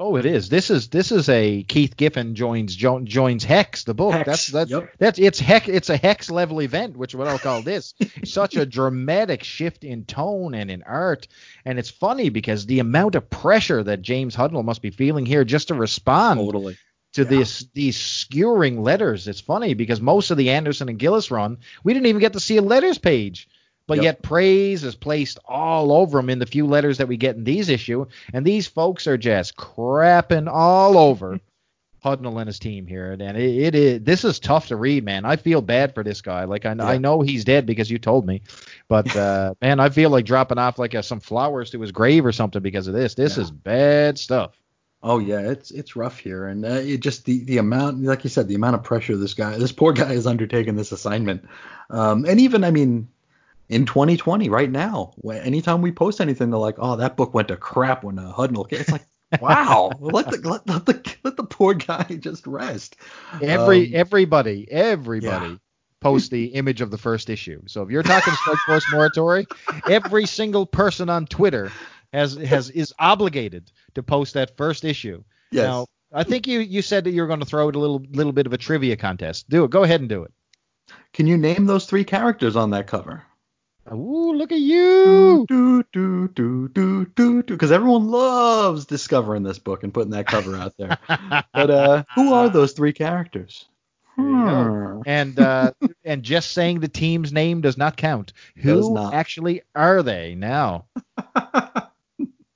Oh, 0.00 0.14
it 0.14 0.26
is. 0.26 0.48
This 0.48 0.70
is 0.70 0.88
this 0.90 1.10
is 1.10 1.28
a 1.28 1.64
Keith 1.64 1.96
Giffen 1.96 2.36
joins 2.36 2.76
jo- 2.76 3.00
joins 3.00 3.42
Hex 3.42 3.82
the 3.82 3.94
book. 3.94 4.12
Hex, 4.14 4.26
That's 4.26 4.46
that's 4.46 4.70
yep. 4.70 4.92
that's 4.98 5.18
it's 5.18 5.40
Hex 5.40 5.66
it's 5.66 5.90
a 5.90 5.96
Hex 5.96 6.30
level 6.30 6.60
event, 6.62 6.96
which 6.96 7.14
is 7.14 7.18
what 7.18 7.26
I'll 7.26 7.38
call 7.40 7.62
this. 7.62 7.94
Such 8.24 8.54
a 8.54 8.64
dramatic 8.64 9.42
shift 9.42 9.82
in 9.82 10.04
tone 10.04 10.54
and 10.54 10.70
in 10.70 10.84
art, 10.84 11.26
and 11.64 11.80
it's 11.80 11.90
funny 11.90 12.28
because 12.28 12.64
the 12.66 12.78
amount 12.78 13.16
of 13.16 13.28
pressure 13.28 13.82
that 13.82 14.02
James 14.02 14.36
Hudnall 14.36 14.64
must 14.64 14.82
be 14.82 14.90
feeling 14.90 15.26
here 15.26 15.44
just 15.44 15.66
to 15.68 15.74
respond 15.74 16.38
Totally. 16.38 16.76
to 17.14 17.22
Yeah. 17.22 17.28
this 17.28 17.66
these 17.74 17.96
skewering 17.96 18.78
letters. 18.80 19.26
It's 19.26 19.40
funny 19.40 19.74
because 19.74 20.00
most 20.00 20.30
of 20.30 20.36
the 20.36 20.50
Anderson 20.50 20.88
and 20.88 20.98
Gillis 21.00 21.32
run, 21.32 21.58
we 21.82 21.92
didn't 21.92 22.06
even 22.06 22.20
get 22.20 22.34
to 22.34 22.40
see 22.40 22.56
a 22.58 22.62
letters 22.62 22.98
page. 22.98 23.48
But 23.88 23.96
Yep. 23.96 24.04
yet 24.04 24.22
praise 24.22 24.84
is 24.84 24.94
placed 24.94 25.40
all 25.46 25.90
over 25.92 26.18
them 26.18 26.30
in 26.30 26.38
the 26.38 26.46
few 26.46 26.66
letters 26.66 26.98
that 26.98 27.08
we 27.08 27.16
get 27.16 27.34
in 27.36 27.42
these 27.42 27.68
issue, 27.70 28.06
and 28.32 28.46
these 28.46 28.68
folks 28.68 29.08
are 29.08 29.18
just 29.18 29.56
crapping 29.56 30.48
all 30.48 30.96
over 30.96 31.40
Hudnall 32.04 32.38
and 32.38 32.46
his 32.46 32.60
team 32.60 32.86
here. 32.86 33.10
And 33.12 33.22
it, 33.22 33.38
it 33.38 33.74
is 33.74 34.02
this 34.02 34.24
is 34.24 34.38
tough 34.38 34.68
to 34.68 34.76
read, 34.76 35.04
man. 35.04 35.24
I 35.24 35.36
feel 35.36 35.60
bad 35.62 35.94
for 35.94 36.04
this 36.04 36.20
guy. 36.20 36.44
Like 36.44 36.64
I, 36.66 36.76
I 36.78 36.98
know 36.98 37.22
he's 37.22 37.44
dead 37.44 37.66
because 37.66 37.90
you 37.90 37.98
told 37.98 38.26
me, 38.26 38.42
but 38.88 39.16
uh, 39.16 39.54
man, 39.60 39.80
I 39.80 39.88
feel 39.88 40.10
like 40.10 40.24
dropping 40.26 40.58
off 40.58 40.78
like 40.78 40.94
uh, 40.94 41.02
some 41.02 41.18
flowers 41.20 41.70
to 41.70 41.80
his 41.80 41.90
grave 41.90 42.24
or 42.24 42.32
something 42.32 42.62
because 42.62 42.86
of 42.86 42.94
this. 42.94 43.14
This 43.14 43.36
Yeah. 43.36 43.42
is 43.44 43.50
bad 43.50 44.18
stuff. 44.18 44.52
Oh 45.02 45.18
yeah, 45.18 45.40
it's 45.40 45.70
it's 45.70 45.96
rough 45.96 46.18
here, 46.18 46.46
and 46.46 46.64
uh, 46.64 46.68
it 46.70 47.00
just 47.00 47.24
the 47.24 47.44
the 47.44 47.58
amount, 47.58 48.02
like 48.02 48.24
you 48.24 48.30
said, 48.30 48.48
the 48.48 48.56
amount 48.56 48.74
of 48.74 48.82
pressure 48.82 49.16
this 49.16 49.32
guy, 49.34 49.56
this 49.56 49.72
poor 49.72 49.92
guy, 49.92 50.12
has 50.12 50.26
undertaken 50.26 50.76
this 50.76 50.92
assignment, 50.92 51.48
um, 51.90 52.24
and 52.26 52.40
even 52.40 52.64
I 52.64 52.70
mean, 52.72 53.08
in 53.68 53.84
2020, 53.84 54.48
right 54.48 54.70
now, 54.70 55.12
when, 55.16 55.38
anytime 55.42 55.82
we 55.82 55.92
post 55.92 56.20
anything, 56.20 56.50
they're 56.50 56.58
like, 56.58 56.76
oh, 56.78 56.96
that 56.96 57.16
book 57.16 57.34
went 57.34 57.48
to 57.48 57.56
crap 57.56 58.04
when 58.04 58.18
uh, 58.18 58.32
Hudnall. 58.32 58.68
came." 58.68 58.80
It's 58.80 58.90
like, 58.90 59.06
wow, 59.42 59.90
let 60.00 60.30
the 60.30 60.38
let, 60.48 60.66
let 60.66 60.86
the 60.86 61.16
let 61.22 61.36
the 61.36 61.44
poor 61.44 61.74
guy 61.74 62.04
just 62.20 62.46
rest. 62.46 62.96
Every 63.42 63.88
Um, 63.88 64.00
everybody, 64.00 64.66
everybody 64.70 65.48
yeah. 65.48 65.56
post 66.00 66.30
the 66.30 66.44
image 66.54 66.80
of 66.80 66.90
the 66.90 66.98
first 66.98 67.28
issue. 67.28 67.60
So 67.66 67.82
if 67.82 67.90
you're 67.90 68.02
talking 68.02 68.32
Strike 68.34 68.58
Force 68.66 68.84
Morituri, 68.86 69.46
every 69.88 70.24
single 70.24 70.64
person 70.64 71.10
on 71.10 71.26
Twitter 71.26 71.70
has 72.14 72.36
has 72.36 72.70
is 72.70 72.94
obligated 72.98 73.70
to 73.94 74.02
post 74.02 74.32
that 74.34 74.56
first 74.56 74.84
issue. 74.84 75.22
Yes. 75.50 75.66
Now, 75.66 75.86
I 76.12 76.24
think 76.24 76.46
you 76.46 76.60
you 76.60 76.80
said 76.80 77.04
that 77.04 77.10
you 77.10 77.20
were 77.20 77.28
going 77.28 77.40
to 77.40 77.46
throw 77.46 77.68
it 77.68 77.76
a 77.76 77.78
little 77.78 78.02
little 78.10 78.32
bit 78.32 78.46
of 78.46 78.54
a 78.54 78.58
trivia 78.58 78.96
contest. 78.96 79.50
Do 79.50 79.64
it. 79.64 79.70
Go 79.70 79.82
ahead 79.82 80.00
and 80.00 80.08
do 80.08 80.22
it. 80.22 80.32
Can 81.12 81.26
you 81.26 81.36
name 81.36 81.66
those 81.66 81.84
three 81.84 82.04
characters 82.04 82.56
on 82.56 82.70
that 82.70 82.86
cover? 82.86 83.24
Ooh, 83.92 84.34
look 84.34 84.52
at 84.52 84.58
you. 84.58 85.46
Do 85.48 85.82
do 85.92 86.28
do 86.28 86.68
do 86.68 87.04
do 87.06 87.06
do. 87.06 87.42
Because 87.42 87.72
everyone 87.72 88.06
loves 88.08 88.86
discovering 88.86 89.42
this 89.42 89.58
book 89.58 89.82
and 89.82 89.92
putting 89.94 90.10
that 90.10 90.26
cover 90.26 90.54
out 90.56 90.74
there. 90.78 90.98
But 91.08 91.70
uh, 91.70 92.04
who 92.14 92.32
are 92.32 92.48
those 92.50 92.72
three 92.72 92.92
characters? 92.92 93.66
There 94.16 94.26
you 94.26 94.44
go. 94.44 95.02
Hmm. 95.02 95.02
And 95.06 95.38
uh, 95.38 95.72
and 96.04 96.22
just 96.22 96.52
saying 96.52 96.80
the 96.80 96.88
team's 96.88 97.32
name 97.32 97.60
does 97.60 97.78
not 97.78 97.96
count. 97.96 98.32
Who 98.56 98.74
Does 98.74 98.90
not. 98.90 99.14
actually 99.14 99.62
are 99.74 100.02
they 100.02 100.34
now? 100.34 100.86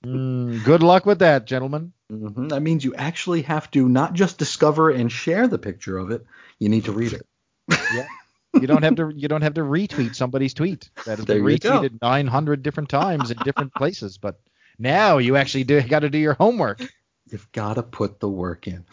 Mm, 0.04 0.64
good 0.64 0.82
luck 0.82 1.06
with 1.06 1.20
that, 1.20 1.46
gentlemen. 1.46 1.92
Mhm. 2.10 2.48
That 2.48 2.60
means 2.62 2.84
you 2.84 2.94
actually 2.94 3.42
have 3.42 3.70
to 3.70 3.88
not 3.88 4.14
just 4.14 4.36
discover 4.36 4.90
and 4.90 5.10
share 5.10 5.46
the 5.46 5.58
picture 5.58 5.96
of 5.96 6.10
it, 6.10 6.26
you 6.58 6.68
need 6.68 6.86
to 6.86 6.92
read 6.92 7.12
it. 7.12 7.24
You 8.60 8.66
don't 8.66 8.82
have 8.82 8.96
to 8.96 9.12
you 9.14 9.28
don't 9.28 9.42
have 9.42 9.54
to 9.54 9.62
retweet 9.62 10.14
somebody's 10.14 10.54
tweet 10.54 10.90
that 11.06 11.18
has 11.18 11.24
been 11.24 11.42
retweeted 11.42 12.00
900 12.02 12.62
different 12.62 12.88
times 12.88 13.30
in 13.30 13.38
different 13.38 13.74
places, 13.76 14.18
but 14.18 14.40
now 14.78 15.18
you 15.18 15.36
actually 15.36 15.64
do 15.64 15.80
got 15.82 16.00
to 16.00 16.10
do 16.10 16.18
your 16.18 16.34
homework. 16.34 16.82
You've 17.30 17.50
got 17.52 17.74
to 17.74 17.82
put 17.82 18.20
the 18.20 18.28
work 18.28 18.66
in. 18.66 18.84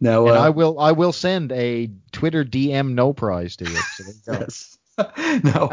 Now, 0.00 0.28
And 0.28 0.36
uh, 0.36 0.40
I 0.40 0.50
will 0.50 0.78
I 0.78 0.92
will 0.92 1.12
send 1.12 1.50
a 1.52 1.90
Twitter 2.12 2.44
DM 2.44 2.92
no 2.92 3.12
prize 3.12 3.56
to 3.56 3.64
you. 3.64 3.76
So 3.76 4.04
you 4.04 4.12
yes. 4.40 4.78
now, 5.44 5.70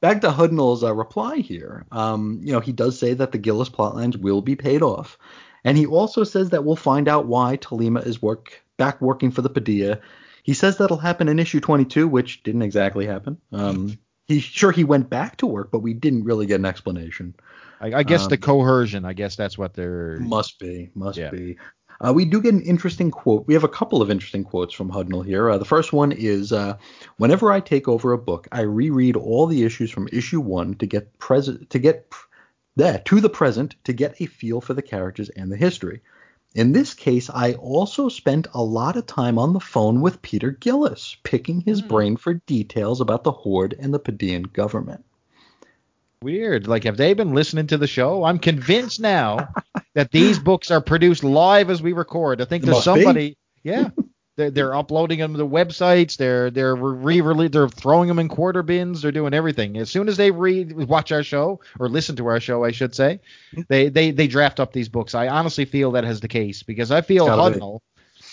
back 0.00 0.20
to 0.20 0.30
Hudnall's 0.30 0.84
uh, 0.84 0.94
reply 0.94 1.38
here. 1.38 1.86
Um, 1.90 2.40
you 2.42 2.52
know, 2.52 2.60
he 2.60 2.72
does 2.72 2.98
say 2.98 3.14
that 3.14 3.32
the 3.32 3.38
Gillis 3.38 3.68
plotlines 3.68 4.16
will 4.16 4.42
be 4.42 4.56
paid 4.56 4.82
off, 4.82 5.18
and 5.64 5.76
he 5.76 5.86
also 5.86 6.24
says 6.24 6.50
that 6.50 6.64
we'll 6.64 6.76
find 6.76 7.08
out 7.08 7.26
why 7.26 7.56
Tolima 7.56 8.04
is 8.06 8.22
work 8.22 8.62
back 8.76 9.00
working 9.00 9.30
for 9.30 9.42
the 9.42 9.50
Paideia. 9.50 10.00
He 10.44 10.52
says 10.54 10.76
that'll 10.76 10.98
happen 10.98 11.28
in 11.28 11.38
issue 11.38 11.58
22, 11.58 12.06
which 12.06 12.42
didn't 12.42 12.62
exactly 12.62 13.06
happen. 13.06 13.38
Um, 13.50 13.98
he 14.28 14.40
sure 14.40 14.72
he 14.72 14.84
went 14.84 15.08
back 15.08 15.38
to 15.38 15.46
work, 15.46 15.70
but 15.72 15.80
we 15.80 15.94
didn't 15.94 16.24
really 16.24 16.44
get 16.46 16.60
an 16.60 16.66
explanation. 16.66 17.34
I, 17.80 17.94
I 17.94 18.02
guess 18.02 18.26
the 18.28 18.36
Um, 18.36 18.40
coercion. 18.42 19.04
I 19.06 19.14
guess 19.14 19.36
that's 19.36 19.56
what 19.56 19.72
they're. 19.72 20.18
Must 20.20 20.58
be, 20.58 20.90
must 20.94 21.18
Yeah. 21.18 21.30
be. 21.30 21.56
Uh, 22.00 22.12
we 22.12 22.26
do 22.26 22.42
get 22.42 22.52
an 22.52 22.60
interesting 22.60 23.10
quote. 23.10 23.46
We 23.46 23.54
have 23.54 23.64
a 23.64 23.68
couple 23.68 24.02
of 24.02 24.10
interesting 24.10 24.44
quotes 24.44 24.74
from 24.74 24.90
Hudnall 24.90 25.24
here. 25.24 25.48
Uh, 25.48 25.56
the 25.56 25.64
first 25.64 25.92
one 25.94 26.12
is, 26.12 26.52
uh, 26.52 26.76
"Whenever 27.16 27.50
I 27.50 27.60
take 27.60 27.88
over 27.88 28.12
a 28.12 28.18
book, 28.18 28.46
I 28.52 28.62
reread 28.62 29.16
all 29.16 29.46
the 29.46 29.62
issues 29.64 29.90
from 29.90 30.08
issue 30.12 30.40
one 30.40 30.74
to 30.74 30.86
get 30.86 31.18
present 31.18 31.70
to 31.70 31.78
get 31.78 32.12
there 32.76 32.98
to 33.06 33.20
the 33.20 33.30
present 33.30 33.76
to 33.84 33.92
get 33.94 34.20
a 34.20 34.26
feel 34.26 34.60
for 34.60 34.74
the 34.74 34.82
characters 34.82 35.30
and 35.30 35.50
the 35.50 35.56
history. 35.56 36.02
In 36.54 36.72
this 36.72 36.94
case, 36.94 37.28
I 37.30 37.54
also 37.54 38.08
spent 38.08 38.46
a 38.54 38.62
lot 38.62 38.96
of 38.96 39.06
time 39.06 39.38
on 39.38 39.52
the 39.52 39.60
phone 39.60 40.00
with 40.00 40.22
Peter 40.22 40.52
Gillis, 40.52 41.16
picking 41.24 41.60
his 41.62 41.80
Hmm. 41.80 41.88
brain 41.88 42.16
for 42.16 42.34
details 42.46 43.00
about 43.00 43.24
the 43.24 43.32
Horde 43.32 43.74
and 43.78 43.92
the 43.92 43.98
Paideian 43.98 44.52
government." 44.52 45.04
Weird. 46.22 46.66
Like, 46.68 46.84
have 46.84 46.96
they 46.96 47.12
been 47.12 47.34
listening 47.34 47.66
to 47.66 47.76
the 47.76 47.86
show? 47.86 48.24
I'm 48.24 48.38
convinced 48.38 49.00
now 49.00 49.48
that 49.94 50.10
these 50.12 50.38
books 50.38 50.70
are 50.70 50.80
produced 50.80 51.24
live 51.24 51.70
as 51.70 51.82
we 51.82 51.92
record. 51.92 52.40
I 52.40 52.44
think 52.44 52.62
It 52.62 52.66
there's 52.66 52.86
must 52.86 52.94
be. 52.94 53.02
somebody. 53.02 53.36
Yeah. 53.62 53.90
They're, 54.36 54.50
they're 54.50 54.74
uploading 54.74 55.20
them 55.20 55.32
to 55.32 55.38
the 55.38 55.46
websites. 55.46 56.16
They're 56.16 56.50
they're 56.50 56.74
re 56.74 57.48
they're 57.48 57.68
throwing 57.68 58.08
them 58.08 58.18
in 58.18 58.28
quarter 58.28 58.62
bins. 58.62 59.02
They're 59.02 59.12
doing 59.12 59.34
everything. 59.34 59.76
As 59.76 59.90
soon 59.90 60.08
as 60.08 60.16
they 60.16 60.30
read 60.30 60.72
watch 60.88 61.12
our 61.12 61.22
show 61.22 61.60
or 61.78 61.88
listen 61.88 62.16
to 62.16 62.26
our 62.26 62.40
show, 62.40 62.64
I 62.64 62.72
should 62.72 62.94
say, 62.94 63.20
mm-hmm. 63.52 63.62
they 63.68 63.88
they 63.88 64.10
they 64.10 64.26
draft 64.26 64.58
up 64.58 64.72
these 64.72 64.88
books. 64.88 65.14
I 65.14 65.28
honestly 65.28 65.64
feel 65.64 65.92
that 65.92 66.04
is 66.04 66.20
the 66.20 66.28
case 66.28 66.62
because 66.62 66.90
I 66.90 67.00
feel 67.00 67.26
It's 67.26 67.36
gotta 67.36 67.54
be. 67.54 67.60
Hudnall. 67.60 67.80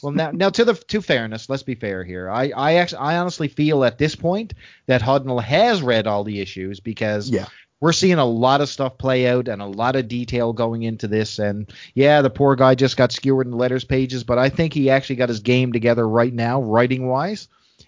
Well, 0.01 0.13
now 0.13 0.31
now 0.31 0.49
to 0.49 0.65
the 0.65 0.73
to 0.73 1.01
fairness, 1.01 1.49
let's 1.49 1.63
be 1.63 1.75
fair 1.75 2.03
here. 2.03 2.29
I 2.29 2.51
I 2.55 2.73
actually 2.75 2.99
I 2.99 3.17
honestly 3.17 3.47
feel 3.47 3.83
at 3.83 3.99
this 3.99 4.15
point 4.15 4.53
that 4.87 5.01
Hudnall 5.01 5.43
has 5.43 5.83
read 5.83 6.07
all 6.07 6.23
the 6.23 6.39
issues 6.39 6.79
because 6.79 7.29
Yeah. 7.29 7.45
We're 7.81 7.91
seeing 7.91 8.19
a 8.19 8.25
lot 8.25 8.61
of 8.61 8.69
stuff 8.69 8.97
play 8.97 9.27
out 9.27 9.47
and 9.49 9.61
a 9.61 9.65
lot 9.65 9.95
of 9.97 10.07
detail 10.07 10.53
going 10.53 10.83
into 10.83 11.07
this. 11.07 11.39
And 11.39 11.69
yeah, 11.95 12.21
the 12.21 12.29
poor 12.29 12.55
guy 12.55 12.75
just 12.75 12.95
got 12.95 13.11
skewered 13.11 13.47
in 13.47 13.51
the 13.51 13.57
letters 13.57 13.83
pages, 13.83 14.23
but 14.23 14.37
I 14.37 14.49
think 14.49 14.73
he 14.73 14.89
actually 14.89 15.17
got 15.17 15.29
his 15.29 15.39
game 15.41 15.73
together 15.73 16.07
right 16.07 16.33
now, 16.33 16.61
writing 16.61 17.07
wise. 17.07 17.47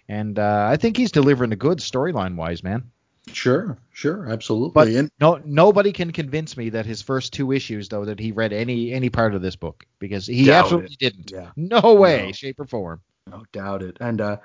And 0.09 0.37
uh, 0.37 0.67
I 0.69 0.75
think 0.77 0.97
he's 0.97 1.11
delivering 1.11 1.51
the 1.51 1.55
goods 1.55 1.89
storyline 1.89 2.35
wise, 2.35 2.63
man. 2.63 2.91
Sure, 3.31 3.77
sure, 3.93 4.27
absolutely. 4.29 4.73
But 4.73 4.87
and 4.89 5.09
no, 5.21 5.39
nobody 5.45 5.93
can 5.93 6.11
convince 6.11 6.57
me 6.57 6.69
that 6.71 6.85
his 6.85 7.01
first 7.01 7.31
two 7.31 7.53
issues, 7.53 7.87
though, 7.87 8.03
that 8.03 8.19
he 8.19 8.33
read 8.33 8.51
any 8.51 8.91
any 8.91 9.09
part 9.09 9.33
of 9.33 9.41
this 9.41 9.55
book 9.55 9.85
because 9.99 10.27
he 10.27 10.43
Doubt 10.45 10.65
absolutely 10.65 10.93
it. 10.93 10.99
didn't. 10.99 11.31
Yeah. 11.31 11.51
No 11.55 11.93
way, 11.93 12.25
No. 12.25 12.31
shape 12.33 12.59
or 12.59 12.65
form. 12.65 12.99
no 13.31 13.45
doubt 13.53 13.81
it. 13.81 13.95
And 14.01 14.19
uh, 14.19 14.37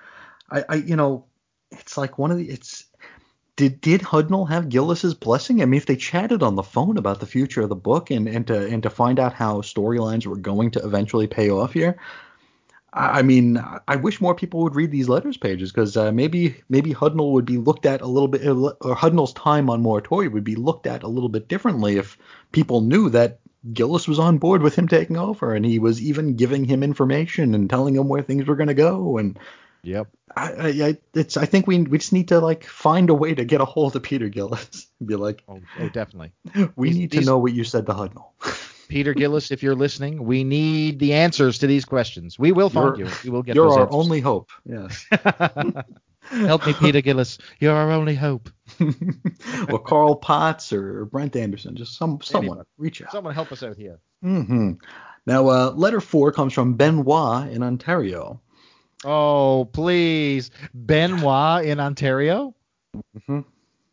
I, 0.49 0.64
I, 0.68 0.74
you 0.76 0.94
know, 0.94 1.24
it's 1.72 1.99
like 1.99 2.18
one 2.18 2.30
of 2.30 2.36
the 2.38 2.49
it's. 2.49 2.84
Did 3.59 3.80
did 3.80 4.02
Hudnall 4.02 4.48
have 4.48 4.68
Gillis's 4.68 5.14
blessing? 5.14 5.61
I 5.61 5.64
mean, 5.64 5.78
if 5.78 5.86
they 5.86 5.96
chatted 5.96 6.44
on 6.44 6.54
the 6.54 6.62
phone 6.62 6.96
about 6.96 7.18
the 7.18 7.26
future 7.26 7.62
of 7.62 7.68
the 7.68 7.74
book 7.74 8.09
and 8.09 8.28
and 8.28 8.46
to 8.46 8.66
and 8.68 8.84
to 8.84 8.88
find 8.88 9.18
out 9.18 9.32
how 9.32 9.62
storylines 9.62 10.26
were 10.26 10.36
going 10.36 10.70
to 10.70 10.84
eventually 10.84 11.26
pay 11.26 11.50
off 11.50 11.72
here, 11.72 11.98
I 12.92 13.18
I 13.18 13.22
mean, 13.22 13.61
I 13.88 13.96
wish 13.96 14.20
more 14.20 14.36
people 14.36 14.62
would 14.62 14.76
read 14.76 14.92
these 14.92 15.09
letters 15.09 15.36
pages 15.36 15.72
because 15.72 15.96
uh, 15.96 16.12
maybe 16.12 16.62
maybe 16.68 16.94
Hudnall 16.94 17.32
would 17.32 17.46
be 17.46 17.59
looked 17.59 17.84
at 17.84 18.00
a 18.00 18.06
little 18.06 18.28
bit, 18.28 18.46
or 18.46 18.94
Hudnall's 18.94 19.32
time 19.32 19.68
on 19.70 19.82
Moratorium 19.82 20.34
would 20.34 20.44
be 20.44 20.54
looked 20.54 20.86
at 20.86 21.02
a 21.02 21.09
little 21.09 21.28
bit 21.28 21.48
differently 21.48 21.96
if 21.96 22.16
people 22.52 22.80
knew 22.80 23.11
that 23.11 23.40
Gillis 23.72 24.06
was 24.06 24.20
on 24.20 24.38
board 24.38 24.62
with 24.62 24.76
him 24.76 24.86
taking 24.86 25.16
over 25.16 25.52
and 25.52 25.66
he 25.66 25.80
was 25.80 26.00
even 26.00 26.36
giving 26.36 26.64
him 26.64 26.84
information 26.84 27.56
and 27.56 27.68
telling 27.68 27.96
him 27.96 28.09
where 28.09 28.22
things 28.22 28.46
were 28.46 28.54
going 28.54 28.68
to 28.68 28.74
go. 28.74 29.18
And 29.18 29.36
Yep. 29.83 30.09
I, 30.37 30.51
I, 30.85 30.99
it's 31.14 31.37
I 31.37 31.47
think 31.47 31.66
we 31.66 31.79
we 31.83 31.99
just 31.99 32.12
need 32.12 32.29
to 32.29 32.41
like 32.41 32.64
find 32.64 33.11
a 33.11 33.14
way 33.14 33.35
to 33.35 33.45
get 33.45 33.61
a 33.61 33.64
hold 33.64 33.97
of 33.97 34.03
Peter 34.03 34.29
Gillis 34.29 34.87
and 35.01 35.09
be 35.09 35.14
like, 35.16 35.43
Oh, 35.49 35.61
oh 35.81 35.89
definitely. 35.89 36.33
we 36.76 36.89
These- 36.89 36.99
need 36.99 37.11
to 37.12 37.18
these- 37.18 37.26
know 37.26 37.39
what 37.39 37.53
you 37.53 37.64
said 37.64 37.87
to 37.87 37.93
Hudnall. 37.95 38.31
Peter 38.89 39.12
Gillis, 39.12 39.51
if 39.51 39.62
you're 39.62 39.74
listening, 39.74 40.24
we 40.24 40.45
need 40.45 40.99
the 40.99 41.12
answers 41.12 41.59
to 41.59 41.66
these 41.66 41.85
questions. 41.85 42.39
We 42.39 42.53
will 42.53 42.70
find 42.70 42.97
You're- 42.97 43.11
you. 43.11 43.16
We 43.24 43.31
will 43.31 43.43
get 43.43 43.55
You're 43.55 43.70
our 43.70 43.81
answers. 43.83 43.95
only 43.95 44.20
hope. 44.20 44.51
Yes. 44.64 45.05
Help 46.31 46.66
me, 46.66 46.72
Peter 46.74 47.01
Gillis. 47.01 47.39
You're 47.59 47.74
our 47.74 47.91
only 47.91 48.14
hope. 48.14 48.51
or 49.70 49.79
Carl 49.79 50.16
Potts 50.16 50.72
or 50.72 51.07
Brent 51.07 51.37
Anderson, 51.37 51.74
just 51.76 51.97
some 51.97 52.20
someone 52.22 52.59
Anybody. 52.59 52.68
reach 52.76 53.03
out. 53.03 53.12
Someone 53.12 53.35
help 53.35 53.51
us 53.53 53.62
out 53.62 53.76
here. 53.76 53.99
Mm-hmm. 54.24 54.72
Now, 55.26 55.49
uh, 55.49 55.70
letter 55.74 56.01
four 56.01 56.33
comes 56.33 56.53
from 56.53 56.74
Benoit 56.74 57.51
in 57.51 57.62
Ontario. 57.62 58.41
Oh, 59.05 59.68
please. 59.72 60.51
Benoit 60.74 61.64
in 61.64 61.80
Ontario? 61.80 62.55
Mhm. 63.28 63.44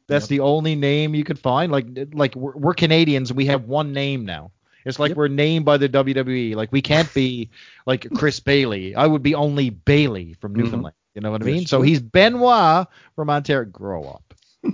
That's 0.07 0.25
Yep. 0.25 0.29
the 0.29 0.39
only 0.41 0.75
name 0.75 1.15
you 1.15 1.23
could 1.23 1.39
find? 1.39 1.71
Like 1.71 1.87
like 2.13 2.35
we're, 2.35 2.55
we're 2.55 2.73
Canadians 2.73 3.33
we 3.33 3.45
have 3.47 3.65
one 3.65 3.91
name 3.93 4.25
now. 4.25 4.51
It's 4.85 4.99
like 4.99 5.09
Yep. 5.09 5.17
we're 5.17 5.27
named 5.27 5.65
by 5.65 5.77
the 5.77 5.89
WWE. 5.89 6.55
Like 6.55 6.71
we 6.71 6.81
can't 6.81 7.11
be 7.13 7.49
like 7.85 8.07
Chris 8.15 8.39
Bailey. 8.39 8.95
I 8.95 9.05
would 9.07 9.23
be 9.23 9.35
only 9.35 9.69
Bailey 9.71 10.33
from 10.39 10.53
Mhm. 10.53 10.57
Newfoundland. 10.57 10.95
You 11.15 11.21
know 11.21 11.31
what 11.31 11.41
I 11.41 11.45
mean? 11.45 11.65
So 11.65 11.81
he's 11.81 12.01
Benoit 12.01 12.87
from 13.15 13.29
Ontario. 13.29 13.69
Grow 13.69 14.03
up. 14.03 14.33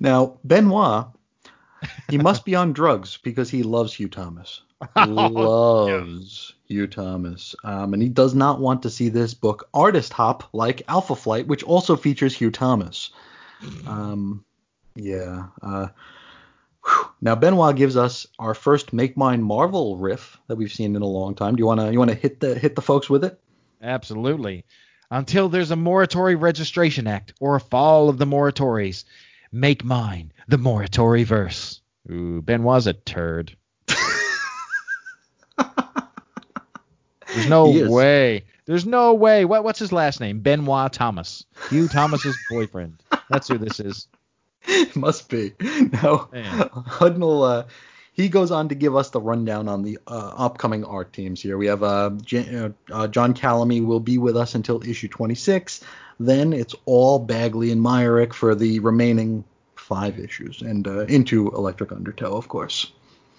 Now, 0.00 0.38
Benoit, 0.44 1.06
he 2.10 2.18
must 2.18 2.44
be 2.44 2.56
on 2.56 2.72
drugs 2.72 3.16
because 3.22 3.48
he 3.48 3.62
loves 3.62 3.94
Hugh 3.94 4.08
Thomas. 4.08 4.62
loves 4.96 6.52
Hugh 6.68 6.86
Thomas. 6.86 7.54
Um, 7.64 7.94
and 7.94 8.02
he 8.02 8.08
does 8.08 8.34
not 8.34 8.60
want 8.60 8.82
to 8.82 8.90
see 8.90 9.08
this 9.08 9.34
book 9.34 9.68
artist 9.72 10.12
hop 10.12 10.48
like 10.52 10.82
Alpha 10.86 11.16
Flight, 11.16 11.46
which 11.46 11.62
also 11.62 11.96
features 11.96 12.36
Hugh 12.36 12.50
Thomas. 12.50 13.10
Um, 13.86 14.44
yeah. 14.94 15.46
Uh, 15.62 15.88
now 17.20 17.34
Benoit 17.34 17.74
gives 17.74 17.96
us 17.96 18.26
our 18.38 18.54
first 18.54 18.92
Make 18.92 19.16
Mine 19.16 19.42
Marvel 19.42 19.96
riff 19.96 20.38
that 20.46 20.56
we've 20.56 20.72
seen 20.72 20.94
in 20.94 21.02
a 21.02 21.06
long 21.06 21.34
time. 21.34 21.56
Do 21.56 21.60
you 21.60 21.66
wanna 21.66 21.90
you 21.90 21.98
wanna 21.98 22.14
hit 22.14 22.40
the 22.40 22.54
hit 22.54 22.76
the 22.76 22.82
folks 22.82 23.08
with 23.08 23.24
it? 23.24 23.40
Absolutely. 23.82 24.64
Until 25.10 25.48
there's 25.48 25.70
a 25.70 25.76
Morituri 25.76 26.40
Registration 26.40 27.06
Act 27.06 27.32
or 27.40 27.56
a 27.56 27.60
fall 27.60 28.08
of 28.08 28.18
the 28.18 28.26
Morituris, 28.26 29.04
make 29.50 29.84
mine 29.84 30.32
the 30.48 30.58
Morituri 30.58 31.24
verse. 31.24 31.80
Ooh, 32.10 32.42
Benoit's 32.42 32.86
a 32.86 32.92
turd. 32.92 33.56
There's 37.38 37.50
no 37.50 37.90
way. 37.90 38.44
There's 38.66 38.86
no 38.86 39.14
way. 39.14 39.44
What, 39.44 39.64
what's 39.64 39.78
his 39.78 39.92
last 39.92 40.20
name? 40.20 40.40
Benoit 40.40 40.92
Thomas. 40.92 41.46
Hugh 41.70 41.88
Thomas's 41.88 42.36
boyfriend. 42.48 43.02
That's 43.28 43.48
who 43.48 43.58
this 43.58 43.80
is. 43.80 44.08
Must 44.94 45.28
be. 45.28 45.54
No, 46.02 46.28
Man. 46.32 46.68
Hudnall, 46.68 47.48
uh, 47.48 47.66
he 48.12 48.28
goes 48.28 48.50
on 48.50 48.68
to 48.68 48.74
give 48.74 48.96
us 48.96 49.10
the 49.10 49.20
rundown 49.20 49.68
on 49.68 49.82
the 49.82 49.98
uh, 50.06 50.32
upcoming 50.36 50.84
art 50.84 51.12
teams 51.12 51.40
here. 51.40 51.56
We 51.56 51.66
have 51.66 51.82
uh, 51.82 52.10
J- 52.22 52.56
uh, 52.56 52.70
uh, 52.92 53.08
John 53.08 53.32
Calimee 53.32 53.84
will 53.84 54.00
be 54.00 54.18
with 54.18 54.36
us 54.36 54.54
until 54.54 54.82
issue 54.82 55.08
26. 55.08 55.82
Then 56.20 56.52
it's 56.52 56.74
all 56.84 57.20
Bagley 57.20 57.70
and 57.70 57.80
Mayerik 57.80 58.32
for 58.32 58.54
the 58.54 58.80
remaining 58.80 59.44
five 59.76 60.18
issues, 60.18 60.60
and 60.60 60.86
uh, 60.86 61.02
into 61.06 61.48
Electric 61.52 61.92
Undertow, 61.92 62.36
of 62.36 62.48
course. 62.48 62.92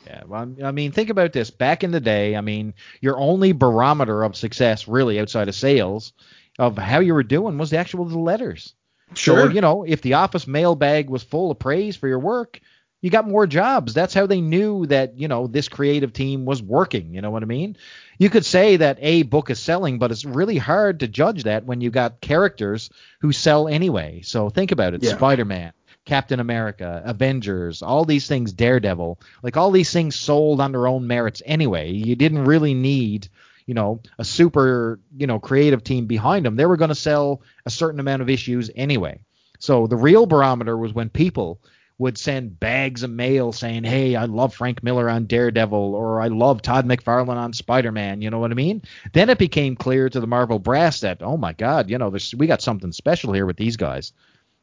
Yeah, 0.07 0.23
well, 0.27 0.55
I 0.63 0.71
mean, 0.71 0.91
think 0.91 1.09
about 1.09 1.33
this. 1.33 1.51
Back 1.51 1.83
in 1.83 1.91
the 1.91 1.99
day, 1.99 2.35
I 2.35 2.41
mean, 2.41 2.73
your 3.01 3.17
only 3.17 3.51
barometer 3.51 4.23
of 4.23 4.35
success, 4.35 4.87
really, 4.87 5.19
outside 5.19 5.47
of 5.47 5.55
sales, 5.55 6.13
of 6.57 6.77
how 6.77 6.99
you 6.99 7.13
were 7.13 7.23
doing 7.23 7.57
was 7.57 7.69
the 7.69 7.77
actual 7.77 8.05
letters. 8.05 8.73
So, 9.15 9.49
you 9.49 9.61
know, 9.61 9.83
if 9.83 10.01
the 10.01 10.15
office 10.15 10.45
mailbag 10.45 11.09
was 11.09 11.23
full 11.23 11.51
of 11.51 11.59
praise 11.59 11.95
for 11.95 12.07
your 12.07 12.19
work, 12.19 12.59
you 13.01 13.09
got 13.09 13.27
more 13.27 13.47
jobs. 13.47 13.93
That's 13.93 14.13
how 14.13 14.25
they 14.27 14.41
knew 14.41 14.85
that, 14.87 15.17
you 15.17 15.27
know, 15.27 15.47
this 15.47 15.69
creative 15.69 16.11
team 16.11 16.45
was 16.45 16.61
working. 16.61 17.13
You 17.13 17.21
know 17.21 17.31
what 17.31 17.43
I 17.43 17.45
mean? 17.45 17.77
You 18.17 18.29
could 18.29 18.45
say 18.45 18.75
that 18.77 18.97
a 18.99 19.23
book 19.23 19.49
is 19.49 19.59
selling, 19.59 19.99
but 19.99 20.11
it's 20.11 20.25
really 20.25 20.57
hard 20.57 20.99
to 20.99 21.07
judge 21.07 21.43
that 21.43 21.65
when 21.65 21.81
you 21.81 21.91
got 21.91 22.19
characters 22.19 22.89
who 23.21 23.31
sell 23.31 23.67
anyway. 23.67 24.21
So 24.23 24.49
think 24.49 24.71
about 24.71 24.93
it. 24.93 25.01
Yeah. 25.01 25.11
Spider-Man, 25.11 25.71
Captain 26.09 26.39
America, 26.39 27.03
Avengers, 27.05 27.83
all 27.83 28.03
these 28.03 28.27
things, 28.27 28.51
Daredevil, 28.51 29.19
like 29.43 29.57
all 29.57 29.69
these 29.69 29.93
things 29.93 30.15
sold 30.15 30.59
on 30.59 30.71
their 30.71 30.87
own 30.87 31.05
merits 31.05 31.43
anyway. 31.45 31.91
You 31.91 32.15
didn't 32.15 32.45
really 32.45 32.73
need, 32.73 33.27
you 33.67 33.75
know, 33.75 34.01
a 34.17 34.25
super, 34.25 34.99
you 35.15 35.27
know, 35.27 35.39
creative 35.39 35.83
team 35.83 36.07
behind 36.07 36.47
them. 36.47 36.55
They 36.55 36.65
were 36.65 36.77
going 36.77 36.89
to 36.89 36.95
sell 36.95 37.43
a 37.67 37.69
certain 37.69 37.99
amount 37.99 38.23
of 38.23 38.29
issues 38.29 38.71
anyway. 38.75 39.19
So 39.59 39.85
the 39.85 39.97
real 39.97 40.25
barometer 40.25 40.75
was 40.75 40.93
when 40.93 41.09
people 41.09 41.61
would 41.99 42.17
send 42.17 42.59
bags 42.59 43.03
of 43.03 43.11
mail 43.11 43.51
saying, 43.51 43.83
"Hey, 43.83 44.15
I 44.15 44.25
love 44.25 44.55
Frank 44.55 44.81
Miller 44.81 45.09
on 45.11 45.25
Daredevil," 45.27 45.93
or 45.93 46.21
"I 46.21 46.29
love 46.29 46.63
Todd 46.63 46.87
McFarlane 46.87 47.37
on 47.37 47.53
Spider-Man." 47.53 48.23
You 48.23 48.31
know 48.31 48.39
what 48.39 48.51
I 48.51 48.55
mean? 48.55 48.81
Then 49.13 49.29
it 49.29 49.37
became 49.37 49.75
clear 49.75 50.09
to 50.09 50.19
the 50.19 50.25
Marvel 50.25 50.57
brass 50.57 51.01
that, 51.01 51.21
oh 51.21 51.37
my 51.37 51.53
God, 51.53 51.91
you 51.91 51.99
know, 51.99 52.11
we 52.35 52.47
got 52.47 52.63
something 52.63 52.93
special 52.93 53.33
here 53.33 53.45
with 53.45 53.57
these 53.57 53.77
guys. 53.77 54.11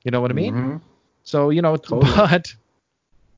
You 0.03 0.11
know 0.11 0.21
what 0.21 0.33
I 0.33 0.35
mean? 0.35 0.55
Mhm. 0.55 0.81
So 1.27 1.51
you 1.51 1.61
know, 1.61 1.77
Totally. 1.77 2.11
but 2.17 2.55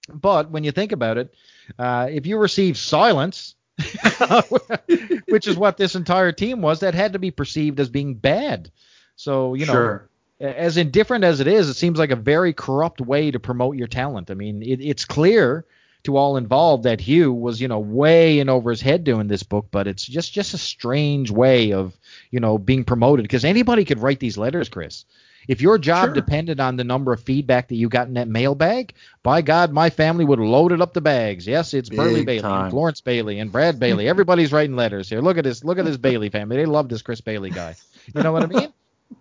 but 0.09 0.51
when 0.51 0.62
you 0.62 0.70
think 0.70 0.93
about 0.93 1.18
it, 1.18 1.34
uh, 1.78 2.07
if 2.11 2.26
you 2.26 2.39
receive 2.39 2.78
silence, 2.78 3.57
which 5.29 5.49
is 5.49 5.57
what 5.57 5.76
this 5.76 5.96
entire 5.96 6.30
team 6.30 6.61
was, 6.61 6.80
that 6.80 6.95
had 6.95 7.14
to 7.14 7.18
be 7.18 7.33
perceived 7.33 7.80
as 7.80 7.88
being 7.88 8.14
bad. 8.14 8.71
So 9.17 9.54
you 9.54 9.67
know, 9.67 9.72
sure. 9.72 10.08
as 10.38 10.76
indifferent 10.76 11.25
as 11.25 11.41
it 11.41 11.49
is, 11.49 11.68
it 11.68 11.75
seems 11.75 11.99
like 11.99 12.11
a 12.11 12.17
very 12.17 12.53
corrupt 12.53 13.00
way 13.00 13.30
to 13.30 13.41
promote 13.41 13.76
your 13.76 13.88
talent. 13.88 14.30
I 14.30 14.34
mean, 14.34 14.63
it, 14.63 14.80
it's 14.80 15.04
clear 15.04 15.64
to 16.04 16.17
all 16.17 16.37
involved 16.37 16.84
that 16.84 17.00
Hugh 17.00 17.33
was, 17.33 17.61
you 17.61 17.68
know, 17.68 17.80
way 17.80 18.38
in 18.38 18.49
over 18.49 18.71
his 18.71 18.80
head 18.80 19.03
doing 19.03 19.26
this 19.26 19.42
book, 19.42 19.67
but 19.71 19.87
it's 19.88 20.04
just 20.04 20.33
just 20.33 20.54
a 20.54 20.58
strange 20.58 21.30
way 21.30 21.72
of, 21.72 21.99
you 22.30 22.38
know, 22.38 22.58
being 22.58 22.84
promoted 22.84 23.25
because 23.25 23.45
anybody 23.45 23.84
could 23.84 23.99
write 23.99 24.21
these 24.21 24.38
letters, 24.38 24.68
Chris. 24.68 25.04
If 25.49 25.61
your 25.62 25.79
job 25.79 26.08
Sure. 26.08 26.14
depended 26.14 26.61
on 26.61 26.76
the 26.76 26.84
number 26.84 27.12
of 27.12 27.20
feedback 27.20 27.68
that 27.68 27.75
you 27.76 27.88
got 27.88 28.07
in 28.07 28.14
that 28.14 28.29
mailbag, 28.29 28.92
by 29.22 29.42
God, 29.42 29.72
my 29.72 29.91
family 29.91 30.25
would 30.25 30.38
have 30.38 30.46
loaded 30.49 30.80
up 30.80 30.92
the 30.92 31.00
bags. 31.00 31.46
Yes, 31.46 31.72
it's 31.75 31.88
Burley 31.88 32.25
Bailey 32.25 32.42
time. 32.42 32.62
and 32.64 32.70
Florence 32.70 33.00
Bailey 33.00 33.41
and 33.41 33.50
Brad 33.50 33.80
Bailey. 33.80 34.07
Everybody's 34.08 34.53
writing 34.53 34.76
letters 34.76 35.08
here. 35.08 35.20
Look 35.20 35.38
at 35.38 35.45
this. 35.45 35.64
Look 35.64 35.79
at 35.79 35.84
this 35.87 35.96
Bailey 35.96 36.29
family. 36.29 36.57
They 36.57 36.66
love 36.66 36.88
this 36.88 37.03
Chris 37.03 37.20
Bailey 37.22 37.50
guy. 37.50 37.75
You 38.14 38.22
know 38.22 38.33
what 38.33 38.42
I 38.42 38.46
mean? 38.46 38.72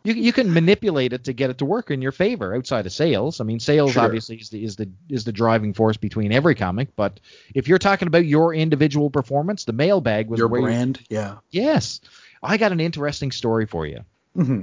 you 0.03 0.13
you 0.15 0.33
can 0.33 0.53
manipulate 0.53 1.13
it 1.13 1.23
to 1.23 1.31
get 1.33 1.49
it 1.49 1.59
to 1.59 1.65
work 1.65 1.91
in 1.91 2.01
your 2.01 2.11
favor 2.11 2.53
outside 2.53 2.85
of 2.85 2.91
sales. 2.91 3.39
I 3.39 3.45
mean, 3.45 3.61
sales 3.61 3.93
Sure. 3.93 4.03
obviously 4.03 4.35
is 4.35 4.49
the 4.49 4.61
is 4.63 4.75
the 4.75 4.89
is 5.09 5.23
the 5.23 5.31
driving 5.31 5.73
force 5.73 5.95
between 5.95 6.33
every 6.33 6.55
comic. 6.55 6.89
But 6.97 7.21
if 7.55 7.69
you're 7.69 7.77
talking 7.79 8.07
about 8.09 8.25
your 8.25 8.53
individual 8.53 9.09
performance, 9.09 9.63
the 9.63 9.71
mailbag 9.71 10.27
was 10.29 10.39
Your 10.39 10.49
where 10.49 10.59
you- 10.59 10.67
brand, 10.67 10.99
yeah. 11.09 11.35
yes, 11.51 12.01
I 12.43 12.57
got 12.57 12.73
an 12.73 12.81
interesting 12.81 13.31
story 13.31 13.65
for 13.65 13.87
you. 13.87 14.01
hmm 14.35 14.61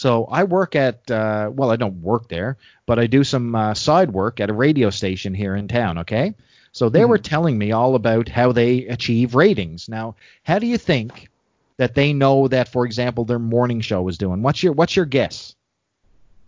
So 0.00 0.24
I 0.24 0.44
work 0.44 0.76
at 0.76 1.10
uh, 1.10 1.50
well, 1.52 1.70
I 1.70 1.76
don't 1.76 2.00
work 2.00 2.30
there, 2.30 2.56
but 2.86 2.98
I 2.98 3.06
do 3.06 3.22
some 3.22 3.54
uh, 3.54 3.74
side 3.74 4.10
work 4.10 4.40
at 4.40 4.48
a 4.48 4.54
radio 4.54 4.88
station 4.88 5.34
here 5.34 5.54
in 5.54 5.68
town. 5.68 5.98
Okay, 5.98 6.34
so 6.72 6.88
they 6.88 7.04
were 7.04 7.18
telling 7.18 7.58
me 7.58 7.72
all 7.72 7.94
about 7.94 8.26
how 8.30 8.52
they 8.52 8.86
achieve 8.86 9.34
ratings. 9.34 9.90
Now, 9.90 10.14
how 10.42 10.58
do 10.58 10.66
you 10.66 10.78
think 10.78 11.28
that 11.76 11.94
they 11.94 12.14
know 12.14 12.48
that, 12.48 12.72
for 12.72 12.86
example, 12.86 13.26
their 13.26 13.38
morning 13.38 13.82
show 13.82 14.08
is 14.08 14.16
doing? 14.16 14.40
What's 14.40 14.62
your 14.62 14.72
What's 14.72 14.96
your 14.96 15.04
guess? 15.04 15.54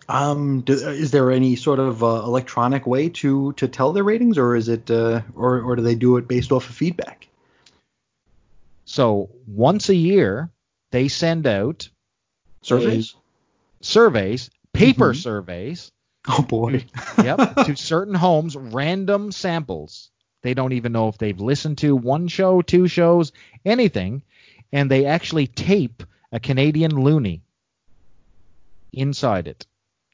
Um, 0.08 0.62
do, 0.62 0.72
is 0.72 1.10
there 1.10 1.30
any 1.30 1.56
sort 1.56 1.78
of 1.78 2.02
uh, 2.02 2.22
electronic 2.24 2.86
way 2.86 3.10
to 3.10 3.52
to 3.52 3.68
tell 3.68 3.92
their 3.92 4.02
ratings, 4.02 4.38
or 4.38 4.56
is 4.56 4.70
it, 4.70 4.90
uh, 4.90 5.20
or 5.36 5.60
or 5.60 5.76
do 5.76 5.82
they 5.82 5.94
do 5.94 6.16
it 6.16 6.26
based 6.26 6.52
off 6.52 6.70
of 6.70 6.74
feedback? 6.74 7.28
So 8.86 9.28
once 9.46 9.90
a 9.90 9.94
year, 9.94 10.48
they 10.90 11.08
send 11.08 11.46
out 11.46 11.90
Surveys. 12.62 13.14
Surveys, 13.82 14.50
paper 14.72 15.12
Mhm. 15.12 15.14
surveys, 15.14 15.92
Oh 16.28 16.42
boy. 16.42 16.84
yep, 17.16 17.44
to 17.64 17.76
certain 17.76 18.14
homes, 18.14 18.56
random 18.56 19.32
samples. 19.32 20.10
They 20.42 20.54
don't 20.54 20.72
even 20.72 20.92
know 20.92 21.09
if 21.09 21.18
they've 21.18 21.40
listened 21.40 21.78
to 21.78 21.96
one 21.96 22.28
show, 22.28 22.62
two 22.62 22.88
shows, 22.88 23.32
anything, 23.64 24.22
and 24.72 24.90
they 24.90 25.06
actually 25.06 25.46
tape 25.48 26.02
a 26.32 26.40
Canadian 26.40 26.92
loony 26.96 27.42
inside 28.92 29.48
it. 29.48 29.66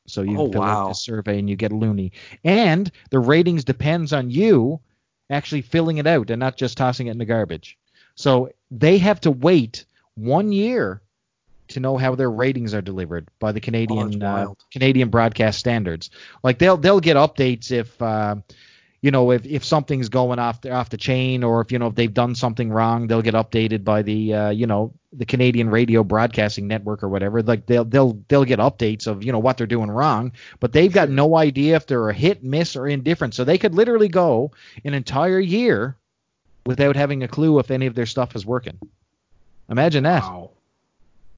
So 0.06 0.22
you 0.22 0.38
Oh, 0.38 0.44
fill 0.52 0.62
wow. 0.62 0.68
out 0.68 0.88
this 0.88 1.02
survey 1.02 1.38
and 1.38 1.48
you 1.48 1.56
get 1.56 1.72
a 1.72 1.76
loony. 1.76 2.12
And 2.44 2.90
the 3.10 3.18
ratings 3.20 3.64
depends 3.64 4.12
on 4.12 4.30
you 4.30 4.80
actually 5.30 5.62
filling 5.62 5.98
it 5.98 6.06
out 6.06 6.30
and 6.30 6.40
not 6.40 6.56
just 6.56 6.76
tossing 6.78 7.08
it 7.08 7.12
in 7.12 7.18
the 7.18 7.24
garbage. 7.26 7.78
So 8.14 8.50
they 8.70 8.98
have 8.98 9.20
to 9.22 9.30
wait 9.30 9.84
one 10.14 10.52
year 10.52 11.02
to 11.68 11.80
know 11.80 11.96
how 11.96 12.14
their 12.14 12.30
ratings 12.30 12.74
are 12.74 12.82
delivered 12.82 13.28
by 13.38 13.52
the 13.52 13.60
Canadian 13.60 14.22
uh. 14.22 14.48
Canadian 14.72 15.08
broadcast 15.08 15.58
standards. 15.58 16.10
Like 16.42 16.58
they'll 16.58 16.76
they'll 16.76 17.00
get 17.00 17.16
updates 17.16 17.70
if 17.70 18.00
uh, 18.00 18.36
you 19.00 19.10
know 19.10 19.30
if, 19.30 19.46
if 19.46 19.64
something's 19.64 20.08
going 20.08 20.38
off 20.38 20.60
the 20.60 20.72
off 20.72 20.90
the 20.90 20.96
chain 20.96 21.44
or 21.44 21.60
if 21.60 21.72
you 21.72 21.78
know 21.78 21.88
if 21.88 21.94
they've 21.94 22.12
done 22.12 22.34
something 22.34 22.70
wrong, 22.70 23.06
they'll 23.06 23.22
get 23.22 23.34
updated 23.34 23.84
by 23.84 24.02
the 24.02 24.34
uh, 24.34 24.50
you 24.50 24.66
know 24.66 24.92
the 25.12 25.26
Canadian 25.26 25.70
Radio 25.70 26.04
Broadcasting 26.04 26.68
Network 26.68 27.02
or 27.02 27.08
whatever. 27.08 27.42
Like 27.42 27.66
they'll 27.66 27.84
they'll 27.84 28.18
they'll 28.28 28.44
get 28.44 28.58
updates 28.58 29.06
of 29.06 29.24
you 29.24 29.32
know 29.32 29.38
what 29.38 29.56
they're 29.56 29.66
doing 29.66 29.90
wrong, 29.90 30.32
but 30.60 30.72
they've 30.72 30.92
got 30.92 31.10
no 31.10 31.36
idea 31.36 31.76
if 31.76 31.86
they're 31.86 32.08
a 32.08 32.14
hit, 32.14 32.42
miss, 32.42 32.76
or 32.76 32.86
indifferent. 32.86 33.34
So 33.34 33.44
they 33.44 33.58
could 33.58 33.74
literally 33.74 34.08
go 34.08 34.52
an 34.84 34.94
entire 34.94 35.40
year 35.40 35.96
without 36.66 36.96
having 36.96 37.22
a 37.22 37.28
clue 37.28 37.58
if 37.58 37.70
any 37.70 37.86
of 37.86 37.94
their 37.94 38.06
stuff 38.06 38.36
is 38.36 38.44
working. 38.44 38.78
Imagine 39.70 40.04
that. 40.04 40.22
Wow. 40.22 40.50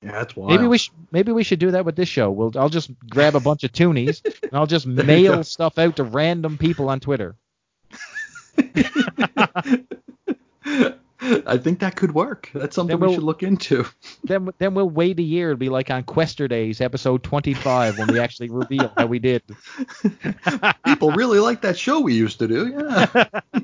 Yeah, 0.02 0.12
that's 0.12 0.34
wild. 0.34 0.50
Maybe 0.52 0.66
we 0.66 0.78
should 0.78 0.94
maybe 1.12 1.32
we 1.32 1.42
should 1.42 1.58
do 1.58 1.72
that 1.72 1.84
with 1.84 1.94
this 1.96 2.08
show. 2.08 2.30
We'll 2.30 2.52
I'll 2.56 2.68
just 2.70 2.90
grab 3.10 3.34
a 3.34 3.40
bunch 3.40 3.64
of 3.64 3.72
toonies 3.72 4.22
and 4.42 4.52
I'll 4.54 4.66
just 4.66 4.86
mail 4.86 5.44
stuff 5.44 5.78
out 5.78 5.96
to 5.96 6.04
random 6.04 6.56
people 6.56 6.88
on 6.88 7.00
Twitter. 7.00 7.36
I 11.22 11.58
think 11.58 11.80
that 11.80 11.96
could 11.96 12.14
work. 12.14 12.50
That's 12.54 12.74
something 12.74 12.94
Then 12.94 13.00
we 13.00 13.06
we'll- 13.08 13.16
should 13.16 13.24
look 13.24 13.42
into. 13.42 13.84
Then 14.24 14.48
then 14.58 14.74
we'll 14.74 14.88
wait 14.88 15.18
a 15.18 15.22
year. 15.22 15.50
It'll 15.50 15.58
be 15.58 15.68
like 15.68 15.90
on 15.90 16.02
Quester 16.04 16.48
Days, 16.48 16.80
episode 16.80 17.22
25, 17.22 17.98
when 17.98 18.08
we 18.08 18.18
actually 18.18 18.48
reveal 18.50 18.92
how 18.96 19.06
we 19.06 19.18
did. 19.18 19.42
People 20.84 21.12
really 21.12 21.40
like 21.40 21.60
that 21.62 21.78
show 21.78 22.00
we 22.00 22.14
used 22.14 22.38
to 22.38 22.48
do. 22.48 22.68
Yeah. 23.54 23.60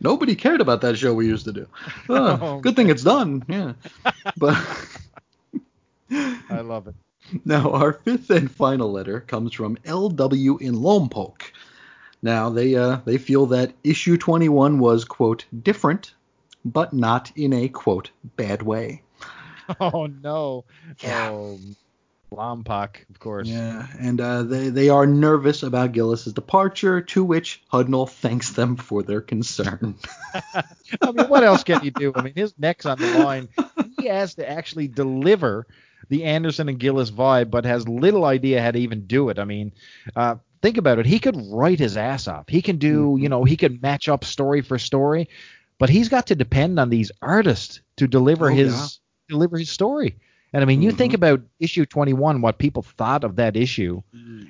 Nobody 0.00 0.34
cared 0.34 0.60
about 0.60 0.80
that 0.82 0.96
show 0.96 1.14
we 1.14 1.26
used 1.26 1.44
to 1.46 1.52
do. 1.52 1.66
Oh, 2.08 2.38
Oh, 2.42 2.60
good 2.60 2.76
thing 2.76 2.88
it's 2.90 3.02
done. 3.02 3.44
Yeah. 3.48 3.72
But 4.36 4.56
I 6.10 6.60
love 6.60 6.88
it. 6.88 6.94
now 7.44 7.70
our 7.70 7.92
fifth 7.92 8.30
and 8.30 8.50
final 8.50 8.90
letter 8.92 9.20
comes 9.20 9.52
from 9.54 9.76
LW 9.84 10.60
in 10.60 10.74
Lompoc. 10.74 11.42
Now 12.22 12.50
they 12.50 12.74
uh, 12.76 12.98
they 13.04 13.18
feel 13.18 13.46
that 13.46 13.72
issue 13.84 14.16
21 14.16 14.78
was 14.78 15.04
quote 15.04 15.44
different, 15.62 16.14
but 16.64 16.92
not 16.92 17.32
in 17.36 17.52
a 17.52 17.68
quote 17.68 18.10
bad 18.36 18.62
way. 18.62 19.02
Oh 19.80 20.06
no. 20.06 20.64
Yeah. 21.02 21.28
Oh, 21.30 21.58
Lompoc, 22.32 23.08
of 23.10 23.18
course. 23.20 23.48
Yeah, 23.48 23.86
and 24.00 24.20
uh, 24.20 24.42
they 24.42 24.68
they 24.70 24.88
are 24.88 25.06
nervous 25.06 25.62
about 25.62 25.92
Gillis's 25.92 26.32
departure, 26.32 27.00
to 27.00 27.24
which 27.24 27.62
Hudnall 27.72 28.08
thanks 28.08 28.50
them 28.50 28.76
for 28.76 29.02
their 29.02 29.20
concern. 29.20 29.96
I 30.54 31.12
mean, 31.12 31.28
what 31.28 31.44
else 31.44 31.62
can 31.64 31.84
you 31.84 31.90
do? 31.90 32.12
I 32.14 32.22
mean, 32.22 32.32
his 32.34 32.54
neck's 32.58 32.86
on 32.86 32.98
the 32.98 33.18
line. 33.18 33.48
He 33.96 34.06
has 34.06 34.34
to 34.36 34.48
actually 34.48 34.88
deliver 34.88 35.66
the 36.08 36.24
Anderson 36.24 36.68
and 36.68 36.78
Gillis 36.78 37.10
vibe, 37.10 37.50
but 37.50 37.64
has 37.64 37.88
little 37.88 38.24
idea 38.24 38.62
how 38.62 38.70
to 38.70 38.78
even 38.78 39.06
do 39.06 39.28
it. 39.28 39.38
I 39.38 39.44
mean, 39.44 39.72
uh, 40.16 40.36
think 40.60 40.76
about 40.78 40.98
it. 40.98 41.06
He 41.06 41.18
could 41.18 41.36
write 41.50 41.78
his 41.78 41.96
ass 41.96 42.28
off. 42.28 42.48
He 42.48 42.62
can 42.62 42.76
do, 42.78 43.10
Mhm. 43.16 43.22
you 43.22 43.28
know, 43.28 43.44
he 43.44 43.56
could 43.56 43.80
match 43.82 44.08
up 44.08 44.24
story 44.24 44.60
for 44.62 44.78
story, 44.78 45.28
but 45.78 45.88
he's 45.90 46.08
got 46.08 46.26
to 46.28 46.34
depend 46.34 46.78
on 46.80 46.90
these 46.90 47.12
artists 47.22 47.80
to 47.96 48.06
deliver 48.08 48.50
Oh, 48.50 48.54
his 48.54 48.72
yeah. 48.72 48.86
deliver 49.28 49.58
his 49.58 49.70
story. 49.70 50.16
And 50.52 50.62
I 50.62 50.66
mean, 50.66 50.82
you 50.82 50.92
think 50.92 51.12
Mhm. 51.12 51.16
about 51.16 51.40
issue 51.60 51.86
21, 51.86 52.42
what 52.42 52.58
people 52.58 52.82
thought 52.82 53.24
of 53.24 53.36
that 53.36 53.56
issue, 53.56 54.02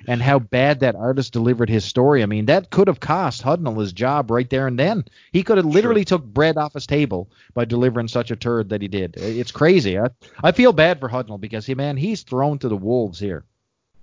and 0.05 0.21
how 0.21 0.37
bad 0.39 0.81
that 0.81 0.95
artist 0.95 1.31
delivered 1.31 1.69
his 1.69 1.85
story. 1.85 2.23
I 2.23 2.25
mean, 2.25 2.47
that 2.47 2.69
could 2.71 2.87
have 2.89 2.99
cost 2.99 3.41
Hudnall 3.41 3.79
his 3.79 3.93
job 3.93 4.29
right 4.29 4.49
there 4.49 4.67
and 4.67 4.77
then. 4.77 5.05
He 5.31 5.43
could 5.43 5.55
have 5.57 5.65
literally 5.65 6.03
took 6.03 6.25
bread 6.25 6.57
off 6.57 6.73
his 6.73 6.85
table 6.85 7.29
by 7.53 7.63
delivering 7.63 8.09
such 8.09 8.31
a 8.31 8.35
turd 8.35 8.67
that 8.69 8.81
he 8.81 8.89
did. 8.89 9.15
It's 9.15 9.51
crazy. 9.51 9.97
I, 9.97 10.07
I 10.43 10.51
feel 10.51 10.73
bad 10.73 10.99
for 10.99 11.07
Hudnall 11.07 11.39
because 11.39 11.65
he 11.65 11.73
man, 11.73 11.95
he's 11.95 12.23
thrown 12.23 12.59
to 12.59 12.67
the 12.67 12.75
wolves 12.75 13.19
here. 13.19 13.45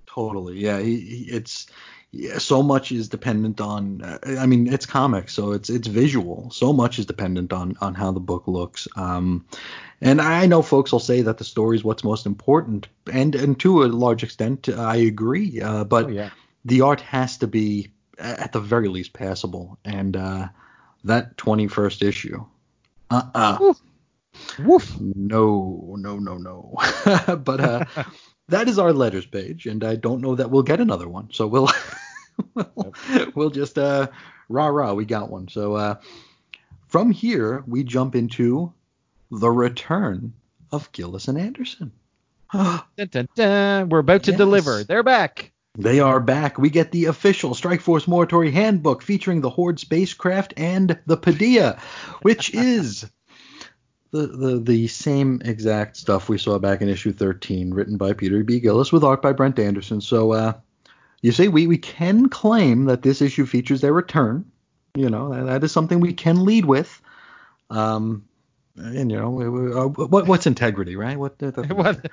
Totally, 0.06 0.58
yeah. 0.58 0.80
He, 0.80 1.00
he, 1.00 1.24
it's 1.30 1.66
yeah, 2.12 2.38
so 2.38 2.62
much 2.62 2.90
is 2.92 3.08
dependent 3.08 3.60
on. 3.60 4.02
Uh, 4.02 4.18
I 4.38 4.46
mean, 4.46 4.72
it's 4.72 4.86
comics, 4.86 5.32
so 5.32 5.52
it's 5.52 5.70
it's 5.70 5.86
visual. 5.86 6.50
So 6.50 6.72
much 6.72 6.98
is 6.98 7.06
dependent 7.06 7.52
on 7.52 7.76
on 7.80 7.94
how 7.94 8.10
the 8.10 8.20
book 8.20 8.48
looks. 8.48 8.88
Um, 8.96 9.46
and 10.00 10.20
I 10.20 10.46
know 10.46 10.62
folks 10.62 10.90
will 10.92 10.98
say 10.98 11.22
that 11.22 11.38
the 11.38 11.44
story 11.44 11.76
is 11.76 11.84
what's 11.84 12.02
most 12.02 12.26
important, 12.26 12.88
and 13.12 13.34
and 13.34 13.58
to 13.60 13.84
a 13.84 13.86
large 13.86 14.22
extent, 14.24 14.68
I 14.68 14.96
agree. 14.96 15.60
Uh, 15.60 15.84
but 15.84 16.06
Oh 16.06 16.08
yeah. 16.08 16.30
the 16.64 16.80
art 16.80 17.00
has 17.02 17.36
to 17.38 17.46
be 17.46 17.88
at 18.18 18.52
the 18.52 18.60
very 18.60 18.88
least 18.88 19.12
passable, 19.12 19.78
and 19.84 20.16
uh, 20.16 20.48
that 21.04 21.36
21st 21.36 22.02
issue. 22.06 22.44
Uh-uh. 23.10 23.56
Woof. 23.60 23.80
Woof. 24.60 25.00
No, 25.00 25.94
no, 25.98 26.18
no, 26.18 26.36
no. 26.38 26.74
but 27.36 27.60
uh, 27.60 27.84
that 28.50 28.68
is 28.68 28.78
our 28.78 28.92
letters 28.92 29.26
page, 29.26 29.66
and 29.66 29.82
I 29.82 29.96
don't 29.96 30.20
know 30.20 30.34
that 30.36 30.50
we'll 30.50 30.62
get 30.62 30.80
another 30.80 31.08
one. 31.08 31.28
So 31.32 31.46
we'll 31.46 31.68
we'll, 32.54 32.94
we'll 33.34 33.50
just 33.50 33.78
uh, 33.78 34.08
rah 34.48 34.66
rah, 34.66 34.92
we 34.92 35.04
got 35.04 35.30
one. 35.30 35.48
So 35.48 35.74
uh, 35.74 35.94
from 36.88 37.10
here 37.10 37.64
we 37.66 37.84
jump 37.84 38.14
into 38.14 38.72
the 39.30 39.50
return 39.50 40.32
of 40.72 40.90
Gillis 40.92 41.28
and 41.28 41.38
Anderson. 41.38 41.92
Dun, 42.52 42.82
dun, 43.10 43.28
dun. 43.36 43.88
We're 43.88 44.00
about 44.00 44.24
to 44.24 44.32
Yes. 44.32 44.38
deliver. 44.38 44.82
They're 44.84 45.04
back. 45.04 45.52
They 45.78 46.00
are 46.00 46.18
back. 46.18 46.58
We 46.58 46.68
get 46.68 46.90
the 46.90 47.04
official 47.04 47.54
Strike 47.54 47.80
Force 47.80 48.06
Morituri 48.06 48.52
Handbook 48.52 49.02
featuring 49.02 49.40
the 49.40 49.50
Horde 49.50 49.78
spacecraft 49.78 50.54
and 50.56 50.98
the 51.06 51.16
Paideia, 51.16 51.78
which 52.22 52.52
is 52.54 53.08
the, 54.12 54.26
the 54.26 54.58
the 54.58 54.86
same 54.88 55.40
exact 55.44 55.96
stuff 55.96 56.28
we 56.28 56.38
saw 56.38 56.58
back 56.58 56.80
in 56.80 56.88
issue 56.88 57.12
13, 57.12 57.72
written 57.72 57.96
by 57.96 58.12
Peter 58.12 58.42
B. 58.42 58.58
Gillis 58.60 58.92
with 58.92 59.04
art 59.04 59.22
by 59.22 59.32
Brent 59.32 59.58
Anderson. 59.58 60.00
So 60.00 60.32
uh, 60.32 60.52
you 61.22 61.32
see, 61.32 61.48
we 61.48 61.66
we 61.66 61.78
can 61.78 62.28
claim 62.28 62.86
that 62.86 63.02
this 63.02 63.22
issue 63.22 63.46
features 63.46 63.80
their 63.80 63.92
return. 63.92 64.44
You 64.96 65.08
know, 65.10 65.32
that, 65.32 65.44
that 65.46 65.64
is 65.64 65.70
something 65.72 66.00
we 66.00 66.12
can 66.12 66.44
lead 66.44 66.64
with. 66.64 67.00
Um, 67.70 68.24
and 68.76 69.10
you 69.10 69.16
know, 69.18 69.30
we- 69.30 69.48
we- 69.48 69.72
uh, 69.72 69.86
what 69.86 70.26
what's 70.26 70.46
integrity, 70.46 70.96
right? 70.96 71.16
What, 71.18 71.38
the, 71.38 71.50
the- 71.52 71.62
What- 71.74 72.10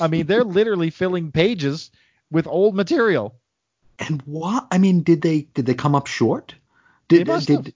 I 0.00 0.08
mean, 0.08 0.26
they're 0.26 0.44
literally 0.44 0.90
filling 0.90 1.30
pages 1.32 1.90
with 2.30 2.46
old 2.46 2.74
material. 2.74 3.34
And 3.98 4.22
what? 4.22 4.66
I 4.70 4.78
mean, 4.78 5.02
did 5.02 5.20
they 5.22 5.42
did 5.54 5.66
they 5.66 5.74
come 5.74 5.94
up 5.94 6.06
short? 6.06 6.54
Did 7.08 7.20
They 7.20 7.32
did. 7.62 7.74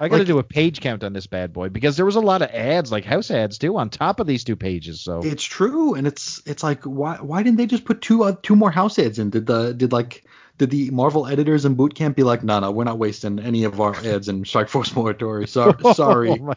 I 0.00 0.08
got 0.08 0.16
to 0.16 0.20
Like- 0.20 0.26
do 0.26 0.38
a 0.38 0.42
page 0.44 0.80
count 0.80 1.02
on 1.04 1.12
this 1.12 1.26
bad 1.26 1.52
boy 1.52 1.68
because 1.70 1.96
there 1.96 2.06
was 2.06 2.16
a 2.16 2.20
lot 2.20 2.42
of 2.42 2.50
ads, 2.50 2.92
like 2.92 3.04
house 3.04 3.30
ads 3.30 3.58
too, 3.58 3.76
on 3.76 3.90
top 3.90 4.20
of 4.20 4.26
these 4.26 4.44
two 4.44 4.56
pages. 4.56 5.00
So 5.00 5.20
It's 5.24 5.44
true, 5.44 5.94
and 5.94 6.06
it's 6.06 6.40
it's 6.46 6.62
like 6.62 6.84
why 6.84 7.16
why 7.16 7.42
didn't 7.42 7.58
they 7.58 7.66
just 7.66 7.84
put 7.84 8.00
two 8.00 8.24
uh, 8.24 8.36
two 8.42 8.54
more 8.56 8.70
house 8.70 8.98
ads 8.98 9.18
in? 9.18 9.30
Did 9.30 9.46
the 9.46 9.72
did 9.74 9.92
like 9.92 10.24
did 10.58 10.70
the 10.70 10.90
Marvel 10.90 11.26
editors 11.28 11.64
in 11.64 11.74
boot 11.76 11.94
camp 11.94 12.16
be 12.16 12.24
like, 12.24 12.42
no, 12.42 12.58
no, 12.58 12.72
we're 12.72 12.82
not 12.82 12.98
wasting 12.98 13.38
any 13.38 13.62
of 13.62 13.80
our 13.80 13.94
ads 14.04 14.28
in 14.28 14.44
Strike 14.44 14.68
Force 14.68 14.88
Morituri. 14.90 15.48
Sorry, 15.48 15.94
sorry. 15.94 16.42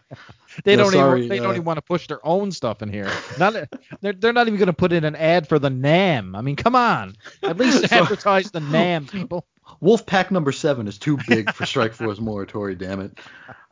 Oh 0.54 0.58
they 0.66 0.72
Yeah, 0.72 0.78
don't 0.78 0.92
sorry, 0.92 1.20
even 1.26 1.30
they 1.30 1.40
uh, 1.40 1.44
don't 1.44 1.52
even 1.54 1.64
want 1.64 1.78
to 1.78 1.82
push 1.82 2.08
their 2.08 2.20
own 2.28 2.52
stuff 2.52 2.82
in 2.82 2.90
here. 2.90 3.10
Not 3.40 3.54
they're 4.02 4.12
they're 4.12 4.34
not 4.34 4.48
even 4.48 4.58
going 4.60 4.68
to 4.68 4.74
put 4.74 4.92
in 4.92 5.06
an 5.06 5.16
ad 5.16 5.48
for 5.48 5.60
the 5.60 5.70
Nam. 5.70 6.36
I 6.36 6.42
mean, 6.42 6.58
come 6.58 6.76
on, 6.76 7.16
at 7.42 7.56
least 7.58 7.88
So- 7.90 7.96
advertise 7.96 8.52
the 8.52 8.60
Nam, 8.60 9.06
people. 9.06 9.46
Wolfpack 9.82 10.32
number 10.32 10.52
seven 10.52 10.88
is 10.88 10.98
too 10.98 11.18
big 11.28 11.52
for 11.54 11.66
Strike 11.66 11.94
Force 11.94 12.20
Morituri. 12.20 12.78
Damn 12.78 13.00
it. 13.02 13.20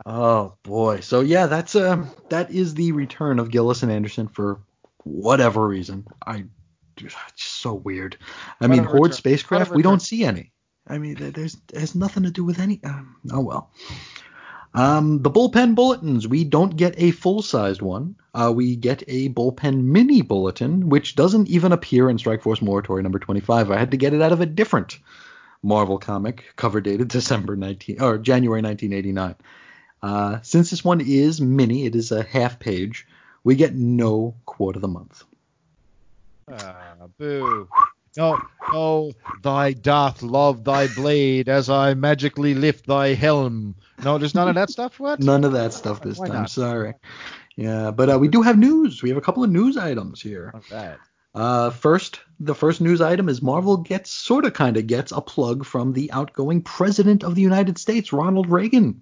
Oh 0.05 0.55
boy. 0.63 0.99
So 1.01 1.21
yeah, 1.21 1.47
that's 1.47 1.75
um 1.75 2.09
that 2.29 2.51
is 2.51 2.73
the 2.73 2.91
return 2.91 3.39
of 3.39 3.51
Gillis 3.51 3.83
and 3.83 3.91
Anderson 3.91 4.27
for 4.27 4.59
whatever 5.03 5.67
reason. 5.67 6.05
I 6.25 6.45
it's 6.97 7.15
just 7.35 7.61
so 7.61 7.73
weird. 7.73 8.17
I 8.59 8.67
What 8.67 8.71
mean, 8.71 8.83
Horde 8.83 9.13
spacecraft, 9.13 9.71
we 9.71 9.81
don't 9.83 10.01
see 10.01 10.25
any. 10.25 10.51
I 10.87 10.97
mean, 10.97 11.15
there- 11.15 11.31
there's 11.31 11.55
has 11.75 11.95
nothing 11.95 12.23
to 12.23 12.31
do 12.31 12.43
with 12.43 12.59
any. 12.59 12.81
Um, 12.83 13.15
oh 13.31 13.41
well. 13.41 13.71
Um, 14.73 15.21
the 15.23 15.31
bullpen 15.31 15.73
bulletins. 15.75 16.27
We 16.27 16.43
don't 16.43 16.75
get 16.77 16.93
a 16.97 17.09
full-sized 17.11 17.81
one. 17.81 18.15
Uh, 18.35 18.51
we 18.55 18.75
get 18.75 19.01
a 19.07 19.29
bullpen 19.29 19.83
mini 19.83 20.21
bulletin, 20.21 20.89
which 20.89 21.15
doesn't 21.15 21.47
even 21.47 21.71
appear 21.71 22.07
in 22.09 22.19
Strike 22.19 22.43
Force 22.43 22.59
Morituri 22.59 23.01
number 23.01 23.17
25. 23.17 23.71
I 23.71 23.79
had 23.79 23.89
to 23.91 23.97
get 23.97 24.13
it 24.13 24.21
out 24.21 24.31
of 24.31 24.41
a 24.41 24.45
different 24.45 24.99
Marvel 25.61 25.97
comic, 25.97 26.45
cover 26.55 26.81
dated 26.81 27.09
December 27.09 27.55
19 27.55 28.01
or 28.01 28.17
January 28.17 28.61
1989. 28.61 29.35
Uh, 30.01 30.39
since 30.41 30.69
this 30.69 30.83
one 30.83 31.01
is 31.01 31.41
mini, 31.41 31.85
it 31.85 31.95
is 31.95 32.11
a 32.11 32.23
half 32.23 32.59
page. 32.59 33.05
We 33.43 33.55
get 33.55 33.75
no 33.75 34.35
quote 34.45 34.75
of 34.75 34.81
the 34.81 34.87
month. 34.87 35.23
Ah, 36.51 36.95
boo. 37.17 37.67
No, 38.17 38.41
no, 38.73 39.11
thy 39.43 39.73
doth 39.73 40.23
love 40.23 40.63
thy 40.63 40.87
blade 40.87 41.47
as 41.47 41.69
I 41.69 41.93
magically 41.93 42.55
lift 42.55 42.87
thy 42.87 43.13
helm. 43.13 43.75
No, 44.03 44.17
there's 44.17 44.33
none 44.33 44.49
of 44.49 44.55
that 44.55 44.69
stuff. 44.69 44.99
What? 44.99 45.19
None 45.23 45.43
of 45.43 45.51
that 45.51 45.73
stuff 45.73 46.01
this 46.01 46.17
Why 46.17 46.27
time. 46.27 46.41
not? 46.41 46.49
Sorry. 46.49 46.95
Yeah, 47.55 47.91
but 47.91 48.09
uh, 48.09 48.17
we 48.17 48.29
do 48.29 48.41
have 48.41 48.57
news. 48.57 49.03
We 49.03 49.09
have 49.09 49.17
a 49.17 49.21
couple 49.21 49.43
of 49.43 49.51
news 49.51 49.77
items 49.77 50.21
here. 50.21 50.51
Not 50.53 50.69
bad. 50.69 50.97
Uh, 51.35 51.69
first, 51.69 52.19
the 52.39 52.55
first 52.55 52.81
news 52.81 53.01
item 53.01 53.29
is 53.29 53.41
Marvel 53.41 53.77
gets 53.77 54.11
sort 54.11 54.45
of 54.45 54.53
kind 54.53 54.77
of 54.77 54.87
gets 54.87 55.11
a 55.11 55.21
plug 55.21 55.65
from 55.65 55.93
the 55.93 56.11
outgoing 56.11 56.61
president 56.61 57.23
of 57.23 57.35
the 57.35 57.41
United 57.41 57.77
States, 57.77 58.11
Ronald 58.11 58.49
Reagan. 58.49 59.01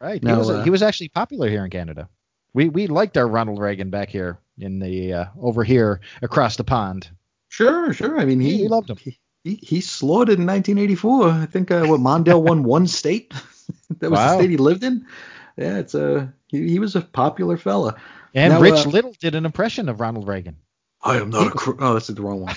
Right. 0.00 0.22
Now, 0.22 0.34
he 0.34 0.38
was 0.38 0.50
uh, 0.50 0.62
he 0.62 0.70
was 0.70 0.82
actually 0.82 1.08
popular 1.08 1.48
here 1.48 1.64
in 1.64 1.70
Canada. 1.70 2.08
We 2.52 2.68
we 2.68 2.86
liked 2.86 3.16
our 3.16 3.26
Ronald 3.26 3.58
Reagan 3.58 3.90
back 3.90 4.08
here 4.08 4.38
in 4.58 4.78
the 4.78 5.12
uh, 5.12 5.24
over 5.40 5.64
here 5.64 6.00
across 6.22 6.56
the 6.56 6.64
pond. 6.64 7.10
Sure, 7.48 7.92
sure. 7.92 8.18
I 8.18 8.24
mean, 8.24 8.40
he 8.40 8.62
we 8.62 8.68
loved 8.68 8.90
him. 8.90 8.96
He, 8.98 9.18
he, 9.44 9.54
he 9.62 9.80
slaughtered 9.80 10.38
in 10.38 10.46
1984. 10.46 11.28
I 11.30 11.46
think 11.46 11.70
uh, 11.70 11.86
what 11.86 12.00
Mondale 12.00 12.42
won 12.42 12.62
one 12.64 12.86
state. 12.86 13.32
that 13.98 14.10
was 14.10 14.18
Wow. 14.18 14.32
the 14.32 14.38
state 14.38 14.50
he 14.50 14.56
lived 14.56 14.84
in. 14.84 15.06
Yeah, 15.56 15.78
it's 15.78 15.94
a 15.94 16.32
he, 16.48 16.68
he 16.68 16.78
was 16.78 16.94
a 16.94 17.00
popular 17.00 17.56
fella. 17.56 17.96
And 18.34 18.52
Now, 18.52 18.60
Rich 18.60 18.86
uh, 18.86 18.90
Little 18.90 19.14
did 19.18 19.34
an 19.34 19.46
impression 19.46 19.88
of 19.88 20.00
Ronald 20.00 20.28
Reagan. 20.28 20.56
I 21.06 21.18
am 21.18 21.30
not 21.30 21.46
a 21.46 21.50
cr- 21.50 21.72
oh, 21.78 21.92
that's 21.94 22.08
the 22.08 22.20
wrong 22.20 22.40
one. 22.40 22.56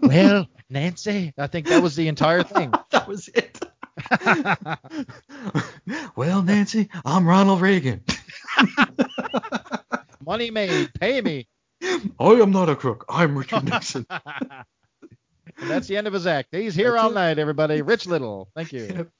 well, 0.02 0.46
Nancy, 0.70 1.34
I 1.36 1.48
think 1.48 1.66
that 1.66 1.82
was 1.82 1.96
the 1.96 2.06
entire 2.06 2.44
thing. 2.44 2.72
that 2.90 3.08
was 3.08 3.28
it. 3.28 3.60
well, 6.14 6.42
Nancy, 6.42 6.88
I'm 7.04 7.26
Ronald 7.26 7.60
Reagan. 7.60 8.04
Money 10.24 10.52
made, 10.52 10.94
pay 10.94 11.20
me. 11.20 11.48
I 11.82 12.08
am 12.20 12.52
not 12.52 12.68
a 12.68 12.76
crook. 12.76 13.04
I'm 13.08 13.36
Richard 13.36 13.64
Nixon. 13.64 14.06
And 14.10 15.68
that's 15.68 15.88
the 15.88 15.96
end 15.96 16.06
of 16.06 16.12
his 16.12 16.26
act. 16.26 16.54
He's 16.54 16.76
here 16.76 16.96
all 16.96 17.10
night, 17.10 17.40
everybody. 17.40 17.82
Rich 17.82 18.06
Little. 18.06 18.48
Thank 18.54 18.72
you. 18.72 19.10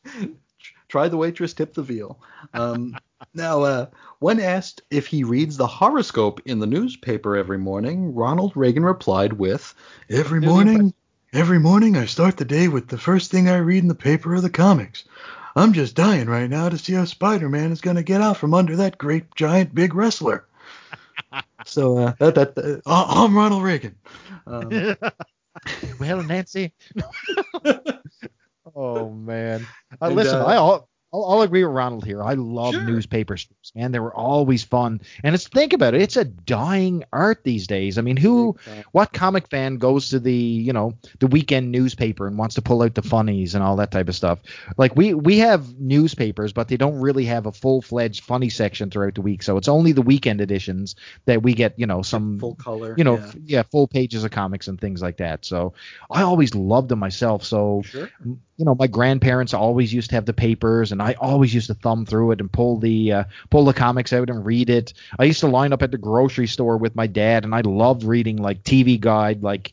Try 0.88 1.08
the 1.08 1.16
waitress, 1.16 1.54
tip 1.54 1.74
the 1.74 1.82
veal. 1.82 2.20
Um, 2.54 2.96
now, 3.34 3.62
uh, 3.62 3.86
when 4.18 4.40
asked 4.40 4.82
if 4.90 5.06
he 5.06 5.24
reads 5.24 5.56
the 5.56 5.66
horoscope 5.66 6.40
in 6.44 6.58
the 6.58 6.66
newspaper 6.66 7.36
every 7.36 7.58
morning, 7.58 8.14
Ronald 8.14 8.52
Reagan 8.54 8.84
replied 8.84 9.34
with, 9.34 9.74
"Every 10.08 10.40
morning, 10.40 10.94
every 11.32 11.58
morning 11.58 11.96
I 11.96 12.06
start 12.06 12.36
the 12.36 12.44
day 12.44 12.68
with 12.68 12.88
the 12.88 12.98
first 12.98 13.30
thing 13.30 13.48
I 13.48 13.56
read 13.56 13.82
in 13.82 13.88
the 13.88 13.94
paper 13.94 14.34
or 14.34 14.40
the 14.40 14.50
comics. 14.50 15.04
I'm 15.54 15.72
just 15.72 15.94
dying 15.94 16.28
right 16.28 16.48
now 16.48 16.68
to 16.68 16.78
see 16.78 16.94
how 16.94 17.04
Spider-Man 17.04 17.72
is 17.72 17.80
going 17.80 17.96
to 17.96 18.02
get 18.02 18.22
out 18.22 18.38
from 18.38 18.54
under 18.54 18.76
that 18.76 18.98
great 18.98 19.34
giant 19.34 19.74
big 19.74 19.94
wrestler." 19.94 20.46
so 21.66 21.98
uh, 21.98 22.12
that 22.18 22.34
that 22.34 22.82
uh, 22.86 23.06
I'm 23.08 23.36
Ronald 23.36 23.62
Reagan. 23.62 23.96
Um, 24.46 24.96
well, 26.00 26.22
Nancy. 26.22 26.72
oh 28.74 29.10
man. 29.10 29.66
Uh, 30.00 30.08
listen, 30.08 30.40
uh, 30.40 30.44
I 30.44 30.56
all. 30.56 30.88
I'll, 31.12 31.24
I'll 31.26 31.42
agree 31.42 31.64
with 31.64 31.74
Ronald 31.74 32.04
here. 32.04 32.22
I 32.22 32.34
love 32.34 32.74
Sure. 32.74 32.82
newspaper 32.82 33.36
strips, 33.36 33.72
man. 33.74 33.92
They 33.92 33.98
were 34.00 34.14
always 34.14 34.62
fun. 34.62 35.00
And 35.22 35.34
it's 35.34 35.46
think 35.48 35.72
about 35.72 35.94
it, 35.94 36.02
it's 36.02 36.16
a 36.16 36.24
dying 36.24 37.04
art 37.12 37.44
these 37.44 37.66
days. 37.66 37.98
I 37.98 38.02
mean, 38.02 38.16
who 38.16 38.56
what 38.92 39.12
comic 39.12 39.48
fan 39.48 39.76
goes 39.76 40.08
to 40.10 40.18
the 40.20 40.32
you 40.34 40.72
know 40.72 40.94
the 41.18 41.26
weekend 41.26 41.70
newspaper 41.70 42.26
and 42.26 42.38
wants 42.38 42.54
to 42.56 42.62
pull 42.62 42.82
out 42.82 42.94
the 42.94 43.02
funnies 43.02 43.54
and 43.54 43.62
all 43.62 43.76
that 43.76 43.90
type 43.90 44.08
of 44.08 44.14
stuff 44.14 44.38
like 44.76 44.94
we 44.96 45.14
we 45.14 45.38
have 45.38 45.78
newspapers 45.78 46.52
but 46.52 46.68
they 46.68 46.76
don't 46.76 46.98
really 47.00 47.24
have 47.24 47.46
a 47.46 47.52
full-fledged 47.52 48.22
funny 48.24 48.48
section 48.48 48.90
throughout 48.90 49.14
the 49.14 49.20
week 49.22 49.42
so 49.42 49.56
it's 49.56 49.68
only 49.68 49.92
the 49.92 50.02
weekend 50.02 50.40
editions 50.40 50.96
that 51.26 51.42
we 51.42 51.52
get 51.54 51.78
you 51.78 51.86
know 51.86 52.02
some 52.02 52.38
full 52.38 52.54
color. 52.54 52.94
you 52.98 53.04
know 53.04 53.18
yeah. 53.18 53.24
f- 53.26 53.36
yeah 53.44 53.62
full 53.62 53.86
pages 53.88 54.24
of 54.24 54.30
comics 54.30 54.68
and 54.68 54.80
things 54.80 55.00
like 55.02 55.16
that 55.18 55.44
so 55.44 55.72
i 56.10 56.22
always 56.22 56.54
loved 56.54 56.88
them 56.88 56.98
myself 56.98 57.44
so 57.44 57.82
Sure. 57.84 58.10
You 58.62 58.66
know 58.66 58.76
my 58.76 58.86
grandparents 58.86 59.52
always 59.52 59.92
used 59.92 60.10
to 60.10 60.14
have 60.14 60.24
the 60.24 60.32
papers 60.32 60.92
and 60.92 61.02
i 61.02 61.14
always 61.14 61.52
used 61.52 61.66
to 61.66 61.74
thumb 61.74 62.06
through 62.06 62.30
it 62.30 62.40
and 62.40 62.52
pull 62.52 62.78
the 62.78 63.10
uh, 63.10 63.24
pull 63.50 63.64
the 63.64 63.74
comics 63.74 64.12
out 64.12 64.30
and 64.30 64.46
read 64.46 64.70
it. 64.70 64.92
I 65.18 65.24
used 65.24 65.40
to 65.40 65.48
line 65.48 65.72
up 65.72 65.82
at 65.82 65.90
the 65.90 65.98
grocery 65.98 66.46
store 66.46 66.76
with 66.76 66.94
my 66.94 67.08
dad 67.08 67.42
and 67.42 67.56
i 67.56 67.60
loved 67.62 68.04
reading 68.04 68.36
like 68.36 68.62
tv 68.62 69.00
guide. 69.00 69.42
Like 69.42 69.72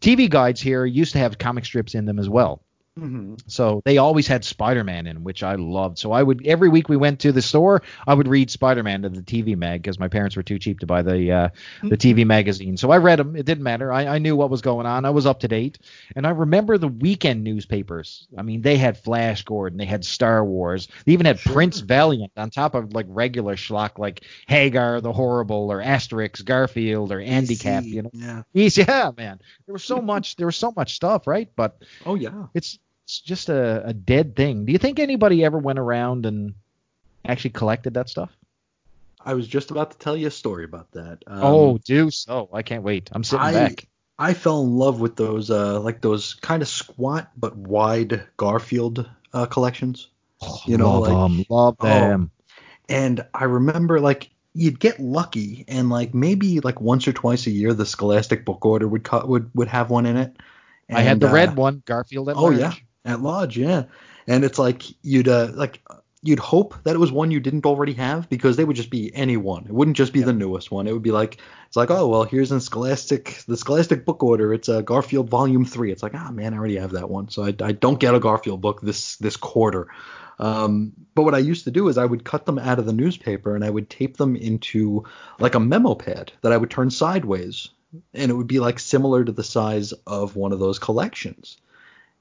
tv 0.00 0.30
guides 0.30 0.58
here 0.58 0.86
used 0.86 1.12
to 1.12 1.18
have 1.18 1.36
comic 1.36 1.66
strips 1.66 1.94
in 1.94 2.06
them 2.06 2.18
as 2.18 2.30
well 2.30 2.62
hmm 3.00 3.34
so 3.46 3.80
they 3.84 3.98
always 3.98 4.26
had 4.26 4.44
Spider-Man 4.44 5.06
in, 5.06 5.24
which 5.24 5.42
I 5.42 5.54
loved. 5.54 5.98
So 5.98 6.12
I 6.12 6.22
would 6.22 6.46
every 6.46 6.68
week 6.68 6.88
we 6.88 6.96
went 6.96 7.20
to 7.20 7.32
the 7.32 7.42
store, 7.42 7.82
I 8.06 8.14
would 8.14 8.28
read 8.28 8.50
Spider-Man 8.50 9.02
to 9.02 9.08
the 9.08 9.22
TV 9.22 9.54
mag 9.56 9.82
because 9.82 9.98
my 9.98 10.08
parents 10.08 10.36
were 10.36 10.42
too 10.42 10.58
cheap 10.58 10.80
to 10.80 10.86
buy 10.86 11.02
the 11.02 11.32
uh, 11.32 11.48
the 11.82 11.96
TV 11.96 12.24
magazine. 12.24 12.76
So 12.76 12.90
I 12.90 12.98
read 12.98 13.18
them. 13.18 13.36
It 13.36 13.46
didn't 13.46 13.64
matter. 13.64 13.92
I, 13.92 14.06
I 14.06 14.18
knew 14.18 14.36
what 14.36 14.50
was 14.50 14.60
going 14.60 14.86
on. 14.86 15.04
I 15.04 15.10
was 15.10 15.26
up 15.26 15.40
to 15.40 15.48
date, 15.48 15.78
and 16.14 16.26
I 16.26 16.30
remember 16.30 16.76
the 16.78 16.88
weekend 16.88 17.42
newspapers. 17.42 18.28
I 18.36 18.42
mean, 18.42 18.60
they 18.62 18.76
had 18.76 18.98
Flash 18.98 19.42
Gordon, 19.44 19.78
they 19.78 19.86
had 19.86 20.04
Star 20.04 20.44
Wars, 20.44 20.88
they 21.06 21.12
even 21.12 21.26
had 21.26 21.40
Prince 21.40 21.80
Valiant 21.80 22.32
on 22.36 22.50
top 22.50 22.74
of 22.74 22.92
like 22.92 23.06
regular 23.08 23.56
schlock 23.56 23.98
like 23.98 24.24
Hagar 24.48 25.00
the 25.00 25.12
Horrible 25.12 25.70
or 25.72 25.78
Asterix, 25.82 26.44
Garfield 26.44 27.12
or 27.12 27.20
Andy 27.20 27.56
Capp. 27.56 27.84
You 27.84 28.02
know, 28.02 28.10
Yeah. 28.12 28.42
He's- 28.52 28.76
yeah, 28.88 29.10
man. 29.16 29.40
There 29.66 29.72
was 29.72 29.84
so 29.84 30.00
much. 30.02 30.36
There 30.36 30.46
was 30.46 30.56
so 30.56 30.72
much 30.76 30.94
stuff, 30.94 31.26
right? 31.26 31.48
But 31.56 31.82
Oh 32.04 32.14
yeah. 32.14 32.46
it's 32.54 32.78
it's 33.10 33.20
just 33.20 33.48
a, 33.48 33.84
a 33.86 33.92
dead 33.92 34.36
thing. 34.36 34.64
Do 34.66 34.72
you 34.72 34.78
think 34.78 35.00
anybody 35.00 35.44
ever 35.44 35.58
went 35.58 35.80
around 35.80 36.26
and 36.26 36.54
actually 37.24 37.50
collected 37.50 37.94
that 37.94 38.08
stuff? 38.08 38.30
I 39.24 39.34
was 39.34 39.48
just 39.48 39.72
about 39.72 39.90
to 39.90 39.98
tell 39.98 40.16
you 40.16 40.28
a 40.28 40.30
story 40.30 40.62
about 40.64 40.92
that. 40.92 41.18
Um, 41.26 41.40
oh, 41.42 41.78
do 41.78 42.10
so. 42.12 42.48
I 42.52 42.62
can't 42.62 42.84
wait. 42.84 43.10
I'm 43.12 43.24
sitting 43.24 43.44
I- 43.44 43.52
back. 43.52 43.86
I 44.16 44.34
fell 44.34 44.62
in 44.62 44.76
love 44.76 45.00
with 45.00 45.16
those, 45.16 45.50
uh, 45.50 45.80
like 45.80 46.02
those 46.02 46.34
kind 46.34 46.60
of 46.62 46.68
squat 46.68 47.30
but 47.38 47.56
wide 47.56 48.22
Garfield 48.36 49.08
uh, 49.32 49.46
collections. 49.46 50.08
you 50.66 50.76
know, 50.76 51.00
love 51.00 51.08
like- 51.08 51.10
them. 51.36 51.46
Love 51.48 51.76
Oh. 51.80 51.86
them. 51.88 52.30
And 52.88 53.26
I 53.34 53.44
remember 53.44 53.98
like 53.98 54.30
you'd 54.54 54.78
get 54.78 55.00
lucky, 55.00 55.64
and 55.68 55.88
like 55.90 56.12
maybe 56.14 56.60
like 56.60 56.80
once 56.80 57.08
or 57.08 57.12
twice 57.12 57.46
a 57.46 57.50
year, 57.50 57.72
the 57.72 57.86
Scholastic 57.86 58.44
Book 58.44 58.64
Order 58.66 58.86
would 58.88 59.04
cut 59.04 59.26
would 59.28 59.50
would 59.54 59.68
have 59.68 59.90
one 59.90 60.06
in 60.06 60.16
it. 60.16 60.36
I 60.92 61.00
had 61.02 61.20
the 61.20 61.28
uh, 61.28 61.32
red 61.32 61.56
one, 61.56 61.82
Garfield 61.86 62.28
at 62.30 62.36
Oh 62.36 62.42
large. 62.46 62.58
yeah, 62.58 62.72
at 63.04 63.20
Lodge, 63.20 63.56
yeah. 63.56 63.84
And 64.26 64.44
it's 64.44 64.58
like 64.58 64.84
you'd 65.02 65.28
uh, 65.28 65.48
like 65.54 65.82
you'd 66.22 66.38
hope 66.38 66.74
that 66.84 66.94
it 66.94 66.98
was 66.98 67.10
one 67.10 67.30
you 67.30 67.40
didn't 67.40 67.64
already 67.64 67.94
have 67.94 68.28
because 68.28 68.56
they 68.56 68.64
would 68.64 68.76
just 68.76 68.90
be 68.90 69.14
any 69.14 69.36
one. 69.36 69.64
It 69.64 69.72
wouldn't 69.72 69.96
just 69.96 70.12
be 70.12 70.22
the 70.22 70.32
newest 70.32 70.70
one. 70.70 70.86
It 70.86 70.92
would 70.92 71.02
be 71.02 71.12
like 71.12 71.38
it's 71.66 71.76
like 71.76 71.90
oh 71.90 72.08
well 72.08 72.24
here's 72.24 72.52
in 72.52 72.60
Scholastic 72.60 73.42
the 73.48 73.56
Scholastic 73.56 74.04
book 74.04 74.22
order. 74.22 74.52
It's 74.52 74.68
a 74.68 74.82
Garfield 74.82 75.30
volume 75.30 75.64
three. 75.64 75.90
It's 75.90 76.02
like 76.02 76.14
ah 76.14 76.30
man 76.30 76.52
I 76.52 76.58
already 76.58 76.76
have 76.76 76.92
that 76.92 77.08
one 77.08 77.28
so 77.28 77.44
I, 77.44 77.54
I 77.62 77.72
don't 77.72 78.00
get 78.00 78.14
a 78.14 78.20
Garfield 78.20 78.60
book 78.60 78.80
this 78.82 79.16
this 79.16 79.36
quarter. 79.36 79.88
Um, 80.38 80.92
but 81.14 81.24
what 81.24 81.34
I 81.34 81.38
used 81.38 81.64
to 81.64 81.70
do 81.70 81.88
is 81.88 81.98
I 81.98 82.06
would 82.06 82.24
cut 82.24 82.46
them 82.46 82.58
out 82.58 82.78
of 82.78 82.86
the 82.86 82.94
newspaper 82.94 83.54
and 83.54 83.62
I 83.62 83.68
would 83.68 83.90
tape 83.90 84.16
them 84.16 84.36
into 84.36 85.04
like 85.38 85.54
a 85.54 85.60
memo 85.60 85.94
pad 85.94 86.32
that 86.40 86.52
I 86.52 86.56
would 86.56 86.70
turn 86.70 86.90
sideways 86.90 87.68
and 88.14 88.30
it 88.30 88.34
would 88.34 88.46
be 88.46 88.60
like 88.60 88.78
similar 88.78 89.24
to 89.24 89.32
the 89.32 89.44
size 89.44 89.92
of 90.06 90.36
one 90.36 90.52
of 90.52 90.58
those 90.58 90.78
collections 90.78 91.58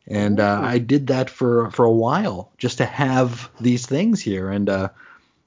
and 0.10 0.40
uh, 0.40 0.61
I 0.64 0.80
did 0.80 1.07
that 1.07 1.30
for 1.30 1.69
for 1.72 1.86
a 1.86 1.91
while 1.91 2.52
just 2.57 2.77
to 2.80 2.86
have 2.86 3.49
these 3.60 3.86
things 3.86 4.22
here, 4.22 4.49
and 4.49 4.69
uh, 4.69 4.90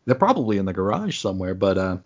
they're 0.07 0.15
probably 0.15 0.59
in 0.59 0.65
the 0.67 0.73
garage 0.73 1.19
somewhere. 1.19 1.55
But 1.55 1.79
uh, 1.79 1.97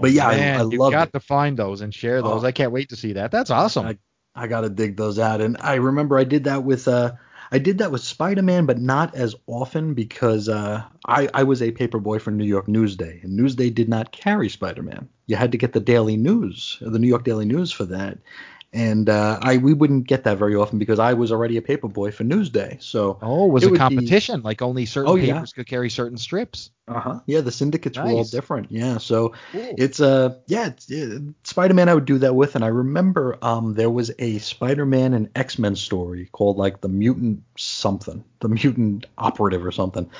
but 0.00 0.10
yeah, 0.12 0.28
I- 0.28 0.36
Man, 0.36 0.60
I 0.60 0.64
you 0.64 0.78
love 0.78 0.92
got 0.92 1.08
it. 1.08 1.12
to 1.12 1.20
find 1.20 1.56
those 1.56 1.80
and 1.80 1.94
share 1.94 2.22
those. 2.22 2.44
Oh. 2.44 2.46
I 2.46 2.52
can't 2.52 2.72
wait 2.72 2.90
to 2.90 2.96
see 2.96 3.14
that. 3.14 3.30
That's 3.30 3.50
awesome. 3.50 3.86
I- 3.86 3.98
I 4.34 4.46
gotta 4.46 4.68
dig 4.68 4.96
those 4.96 5.18
out. 5.18 5.40
And 5.40 5.56
I 5.60 5.76
remember 5.76 6.16
I 6.16 6.22
did 6.22 6.44
that 6.44 6.62
with 6.62 6.86
uh 6.86 7.12
I 7.50 7.58
did 7.58 7.78
that 7.78 7.90
with 7.90 8.02
Spider-Man, 8.02 8.66
but 8.66 8.78
not 8.78 9.16
as 9.16 9.34
often 9.48 9.94
because 9.94 10.48
uh 10.48 10.84
I 11.08 11.28
I 11.34 11.42
was 11.42 11.60
a 11.60 11.72
paper 11.72 11.98
boy 11.98 12.20
for 12.20 12.30
New 12.30 12.44
York 12.44 12.66
Newsday, 12.68 13.24
and 13.24 13.36
Newsday 13.36 13.74
did 13.74 13.88
not 13.88 14.12
carry 14.12 14.48
Spider-Man. 14.48 15.08
You 15.26 15.34
had 15.34 15.50
to 15.52 15.58
get 15.58 15.72
the 15.72 15.80
Daily 15.80 16.16
News, 16.16 16.78
the 16.80 17.00
New 17.00 17.08
York 17.08 17.24
Daily 17.24 17.46
News 17.46 17.72
for 17.72 17.84
that. 17.86 18.18
And 18.72 19.08
uh, 19.08 19.38
I 19.40 19.56
we 19.56 19.72
wouldn't 19.72 20.06
get 20.06 20.24
that 20.24 20.36
very 20.36 20.54
often 20.54 20.78
because 20.78 20.98
I 20.98 21.14
was 21.14 21.32
already 21.32 21.56
a 21.56 21.62
paper 21.62 21.88
boy 21.88 22.10
for 22.10 22.24
Newsday. 22.24 22.82
So 22.82 23.18
oh, 23.22 23.46
it 23.48 23.52
was 23.52 23.62
it 23.62 23.66
a 23.66 23.70
would 23.70 23.76
be- 23.76 23.78
competition. 23.78 24.42
Like 24.42 24.60
only 24.60 24.84
certain 24.84 25.10
Oh, 25.10 25.14
yeah. 25.16 25.34
papers 25.34 25.54
could 25.54 25.66
carry 25.66 25.88
certain 25.88 26.18
strips. 26.18 26.70
uh-huh. 26.86 27.20
yeah, 27.26 27.40
the 27.40 27.50
syndicates 27.50 27.96
were 27.96 28.04
all 28.04 28.24
different. 28.24 28.70
Yeah, 28.70 28.98
so 28.98 29.32
Cool. 29.52 29.74
It's 29.78 30.00
uh 30.00 30.34
yeah, 30.48 30.66
it's, 30.68 30.90
uh, 30.92 31.18
Spider-Man 31.44 31.88
I 31.88 31.94
would 31.94 32.04
do 32.04 32.18
that 32.18 32.34
with, 32.34 32.56
and 32.56 32.64
I 32.64 32.68
remember 32.68 33.38
um 33.40 33.72
there 33.74 33.90
was 33.90 34.10
a 34.18 34.38
Spider-Man 34.38 35.14
and 35.14 35.30
X-Men 35.34 35.74
story 35.74 36.28
called 36.32 36.58
like 36.58 36.82
the 36.82 36.88
Mutant 36.88 37.42
something, 37.56 38.22
the 38.40 38.48
Mutant 38.50 39.06
Operative 39.16 39.64
or 39.64 39.72
something, 39.72 40.10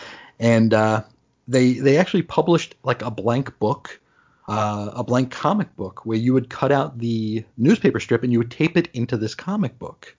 and 0.41 0.73
uh 0.73 1.03
they 1.49 1.75
they 1.75 1.99
actually 1.99 2.23
published 2.23 2.77
like 2.83 3.03
a 3.03 3.11
blank 3.11 3.59
book, 3.59 4.01
uh, 4.49 4.91
a 4.95 5.05
blank 5.05 5.31
comic 5.31 5.77
book 5.77 6.07
where 6.07 6.17
you 6.17 6.33
would 6.33 6.49
cut 6.49 6.73
out 6.73 6.99
the 6.99 7.45
newspaper 7.59 8.01
strip 8.01 8.23
and 8.23 8.33
you 8.33 8.39
would 8.39 8.51
tape 8.51 8.77
it 8.77 8.89
into 8.95 9.17
this 9.19 9.35
comic 9.35 9.79
book. 9.79 10.17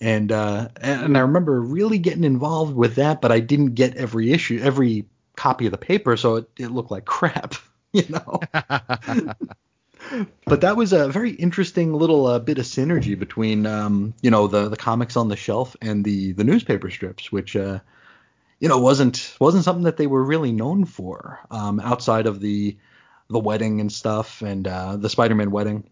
And 0.00 0.32
uh, 0.32 0.68
and 0.80 1.16
I 1.16 1.20
remember 1.20 1.60
really 1.60 1.98
getting 1.98 2.24
involved 2.24 2.74
with 2.74 2.96
that, 2.96 3.20
but 3.20 3.30
I 3.30 3.38
didn't 3.38 3.74
get 3.74 3.94
every 3.96 4.32
issue, 4.32 4.58
every 4.60 5.04
copy 5.36 5.66
of 5.66 5.72
the 5.72 5.78
paper, 5.78 6.16
so 6.16 6.36
it, 6.36 6.48
it 6.58 6.68
looked 6.68 6.90
like 6.90 7.04
crap, 7.18 7.54
you 7.92 8.04
know. 8.08 8.40
but 10.46 10.62
that 10.62 10.76
was 10.76 10.92
a 10.92 11.08
very 11.08 11.30
interesting 11.30 11.92
little 11.92 12.26
uh, 12.26 12.38
bit 12.40 12.58
of 12.58 12.64
synergy 12.64 13.16
between 13.16 13.66
um, 13.66 14.14
you 14.22 14.30
know 14.30 14.48
the 14.48 14.70
the 14.70 14.76
comics 14.76 15.16
on 15.16 15.28
the 15.28 15.36
shelf 15.36 15.76
and 15.80 16.04
the 16.04 16.32
the 16.32 16.42
newspaper 16.42 16.90
strips, 16.90 17.30
which 17.30 17.54
uh, 17.54 17.78
you 18.58 18.68
know 18.68 18.78
wasn't 18.78 19.36
wasn't 19.38 19.62
something 19.62 19.84
that 19.84 19.98
they 19.98 20.08
were 20.08 20.24
really 20.24 20.52
known 20.52 20.84
for 20.84 21.38
um, 21.50 21.78
outside 21.78 22.26
of 22.26 22.40
the 22.40 22.76
the 23.32 23.38
wedding 23.38 23.80
and 23.80 23.90
stuff 23.90 24.42
and 24.42 24.66
uh, 24.68 24.96
the 24.96 25.08
Spider-Man 25.08 25.50
wedding. 25.50 25.84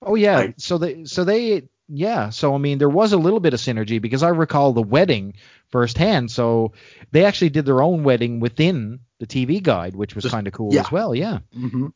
Oh 0.00 0.14
yeah. 0.16 0.34
Right. 0.36 0.60
So 0.60 0.78
they 0.78 1.04
so 1.04 1.24
they 1.24 1.68
yeah. 1.88 2.30
So 2.30 2.54
I 2.54 2.58
mean 2.58 2.78
there 2.78 2.88
was 2.88 3.12
a 3.12 3.16
little 3.18 3.40
bit 3.40 3.54
of 3.54 3.60
synergy 3.60 4.00
because 4.00 4.22
I 4.22 4.30
recall 4.30 4.72
the 4.72 4.82
wedding 4.82 5.34
firsthand. 5.68 6.30
So 6.30 6.72
they 7.12 7.24
actually 7.24 7.50
did 7.50 7.66
their 7.66 7.82
own 7.82 8.02
wedding 8.02 8.40
within 8.40 9.00
the 9.18 9.26
TV 9.26 9.62
guide, 9.62 9.94
which 9.94 10.14
was 10.16 10.24
kind 10.24 10.46
of 10.48 10.52
cool 10.52 10.74
yeah. 10.74 10.80
as 10.80 10.90
well. 10.90 11.14
Yeah. 11.14 11.38
hmm 11.54 11.88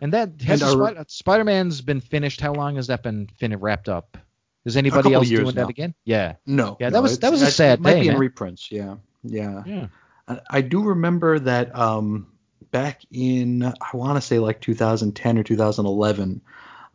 And 0.00 0.12
that 0.12 0.40
has 0.42 0.60
And 0.62 0.70
our- 0.80 0.88
Spider- 0.88 1.04
Spider-Man's 1.08 1.80
been 1.80 2.00
finished. 2.00 2.40
How 2.40 2.52
long 2.52 2.76
has 2.76 2.88
that 2.88 3.02
been 3.04 3.28
fin- 3.38 3.54
wrapped 3.56 3.88
up? 3.88 4.18
Is 4.64 4.76
anybody 4.76 5.12
else 5.14 5.28
doing 5.28 5.44
now. 5.44 5.50
that 5.52 5.68
again? 5.68 5.94
Yeah. 6.04 6.34
No, 6.46 6.76
Yeah, 6.80 6.90
that 6.90 6.96
no, 6.96 7.02
was- 7.02 7.18
that 7.20 7.30
was 7.30 7.42
a 7.42 7.50
sad 7.50 7.78
It 7.78 7.82
might 7.82 7.94
day, 7.94 8.00
be 8.00 8.06
in 8.08 8.12
man. 8.14 8.20
reprints. 8.20 8.72
Yeah, 8.72 8.96
yeah. 9.22 9.62
Yeah. 9.66 9.86
I, 10.26 10.40
I 10.50 10.60
do 10.62 10.82
remember 10.82 11.38
that 11.38 11.76
um, 11.78 12.26
back 12.74 13.02
in 13.12 13.62
I 13.62 13.96
want 13.96 14.16
to 14.16 14.20
say 14.20 14.40
like 14.40 14.60
2010 14.60 15.38
or 15.38 15.44
2011, 15.44 16.40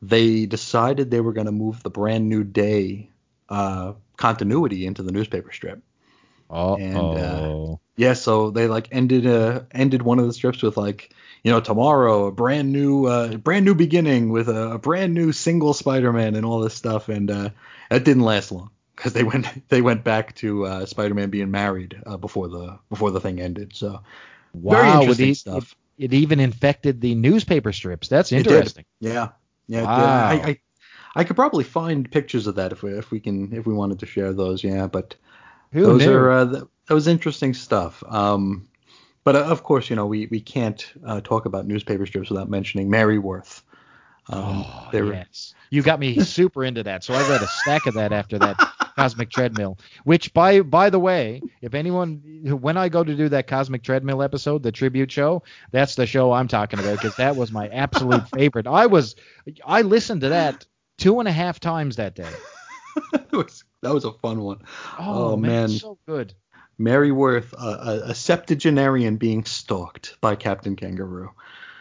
they 0.02 0.46
decided 0.46 1.10
they 1.10 1.22
were 1.22 1.32
going 1.32 1.46
to 1.46 1.54
move 1.54 1.82
the 1.82 1.90
brand 1.90 2.28
new 2.28 2.44
day 2.44 3.10
uh, 3.48 3.94
continuity 4.18 4.86
into 4.86 5.04
the 5.04 5.14
newspaper 5.14 5.54
strip. 5.54 5.82
Oh. 6.50 6.76
And, 6.76 6.98
uh, 6.98 7.76
Yeah, 7.96 8.14
so 8.14 8.52
they 8.52 8.68
like 8.68 8.90
ended 8.92 9.26
uh 9.26 9.62
ended 9.72 10.02
one 10.02 10.20
of 10.20 10.26
the 10.26 10.34
strips 10.34 10.62
with 10.62 10.76
like 10.76 11.14
you 11.44 11.52
know 11.52 11.62
tomorrow 11.62 12.26
a 12.26 12.32
brand 12.32 12.74
new 12.74 13.06
uh, 13.06 13.38
brand 13.38 13.64
new 13.64 13.76
beginning 13.76 14.32
with 14.32 14.50
a, 14.50 14.72
a 14.72 14.80
brand 14.80 15.14
new 15.14 15.32
single 15.32 15.74
Spider-Man 15.74 16.36
and 16.36 16.46
all 16.46 16.60
this 16.60 16.74
stuff, 16.74 17.08
and 17.08 17.32
uh, 17.32 17.50
that 17.90 18.04
didn't 18.04 18.24
last 18.24 18.52
long 18.52 18.70
because 18.98 19.14
they 19.14 19.24
went 19.24 19.48
they 19.70 19.82
went 19.82 20.04
back 20.04 20.36
to 20.36 20.66
uh, 20.66 20.86
Spider-Man 20.86 21.30
being 21.30 21.52
married 21.52 22.02
uh, 22.06 22.18
before 22.18 22.50
the 22.50 22.80
before 22.90 23.12
the 23.12 23.22
thing 23.22 23.40
ended. 23.40 23.74
So 23.76 24.02
wow. 24.54 25.02
it, 25.04 25.36
stuff. 25.36 25.76
It, 25.98 26.12
it 26.12 26.14
even 26.14 26.40
infected 26.40 27.02
the 27.02 27.16
newspaper 27.16 27.74
strips. 27.74 28.08
That's 28.08 28.32
interesting. 28.32 28.86
Yeah, 29.00 29.30
yeah. 29.68 29.84
Wow. 29.84 30.28
I, 30.28 30.34
I 30.34 30.60
I 31.16 31.24
could 31.24 31.36
probably 31.36 31.64
find 31.64 32.10
pictures 32.10 32.48
of 32.48 32.56
that 32.56 32.72
if 32.72 32.84
we 32.84 32.92
if 32.98 33.12
we 33.12 33.20
can 33.20 33.54
if 33.54 33.66
we 33.66 33.74
wanted 33.74 34.00
to 34.00 34.06
share 34.06 34.34
those. 34.34 34.64
Yeah, 34.64 34.88
but 34.88 35.16
Who 35.72 35.84
those 35.84 36.06
knew? 36.06 36.14
are 36.14 36.32
uh, 36.32 36.46
th- 36.46 36.64
that 36.88 36.94
was 36.94 37.08
interesting 37.08 37.54
stuff. 37.54 38.04
Um, 38.08 38.68
but 39.24 39.36
uh, 39.36 39.44
of 39.44 39.64
course, 39.64 39.90
you 39.90 39.96
know, 39.96 40.06
we 40.06 40.28
we 40.28 40.40
can't 40.40 40.92
uh, 41.06 41.22
talk 41.22 41.46
about 41.46 41.68
newspaper 41.68 42.06
strips 42.06 42.30
without 42.30 42.50
mentioning 42.50 42.90
Mary 42.90 43.20
Worth. 43.20 43.64
Um, 44.28 44.66
Oh, 44.68 44.90
were- 44.94 45.14
yes. 45.14 45.54
You 45.72 45.84
got 45.84 46.00
me 46.00 46.20
super 46.22 46.64
into 46.66 46.82
that. 46.84 47.04
So 47.04 47.14
I 47.14 47.28
read 47.30 47.42
a 47.44 47.48
stack 47.48 47.86
of 47.86 47.94
that 47.94 48.12
after 48.12 48.40
that 48.40 48.58
Cosmic 48.96 49.30
Treadmill. 49.30 49.78
Which 50.04 50.34
by 50.34 50.62
by 50.62 50.90
the 50.90 50.98
way, 51.00 51.42
if 51.62 51.76
anyone 51.76 52.22
when 52.60 52.76
I 52.76 52.90
go 52.90 53.04
to 53.04 53.16
do 53.16 53.30
that 53.30 53.46
Cosmic 53.48 53.84
Treadmill 53.84 54.24
episode, 54.24 54.64
the 54.64 54.72
tribute 54.72 55.12
show, 55.12 55.44
that's 55.72 55.94
the 55.94 56.08
show 56.08 56.32
I'm 56.32 56.48
talking 56.48 56.80
about 56.80 56.94
because 56.98 57.16
that 57.18 57.36
was 57.36 57.52
my 57.52 57.68
absolute 57.68 58.28
favorite. 58.36 58.66
I 58.66 58.88
was 58.88 59.16
I 59.64 59.84
listened 59.84 60.22
to 60.22 60.30
that 60.30 60.66
two 60.98 61.20
and 61.20 61.28
a 61.28 61.32
half 61.32 61.60
times 61.60 61.98
that 61.98 62.16
day. 62.16 62.32
that 63.12 63.32
was 63.32 63.64
that 63.84 63.94
was 63.94 64.06
a 64.06 64.14
fun 64.14 64.42
one. 64.42 64.62
Oh, 64.98 65.34
Oh, 65.34 65.38
man, 65.38 65.52
man. 65.52 65.70
so 65.70 66.00
good. 66.08 66.34
Mary 66.80 67.12
Worth, 67.12 67.54
uh, 67.58 68.00
a, 68.06 68.10
a 68.12 68.16
septuagenarian 68.16 69.18
being 69.18 69.44
stalked 69.44 70.16
by 70.22 70.36
Captain 70.36 70.76
Kangaroo. 70.76 71.30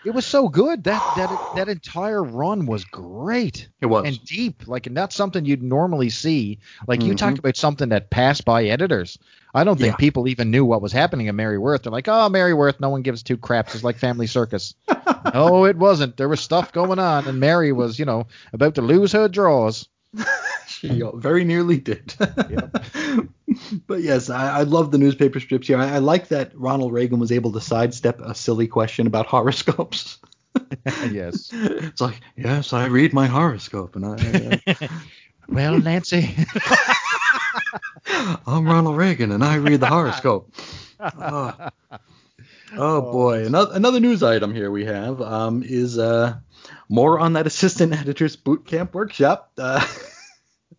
It 0.05 0.11
was 0.11 0.25
so 0.27 0.49
good. 0.49 0.85
That 0.85 1.05
that 1.15 1.33
that 1.53 1.69
entire 1.69 2.23
run 2.23 2.67
was 2.67 2.85
great. 2.85 3.69
It 3.81 3.87
was. 3.87 4.07
and 4.07 4.25
deep, 4.25 4.67
like 4.67 4.87
and 4.87 4.97
that's 4.97 5.15
something 5.17 5.45
you'd 5.45 5.63
normally 5.63 6.11
see. 6.11 6.59
Like 6.87 7.03
you 7.05 7.15
Mhm. 7.15 7.19
talk 7.19 7.39
about 7.39 7.57
something 7.57 7.89
that 7.91 8.11
passed 8.11 8.45
by 8.45 8.65
editors. 8.65 9.19
I 9.55 9.65
don't 9.65 9.77
think 9.79 9.93
Yeah. 9.95 9.97
people 9.97 10.29
even 10.29 10.51
knew 10.51 10.65
what 10.65 10.83
was 10.83 10.93
happening 10.93 11.27
in 11.27 11.35
Mary 11.37 11.59
Worth. 11.59 11.83
They're 11.83 11.93
like, 11.93 12.07
oh, 12.09 12.29
Mary 12.29 12.53
Worth, 12.55 12.81
no 12.81 12.91
one 12.91 13.03
gives 13.03 13.23
two 13.23 13.37
craps. 13.39 13.75
It's 13.75 13.83
like 13.83 13.97
Family 13.99 14.27
Circus. 14.27 14.75
no, 15.35 15.65
it 15.65 15.77
wasn't. 15.77 16.17
There 16.17 16.29
was 16.29 16.41
stuff 16.41 16.73
going 16.73 16.99
on, 16.99 17.27
and 17.27 17.41
Mary 17.41 17.73
was, 17.73 17.99
you 17.99 18.05
know, 18.05 18.27
about 18.53 18.75
to 18.77 18.83
lose 18.83 19.13
her 19.13 19.27
drawers. 19.29 19.89
She 20.79 21.03
uh, 21.03 21.11
very 21.11 21.45
nearly 21.45 21.79
did. 21.79 22.15
but 23.87 24.01
yes, 24.01 24.31
I, 24.31 24.61
I 24.61 24.63
love 24.63 24.93
the 24.93 24.99
newspaper 24.99 25.41
strips 25.41 25.67
here. 25.67 25.77
I, 25.77 25.97
I 25.97 25.99
like 25.99 26.29
that 26.29 26.53
Ronald 26.55 26.93
Reagan 26.93 27.19
was 27.19 27.33
able 27.33 27.53
to 27.53 27.61
sidestep 27.61 28.21
a 28.21 28.33
silly 28.33 28.69
question 28.69 29.09
about 29.09 29.27
horoscopes. 29.27 30.19
yes. 31.11 31.51
It's 31.53 32.01
like, 32.01 32.21
yes, 32.37 32.73
I 32.73 32.87
read 32.87 33.13
my 33.13 33.27
horoscope, 33.27 33.97
and 33.97 34.07
I, 34.07 34.61
Well, 35.49 35.81
Nancy. 35.81 36.37
I'm 38.47 38.65
Ronald 38.65 38.97
Reagan, 38.97 39.33
and 39.33 39.43
I 39.43 39.57
read 39.57 39.81
the 39.81 39.87
horoscope. 39.87 40.55
Oh, 41.01 41.71
oh 42.77 43.01
boy, 43.01 43.47
another 43.47 43.75
another 43.75 44.01
news 44.01 44.23
item 44.23 44.55
here 44.55 44.71
we 44.71 44.85
have 44.85 45.21
um, 45.23 45.63
is 45.65 45.99
uh, 45.99 46.37
more 46.89 47.19
on 47.19 47.33
that 47.33 47.47
assistant 47.47 47.95
editor's 47.95 48.37
boot 48.37 48.67
camp 48.67 48.95
workshop. 48.95 49.53
Uh, 49.59 49.85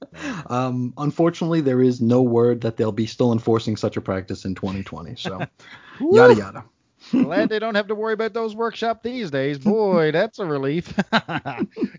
um, 0.49 0.93
unfortunately, 0.97 1.61
there 1.61 1.81
is 1.81 2.01
no 2.01 2.21
word 2.21 2.61
that 2.61 2.77
they'll 2.77 2.91
be 2.91 3.05
still 3.05 3.31
enforcing 3.33 3.75
such 3.75 3.97
a 3.97 4.01
practice 4.01 4.45
in 4.45 4.55
2020. 4.55 5.15
So, 5.15 5.45
yada 5.99 6.33
yada. 6.35 6.63
Glad 7.11 7.49
they 7.49 7.59
don't 7.59 7.75
have 7.75 7.87
to 7.87 7.95
worry 7.95 8.13
about 8.13 8.33
those 8.33 8.55
workshop 8.55 9.03
these 9.03 9.31
days. 9.31 9.57
Boy, 9.63 10.11
that's 10.11 10.39
a 10.39 10.45
relief. 10.45 10.93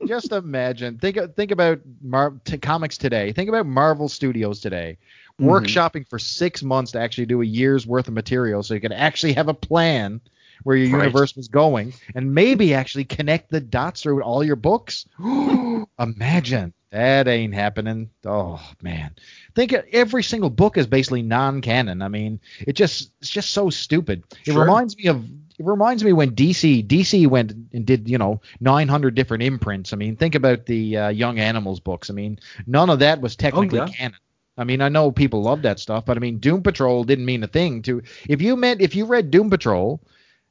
Just 0.06 0.32
imagine. 0.32 0.98
Think 0.98 1.18
think 1.36 1.50
about 1.50 1.80
Mar- 2.02 2.34
t- 2.44 2.58
comics 2.58 2.98
today. 2.98 3.32
Think 3.32 3.48
about 3.48 3.66
Marvel 3.66 4.08
Studios 4.08 4.60
today. 4.60 4.98
Mhm. 5.40 5.46
Workshopping 5.48 6.06
for 6.08 6.18
six 6.18 6.62
months 6.62 6.92
to 6.92 7.00
actually 7.00 7.26
do 7.26 7.40
a 7.40 7.46
year's 7.46 7.86
worth 7.86 8.08
of 8.08 8.14
material, 8.14 8.62
so 8.62 8.74
you 8.74 8.80
can 8.80 8.92
actually 8.92 9.32
have 9.32 9.48
a 9.48 9.54
plan 9.54 10.20
where 10.64 10.76
your 10.76 10.90
Right. 10.98 11.04
universe 11.06 11.34
was 11.34 11.48
going, 11.48 11.94
and 12.14 12.34
maybe 12.34 12.74
actually 12.74 13.04
connect 13.04 13.50
the 13.50 13.60
dots 13.60 14.02
through 14.02 14.22
all 14.22 14.44
your 14.44 14.56
books. 14.56 15.06
Imagine 15.98 16.74
that 16.90 17.28
ain't 17.28 17.54
happening. 17.54 18.10
Oh 18.24 18.60
man, 18.82 19.14
think 19.54 19.72
of- 19.72 19.84
every 19.92 20.22
single 20.22 20.50
book 20.50 20.76
is 20.76 20.86
basically 20.86 21.22
non-canon. 21.22 22.02
I 22.02 22.08
mean, 22.08 22.40
it 22.60 22.74
just 22.74 23.10
it's 23.20 23.30
just 23.30 23.50
so 23.52 23.70
stupid. 23.70 24.24
It 24.46 24.52
Sure. 24.52 24.60
reminds 24.60 24.96
me 24.96 25.06
of 25.06 25.24
it 25.24 25.66
reminds 25.66 26.02
me 26.02 26.12
when 26.12 26.30
DC 26.30 26.86
DC 26.86 27.26
went 27.26 27.52
and 27.72 27.84
did 27.86 28.08
you 28.08 28.18
know 28.18 28.40
900 28.60 29.14
different 29.14 29.42
imprints. 29.42 29.92
I 29.92 29.96
mean, 29.96 30.16
think 30.16 30.34
about 30.34 30.66
the 30.66 30.96
uh, 30.96 31.08
Young 31.10 31.38
Animals 31.38 31.80
books. 31.80 32.10
I 32.10 32.14
mean, 32.14 32.38
none 32.66 32.90
of 32.90 32.98
that 33.00 33.20
was 33.20 33.36
technically 33.36 33.78
yeah. 33.78 33.86
canon. 33.86 34.18
I 34.58 34.64
mean, 34.64 34.80
I 34.82 34.88
know 34.88 35.10
people 35.12 35.42
love 35.42 35.62
that 35.62 35.78
stuff, 35.78 36.04
but 36.04 36.16
I 36.16 36.20
mean, 36.20 36.38
Doom 36.38 36.62
Patrol 36.62 37.04
didn't 37.04 37.24
mean 37.24 37.42
a 37.44 37.46
thing 37.46 37.82
to. 37.82 38.02
If 38.28 38.42
you 38.42 38.56
meant 38.56 38.80
if 38.82 38.94
you 38.96 39.04
read 39.04 39.30
Doom 39.30 39.48
Patrol, 39.48 40.02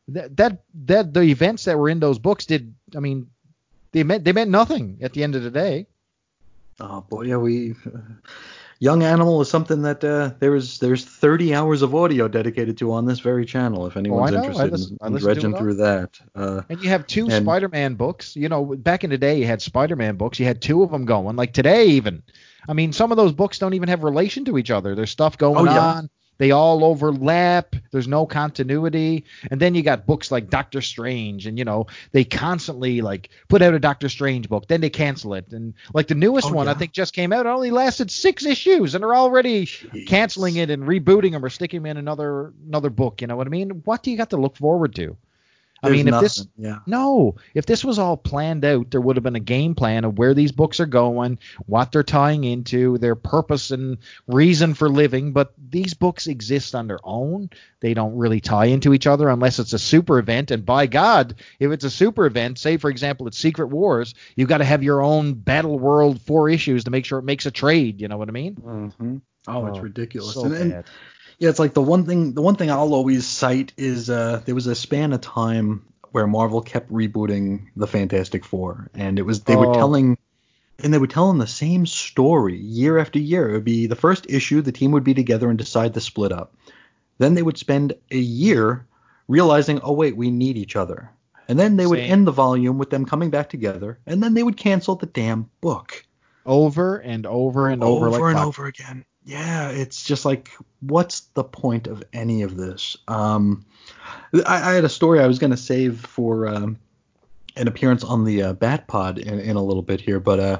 that 0.07 0.37
that 0.37 0.63
that 0.85 1.13
the 1.13 1.21
events 1.21 1.65
that 1.65 1.77
were 1.77 1.89
in 1.89 1.99
those 1.99 2.17
books 2.17 2.45
did. 2.45 2.73
I 2.95 2.99
mean, 2.99 3.27
they 3.91 4.03
meant 4.03 4.23
they 4.23 4.31
meant 4.31 4.49
nothing 4.51 4.99
at 5.01 5.13
the 5.13 5.23
end 5.23 5.35
of 5.35 5.43
the 5.43 5.51
day. 5.51 5.87
Oh 6.79 7.01
boy, 7.09 7.23
yeah, 7.23 7.37
we. 7.37 7.75
Young 8.81 9.03
Animal 9.03 9.41
is 9.41 9.49
something 9.49 9.81
that 9.81 10.01
uh, 10.05 10.31
there 10.39 10.55
is 10.55 10.79
there's 10.79 11.03
30 11.03 11.53
hours 11.53 11.81
of 11.81 11.93
audio 11.93 12.29
dedicated 12.29 12.77
to 12.77 12.93
on 12.93 13.05
this 13.05 13.19
very 13.19 13.45
channel. 13.45 13.85
If 13.87 13.97
anyone's 13.97 14.31
Oh, 14.31 14.35
know. 14.35 14.39
I 14.39 14.45
interested 14.45 14.71
listen- 14.71 14.97
I 15.01 15.05
in, 15.07 15.07
in 15.07 15.13
listen 15.15 15.27
dredging 15.33 15.57
through 15.57 15.73
that, 15.75 16.17
uh, 16.33 16.61
And 16.69 16.81
you 16.81 16.87
have 16.87 17.05
two 17.05 17.25
And- 17.29 17.43
Spider-Man 17.43 17.95
books. 17.95 18.37
You 18.37 18.47
know, 18.47 18.63
back 18.77 19.03
in 19.03 19.09
the 19.09 19.17
day, 19.17 19.37
you 19.37 19.45
had 19.45 19.61
Spider-Man 19.61 20.15
books. 20.15 20.39
You 20.39 20.45
had 20.45 20.61
two 20.61 20.81
of 20.81 20.91
them 20.91 21.03
going. 21.03 21.35
Like 21.35 21.51
today, 21.51 21.87
even. 21.87 22.23
I 22.69 22.73
mean, 22.73 22.93
some 22.93 23.11
of 23.11 23.17
those 23.17 23.33
books 23.33 23.59
don't 23.59 23.73
even 23.73 23.89
have 23.89 24.03
relation 24.05 24.45
to 24.45 24.57
each 24.57 24.71
other. 24.71 24.95
There's 24.95 25.11
stuff 25.11 25.37
going 25.37 25.67
Oh, 25.67 25.71
yeah. 25.71 25.85
on. 25.95 26.09
They 26.39 26.51
all 26.51 26.83
overlap. 26.83 27.75
There's 27.91 28.07
no 28.07 28.25
continuity. 28.25 29.25
And 29.51 29.59
then 29.59 29.75
you 29.75 29.83
got 29.83 30.05
books 30.07 30.31
like 30.31 30.49
Doctor 30.49 30.81
Strange, 30.81 31.45
and 31.45 31.59
you 31.59 31.65
know 31.65 31.85
they 32.13 32.23
constantly 32.23 33.01
like 33.01 33.29
put 33.49 33.61
out 33.61 33.73
a 33.73 33.79
Doctor 33.79 34.09
Strange 34.09 34.49
book, 34.49 34.67
then 34.67 34.81
they 34.81 34.89
cancel 34.89 35.35
it. 35.35 35.51
And 35.51 35.73
like 35.93 36.07
the 36.07 36.15
newest 36.15 36.47
Oh, 36.47 36.53
one, 36.53 36.67
I 36.67 36.73
think 36.73 36.93
just 36.93 37.13
came 37.13 37.31
out. 37.31 37.45
It 37.45 37.49
only 37.49 37.71
lasted 37.71 38.09
six 38.09 38.45
issues, 38.45 38.95
and 38.95 39.03
they're 39.03 39.15
already 39.15 39.65
Jeez. 39.65 40.07
canceling 40.07 40.55
it 40.55 40.69
and 40.71 40.83
rebooting 40.83 41.31
them 41.33 41.45
or 41.45 41.49
sticking 41.49 41.83
them 41.83 41.91
in 41.91 41.97
another 41.97 42.53
another 42.67 42.89
book. 42.89 43.21
You 43.21 43.27
know 43.27 43.35
what 43.35 43.45
I 43.47 43.49
mean? 43.51 43.69
What 43.83 44.01
do 44.01 44.09
you 44.09 44.17
got 44.17 44.29
to 44.31 44.37
look 44.37 44.55
forward 44.55 44.95
to? 44.95 45.15
I 45.81 45.87
there's 45.87 46.03
mean, 46.03 46.13
if 46.13 46.19
this 46.19 46.47
yeah. 46.57 46.79
no, 46.85 47.35
if 47.53 47.65
this 47.65 47.83
was 47.85 47.99
all 47.99 48.17
planned 48.17 48.65
out, 48.65 48.91
there 48.91 48.99
would 48.99 49.15
have 49.15 49.23
been 49.23 49.35
a 49.35 49.41
game 49.41 49.75
plan 49.75 50.03
of 50.03 50.17
where 50.17 50.33
these 50.33 50.51
books 50.51 50.79
are 50.79 50.85
going, 50.85 51.39
what 51.65 51.91
they're 51.91 52.03
tying 52.03 52.43
into, 52.43 52.97
their 52.97 53.15
purpose 53.15 53.71
and 53.71 53.97
reason 54.27 54.73
for 54.73 54.89
living. 54.89 55.31
But 55.31 55.53
these 55.57 55.93
books 55.93 56.27
exist 56.27 56.75
on 56.75 56.87
their 56.87 56.99
own. 57.03 57.49
They 57.79 57.93
don't 57.93 58.17
really 58.17 58.41
tie 58.41 58.65
into 58.65 58.93
each 58.93 59.07
other 59.07 59.29
unless 59.29 59.59
it's 59.59 59.73
a 59.73 59.79
super 59.79 60.19
event. 60.19 60.51
And 60.51 60.65
by 60.65 60.87
God, 60.87 61.35
if 61.59 61.71
it's 61.71 61.85
a 61.85 61.89
super 61.89 62.25
event, 62.25 62.59
say 62.59 62.77
for 62.77 62.89
example 62.89 63.27
it's 63.27 63.37
Secret 63.37 63.67
Wars, 63.67 64.13
you've 64.35 64.49
got 64.49 64.57
to 64.57 64.65
have 64.65 64.83
your 64.83 65.01
own 65.01 65.33
Battle 65.33 65.79
World 65.79 66.21
four 66.21 66.49
issues 66.49 66.83
to 66.83 66.91
make 66.91 67.05
sure 67.05 67.19
it 67.19 67.23
makes 67.23 67.45
a 67.45 67.51
trade. 67.51 68.01
You 68.01 68.07
know 68.07 68.17
what 68.17 68.29
I 68.29 68.33
mean? 68.33 68.55
hmm 68.55 69.17
Oh, 69.47 69.65
it's 69.67 69.77
Oh, 69.77 69.81
ridiculous. 69.81 70.33
So 70.33 70.45
and, 70.45 70.55
and 70.55 70.71
bad. 70.71 70.85
Yeah, 71.39 71.49
it's 71.49 71.59
like 71.59 71.73
the 71.73 71.81
one 71.81 72.05
thing 72.05 72.33
the 72.33 72.41
one 72.41 72.55
thing 72.55 72.69
I'll 72.69 72.93
always 72.93 73.25
cite 73.25 73.71
is 73.77 74.09
uh 74.09 74.41
there 74.45 74.55
was 74.55 74.67
a 74.67 74.75
span 74.75 75.13
of 75.13 75.21
time 75.21 75.85
where 76.11 76.27
Marvel 76.27 76.61
kept 76.61 76.91
rebooting 76.91 77.67
the 77.75 77.87
Fantastic 77.87 78.43
Four 78.43 78.89
and 78.93 79.17
it 79.19 79.21
was 79.23 79.41
they 79.43 79.55
were 79.55 79.67
Oh. 79.69 79.73
telling 79.73 80.17
and 80.83 80.93
they 80.93 80.97
were 80.97 81.07
telling 81.07 81.37
the 81.37 81.47
same 81.47 81.85
story 81.85 82.57
year 82.57 82.97
after 82.97 83.19
year. 83.19 83.49
It 83.49 83.53
would 83.53 83.65
be 83.65 83.87
the 83.87 83.95
first 83.95 84.25
issue, 84.29 84.61
the 84.61 84.71
team 84.71 84.91
would 84.91 85.03
be 85.03 85.13
together 85.13 85.49
and 85.49 85.57
decide 85.57 85.93
to 85.93 86.01
split 86.01 86.31
up. 86.31 86.55
Then 87.17 87.33
they 87.33 87.41
would 87.43 87.57
spend 87.57 87.93
a 88.11 88.17
year 88.17 88.85
realizing, 89.27 89.79
oh 89.83 89.91
wait, 89.93 90.15
we 90.17 90.31
need 90.31 90.57
each 90.57 90.75
other. 90.75 91.09
And 91.49 91.59
then 91.59 91.77
they 91.77 91.85
would 91.87 91.99
Same. 91.99 92.11
end 92.11 92.27
the 92.27 92.31
volume 92.31 92.77
with 92.77 92.91
them 92.91 93.05
coming 93.05 93.29
back 93.29 93.49
together, 93.49 93.99
and 94.05 94.21
then 94.23 94.35
they 94.35 94.43
would 94.43 94.55
cancel 94.55 94.95
the 94.95 95.05
damn 95.07 95.49
book 95.61 96.05
Over 96.45 96.97
and 96.97 97.25
over 97.25 97.67
and 97.69 97.83
over, 97.83 98.07
over, 98.07 98.09
like 98.11 98.21
and 98.21 98.35
clock. 98.35 98.47
over 98.47 98.65
again. 98.67 99.03
Yeah, 99.29 99.69
it's 99.69 100.03
just 100.03 100.25
like, 100.25 100.49
what's 100.79 101.19
the 101.35 101.43
point 101.43 101.85
of 101.85 102.03
any 102.13 102.41
of 102.41 102.57
this? 102.57 102.97
Um, 103.07 103.63
I, 104.33 104.71
I 104.71 104.73
had 104.73 104.83
a 104.83 104.89
story 104.89 105.19
I 105.19 105.27
was 105.27 105.37
going 105.37 105.51
to 105.51 105.57
save 105.57 105.99
for 105.99 106.47
um, 106.47 106.79
an 107.55 107.67
appearance 107.67 108.03
on 108.03 108.25
the 108.25 108.41
uh, 108.41 108.53
Bat 108.53 108.87
Pod 108.87 109.19
in, 109.19 109.39
in 109.39 109.55
a 109.55 109.63
little 109.63 109.83
bit 109.83 110.01
here, 110.01 110.19
but 110.19 110.39
uh, 110.39 110.59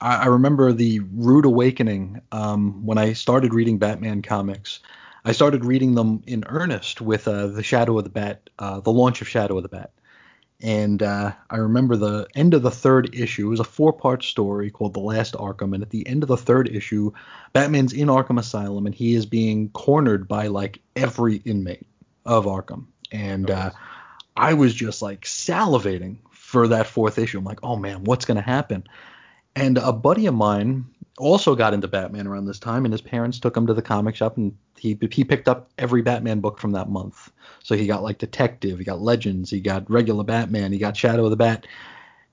I, 0.00 0.14
I 0.18 0.26
remember 0.26 0.72
the 0.72 1.00
rude 1.12 1.44
awakening 1.44 2.20
um, 2.30 2.86
when 2.86 2.98
I 2.98 3.14
started 3.14 3.52
reading 3.52 3.78
Batman 3.78 4.22
comics. 4.22 4.78
I 5.24 5.32
started 5.32 5.64
reading 5.64 5.96
them 5.96 6.22
in 6.24 6.44
earnest 6.46 7.00
with 7.00 7.26
uh, 7.26 7.48
the 7.48 7.64
Shadow 7.64 7.98
of 7.98 8.04
the 8.04 8.10
Bat, 8.10 8.48
uh, 8.60 8.78
the 8.78 8.92
launch 8.92 9.22
of 9.22 9.28
Shadow 9.28 9.56
of 9.56 9.64
the 9.64 9.68
Bat. 9.68 9.90
And 10.62 11.02
uh, 11.02 11.32
I 11.50 11.56
remember 11.56 11.96
the 11.96 12.28
end 12.36 12.54
of 12.54 12.62
the 12.62 12.70
third 12.70 13.14
issue. 13.14 13.46
It 13.46 13.50
was 13.50 13.60
a 13.60 13.64
four-part 13.64 14.22
story 14.22 14.70
called 14.70 14.94
The 14.94 15.00
Last 15.00 15.34
Arkham. 15.34 15.74
And 15.74 15.82
at 15.82 15.90
the 15.90 16.06
end 16.06 16.22
of 16.22 16.28
the 16.28 16.36
third 16.36 16.68
issue, 16.68 17.12
Batman's 17.52 17.92
in 17.92 18.08
Arkham 18.08 18.38
Asylum, 18.38 18.86
and 18.86 18.94
he 18.94 19.14
is 19.14 19.26
being 19.26 19.70
cornered 19.70 20.28
by 20.28 20.46
like 20.46 20.80
every 20.94 21.36
inmate 21.36 21.86
of 22.24 22.44
Arkham. 22.44 22.86
And 23.10 23.50
uh, 23.50 23.70
I 24.36 24.54
was 24.54 24.72
just 24.72 25.02
like 25.02 25.22
salivating 25.22 26.18
for 26.30 26.68
that 26.68 26.86
fourth 26.86 27.18
issue. 27.18 27.38
I'm 27.38 27.44
like, 27.44 27.60
oh 27.64 27.76
man, 27.76 28.04
what's 28.04 28.24
gonna 28.24 28.40
happen? 28.40 28.84
And 29.56 29.78
a 29.78 29.92
buddy 29.92 30.26
of 30.26 30.34
mine 30.34 30.86
also 31.22 31.54
got 31.54 31.72
into 31.72 31.88
Batman 31.88 32.26
around 32.26 32.46
this 32.46 32.58
time, 32.58 32.84
and 32.84 32.92
his 32.92 33.00
parents 33.00 33.38
took 33.38 33.56
him 33.56 33.66
to 33.66 33.74
the 33.74 33.82
comic 33.82 34.16
shop, 34.16 34.36
and 34.36 34.56
he 34.76 34.98
he 35.10 35.24
picked 35.24 35.48
up 35.48 35.70
every 35.78 36.02
Batman 36.02 36.40
book 36.40 36.58
from 36.58 36.72
that 36.72 36.90
month. 36.90 37.30
So 37.62 37.76
he 37.76 37.86
got 37.86 38.02
like 38.02 38.18
Detective, 38.18 38.78
he 38.78 38.84
got 38.84 39.00
Legends, 39.00 39.50
he 39.50 39.60
got 39.60 39.88
regular 39.90 40.24
Batman, 40.24 40.72
he 40.72 40.78
got 40.78 40.96
Shadow 40.96 41.24
of 41.24 41.30
the 41.30 41.36
Bat. 41.36 41.66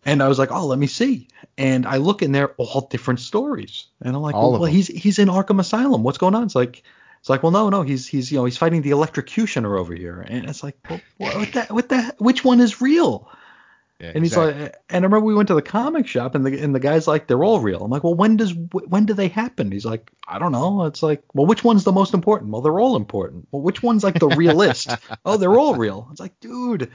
And 0.06 0.24
I 0.24 0.28
was 0.28 0.40
like, 0.40 0.52
oh, 0.52 0.66
let 0.66 0.80
me 0.80 0.88
see. 0.88 1.28
And 1.58 1.86
I 1.86 1.98
look 1.98 2.22
in 2.22 2.32
there, 2.32 2.54
all 2.58 2.88
different 2.90 3.20
stories. 3.20 3.88
And 4.02 4.16
I'm 4.16 4.22
like, 4.22 4.34
All 4.34 4.52
well, 4.52 4.62
well, 4.62 4.72
he's 4.72 4.88
he's 4.88 5.20
in 5.20 5.28
Arkham 5.28 5.60
Asylum. 5.60 6.04
What's 6.04 6.18
going 6.18 6.36
on? 6.36 6.44
It's 6.44 6.56
like 6.56 6.84
it's 7.20 7.30
like, 7.30 7.44
well, 7.44 7.52
no, 7.52 7.70
no, 7.70 7.82
he's 7.82 8.08
he's 8.08 8.32
you 8.32 8.38
know 8.38 8.46
he's 8.46 8.58
fighting 8.58 8.82
the 8.82 8.92
electrocutioner 8.92 9.78
over 9.78 9.94
here. 9.94 10.22
And 10.22 10.50
it's 10.50 10.64
like, 10.64 10.78
well, 10.90 11.02
what, 11.18 11.36
what 11.36 11.54
the, 11.54 11.62
what 11.66 11.90
the, 11.90 12.16
which 12.18 12.44
one 12.44 12.62
is 12.62 12.82
real? 12.82 13.30
Yeah, 14.00 14.12
And 14.16 14.24
he's 14.24 14.32
exactly. 14.32 14.64
like, 14.64 14.76
and 14.90 15.04
I 15.04 15.08
remember 15.08 15.20
we 15.20 15.36
went 15.36 15.50
to 15.50 15.56
the 15.56 15.62
comic 15.62 16.08
shop, 16.08 16.34
and 16.34 16.46
the 16.46 16.58
and 16.64 16.74
the 16.74 16.80
guy's 16.80 17.06
like, 17.06 17.28
they're 17.28 17.44
all 17.44 17.60
real. 17.60 17.84
I'm 17.84 17.92
like, 17.92 18.04
well, 18.04 18.16
when 18.16 18.38
does 18.38 18.54
when 18.54 19.06
do 19.06 19.14
they 19.14 19.28
happen? 19.28 19.72
He's 19.72 19.86
like, 19.86 20.10
I 20.26 20.40
don't 20.40 20.54
know. 20.54 20.86
It's 20.86 21.04
like, 21.04 21.22
well, 21.34 21.46
which 21.46 21.66
one's 21.66 21.84
the 21.84 21.92
most 21.92 22.14
important? 22.14 22.52
Well, 22.52 22.62
they're 22.62 22.80
all 22.80 22.96
important. 22.96 23.50
Well, 23.52 23.62
which 23.62 23.84
one's 23.84 24.04
like 24.04 24.18
the 24.20 24.30
realist? 24.30 24.90
oh, 25.26 25.36
they're 25.36 25.60
all 25.60 25.76
real. 25.76 26.08
It's 26.12 26.22
like, 26.22 26.40
dude, 26.40 26.92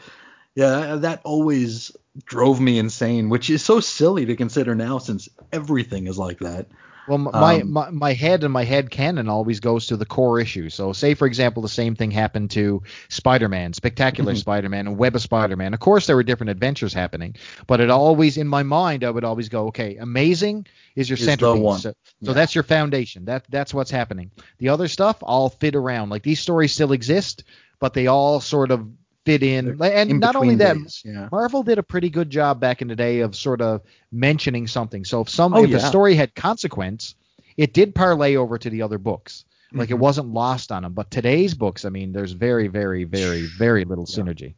yeah, 0.55 0.97
that 0.97 1.21
always 1.25 1.93
drove 2.25 2.59
me 2.61 2.79
insane, 2.79 3.29
which 3.29 3.51
is 3.51 3.63
so 3.63 3.81
silly 3.81 4.25
to 4.25 4.37
consider 4.37 4.75
now 4.75 4.97
since 4.99 5.29
everything 5.53 6.07
is 6.07 6.17
like 6.17 6.39
that. 6.39 6.69
Well, 7.07 7.19
my, 7.19 7.61
Um, 7.61 7.71
my 7.71 7.91
my 7.91 8.13
head 8.15 8.45
and 8.45 8.53
my 8.53 8.65
head 8.65 8.91
canon 8.91 9.29
always 9.29 9.61
goes 9.61 9.87
to 9.89 9.97
the 9.97 10.07
core 10.07 10.41
issue. 10.41 10.71
So, 10.71 10.93
say 10.95 11.15
for 11.15 11.27
example, 11.27 11.63
the 11.63 11.69
same 11.69 11.95
thing 11.95 12.11
happened 12.11 12.51
to 12.53 12.83
Spider-Man, 13.11 13.75
Spectacular 13.75 14.33
Mhm. 14.33 14.39
Spider-Man, 14.39 14.87
and 14.87 14.97
Web 14.97 15.15
of 15.15 15.21
Spider-Man. 15.21 15.75
Of 15.75 15.81
course, 15.81 16.07
there 16.07 16.17
were 16.17 16.23
different 16.23 16.51
adventures 16.51 16.95
happening, 16.95 17.37
but 17.67 17.81
it 17.81 17.91
always 17.91 18.39
in 18.39 18.49
my 18.49 18.63
mind 18.63 19.05
I 19.05 19.11
would 19.11 19.25
always 19.25 19.51
go, 19.51 19.67
okay, 19.67 19.97
Amazing 19.97 20.67
is 20.97 21.11
your 21.11 21.19
Is 21.19 21.25
centerpiece. 21.27 21.83
So, 21.83 21.93
so 22.23 22.33
that's 22.33 22.55
your 22.55 22.65
foundation. 22.65 23.27
That 23.27 23.45
that's 23.51 23.75
what's 23.75 23.91
happening. 23.91 24.31
The 24.59 24.71
other 24.71 24.89
stuff 24.89 25.19
all 25.23 25.51
fit 25.51 25.75
around. 25.75 26.09
Like 26.09 26.23
these 26.23 26.41
stories 26.41 26.73
still 26.73 26.93
exist, 26.93 27.45
but 27.81 27.93
they 27.93 28.07
all 28.07 28.41
sort 28.41 28.71
of 28.71 28.87
fit 29.25 29.43
in. 29.43 29.81
And 29.83 30.11
In 30.11 30.19
not 30.19 30.37
only 30.37 30.55
that, 30.57 30.77
yeah. 31.05 31.29
Marvel 31.33 31.63
did 31.63 31.79
a 31.79 31.83
pretty 31.83 32.11
good 32.11 32.31
job 32.31 32.61
back 32.61 32.83
in 32.83 32.89
the 32.89 32.97
day 32.97 33.21
of 33.21 33.35
sort 33.35 33.61
of 33.61 33.83
mentioning 34.13 34.67
something. 34.67 35.05
So 35.05 35.21
if 35.23 35.29
some 35.29 35.55
Oh, 35.55 35.65
if 35.65 35.75
a 35.75 35.81
story 35.81 36.15
had 36.15 36.35
consequence, 36.35 37.15
it 37.57 37.73
did 37.73 37.95
parlay 37.95 38.37
over 38.37 38.59
to 38.59 38.71
the 38.71 38.83
other 38.83 38.99
books. 38.99 39.45
Like 39.73 39.91
it 39.91 39.95
Mhm. 39.97 40.01
wasn't 40.01 40.29
lost 40.29 40.71
on 40.71 40.83
them. 40.83 40.93
But 40.93 41.11
today's 41.11 41.55
books, 41.55 41.85
I 41.85 41.89
mean, 41.89 42.13
there's 42.13 42.33
very, 42.33 42.69
very, 42.69 43.05
very, 43.05 43.47
very 43.59 43.85
little 43.85 44.07
Yeah. 44.09 44.23
synergy 44.23 44.55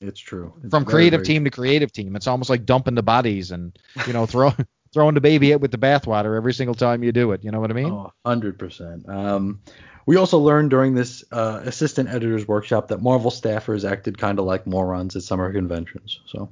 It's 0.00 0.20
true. 0.20 0.52
It's 0.62 0.70
from 0.70 0.84
very, 0.84 0.92
creative 0.92 1.18
very 1.20 1.26
team 1.26 1.44
to 1.44 1.50
creative 1.50 1.90
team. 1.92 2.14
It's 2.16 2.26
almost 2.26 2.50
like 2.50 2.64
dumping 2.66 2.94
the 2.94 3.02
bodies 3.02 3.50
and 3.50 3.76
you 4.06 4.12
know 4.12 4.26
throw, 4.26 4.52
throwing 4.92 5.14
the 5.14 5.20
baby 5.20 5.54
out 5.54 5.60
with 5.60 5.70
the 5.72 5.78
bathwater 5.78 6.36
every 6.36 6.52
single 6.54 6.74
time 6.74 7.02
you 7.02 7.12
do 7.12 7.32
it. 7.32 7.42
You 7.44 7.50
know 7.50 7.60
what 7.60 7.70
I 7.70 7.74
mean? 7.74 7.92
Oh, 7.92 8.12
100%. 8.26 9.08
Um, 9.08 9.60
we 10.08 10.16
also 10.16 10.38
learned 10.38 10.70
during 10.70 10.94
this 10.94 11.22
uh, 11.32 11.60
assistant 11.64 12.08
editor's 12.08 12.48
workshop 12.48 12.88
that 12.88 13.02
Marvel 13.02 13.30
staffers 13.30 13.86
acted 13.86 14.16
kind 14.16 14.38
of 14.38 14.46
like 14.46 14.66
morons 14.66 15.14
at 15.16 15.22
summer 15.22 15.52
conventions. 15.52 16.20
So, 16.24 16.48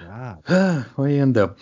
My 0.00 0.36
God. 0.46 0.86
what 0.94 1.04
are 1.04 1.08
you 1.10 1.26
to 1.26 1.32
do? 1.32 1.54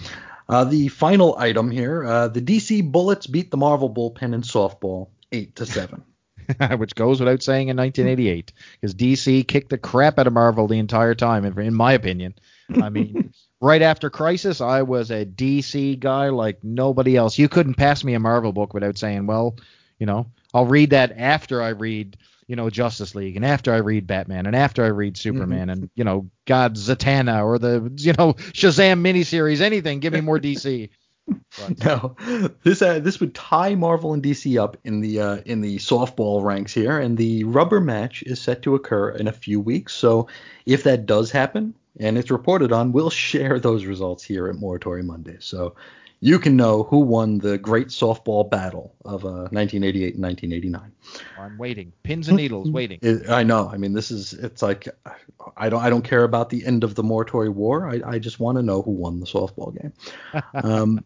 Uh, 0.49 0.63
the 0.63 0.87
final 0.87 1.37
item 1.39 1.73
here 1.73 2.05
uh, 2.05 2.29
the 2.29 2.41
DC 2.41 2.93
Bullets 2.93 3.27
beat 3.27 3.51
the 3.51 3.57
Marvel 3.57 3.93
bullpen 3.93 4.33
in 4.33 4.43
softball 4.43 5.09
8 5.33 5.57
to 5.57 5.67
7. 5.67 6.05
which 6.77 6.95
goes 6.95 7.19
without 7.19 7.43
saying 7.43 7.67
in 7.67 7.77
1988, 7.77 8.53
because 8.81 8.95
DC 8.95 9.49
kicked 9.49 9.71
the 9.71 9.79
crap 9.79 10.21
out 10.21 10.29
of 10.29 10.33
Marvel 10.33 10.69
the 10.69 10.79
entire 10.79 11.17
time, 11.17 11.45
in 11.45 11.75
my 11.75 11.95
opinion. 11.95 12.33
I 12.81 12.91
mean, 12.91 13.33
right 13.61 13.83
after 13.83 14.09
Crisis, 14.09 14.61
I 14.61 14.83
was 14.83 15.11
a 15.11 15.27
DC 15.27 15.99
guy 15.99 16.29
like 16.29 16.63
nobody 16.63 17.17
else. 17.17 17.39
You 17.39 17.49
couldn't 17.49 17.75
pass 17.75 18.05
me 18.05 18.15
a 18.15 18.21
Marvel 18.21 18.53
book 18.53 18.73
without 18.73 18.99
saying, 18.99 19.27
well, 19.27 19.57
you 19.99 20.07
know, 20.07 20.27
I'll 20.55 20.67
read 20.67 20.91
that 20.91 21.17
after 21.17 21.63
I 21.63 21.71
read, 21.71 22.17
you 22.47 22.57
know, 22.57 22.69
Justice 22.71 23.15
League, 23.15 23.37
and 23.37 23.45
after 23.45 23.73
I 23.73 23.79
read 23.79 24.07
Batman, 24.07 24.47
and 24.47 24.55
after 24.57 24.85
I 24.85 24.89
read 24.89 25.17
Superman, 25.17 25.71
and 25.71 25.91
you 25.95 26.05
know, 26.05 26.31
God 26.47 26.77
Zatanna 26.77 27.45
or 27.45 27.59
the, 27.59 27.93
you 27.99 28.13
know, 28.19 28.35
Shazam 28.35 29.01
miniseries, 29.01 29.61
anything. 29.61 30.01
Give 30.01 30.13
me 30.13 30.21
more 30.21 30.39
DC. 30.41 30.91
But- 31.29 31.85
No, 31.85 32.17
this 32.65 32.83
uh, 32.83 32.99
this 32.99 33.21
would 33.21 33.35
tie 33.35 33.75
Marvel 33.77 34.13
and 34.13 34.23
DC 34.23 34.61
up 34.61 34.77
in 34.85 35.01
the 35.01 35.21
uh, 35.21 35.37
in 35.47 35.61
the 35.61 35.77
softball 35.77 36.43
ranks 36.43 36.75
here, 36.75 36.99
and 36.99 37.17
the 37.17 37.45
rubber 37.45 37.81
match 37.81 38.23
is 38.25 38.41
set 38.41 38.63
to 38.63 38.75
occur 38.75 39.11
in 39.11 39.29
a 39.29 39.33
few 39.33 39.61
weeks. 39.61 39.95
So 39.95 40.27
if 40.67 40.83
that 40.83 41.07
does 41.07 41.31
happen 41.31 41.75
and 42.01 42.19
it's 42.19 42.31
reported 42.31 42.73
on, 42.73 42.91
we'll 42.93 43.11
share 43.29 43.61
those 43.61 43.85
results 43.85 44.25
here 44.25 44.49
at 44.49 44.57
Morituri 44.57 45.05
Monday, 45.05 45.37
so 45.39 45.75
you 46.25 46.39
can 46.39 46.57
know 46.57 46.85
who 46.85 47.01
won 47.01 47.39
the 47.39 47.59
great 47.59 47.89
softball 47.89 48.49
battle 48.49 48.95
of 49.05 49.25
uh, 49.25 49.51
1988 49.51 50.15
and 50.15 50.23
1989. 50.23 50.93
I'm 51.37 51.59
waiting, 51.59 51.93
pins 52.05 52.29
and 52.29 52.37
needles, 52.37 52.71
waiting. 52.71 53.01
It, 53.03 53.29
I 53.29 53.43
know. 53.43 53.69
I 53.69 53.77
mean, 53.77 53.93
this 53.93 54.13
is 54.13 54.33
it's 54.33 54.63
like 54.63 54.87
I 55.57 55.69
don't 55.69 55.83
I 55.83 55.91
don't 55.91 56.05
care 56.05 56.23
about 56.23 56.49
the 56.49 56.65
end 56.65 56.85
of 56.85 56.95
the 56.95 57.03
Morituri 57.03 57.53
War. 57.53 57.89
I, 57.89 58.01
I 58.07 58.19
just 58.21 58.39
want 58.39 58.57
to 58.57 58.63
know 58.63 58.83
who 58.83 58.93
won 58.93 59.19
the 59.19 59.27
softball 59.27 59.77
game. 59.77 59.93
um, 60.55 61.05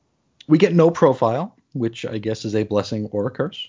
we 0.48 0.58
get 0.58 0.74
no 0.74 0.90
profile. 0.90 1.56
which 1.72 2.04
I 2.04 2.18
guess 2.18 2.44
is 2.44 2.54
a 2.54 2.64
blessing 2.64 3.06
or 3.10 3.26
a 3.26 3.30
curse. 3.30 3.68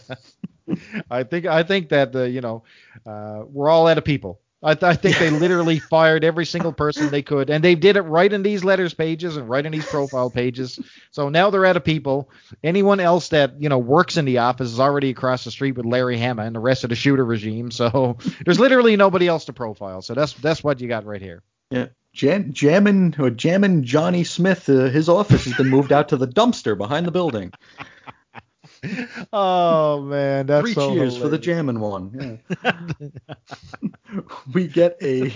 I 1.10 1.24
think 1.24 1.44
I 1.44 1.62
think 1.62 1.90
that 1.90 2.16
uh, 2.16 2.22
you 2.22 2.40
know 2.40 2.62
uh, 3.04 3.44
we're 3.52 3.68
all 3.68 3.86
out 3.86 3.98
of 3.98 4.04
people. 4.04 4.40
I, 4.62 4.74
th- 4.74 4.82
I 4.82 4.94
think 4.94 5.18
they 5.18 5.30
literally 5.30 5.78
fired 5.90 6.24
every 6.24 6.44
single 6.44 6.72
person 6.72 7.10
they 7.10 7.22
could, 7.22 7.48
and 7.48 7.62
they 7.62 7.74
did 7.74 7.96
it 7.96 8.02
right 8.02 8.32
in 8.32 8.42
these 8.42 8.64
letters 8.64 8.92
pages 8.92 9.36
and 9.36 9.48
right 9.48 9.64
in 9.64 9.70
these 9.70 9.86
profile 9.86 10.30
pages. 10.30 10.80
So 11.12 11.28
now 11.28 11.50
they're 11.50 11.66
out 11.66 11.76
of 11.76 11.84
people. 11.84 12.30
Anyone 12.64 12.98
else 12.98 13.28
that 13.28 13.60
you 13.60 13.68
know 13.68 13.78
works 13.78 14.16
in 14.16 14.24
the 14.24 14.38
office 14.38 14.70
is 14.70 14.80
already 14.80 15.10
across 15.10 15.44
the 15.44 15.50
street 15.50 15.76
with 15.76 15.86
Larry 15.86 16.18
Hama 16.18 16.42
and 16.42 16.56
the 16.56 16.60
rest 16.60 16.84
of 16.84 16.90
the 16.90 16.96
shooter 16.96 17.24
regime. 17.24 17.70
So 17.70 18.18
there's 18.44 18.58
literally 18.58 18.96
nobody 18.96 19.28
else 19.28 19.44
to 19.44 19.52
profile. 19.52 20.02
So 20.02 20.14
that's 20.14 20.32
that's 20.34 20.64
what 20.64 20.80
you 20.80 20.88
got 20.88 21.04
right 21.04 21.22
here. 21.22 21.42
Yeah. 21.70 21.86
Jam, 22.14 22.52
jamming 22.52 23.14
or 23.18 23.30
jamming 23.30 23.84
Johnny 23.84 24.24
Smith, 24.24 24.68
uh, 24.68 24.88
his 24.88 25.08
office 25.08 25.44
has 25.44 25.54
been 25.54 25.68
moved 25.68 25.92
out 25.92 26.08
to 26.08 26.16
the 26.16 26.26
dumpster 26.26 26.76
behind 26.76 27.06
the 27.06 27.12
building. 27.12 27.52
oh 29.32 30.00
man, 30.02 30.46
that's 30.46 30.62
three 30.62 30.74
so 30.74 30.94
cheers 30.94 31.16
for 31.16 31.28
the 31.28 31.38
jamming 31.38 31.80
one. 31.80 32.40
Yeah. 32.64 32.72
we 34.54 34.66
get 34.66 34.96
a 35.02 35.32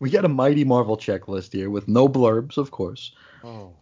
we 0.00 0.10
get 0.10 0.24
a 0.24 0.28
mighty 0.28 0.64
Marvel 0.64 0.96
checklist 0.96 1.52
here 1.52 1.70
with 1.70 1.88
no 1.88 2.08
blurbs, 2.08 2.56
of 2.58 2.70
course. 2.70 3.14
Oh. 3.44 3.72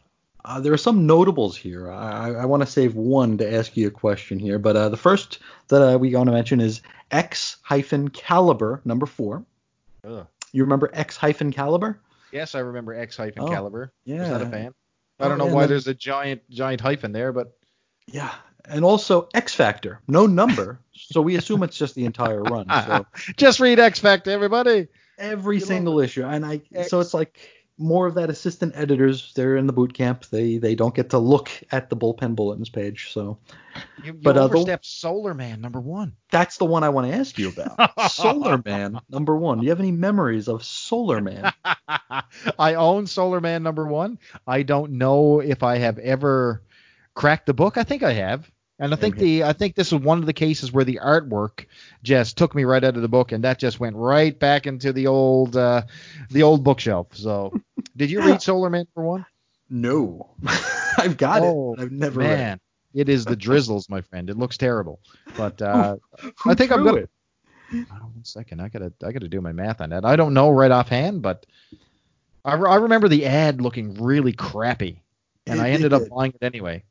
Uh, 0.45 0.59
there 0.59 0.73
are 0.73 0.79
some 0.79 1.07
notables 1.07 1.55
here. 1.55 1.91
I, 1.91 2.31
I 2.31 2.45
want 2.47 2.63
to 2.63 2.67
save 2.67 2.95
one 2.95 3.37
to 3.39 3.55
ask 3.55 3.77
you 3.77 3.89
a 3.89 3.91
question 3.91 4.39
here, 4.39 4.59
but 4.59 4.75
uh, 4.75 4.89
the 4.89 4.97
first 4.97 5.39
that 5.69 5.83
uh, 5.83 5.99
we 5.99 6.15
want 6.15 6.29
to 6.29 6.33
mention 6.33 6.61
is 6.63 6.81
X 7.11 7.59
hyphen 7.63 8.09
Caliber 8.09 8.81
number 8.87 9.05
four. 9.05 9.45
Ugh. 10.05 10.27
You 10.53 10.63
remember 10.65 10.91
X 10.95 11.17
hyphen 11.19 11.53
Caliber? 11.53 12.01
Yes, 12.33 12.55
I 12.55 12.61
remember 12.61 12.95
X 12.95 13.17
hyphen 13.19 13.43
Oh, 13.43 13.49
Caliber. 13.49 13.93
yeah. 14.05 14.21
Was 14.21 14.29
that 14.31 14.43
a 14.43 14.47
fan? 14.47 14.75
I 15.19 15.25
Oh, 15.25 15.29
don't 15.29 15.37
know 15.39 15.47
yeah, 15.49 15.53
why 15.53 15.63
that- 15.63 15.69
there's 15.69 15.89
a 15.89 15.95
giant 15.95 16.49
giant 16.49 16.81
hyphen 16.81 17.13
there, 17.13 17.33
but 17.33 17.55
Yeah, 18.07 18.33
and 18.69 18.85
also 18.85 19.29
X 19.35 19.55
Factor, 19.55 20.01
no 20.09 20.27
number, 20.27 20.81
so 20.93 21.21
we 21.23 21.37
assume 21.37 21.63
it's 21.63 21.77
just 21.77 21.95
the 21.95 22.05
entire 22.05 22.43
run. 22.43 22.67
So 22.87 23.07
just 23.37 23.61
read 23.61 23.79
X 23.79 23.99
Factor, 23.99 24.31
everybody. 24.31 24.89
every 25.19 25.57
You 25.57 25.61
single 25.61 26.01
issue, 26.01 26.25
and 26.25 26.45
I 26.47 26.61
so 26.87 27.01
it's 27.01 27.15
like 27.15 27.39
more 27.79 28.07
of 28.07 28.15
that 28.17 28.29
assistant 28.29 28.73
editors. 28.77 29.33
They're 29.35 29.57
in 29.57 29.67
the 29.67 29.73
boot 29.73 29.95
camp. 29.95 30.27
They 30.27 30.59
they 30.59 30.75
don't 30.75 30.95
get 30.95 31.11
to 31.11 31.19
look 31.19 31.51
at 31.73 31.89
the 31.91 31.97
bullpen 31.97 32.37
bulletins 32.37 32.69
page. 32.69 33.11
So 33.13 33.39
You, 34.03 34.13
you 34.13 34.13
But, 34.23 34.37
uh, 34.37 34.49
the- 34.49 34.55
overstepped 34.59 34.85
Solar 34.85 35.33
Man 35.33 35.61
number 35.63 35.81
one. 35.81 36.15
that's 36.31 36.59
the 36.59 36.67
one 36.67 36.85
I 36.85 36.91
want 36.91 37.07
to 37.11 37.15
ask 37.17 37.39
you 37.39 37.49
about. 37.49 37.91
Solar 38.11 38.61
Man 38.65 39.01
number 39.09 39.35
one. 39.37 39.59
Do 39.59 39.65
you 39.65 39.71
have 39.71 39.81
any 39.81 39.93
memories 39.93 40.47
of 40.49 40.63
Solar 40.65 41.21
Man? 41.23 41.51
I 42.59 42.75
own 42.75 43.07
Solar 43.07 43.41
Man 43.41 43.63
number 43.63 43.87
one. 43.87 44.19
I 44.47 44.63
don't 44.63 44.93
know 44.93 45.41
if 45.41 45.63
I 45.63 45.79
have 45.79 45.99
ever 45.99 46.63
cracked 47.15 47.47
the 47.47 47.55
book. 47.55 47.77
I 47.77 47.83
think 47.85 48.03
I 48.03 48.13
have. 48.13 48.51
And 48.79 48.95
I 48.95 48.97
think 48.97 49.17
the 49.19 49.45
I 49.45 49.53
think 49.53 49.75
this 49.75 49.89
is 49.93 49.99
one 49.99 50.19
of 50.21 50.27
the 50.27 50.33
cases 50.33 50.73
where 50.73 50.85
the 50.85 51.01
artwork 51.05 51.67
just 52.03 52.39
took 52.39 52.55
me 52.55 52.65
right 52.65 52.83
out 52.83 52.97
of 52.97 53.03
the 53.03 53.09
book, 53.09 53.31
and 53.33 53.45
that 53.45 53.59
just 53.59 53.79
went 53.79 53.95
right 53.95 54.39
back 54.39 54.67
into 54.67 54.95
the 54.95 55.07
old 55.07 55.55
uh, 55.55 55.83
the 56.31 56.43
old 56.43 56.65
bookshelf. 56.65 57.09
So, 57.13 57.53
did 57.97 58.11
you 58.11 58.23
read 58.23 58.41
Solar 58.41 58.71
Man 58.71 58.87
for 58.95 59.05
one? 59.05 59.27
No, 59.69 60.31
I've 60.97 61.19
got 61.19 61.43
Oh, 61.43 61.75
it. 61.75 61.81
I've 61.81 61.93
never 61.93 62.21
read. 62.21 62.27
Man, 62.39 62.61
it 62.95 63.11
is 63.11 63.27
the 63.27 63.37
drizzles, 63.37 63.91
my 63.91 64.01
friend. 64.01 64.31
It 64.31 64.39
looks 64.39 64.57
terrible, 64.57 65.01
but 65.37 65.61
uh, 65.63 65.97
I 66.47 66.55
think 66.55 66.73
I'm 66.73 66.83
gonna- 66.83 67.03
it. 67.03 67.11
Oh, 67.75 67.85
one 68.15 68.25
second. 68.25 68.63
I 68.63 68.69
gotta 68.69 68.95
I 69.05 69.13
gotta 69.13 69.29
do 69.29 69.43
my 69.43 69.53
math 69.53 69.83
on 69.83 69.91
that. 69.91 70.07
I 70.07 70.17
don't 70.17 70.33
know 70.33 70.49
right 70.49 70.71
offhand, 70.71 71.21
but 71.21 71.45
I, 72.47 72.55
re- 72.55 72.71
I 72.71 72.77
remember 72.77 73.09
the 73.09 73.27
ad 73.27 73.61
looking 73.61 73.93
really 74.03 74.33
crappy, 74.33 75.03
and 75.47 75.61
It- 75.61 75.63
I 75.63 75.69
ended 75.71 75.93
up 75.93 76.09
buying 76.09 76.33
it 76.41 76.43
anyway. 76.47 76.83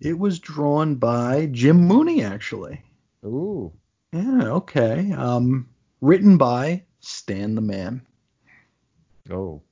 It 0.00 0.18
was 0.18 0.38
drawn 0.38 0.96
by 0.96 1.46
Jim 1.46 1.86
Mooney, 1.86 2.22
actually. 2.22 2.82
Ooh. 3.24 3.72
Yeah, 4.12 4.42
okay. 4.48 5.12
Um, 5.12 5.68
written 6.00 6.36
by 6.36 6.82
Stan 7.00 7.54
the 7.54 7.60
Man. 7.60 8.02
Oh. 9.30 9.62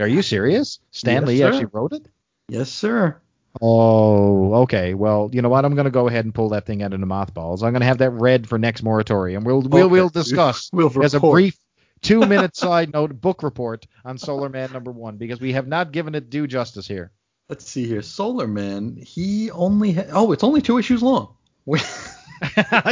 Are 0.00 0.08
you 0.08 0.22
serious? 0.22 0.80
Stan 0.90 1.24
Lee 1.26 1.38
sir. 1.38 1.48
actually 1.48 1.66
wrote 1.66 1.92
it? 1.92 2.06
Yes, 2.48 2.70
sir. 2.70 3.16
Oh, 3.60 4.54
okay. 4.62 4.94
Well, 4.94 5.30
you 5.32 5.42
know 5.42 5.48
what? 5.48 5.64
I'm 5.64 5.74
gonna 5.74 5.90
go 5.90 6.08
ahead 6.08 6.24
and 6.24 6.34
pull 6.34 6.48
that 6.50 6.64
thing 6.66 6.82
out 6.82 6.92
of 6.94 7.00
the 7.00 7.06
mothballs. 7.06 7.62
I'm 7.62 7.72
gonna 7.72 7.84
have 7.84 7.98
that 7.98 8.10
read 8.10 8.48
for 8.48 8.58
next 8.58 8.82
Morituri. 8.82 9.42
We'll 9.42 9.60
we'll 9.60 9.84
Okay. 9.84 9.92
we'll 9.92 10.08
discuss 10.08 10.70
We'll 10.72 11.02
as 11.04 11.14
a 11.14 11.20
brief 11.20 11.56
two 12.00 12.20
minute 12.20 12.56
side 12.56 12.92
note 12.92 13.20
book 13.20 13.42
report 13.42 13.86
on 14.04 14.16
Solar 14.18 14.48
Man 14.48 14.72
number 14.72 14.90
one 14.90 15.18
because 15.18 15.40
we 15.40 15.52
have 15.52 15.66
not 15.66 15.92
given 15.92 16.14
it 16.14 16.30
due 16.30 16.46
justice 16.46 16.88
here. 16.88 17.12
Let's 17.48 17.66
see 17.68 17.86
here. 17.86 18.02
Solar 18.02 18.46
Man. 18.46 18.96
He 18.96 19.50
only. 19.50 19.92
Ha- 19.92 20.04
oh, 20.12 20.32
it's 20.32 20.44
only 20.44 20.62
two 20.62 20.78
issues 20.78 21.02
long. 21.02 21.36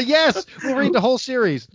Yes, 0.01 0.47
we'll 0.63 0.77
read 0.77 0.93
the 0.93 1.01
whole 1.01 1.19
series. 1.19 1.67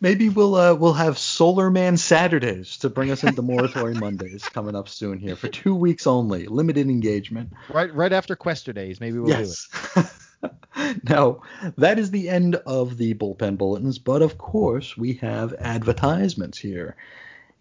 Maybe 0.00 0.28
we'll 0.28 0.54
uh, 0.54 0.74
we'll 0.74 0.94
have 0.94 1.18
Solar 1.18 1.70
Man 1.70 1.96
Saturdays 1.96 2.78
to 2.78 2.88
bring 2.88 3.10
us 3.10 3.22
into 3.22 3.42
Morituri 3.42 3.94
Mondays 4.00 4.44
coming 4.48 4.74
up 4.74 4.88
soon 4.88 5.18
here 5.18 5.36
for 5.36 5.48
two 5.48 5.74
weeks 5.74 6.06
only, 6.06 6.46
limited 6.46 6.88
engagement. 6.88 7.52
Right 7.68 7.92
right 7.94 8.12
after 8.12 8.34
Quester 8.36 8.72
Days, 8.72 9.00
maybe 9.00 9.18
we'll 9.18 9.26
do 9.26 9.42
it. 9.42 9.56
yes. 9.96 10.30
now 11.02 11.42
that 11.76 11.98
is 11.98 12.10
the 12.10 12.28
end 12.28 12.54
of 12.56 12.96
the 12.96 13.14
bullpen 13.14 13.58
bulletins, 13.58 13.98
but 13.98 14.22
of 14.22 14.38
course 14.38 14.96
we 14.96 15.14
have 15.14 15.52
advertisements 15.58 16.58
here. 16.58 16.96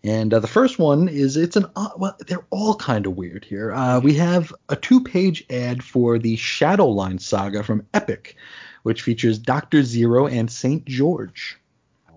And 0.08 0.34
uh, 0.34 0.40
the 0.40 0.48
first 0.48 0.80
one 0.80 1.10
is 1.10 1.36
it's 1.36 1.58
an 1.58 1.66
uh, 1.76 1.90
well 1.98 2.16
they're 2.28 2.46
all 2.50 2.76
kind 2.76 3.06
of 3.06 3.18
weird 3.18 3.44
here. 3.44 3.74
Uh, 3.74 4.00
we 4.00 4.14
have 4.14 4.54
a 4.70 4.76
two-page 4.78 5.46
ad 5.50 5.84
for 5.84 6.18
the 6.18 6.38
Shadowline 6.38 7.20
saga 7.20 7.62
from 7.62 7.86
Epic, 7.94 8.38
which 8.84 9.02
features 9.02 9.38
Doctor 9.38 9.84
Zero 9.84 10.26
and 10.28 10.50
Saint 10.50 10.86
George. 10.86 11.60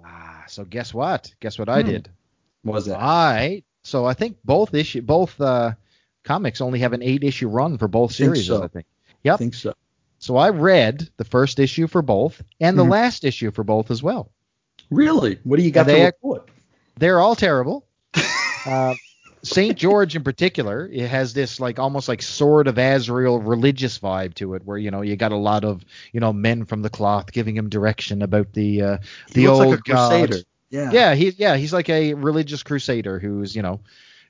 Ah, 0.04 0.44
so 0.46 0.64
guess 0.64 0.94
what? 0.94 1.34
Guess 1.40 1.58
what 1.58 1.68
I 1.68 1.80
Hmm. 1.82 1.88
did? 1.88 2.08
Was 2.62 2.86
it? 2.86 2.94
I 2.94 3.64
so 3.82 4.04
I 4.04 4.14
think 4.14 4.36
both 4.44 4.72
issue 4.72 5.02
both 5.02 5.40
uh, 5.40 5.72
comics 6.22 6.60
only 6.60 6.78
have 6.78 6.92
an 6.92 7.02
eight 7.02 7.24
issue 7.24 7.48
run 7.48 7.76
for 7.76 7.88
both 7.88 8.12
series. 8.12 8.46
so. 8.46 8.62
I 8.62 8.68
think. 8.68 8.86
I 8.86 9.14
Yep. 9.24 9.38
think 9.38 9.54
so. 9.54 9.74
So 10.20 10.36
I 10.36 10.50
read 10.50 11.08
the 11.16 11.24
first 11.24 11.58
issue 11.58 11.88
for 11.88 12.02
both 12.02 12.40
and 12.60 12.78
the 12.78 12.84
Mhm. 12.84 12.90
last 12.90 13.24
issue 13.24 13.50
for 13.50 13.64
both 13.64 13.90
as 13.90 14.00
well. 14.00 14.30
Really? 14.90 15.40
What 15.42 15.56
do 15.58 15.64
you 15.64 15.70
got 15.72 15.86
They 15.86 15.96
to 16.00 16.06
act- 16.06 16.18
report? 16.22 16.48
They're 17.01 17.18
all 17.18 17.35
terrible. 17.35 17.86
uh, 18.66 18.94
Saint 19.43 19.78
George 19.78 20.14
in 20.14 20.22
particular, 20.22 20.86
it 20.93 21.09
has 21.09 21.32
this 21.32 21.59
like 21.59 21.78
almost 21.78 22.09
like 22.09 22.20
Sword 22.20 22.68
of 22.68 22.77
Azrael 22.78 23.40
religious 23.40 23.98
vibe 23.98 24.35
to 24.35 24.55
it, 24.55 24.62
where 24.66 24.77
you 24.77 24.90
know 24.90 25.01
you 25.01 25.16
got 25.16 25.32
a 25.32 25.36
lot 25.36 25.64
of 25.64 25.82
you 26.12 26.20
know 26.20 26.32
men 26.32 26.66
from 26.66 26.82
the 26.82 26.90
cloth 26.90 27.32
giving 27.32 27.56
him 27.56 27.70
direction 27.70 28.20
about 28.22 28.52
the 28.52 28.82
uh, 28.82 28.98
He 29.28 29.40
the 29.40 29.47
looks 29.47 29.59
old 29.60 29.70
like 29.70 29.78
a 29.78 29.82
crusader. 29.82 30.35
gods. 30.35 30.44
Yeah. 30.68 30.90
Yeah, 30.93 31.14
he 31.14 31.31
yeah 31.31 31.56
he's 31.56 31.72
like 31.72 31.89
a 31.89 32.14
religious 32.14 32.62
crusader 32.62 33.18
who's 33.18 33.56
you 33.56 33.62
know 33.62 33.81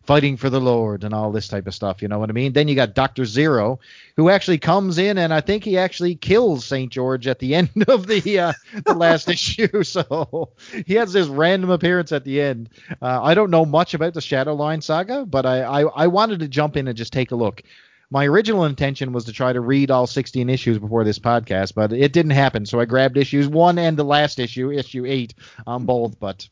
fighting 0.03 0.37
for 0.37 0.51
the 0.51 0.61
Lord 0.61 1.05
and 1.05 1.15
all 1.15 1.31
this 1.31 1.49
type 1.49 1.67
of 1.67 1.75
stuff. 1.75 2.03
You 2.03 2.09
know 2.09 2.19
what 2.19 2.31
I 2.31 2.33
mean? 2.33 2.53
Then 2.53 2.69
you 2.69 2.75
got 2.75 2.95
Doctor 2.95 3.25
Zero, 3.25 3.81
who 4.17 4.31
actually 4.31 4.59
comes 4.59 4.99
in 4.99 5.19
and 5.19 5.33
I 5.33 5.41
think 5.41 5.63
he 5.63 5.79
actually 5.79 6.15
kills 6.15 6.65
Saint 6.65 6.93
George 6.93 7.27
at 7.27 7.39
the 7.39 7.55
end 7.61 7.71
of 7.89 8.07
the 8.07 8.39
uh, 8.39 8.53
the 8.85 8.95
last 8.95 9.29
issue. 9.31 9.83
So 9.83 10.51
he 10.87 10.95
has 10.95 11.13
this 11.13 11.29
random 11.29 11.71
appearance 11.71 12.13
at 12.13 12.25
the 12.25 12.41
end. 12.41 12.71
Uh, 13.01 13.23
I 13.23 13.35
don't 13.35 13.51
know 13.51 13.65
much 13.65 13.95
about 13.95 14.15
the 14.15 14.21
Shadowline 14.21 14.83
saga, 14.83 15.27
but 15.27 15.47
I, 15.47 15.63
I 15.63 15.83
I 15.83 16.07
wanted 16.07 16.41
to 16.41 16.49
jump 16.49 16.77
in 16.77 16.89
and 16.89 16.97
just 16.97 17.13
take 17.13 17.31
a 17.31 17.37
look. 17.37 17.63
My 18.13 18.27
original 18.27 18.65
intention 18.65 19.13
was 19.13 19.27
to 19.27 19.33
try 19.33 19.53
to 19.53 19.61
read 19.61 19.93
all 19.93 20.09
16 20.09 20.51
issues 20.51 20.79
before 20.79 21.05
this 21.05 21.21
podcast, 21.21 21.75
but 21.75 21.93
it 21.93 22.13
didn't 22.13 22.33
happen. 22.33 22.67
So 22.67 22.81
I 22.81 22.85
grabbed 22.85 23.17
issues 23.17 23.47
one 23.47 23.79
and 23.79 23.97
the 23.97 24.05
last 24.05 24.41
issue, 24.41 24.73
issue 24.73 25.07
eight, 25.07 25.35
on 25.65 25.87
both. 25.87 26.19
But 26.19 26.49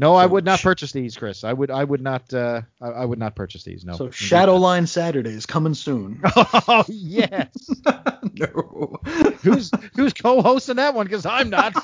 no, 0.00 0.14
I 0.14 0.26
would 0.26 0.44
not 0.44 0.60
purchase 0.60 0.92
these, 0.92 1.16
Chris. 1.16 1.44
I 1.44 1.52
would 1.52 1.70
I 1.70 1.84
would 1.84 2.00
not 2.00 2.32
uh, 2.32 2.62
I, 2.80 2.88
I 2.88 3.04
would 3.04 3.18
not 3.18 3.34
purchase 3.36 3.62
these. 3.64 3.84
No. 3.84 3.94
So 3.94 4.08
Shadowline 4.08 4.88
Saturdays 4.88 5.46
coming 5.46 5.74
soon. 5.74 6.20
Oh 6.36 6.84
yes. 6.88 7.48
no. 8.34 8.96
who's 9.42 9.70
who's 9.94 10.12
co-hosting 10.12 10.76
that 10.76 10.94
one? 10.94 11.06
Because 11.06 11.26
I'm 11.26 11.50
not. 11.50 11.74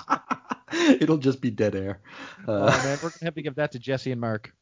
It'll 0.72 1.18
just 1.18 1.40
be 1.40 1.50
dead 1.50 1.74
air. 1.74 2.00
Oh 2.48 2.64
Uh, 2.64 2.70
man, 2.84 2.98
we're 3.02 3.10
gonna 3.10 3.24
have 3.24 3.34
to 3.34 3.42
give 3.42 3.56
that 3.56 3.72
to 3.72 3.78
Jesse 3.78 4.12
and 4.12 4.20
Mark. 4.20 4.52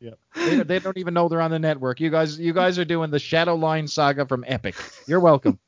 Yep. 0.00 0.18
They, 0.34 0.56
they 0.64 0.78
don't 0.80 0.98
even 0.98 1.14
know 1.14 1.28
they're 1.28 1.40
on 1.40 1.52
the 1.52 1.60
network. 1.60 2.00
You 2.00 2.10
guys, 2.10 2.36
you 2.38 2.52
guys 2.52 2.76
are 2.78 2.84
doing 2.84 3.10
the 3.12 3.18
Shadowline 3.18 3.88
saga 3.88 4.26
from 4.26 4.44
Epic. 4.48 4.74
You're 5.06 5.20
welcome. 5.20 5.60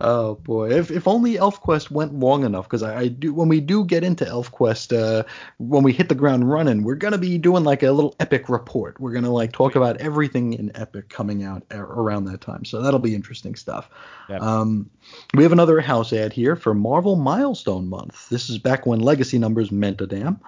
Oh 0.00 0.34
boy, 0.42 0.70
if 0.70 0.90
if 0.90 1.06
only 1.08 1.34
ElfQuest 1.34 1.90
went 1.90 2.14
long 2.14 2.44
enough, 2.44 2.64
because 2.64 2.82
I, 2.82 3.00
I 3.00 3.08
do 3.08 3.32
when 3.32 3.48
we 3.48 3.60
do 3.60 3.84
get 3.84 4.04
into 4.04 4.24
ElfQuest, 4.24 4.96
uh, 4.96 5.24
when 5.58 5.82
we 5.82 5.92
hit 5.92 6.08
the 6.08 6.14
ground 6.14 6.50
running, 6.50 6.82
we're 6.82 6.94
gonna 6.94 7.18
be 7.18 7.38
doing 7.38 7.64
like 7.64 7.82
a 7.82 7.92
little 7.92 8.14
Epic 8.20 8.48
report. 8.48 9.00
We're 9.00 9.12
gonna 9.12 9.32
like 9.32 9.52
talk 9.52 9.76
about 9.76 9.98
everything 9.98 10.54
in 10.54 10.70
Epic 10.74 11.08
coming 11.08 11.44
out 11.44 11.62
a- 11.70 11.80
around 11.80 12.24
that 12.26 12.40
time, 12.40 12.64
so 12.64 12.82
that'll 12.82 13.00
be 13.00 13.14
interesting 13.14 13.54
stuff. 13.54 13.88
Yep. 14.28 14.42
Um, 14.42 14.90
we 15.34 15.42
have 15.42 15.52
another 15.52 15.80
house 15.80 16.12
ad 16.12 16.32
here 16.32 16.56
for 16.56 16.74
Marvel 16.74 17.16
Milestone 17.16 17.88
Month. 17.88 18.28
This 18.28 18.50
is 18.50 18.58
back 18.58 18.86
when 18.86 19.00
legacy 19.00 19.38
numbers 19.38 19.70
meant 19.70 20.00
a 20.00 20.06
damn. 20.06 20.40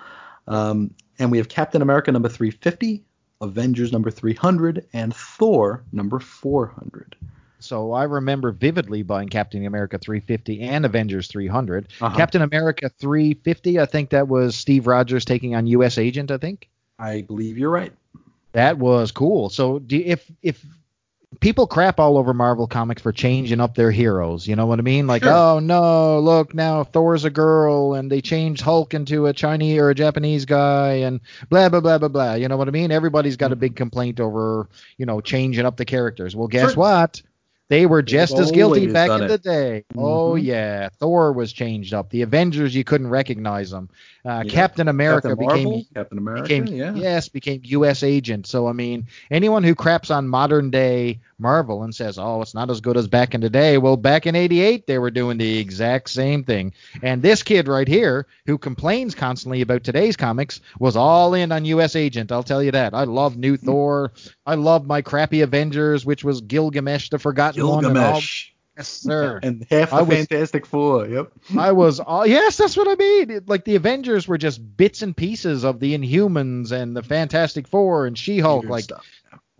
Um, 0.46 0.94
and 1.18 1.30
we 1.30 1.38
have 1.38 1.48
Captain 1.48 1.82
America 1.82 2.10
number 2.10 2.28
350, 2.28 3.04
Avengers 3.40 3.92
number 3.92 4.10
300, 4.10 4.86
and 4.92 5.14
Thor 5.14 5.84
number 5.92 6.18
400. 6.18 7.16
So 7.60 7.92
I 7.92 8.04
remember 8.04 8.52
vividly 8.52 9.02
buying 9.02 9.28
Captain 9.28 9.66
America 9.66 9.98
350 9.98 10.60
and 10.62 10.84
Avengers 10.86 11.26
300. 11.28 11.88
Uh-huh. 12.00 12.16
Captain 12.16 12.42
America 12.42 12.88
350, 12.88 13.80
I 13.80 13.86
think 13.86 14.10
that 14.10 14.28
was 14.28 14.54
Steve 14.54 14.86
Rogers 14.86 15.24
taking 15.24 15.54
on 15.54 15.66
U.S. 15.66 15.98
Agent. 15.98 16.30
I 16.30 16.38
think 16.38 16.68
I 16.98 17.22
believe 17.22 17.58
you're 17.58 17.70
right. 17.70 17.92
that 18.52 18.78
was 18.78 19.10
cool. 19.12 19.50
So 19.50 19.78
do, 19.80 19.96
if 20.04 20.30
if 20.42 20.64
people 21.40 21.66
crap 21.66 22.00
all 22.00 22.16
over 22.16 22.32
Marvel 22.32 22.66
comics 22.66 23.02
for 23.02 23.12
changing 23.12 23.60
up 23.60 23.74
their 23.74 23.90
heroes, 23.90 24.46
you 24.46 24.56
know 24.56 24.66
what 24.66 24.78
I 24.78 24.82
mean? 24.82 25.06
Like, 25.06 25.22
Sure. 25.22 25.32
oh 25.32 25.58
no, 25.58 26.18
look 26.20 26.54
now 26.54 26.84
Thor's 26.84 27.24
a 27.24 27.30
girl 27.30 27.94
and 27.94 28.10
they 28.10 28.20
changed 28.20 28.62
Hulk 28.62 28.94
into 28.94 29.26
a 29.26 29.32
Chinese 29.32 29.78
or 29.78 29.90
a 29.90 29.94
Japanese 29.94 30.44
guy 30.44 30.92
and 30.94 31.20
blah 31.50 31.68
blah 31.68 31.80
blah 31.80 31.98
blah 31.98 32.08
blah. 32.08 32.34
You 32.34 32.48
know 32.48 32.56
what 32.56 32.68
I 32.68 32.70
mean? 32.70 32.90
Everybody's 32.90 33.36
got 33.36 33.52
a 33.52 33.56
big 33.56 33.76
complaint 33.76 34.20
over 34.20 34.68
you 34.96 35.06
know 35.06 35.20
changing 35.20 35.66
up 35.66 35.76
the 35.76 35.84
characters. 35.84 36.34
Well, 36.34 36.48
guess 36.48 36.70
Sure. 36.72 36.80
what? 36.80 37.22
They 37.68 37.84
were 37.84 38.00
just 38.02 38.38
as 38.38 38.50
guilty 38.50 38.86
back 38.86 39.10
in 39.10 39.24
it. 39.24 39.28
the 39.28 39.38
day. 39.38 39.84
Oh 39.96 40.32
Mhm. 40.32 40.42
yeah, 40.42 40.88
Thor 40.98 41.32
was 41.32 41.52
changed 41.52 41.92
up. 41.92 42.08
The 42.08 42.22
Avengers 42.22 42.74
you 42.74 42.82
couldn't 42.82 43.08
recognize 43.08 43.70
them. 43.70 43.90
Uh, 44.24 44.42
Yeah. 44.46 44.50
Captain 44.52 44.88
America 44.88 45.28
Captain 45.28 45.46
became 45.46 45.64
Marvel, 45.64 45.84
Captain 45.94 46.18
America, 46.18 46.42
became 46.44 46.66
yeah. 46.68 46.94
yes 46.94 47.28
became 47.28 47.60
U.S. 47.64 48.02
agent. 48.02 48.46
So 48.46 48.68
I 48.68 48.72
mean, 48.72 49.06
anyone 49.30 49.64
who 49.64 49.74
craps 49.74 50.10
on 50.10 50.28
modern 50.28 50.70
day 50.70 51.20
Marvel 51.38 51.82
and 51.84 51.94
says, 51.94 52.18
"Oh, 52.18 52.42
it's 52.42 52.54
not 52.54 52.70
as 52.70 52.80
good 52.80 52.96
as 52.96 53.06
back 53.06 53.34
in 53.34 53.40
the 53.40 53.50
day," 53.50 53.78
well, 53.78 53.96
back 53.96 54.26
in 54.26 54.34
'88 54.34 54.86
they 54.86 54.98
were 54.98 55.10
doing 55.10 55.38
the 55.38 55.58
exact 55.58 56.10
same 56.10 56.44
thing. 56.44 56.72
And 57.02 57.22
this 57.22 57.42
kid 57.42 57.68
right 57.68 57.86
here, 57.88 58.26
who 58.46 58.58
complains 58.58 59.14
constantly 59.14 59.60
about 59.60 59.84
today's 59.84 60.16
comics, 60.16 60.60
was 60.78 60.96
all 60.96 61.34
in 61.34 61.52
on 61.52 61.64
U.S. 61.66 61.94
agent. 61.96 62.32
I'll 62.32 62.42
tell 62.42 62.62
you 62.62 62.72
that. 62.72 62.94
I 62.94 63.04
love 63.04 63.36
New 63.36 63.56
hmm. 63.56 63.66
Thor. 63.66 64.12
I 64.46 64.54
love 64.56 64.86
my 64.86 65.02
crappy 65.02 65.42
Avengers, 65.42 66.04
which 66.04 66.24
was 66.24 66.40
Gilgamesh, 66.40 67.10
the 67.10 67.18
Forgotten 67.18 67.66
One. 67.66 67.84
Gilgamesh. 67.84 68.50
yes, 68.76 68.88
sir. 68.88 69.40
And 69.42 69.66
half 69.70 69.90
the 69.90 69.96
I 69.96 70.02
was- 70.02 70.26
Fantastic 70.26 70.66
Four. 70.66 71.06
Yep. 71.06 71.32
I 71.58 71.72
was 71.72 72.00
all 72.00 72.26
yes, 72.26 72.56
that's 72.56 72.76
what 72.76 72.88
I 72.88 72.94
mean. 72.96 73.30
It- 73.30 73.48
Like 73.48 73.64
the 73.64 73.76
Avengers 73.76 74.26
were 74.26 74.38
just 74.38 74.76
bits 74.76 75.02
and 75.02 75.16
pieces 75.16 75.64
of 75.64 75.78
the 75.80 75.96
Inhumans 75.96 76.72
and 76.72 76.96
the 76.96 77.02
Fantastic 77.02 77.68
Four 77.68 78.06
and 78.06 78.18
She-Hulk. 78.18 78.62
Weird 78.62 78.70
Like 78.70 78.84
stuff. 78.84 79.06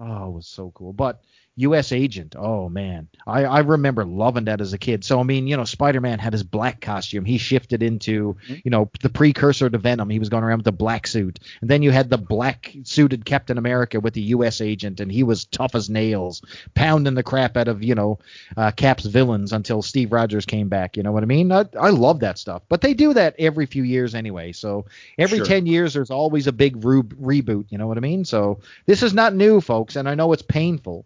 oh, 0.00 0.26
it 0.28 0.32
was 0.32 0.46
so 0.46 0.72
cool. 0.74 0.92
But 0.92 1.20
U.S. 1.58 1.92
Agent, 1.92 2.34
oh 2.38 2.68
man, 2.68 3.08
I 3.26 3.44
I 3.44 3.58
remember 3.60 4.04
loving 4.04 4.44
that 4.44 4.60
as 4.60 4.72
a 4.72 4.78
kid. 4.78 5.04
So 5.04 5.20
I 5.20 5.22
mean, 5.22 5.46
you 5.46 5.56
know, 5.56 5.64
Spider-Man 5.64 6.18
had 6.18 6.32
his 6.32 6.42
black 6.44 6.80
costume. 6.80 7.24
He 7.24 7.38
shifted 7.38 7.82
into 7.82 8.36
Mm-hmm. 8.48 8.54
you 8.64 8.70
know 8.70 8.90
the 9.02 9.08
precursor 9.08 9.68
to 9.70 9.78
Venom. 9.78 10.10
He 10.10 10.18
was 10.18 10.28
going 10.28 10.44
around 10.44 10.58
with 10.58 10.64
the 10.64 10.72
black 10.72 11.06
suit, 11.06 11.38
and 11.60 11.68
then 11.70 11.82
you 11.82 11.90
had 11.90 12.10
the 12.10 12.18
black 12.18 12.74
suited 12.84 13.24
Captain 13.24 13.58
America 13.58 14.00
with 14.00 14.14
the 14.14 14.22
U.S. 14.22 14.60
Agent, 14.60 15.00
and 15.00 15.10
he 15.10 15.22
was 15.22 15.44
tough 15.46 15.74
as 15.74 15.90
nails, 15.90 16.42
pounding 16.74 17.14
the 17.14 17.22
crap 17.22 17.56
out 17.56 17.68
of 17.68 17.82
you 17.82 17.94
know 17.94 18.18
uh, 18.56 18.70
Cap's 18.72 19.04
villains 19.06 19.52
until 19.52 19.82
Steve 19.82 20.12
Rogers 20.12 20.46
came 20.46 20.68
back. 20.68 20.96
You 20.96 21.02
know 21.02 21.12
what 21.12 21.22
I 21.22 21.26
mean? 21.26 21.50
I, 21.52 21.64
I 21.78 21.90
love 21.90 22.20
that 22.20 22.38
stuff. 22.38 22.62
But 22.68 22.80
they 22.80 22.94
do 22.94 23.14
that 23.14 23.34
every 23.38 23.66
few 23.66 23.82
years 23.82 24.14
anyway. 24.14 24.52
So 24.52 24.86
every 25.18 25.38
Sure. 25.38 25.46
10 25.46 25.66
years, 25.66 25.94
there's 25.94 26.10
always 26.10 26.46
a 26.46 26.52
big 26.52 26.84
re- 26.84 27.02
reboot. 27.02 27.66
You 27.70 27.78
know 27.78 27.86
what 27.86 27.96
I 27.96 28.00
mean? 28.00 28.24
So 28.24 28.60
this 28.86 29.02
is 29.02 29.12
not 29.14 29.34
new, 29.34 29.60
folks. 29.60 29.96
And 29.96 30.08
I 30.08 30.14
know 30.14 30.32
it's 30.32 30.42
painful 30.42 31.04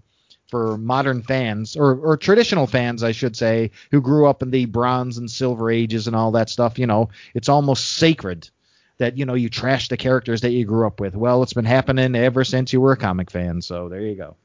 for 0.53 0.77
modern 0.77 1.23
fans 1.23 1.77
or, 1.79 1.95
or 1.95 2.19
traditional 2.19 2.67
fans, 2.67 3.03
I 3.03 3.13
should 3.13 3.35
say, 3.35 3.71
who 3.91 4.03
grew 4.03 4.27
up 4.27 4.43
in 4.43 4.51
the 4.51 4.67
bronze 4.67 5.17
and 5.17 5.31
silver 5.31 5.71
ages 5.71 6.07
and 6.07 6.15
all 6.15 6.33
that 6.33 6.51
stuff. 6.51 6.79
You 6.79 6.87
know, 6.87 7.09
it's 7.33 7.49
almost 7.49 7.95
sacred 7.95 8.51
that, 8.99 9.17
you 9.17 9.25
know, 9.25 9.33
you 9.33 9.49
trash 9.49 9.89
the 9.89 9.97
characters 9.97 10.43
that 10.43 10.51
you 10.51 10.67
grew 10.67 10.87
up 10.87 11.01
with. 11.01 11.17
Well, 11.17 11.43
it's 11.43 11.55
been 11.55 11.65
happening 11.65 12.15
ever 12.15 12.45
since 12.45 12.71
you 12.71 12.83
were 12.83 12.93
a 12.93 12.99
comic 12.99 13.31
fan. 13.31 13.63
So 13.63 13.89
there 13.89 14.03
you 14.03 14.15
go. 14.15 14.37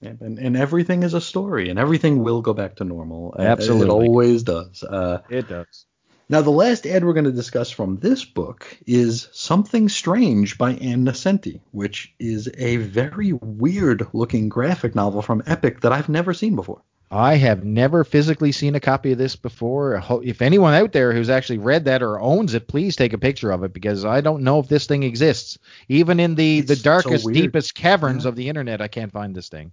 And, 0.00 0.38
and 0.38 0.56
everything 0.56 1.02
is 1.02 1.14
a 1.14 1.20
story, 1.20 1.68
and 1.68 1.80
everything 1.80 2.22
will 2.22 2.42
go 2.42 2.54
back 2.54 2.76
to 2.76 2.84
normal. 2.84 3.34
Absolutely. 3.36 3.86
It 3.86 3.90
always 3.90 4.42
does. 4.44 4.84
Uh, 4.84 5.22
It 5.28 5.48
does. 5.48 5.86
Now, 6.28 6.40
the 6.40 6.50
last 6.50 6.86
ad 6.86 7.04
we're 7.04 7.12
going 7.12 7.24
to 7.26 7.30
discuss 7.32 7.70
from 7.70 7.98
this 7.98 8.24
book 8.24 8.66
is 8.84 9.28
Someplace 9.32 9.94
Strange 9.94 10.58
by 10.58 10.72
Ann 10.74 11.04
Nocenti, 11.04 11.60
which 11.70 12.12
is 12.18 12.50
a 12.58 12.78
very 12.78 13.32
weird 13.32 14.08
looking 14.12 14.48
graphic 14.48 14.96
novel 14.96 15.22
from 15.22 15.44
Epic 15.46 15.82
that 15.82 15.92
I've 15.92 16.08
never 16.08 16.34
seen 16.34 16.56
before. 16.56 16.82
I 17.12 17.36
have 17.36 17.62
never 17.64 18.02
physically 18.02 18.50
seen 18.50 18.74
a 18.74 18.80
copy 18.80 19.12
of 19.12 19.18
this 19.18 19.36
before. 19.36 20.02
If 20.24 20.42
anyone 20.42 20.74
out 20.74 20.90
there 20.90 21.12
who's 21.12 21.30
actually 21.30 21.58
read 21.58 21.84
that 21.84 22.02
or 22.02 22.18
owns 22.18 22.54
it, 22.54 22.66
please 22.66 22.96
take 22.96 23.12
a 23.12 23.18
picture 23.18 23.52
of 23.52 23.62
it 23.62 23.72
because 23.72 24.04
I 24.04 24.20
don't 24.20 24.42
know 24.42 24.58
if 24.58 24.66
this 24.66 24.86
thing 24.88 25.04
exists. 25.04 25.56
Even 25.88 26.18
in 26.18 26.34
the, 26.34 26.62
the 26.62 26.72
It's 26.72 26.82
so 26.82 26.90
darkest, 26.90 27.24
weird. 27.24 27.36
deepest 27.36 27.76
caverns 27.76 28.24
Yeah. 28.24 28.30
of 28.30 28.34
the 28.36 28.48
internet, 28.48 28.80
I 28.80 28.88
can't 28.88 29.12
find 29.12 29.32
this 29.32 29.48
thing. 29.48 29.70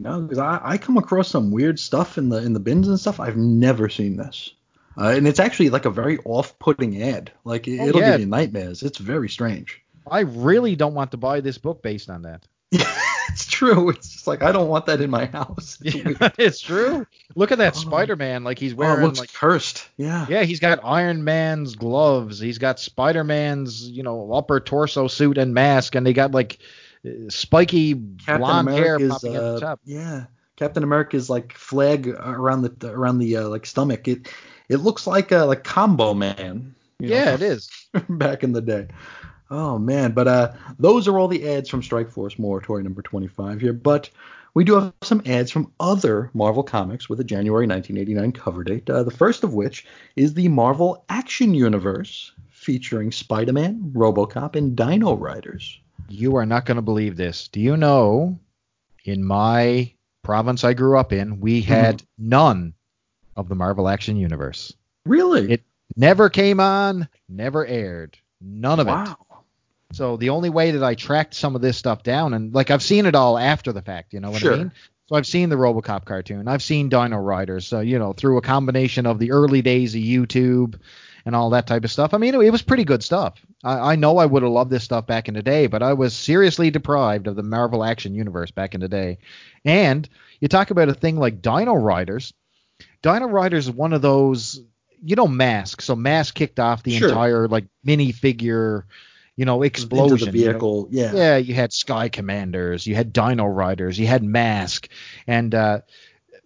No, 0.00 0.22
because 0.22 0.38
I, 0.38 0.58
I 0.64 0.78
come 0.78 0.96
across 0.96 1.28
some 1.28 1.50
weird 1.50 1.78
stuff 1.78 2.16
in 2.16 2.30
the 2.30 2.38
in 2.38 2.54
the 2.54 2.60
bins 2.60 2.88
and 2.88 2.98
stuff. 2.98 3.20
I've 3.20 3.36
never 3.36 3.90
seen 3.90 4.16
this. 4.16 4.54
Uh, 4.96 5.08
and 5.16 5.26
it's 5.26 5.40
actually 5.40 5.70
like 5.70 5.84
a 5.84 5.90
very 5.90 6.18
off-putting 6.24 7.02
ad. 7.02 7.32
Like 7.44 7.66
it, 7.68 7.80
Oh, 7.80 7.88
it'll 7.88 8.00
yeah. 8.00 8.12
give 8.12 8.20
you 8.20 8.26
nightmares. 8.26 8.82
It's 8.82 8.98
very 8.98 9.28
strange. 9.28 9.82
I 10.10 10.20
really 10.20 10.76
don't 10.76 10.94
want 10.94 11.10
to 11.12 11.16
buy 11.16 11.40
this 11.40 11.58
book 11.58 11.82
based 11.82 12.10
on 12.10 12.22
that. 12.22 12.46
it's 12.72 13.46
true. 13.46 13.88
It's 13.90 14.08
just 14.08 14.26
like 14.26 14.42
I 14.42 14.52
don't 14.52 14.68
want 14.68 14.86
that 14.86 15.00
in 15.00 15.10
my 15.10 15.26
house. 15.26 15.78
It's 15.84 15.94
weird. 16.04 16.32
it's 16.38 16.60
true. 16.60 17.06
Look 17.34 17.52
at 17.52 17.58
that 17.58 17.74
Oh. 17.76 17.78
Spider-Man. 17.80 18.44
Like 18.44 18.58
he's 18.58 18.72
Oh, 18.72 18.74
it 18.74 18.78
wearing 18.78 19.02
looks 19.04 19.18
like 19.20 19.32
cursed. 19.32 19.88
Yeah. 19.96 20.26
yeah, 20.28 20.42
he's 20.42 20.60
got 20.60 20.80
Iron 20.84 21.24
Man's 21.24 21.74
gloves. 21.76 22.38
He's 22.40 22.58
got 22.58 22.78
Spider-Man's 22.80 23.88
you 23.88 24.02
know 24.02 24.32
upper 24.32 24.60
torso 24.60 25.08
suit 25.08 25.38
and 25.38 25.54
mask, 25.54 25.94
and 25.94 26.06
they 26.06 26.12
got 26.12 26.32
like 26.32 26.58
uh, 27.06 27.28
spiky 27.30 27.94
Captain 27.94 28.38
blonde 28.38 28.68
hair 28.70 28.96
America's 28.96 29.10
popping 29.12 29.34
at 29.36 29.42
uh, 29.42 29.52
the 29.54 29.60
top. 29.60 29.80
yeah. 29.84 30.24
Captain 30.56 30.82
America's 30.84 31.28
like 31.28 31.52
flag 31.52 32.06
around 32.08 32.62
the 32.62 32.90
around 32.90 33.18
the 33.18 33.36
uh, 33.38 33.48
like 33.48 33.66
stomach. 33.66 34.06
It 34.08 34.28
it 34.68 34.76
looks 34.78 35.06
like 35.06 35.32
a 35.32 35.38
like 35.38 35.64
Combo 35.64 36.14
Man. 36.14 36.74
you 36.98 37.08
know, 37.08 37.14
Yeah, 37.14 37.34
it 37.34 37.42
is. 37.42 37.68
back 38.08 38.42
in 38.42 38.52
the 38.52 38.62
day. 38.62 38.88
Oh 39.50 39.78
man, 39.78 40.12
but 40.12 40.26
uh, 40.26 40.52
those 40.78 41.06
are 41.06 41.18
all 41.18 41.28
the 41.28 41.48
ads 41.48 41.68
from 41.68 41.82
Strike 41.82 42.10
Force 42.10 42.36
Morituri 42.36 42.82
number 42.82 43.02
25 43.02 43.60
here. 43.60 43.72
But 43.72 44.10
we 44.54 44.64
do 44.64 44.74
have 44.74 44.92
some 45.02 45.22
ads 45.26 45.50
from 45.50 45.72
other 45.80 46.30
Marvel 46.32 46.62
comics 46.62 47.08
with 47.08 47.20
a 47.20 47.24
January 47.24 47.66
1989 47.66 48.32
cover 48.32 48.64
date. 48.64 48.88
Uh, 48.88 49.02
the 49.02 49.10
first 49.10 49.44
of 49.44 49.52
which 49.52 49.86
is 50.16 50.34
the 50.34 50.48
Marvel 50.48 51.04
Action 51.08 51.54
Universe 51.54 52.32
featuring 52.50 53.12
Spider-Man, 53.12 53.92
RoboCop, 53.94 54.56
and 54.56 54.74
Dino 54.74 55.16
Riders. 55.16 55.78
You 56.08 56.36
are 56.36 56.46
not 56.46 56.66
going 56.66 56.76
to 56.76 56.82
believe 56.82 57.16
this. 57.16 57.48
Do 57.48 57.60
you 57.60 57.76
know 57.76 58.38
in 59.04 59.24
my 59.24 59.92
province 60.22 60.64
I 60.64 60.72
grew 60.72 60.98
up 60.98 61.12
in, 61.12 61.40
we 61.40 61.60
had 61.60 62.02
none 62.16 62.74
of 63.36 63.48
the 63.48 63.54
Marvel 63.54 63.88
Action 63.88 64.16
Universe. 64.16 64.72
Really? 65.06 65.52
It 65.52 65.62
never 65.96 66.28
came 66.30 66.60
on, 66.60 67.08
never 67.28 67.66
aired. 67.66 68.16
None 68.40 68.80
of 68.80 68.86
it. 68.88 68.90
wow. 68.90 69.16
So 69.92 70.16
the 70.16 70.30
only 70.30 70.50
way 70.50 70.72
that 70.72 70.82
I 70.82 70.94
tracked 70.94 71.34
some 71.34 71.54
of 71.54 71.62
this 71.62 71.76
stuff 71.76 72.02
down, 72.02 72.34
and 72.34 72.52
like 72.54 72.70
I've 72.70 72.82
seen 72.82 73.06
it 73.06 73.14
all 73.14 73.38
after 73.38 73.72
the 73.72 73.82
fact, 73.82 74.12
you 74.12 74.20
know 74.20 74.30
what 74.30 74.40
Sure. 74.40 74.54
I 74.54 74.58
mean? 74.58 74.72
So 75.08 75.16
I've 75.16 75.26
seen 75.26 75.50
the 75.50 75.56
RoboCop 75.56 76.06
cartoon, 76.06 76.48
I've 76.48 76.62
seen 76.62 76.88
Dino 76.88 77.18
Riders, 77.18 77.66
so 77.66 77.80
you 77.80 77.98
know 77.98 78.12
through 78.14 78.38
a 78.38 78.42
combination 78.42 79.06
of 79.06 79.18
the 79.18 79.30
early 79.32 79.60
days 79.62 79.94
of 79.94 80.00
YouTube 80.00 80.80
and 81.26 81.36
all 81.36 81.50
that 81.50 81.66
type 81.66 81.84
of 81.84 81.90
stuff. 81.90 82.12
I 82.14 82.18
mean, 82.18 82.34
it, 82.34 82.40
it 82.40 82.50
was 82.50 82.62
pretty 82.62 82.84
good 82.84 83.02
stuff. 83.02 83.34
I, 83.62 83.92
I 83.92 83.96
know 83.96 84.16
I 84.18 84.26
would 84.26 84.42
have 84.42 84.50
loved 84.52 84.70
this 84.70 84.82
stuff 84.84 85.06
back 85.06 85.28
in 85.28 85.34
the 85.34 85.42
day, 85.42 85.66
but 85.66 85.82
I 85.82 85.92
was 85.92 86.14
seriously 86.14 86.70
deprived 86.70 87.26
of 87.26 87.36
the 87.36 87.42
Marvel 87.42 87.84
Action 87.84 88.14
Universe 88.14 88.50
back 88.50 88.74
in 88.74 88.80
the 88.80 88.88
day. 88.88 89.18
And 89.64 90.08
you 90.40 90.48
talk 90.48 90.70
about 90.70 90.88
a 90.88 90.94
thing 90.94 91.16
like 91.16 91.40
Dino 91.42 91.74
Riders. 91.74 92.32
Dino 93.04 93.26
Riders 93.28 93.66
is 93.68 93.70
one 93.70 93.92
of 93.92 94.00
those, 94.02 94.60
you 95.04 95.14
know, 95.14 95.28
Mask. 95.28 95.82
So 95.82 95.94
Mask 95.94 96.34
kicked 96.34 96.58
off 96.58 96.82
the 96.82 96.96
Sure. 96.96 97.10
entire 97.10 97.46
like 97.46 97.66
minifigure, 97.86 98.84
you 99.36 99.44
know, 99.44 99.62
explosion 99.62 100.28
Into 100.28 100.32
the 100.32 100.38
you 100.38 100.44
know? 100.46 100.50
vehicle. 100.52 100.88
Yeah. 100.90 101.12
Yeah, 101.14 101.36
you 101.36 101.52
had 101.54 101.72
Sky 101.72 102.08
Commanders, 102.08 102.86
you 102.86 102.94
had 102.94 103.12
Dino 103.12 103.44
Riders, 103.44 103.98
you 103.98 104.06
had 104.06 104.24
Mask, 104.24 104.88
and 105.26 105.54
uh, 105.54 105.80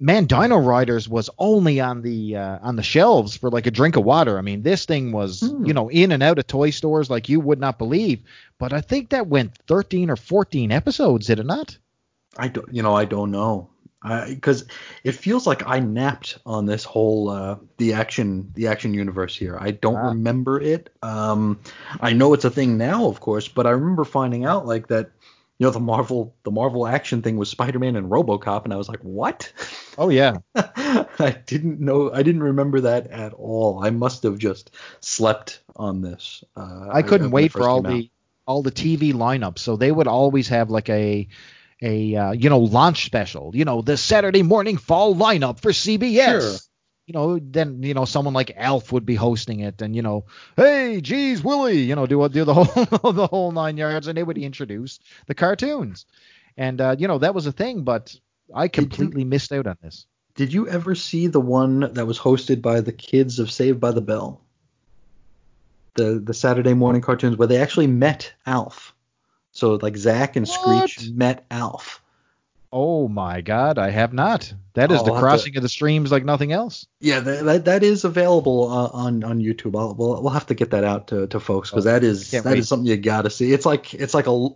man, 0.01 0.27
Dino 0.27 0.59
Riders 0.59 1.09
was 1.09 1.31
only 1.39 1.79
on 1.81 2.03
the 2.03 2.35
uh, 2.37 2.59
on 2.61 2.75
the 2.77 2.83
shelves 2.83 3.37
for 3.37 3.51
like 3.51 3.67
a 3.67 3.71
drink 3.71 3.95
of 3.97 4.05
water. 4.05 4.37
I 4.37 4.43
mean, 4.43 4.63
this 4.63 4.85
thing 4.85 5.13
was 5.13 5.41
Hmm. 5.41 5.65
you 5.65 5.73
know 5.75 5.89
in 5.91 6.11
and 6.13 6.23
out 6.25 6.39
of 6.41 6.47
toy 6.49 6.71
stores 6.71 7.09
like 7.09 7.29
you 7.29 7.39
would 7.41 7.61
not 7.61 7.79
believe. 7.79 8.21
But 8.59 8.73
I 8.73 8.81
think 8.81 9.11
that 9.11 9.29
went 9.29 9.57
13 9.69 10.11
or 10.11 10.17
14 10.17 10.73
episodes, 10.73 11.29
did 11.29 11.39
it 11.39 11.47
not? 11.47 11.79
I 12.37 12.49
don't, 12.49 12.67
you 12.73 12.83
know, 12.83 12.95
I 12.95 13.05
don't 13.05 13.31
know, 13.31 13.69
because 14.03 14.65
it 15.05 15.13
feels 15.13 15.47
like 15.47 15.67
I 15.67 15.81
napped 15.81 16.39
on 16.47 16.67
this 16.67 16.85
whole 16.85 17.31
uh, 17.31 17.57
the 17.79 17.95
action 17.95 18.51
the 18.55 18.69
action 18.69 18.95
universe 18.95 19.35
here. 19.37 19.57
I 19.61 19.73
don't 19.73 19.97
Ah. 19.97 20.09
remember 20.09 20.61
it. 20.61 20.91
Um, 21.03 21.59
I 22.01 22.13
know 22.13 22.33
it's 22.35 22.45
a 22.45 22.51
thing 22.51 22.79
now, 22.79 23.07
of 23.09 23.21
course, 23.21 23.49
but 23.49 23.67
I 23.67 23.71
remember 23.71 24.05
finding 24.05 24.45
out 24.45 24.67
like 24.67 24.89
that. 24.89 25.11
You 25.61 25.67
know, 25.67 25.73
the 25.73 25.81
Marvel 25.81 26.33
the 26.45 26.53
Marvel 26.53 26.87
action 26.87 27.21
thing 27.21 27.37
was 27.37 27.49
Spider-Man 27.51 27.97
and 27.97 28.09
RoboCop, 28.09 28.63
and 28.63 28.73
I 28.73 28.77
was 28.77 28.89
like, 28.89 29.01
what? 29.01 29.53
Oh 29.99 30.09
yeah, 30.09 30.37
I 30.55 31.37
didn't 31.47 31.81
know. 31.81 32.13
I 32.13 32.23
didn't 32.23 32.45
remember 32.45 32.81
that 32.83 33.09
at 33.09 33.33
all. 33.33 33.85
I 33.85 33.91
must 33.91 34.23
have 34.23 34.39
just 34.39 34.71
slept 35.01 35.59
on 35.75 36.01
this. 36.01 36.45
Uh, 36.57 36.91
I 36.93 37.03
couldn't 37.03 37.27
it 37.29 37.33
wait 37.33 37.51
for 37.51 37.69
all 37.69 37.83
the 37.83 38.09
all 38.47 38.63
the 38.63 38.71
TV 38.71 39.13
lineups. 39.13 39.59
So 39.59 39.75
they 39.77 39.91
would 39.91 40.07
always 40.07 40.47
have 40.49 40.71
like 40.71 40.89
a 40.89 41.27
a 41.83 42.15
uh, 42.15 42.33
you 42.33 42.51
know 42.51 42.59
launch 42.59 43.05
special. 43.05 43.51
You 43.55 43.65
know 43.65 43.83
the 43.83 43.97
Saturday 43.97 44.43
morning 44.43 44.77
fall 44.77 45.15
lineup 45.15 45.61
for 45.61 45.71
CBS. 45.73 46.41
Sure. 46.41 46.59
You 47.07 47.15
know, 47.15 47.39
then 47.39 47.83
you 47.83 47.95
know 47.95 48.05
someone 48.05 48.35
like 48.35 48.53
Alf 48.57 48.93
would 48.93 49.07
be 49.07 49.15
hosting 49.15 49.61
it, 49.61 49.81
and 49.81 49.97
you 49.97 50.03
know, 50.03 50.27
hey, 50.57 51.01
geez, 51.01 51.43
Willie, 51.43 51.79
you 51.81 51.95
know, 51.95 52.07
do 52.07 52.29
do 52.29 52.45
the 52.45 52.53
whole 52.65 53.13
the 53.13 53.27
whole 53.27 53.51
nine 53.53 53.79
yards, 53.79 54.09
and 54.09 54.19
they 54.19 54.23
would 54.23 54.37
introduce 54.37 54.99
the 55.27 55.35
cartoons, 55.35 56.05
and 56.57 56.81
uh, 56.81 56.97
you 56.99 57.09
know 57.09 57.19
that 57.19 57.35
was 57.35 57.47
a 57.47 57.53
thing, 57.53 57.83
but 57.83 58.15
I 58.55 58.65
you- 58.65 58.71
completely 58.71 59.25
missed 59.25 59.53
out 59.53 59.67
on 59.67 59.79
this. 59.83 60.07
Did 60.35 60.53
you 60.53 60.69
ever 60.69 60.95
see 60.95 61.27
the 61.27 61.41
one 61.41 61.93
that 61.95 62.07
was 62.07 62.19
hosted 62.19 62.63
by 62.63 62.81
the 62.81 62.93
kids 62.93 63.39
of 63.41 63.51
Saved 63.51 63.81
by 63.81 63.91
the 63.91 64.01
Bell? 64.03 64.41
The 65.95 66.21
the 66.23 66.35
Saturday 66.35 66.75
morning 66.75 67.03
cartoons 67.03 67.37
where 67.37 67.49
they 67.49 67.57
actually 67.57 67.89
met 67.89 68.33
Alf. 68.47 68.95
So 69.59 69.75
like 69.83 69.97
Zach 69.97 70.37
and 70.37 70.49
Screech 70.49 71.11
met 71.11 71.45
Alf. 71.51 72.01
Oh 72.71 73.09
my 73.09 73.41
God, 73.41 73.79
I 73.79 73.89
have 73.89 74.13
not. 74.13 74.53
That 74.75 74.93
is 74.93 75.01
Oh, 75.01 75.05
the 75.05 75.09
I'll 75.13 75.15
have 75.17 75.23
to- 75.25 75.29
crossing 75.31 75.57
of 75.57 75.63
the 75.63 75.71
streams 75.71 76.13
like 76.13 76.25
nothing 76.25 76.53
else. 76.53 76.87
Yeah, 77.01 77.19
that 77.21 77.45
that, 77.45 77.65
that 77.65 77.83
is 77.83 78.05
available 78.05 78.71
uh, 78.71 78.91
on 78.93 79.25
on 79.25 79.39
YouTube. 79.41 79.77
I'll, 79.79 79.95
we'll 79.95 80.23
we'll 80.23 80.33
have 80.33 80.47
to 80.47 80.55
get 80.55 80.71
that 80.71 80.85
out 80.85 81.09
to, 81.09 81.27
to 81.29 81.41
folks 81.41 81.71
because 81.71 81.87
Oh, 81.87 81.91
that 81.91 82.05
is 82.05 82.31
can't 82.31 82.45
that 82.45 82.59
is 82.59 82.69
something 82.69 82.87
you 82.87 82.97
gotta 82.99 83.31
see. 83.31 83.53
It's 83.53 83.65
like 83.67 83.95
it's 83.95 84.13
like 84.15 84.27
a 84.27 84.49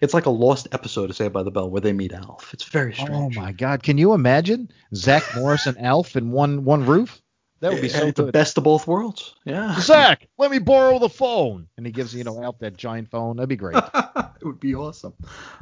it's 0.00 0.14
like 0.14 0.24
a 0.26 0.30
lost 0.30 0.66
episode 0.72 1.10
of 1.10 1.16
Saved 1.16 1.34
by 1.34 1.42
the 1.42 1.50
Bell 1.50 1.68
where 1.70 1.82
they 1.82 1.92
meet 1.92 2.12
Alf. 2.14 2.52
It's 2.54 2.64
very 2.64 2.94
strange. 2.94 3.36
Oh 3.36 3.40
my 3.40 3.52
God, 3.52 3.82
can 3.82 3.98
you 3.98 4.14
imagine 4.14 4.70
Zach 4.94 5.22
Morris 5.36 5.66
and 5.66 5.78
Alf 5.78 6.16
in 6.16 6.30
one 6.32 6.64
one 6.64 6.84
roof? 6.86 7.20
That 7.60 7.72
would 7.72 7.82
be 7.82 7.88
so 7.88 8.10
the 8.12 8.30
best 8.30 8.56
of 8.56 8.64
both 8.64 8.86
worlds. 8.86 9.34
Yeah. 9.44 9.74
Zach, 9.80 10.28
let 10.38 10.50
me 10.50 10.58
borrow 10.58 10.98
the 11.00 11.08
phone, 11.08 11.68
and 11.76 11.84
he 11.84 11.90
gives 11.90 12.14
you 12.14 12.22
know 12.22 12.42
Alf 12.42 12.58
that 12.60 12.76
giant 12.76 13.10
phone. 13.10 13.36
That'd 13.36 13.48
be 13.48 13.56
great. 13.56 13.76
it 13.94 14.44
would 14.44 14.60
be 14.60 14.76
awesome. 14.76 15.14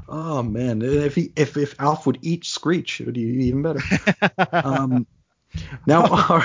Oh 0.09 0.43
man, 0.43 0.83
if 0.83 1.15
he 1.15 1.33
if 1.37 1.57
if 1.57 1.75
Alf 1.81 2.07
would 2.07 2.19
eat 2.21 2.45
Screech, 2.45 3.01
it 3.01 3.07
would 3.07 3.15
be 3.15 3.23
even 3.23 3.63
better. 3.63 3.81
um, 4.53 5.07
now 5.87 6.05
our 6.07 6.45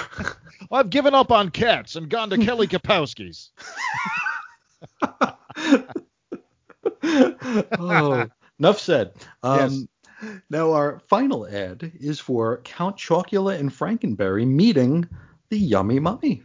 I've 0.72 0.90
given 0.90 1.14
up 1.14 1.32
on 1.32 1.50
cats 1.50 1.98
and 1.98 2.08
gone 2.10 2.30
to 2.30 2.38
Kelly 2.38 2.68
Kapowski's. 2.68 3.52
oh, 7.04 8.28
enough 8.58 8.80
said. 8.80 9.14
Um, 9.44 9.90
Now 10.52 10.74
our 10.74 11.00
final 11.08 11.48
ad 11.48 11.94
is 12.00 12.20
for 12.20 12.62
Count 12.64 12.96
Chocula 12.96 13.60
and 13.60 13.72
Frankenberry 13.72 14.46
meeting 14.46 15.10
the 15.52 15.58
Yummy 15.60 16.00
Mummy. 16.00 16.42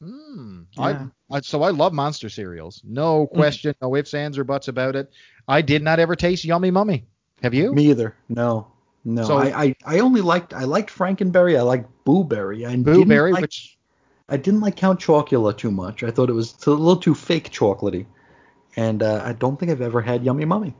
Hmm. 0.00 0.62
Yeah. 0.78 1.08
I, 1.30 1.36
I 1.36 1.40
so 1.40 1.62
I 1.62 1.70
love 1.70 1.92
monster 1.92 2.28
cereals. 2.28 2.82
No 2.84 3.26
question, 3.26 3.74
no 3.82 3.96
ifs, 3.96 4.14
ands, 4.14 4.38
or 4.38 4.44
buts 4.44 4.68
about 4.68 4.94
it. 4.94 5.10
I 5.48 5.62
did 5.62 5.82
not 5.82 5.98
ever 5.98 6.14
taste 6.14 6.44
Yummy 6.44 6.70
Mummy. 6.70 7.06
Have 7.42 7.54
you? 7.54 7.72
Me 7.72 7.90
either. 7.90 8.14
No. 8.28 8.68
No, 9.04 9.22
So- 9.24 9.36
I, 9.38 9.62
I, 9.64 9.74
I 9.86 9.98
only 10.00 10.20
liked 10.20 10.52
I 10.52 10.64
liked 10.64 10.90
Frankenberry. 10.90 11.56
I 11.58 11.62
liked 11.62 11.88
Booberry. 12.04 12.68
I 12.68 12.76
Boo 12.76 13.04
Berry, 13.04 13.32
like- 13.32 13.42
which 13.42 13.78
I 14.28 14.36
didn't 14.36 14.60
like 14.60 14.76
Count 14.76 15.00
Chocula 15.00 15.56
too 15.56 15.70
much. 15.70 16.02
I 16.02 16.10
thought 16.10 16.28
it 16.28 16.34
was 16.34 16.54
a 16.66 16.70
little 16.70 16.96
too 16.96 17.14
fake 17.14 17.50
chocolatey, 17.50 18.06
and 18.76 19.02
uh, 19.02 19.22
I 19.24 19.32
don't 19.32 19.58
think 19.58 19.70
I've 19.70 19.80
ever 19.80 20.02
had 20.02 20.24
Yummy 20.24 20.44
Mummy. 20.44 20.74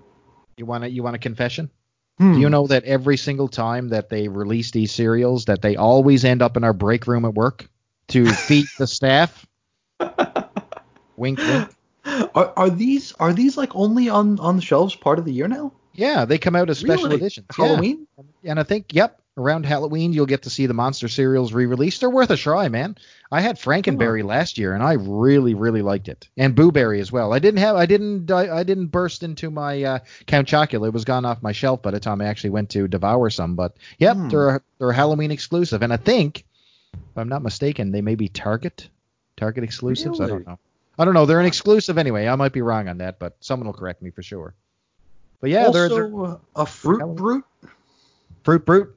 you 0.56 0.66
want 0.66 0.84
to 0.84 0.90
you 0.90 1.02
want 1.02 1.16
a 1.16 1.20
confession? 1.20 1.70
Hmm. 2.18 2.34
Do 2.34 2.40
you 2.40 2.48
know 2.48 2.66
that 2.66 2.84
every 2.84 3.16
single 3.16 3.48
time 3.48 3.88
that 3.88 4.08
they 4.08 4.28
release 4.28 4.70
these 4.70 4.90
cereals, 4.92 5.44
that 5.46 5.60
they 5.62 5.76
always 5.76 6.24
end 6.24 6.40
up 6.42 6.56
in 6.56 6.64
our 6.64 6.72
break 6.72 7.06
room 7.06 7.24
at 7.24 7.34
work 7.34 7.68
to 8.08 8.30
feed 8.32 8.66
the 8.78 8.86
staff? 8.86 9.46
wink, 11.16 11.38
wink. 11.38 11.70
Are, 12.34 12.52
are 12.56 12.70
these 12.70 13.12
are 13.18 13.32
these 13.32 13.56
like 13.56 13.74
only 13.74 14.08
on 14.08 14.38
on 14.38 14.56
the 14.56 14.62
shelves 14.62 14.94
part 14.94 15.18
of 15.18 15.24
the 15.24 15.32
year 15.32 15.48
now? 15.48 15.72
Yeah, 15.94 16.24
they 16.24 16.38
come 16.38 16.54
out 16.54 16.70
as 16.70 16.78
special 16.78 17.04
Really? 17.04 17.16
editions. 17.16 17.46
Yeah. 17.58 17.66
Halloween? 17.66 18.06
And 18.44 18.60
I 18.60 18.62
think, 18.62 18.92
yep, 18.94 19.20
around 19.38 19.66
Halloween 19.66 20.12
you'll 20.12 20.26
get 20.26 20.42
to 20.42 20.50
see 20.50 20.66
the 20.66 20.74
monster 20.74 21.08
cereals 21.08 21.52
re-released. 21.52 22.00
They're 22.00 22.08
worth 22.10 22.30
a 22.30 22.36
try, 22.36 22.68
man. 22.68 22.96
I 23.30 23.40
had 23.40 23.56
Frankenberry 23.58 24.24
last 24.24 24.56
year 24.56 24.72
and 24.72 24.82
I 24.82 24.94
really, 24.94 25.54
really 25.54 25.82
liked 25.82 26.08
it, 26.08 26.28
and 26.36 26.54
Booberry 26.56 27.00
as 27.00 27.12
well. 27.12 27.32
I 27.32 27.38
didn't 27.38 27.58
have, 27.60 27.76
I 27.76 27.86
didn't, 27.86 28.30
I, 28.30 28.58
I 28.58 28.62
didn't 28.62 28.86
burst 28.86 29.22
into 29.22 29.50
my 29.50 29.82
uh, 29.82 29.98
Count 30.26 30.48
Chocula. 30.48 30.86
It 30.86 30.92
was 30.94 31.04
gone 31.04 31.24
off 31.24 31.42
my 31.42 31.52
shelf 31.52 31.82
by 31.82 31.90
the 31.90 32.00
time 32.00 32.20
I 32.20 32.26
actually 32.26 32.50
went 32.50 32.70
to 32.70 32.88
devour 32.88 33.28
some. 33.30 33.56
But 33.56 33.76
yep, 33.98 34.16
Hmm. 34.16 34.28
they're 34.28 34.48
a, 34.48 34.60
they're 34.78 34.90
a 34.90 34.94
Halloween 34.94 35.30
exclusive, 35.30 35.82
and 35.82 35.92
I 35.92 35.96
think, 35.98 36.44
if 36.94 37.18
I'm 37.18 37.28
not 37.28 37.42
mistaken, 37.42 37.90
they 37.90 38.00
may 38.00 38.14
be 38.14 38.28
Target, 38.28 38.88
Target 39.36 39.64
exclusives. 39.64 40.20
I 40.20 40.28
don't 40.28 40.46
know. 40.46 40.58
I 40.98 41.04
don't 41.04 41.12
know. 41.12 41.26
They're 41.26 41.40
an 41.40 41.46
exclusive 41.46 41.98
anyway. 41.98 42.26
I 42.26 42.36
might 42.36 42.52
be 42.54 42.62
wrong 42.62 42.88
on 42.88 42.98
that, 42.98 43.18
but 43.18 43.36
someone 43.40 43.66
will 43.66 43.74
correct 43.74 44.00
me 44.00 44.08
for 44.10 44.22
sure. 44.22 44.54
But 45.42 45.50
yeah, 45.50 45.68
they're, 45.70 45.90
they're 45.90 46.04
also 46.10 46.24
uh, 46.56 46.62
a 46.62 46.64
fruit 46.64 47.16
brute. 47.16 47.44
Fruit 48.44 48.64
Brute. 48.64 48.95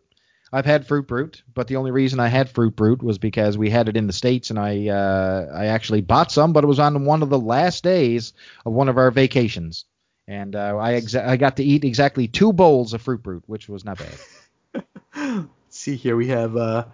I've 0.52 0.66
had 0.66 0.88
Fruit 0.88 1.08
Brute, 1.08 1.44
but 1.54 1.68
the 1.68 1.76
only 1.76 1.92
reason 1.92 2.20
I 2.20 2.28
had 2.28 2.50
Fruit 2.50 2.76
Brute 2.76 3.04
was 3.04 3.18
because 3.20 3.58
we 3.58 3.70
had 3.70 3.88
it 3.88 3.96
in 3.98 4.08
the 4.08 4.14
states, 4.14 4.50
and 4.50 4.58
I 4.58 4.88
uh, 4.88 5.48
I 5.54 5.66
actually 5.68 6.02
bought 6.02 6.32
some, 6.32 6.54
but 6.54 6.64
it 6.64 6.68
was 6.68 6.80
on 6.80 7.06
one 7.06 7.22
of 7.22 7.30
the 7.30 7.40
last 7.40 7.84
days 7.84 8.34
of 8.66 8.74
one 8.74 8.90
of 8.90 8.98
our 8.98 9.12
vacations, 9.12 9.86
and 10.28 10.56
uh, 10.56 10.78
I 10.78 10.94
exa- 10.94 11.28
I 11.28 11.38
got 11.38 11.58
to 11.58 11.64
eat 11.64 11.84
exactly 11.84 12.28
two 12.28 12.52
bowls 12.52 12.94
of 12.94 13.02
Fruit 13.02 13.22
Brute, 13.22 13.44
which 13.46 13.70
was 13.70 13.86
not 13.86 14.00
bad. 14.00 14.84
Let's 15.16 15.48
see 15.70 15.96
here 15.96 16.16
we 16.16 16.28
have 16.30 16.56
uh 16.58 16.86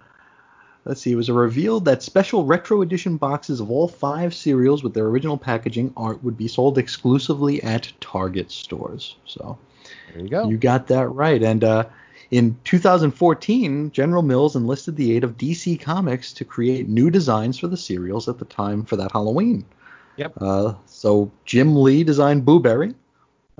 let's 0.84 1.00
see 1.00 1.12
it 1.12 1.16
was 1.16 1.28
a 1.28 1.32
revealed 1.32 1.84
that 1.86 2.02
special 2.02 2.44
retro 2.44 2.82
edition 2.82 3.16
boxes 3.16 3.60
of 3.60 3.70
all 3.70 3.88
five 3.88 4.34
cereals 4.34 4.82
with 4.84 4.94
their 4.94 5.06
original 5.06 5.36
packaging 5.38 5.92
art 5.96 6.22
would 6.22 6.36
be 6.36 6.48
sold 6.48 6.78
exclusively 6.78 7.62
at 7.62 7.90
Target 8.00 8.50
stores. 8.50 9.16
So 9.26 9.58
There 10.12 10.22
you 10.22 10.28
go. 10.28 10.48
you 10.48 10.56
got 10.58 10.86
that 10.88 11.08
right. 11.08 11.42
And 11.42 11.64
uh 11.64 11.86
in 12.30 12.56
2014, 12.64 13.90
General 13.92 14.22
Mills 14.22 14.56
enlisted 14.56 14.96
the 14.96 15.14
aid 15.14 15.24
of 15.24 15.36
DC 15.36 15.80
Comics 15.80 16.32
to 16.34 16.44
create 16.44 16.88
new 16.88 17.10
designs 17.10 17.58
for 17.58 17.68
the 17.68 17.76
cereals 17.76 18.28
at 18.28 18.38
the 18.38 18.44
time 18.44 18.84
for 18.84 18.96
that 18.96 19.12
Halloween. 19.12 19.64
Yep. 20.16 20.32
Uh, 20.40 20.74
so 20.86 21.30
Jim 21.44 21.76
Lee 21.76 22.02
designed 22.02 22.44
Booberry, 22.44 22.94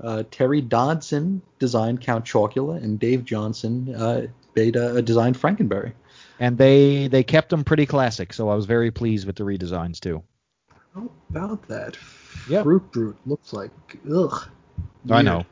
uh, 0.03 0.23
Terry 0.31 0.61
Dodson 0.61 1.41
designed 1.59 2.01
Count 2.01 2.25
Chocula, 2.25 2.81
and 2.83 2.99
Dave 2.99 3.23
Johnson 3.25 3.93
uh, 3.95 4.27
made, 4.55 4.75
uh, 4.75 5.01
designed 5.01 5.37
Frankenberry. 5.37 5.93
and 6.39 6.57
they 6.57 7.07
they 7.07 7.23
kept 7.23 7.49
them 7.49 7.63
pretty 7.63 7.85
classic, 7.85 8.33
so 8.33 8.49
I 8.49 8.55
was 8.55 8.65
very 8.65 8.91
pleased 8.91 9.25
with 9.25 9.35
the 9.35 9.43
redesigns 9.43 9.99
too. 9.99 10.23
How 10.93 11.09
about 11.29 11.67
that? 11.67 11.97
Yep. 12.49 12.63
Fruit 12.63 12.91
Brute 12.91 13.17
looks 13.25 13.53
like 13.53 13.71
ugh. 14.11 14.49
I 15.09 15.21
know. 15.21 15.45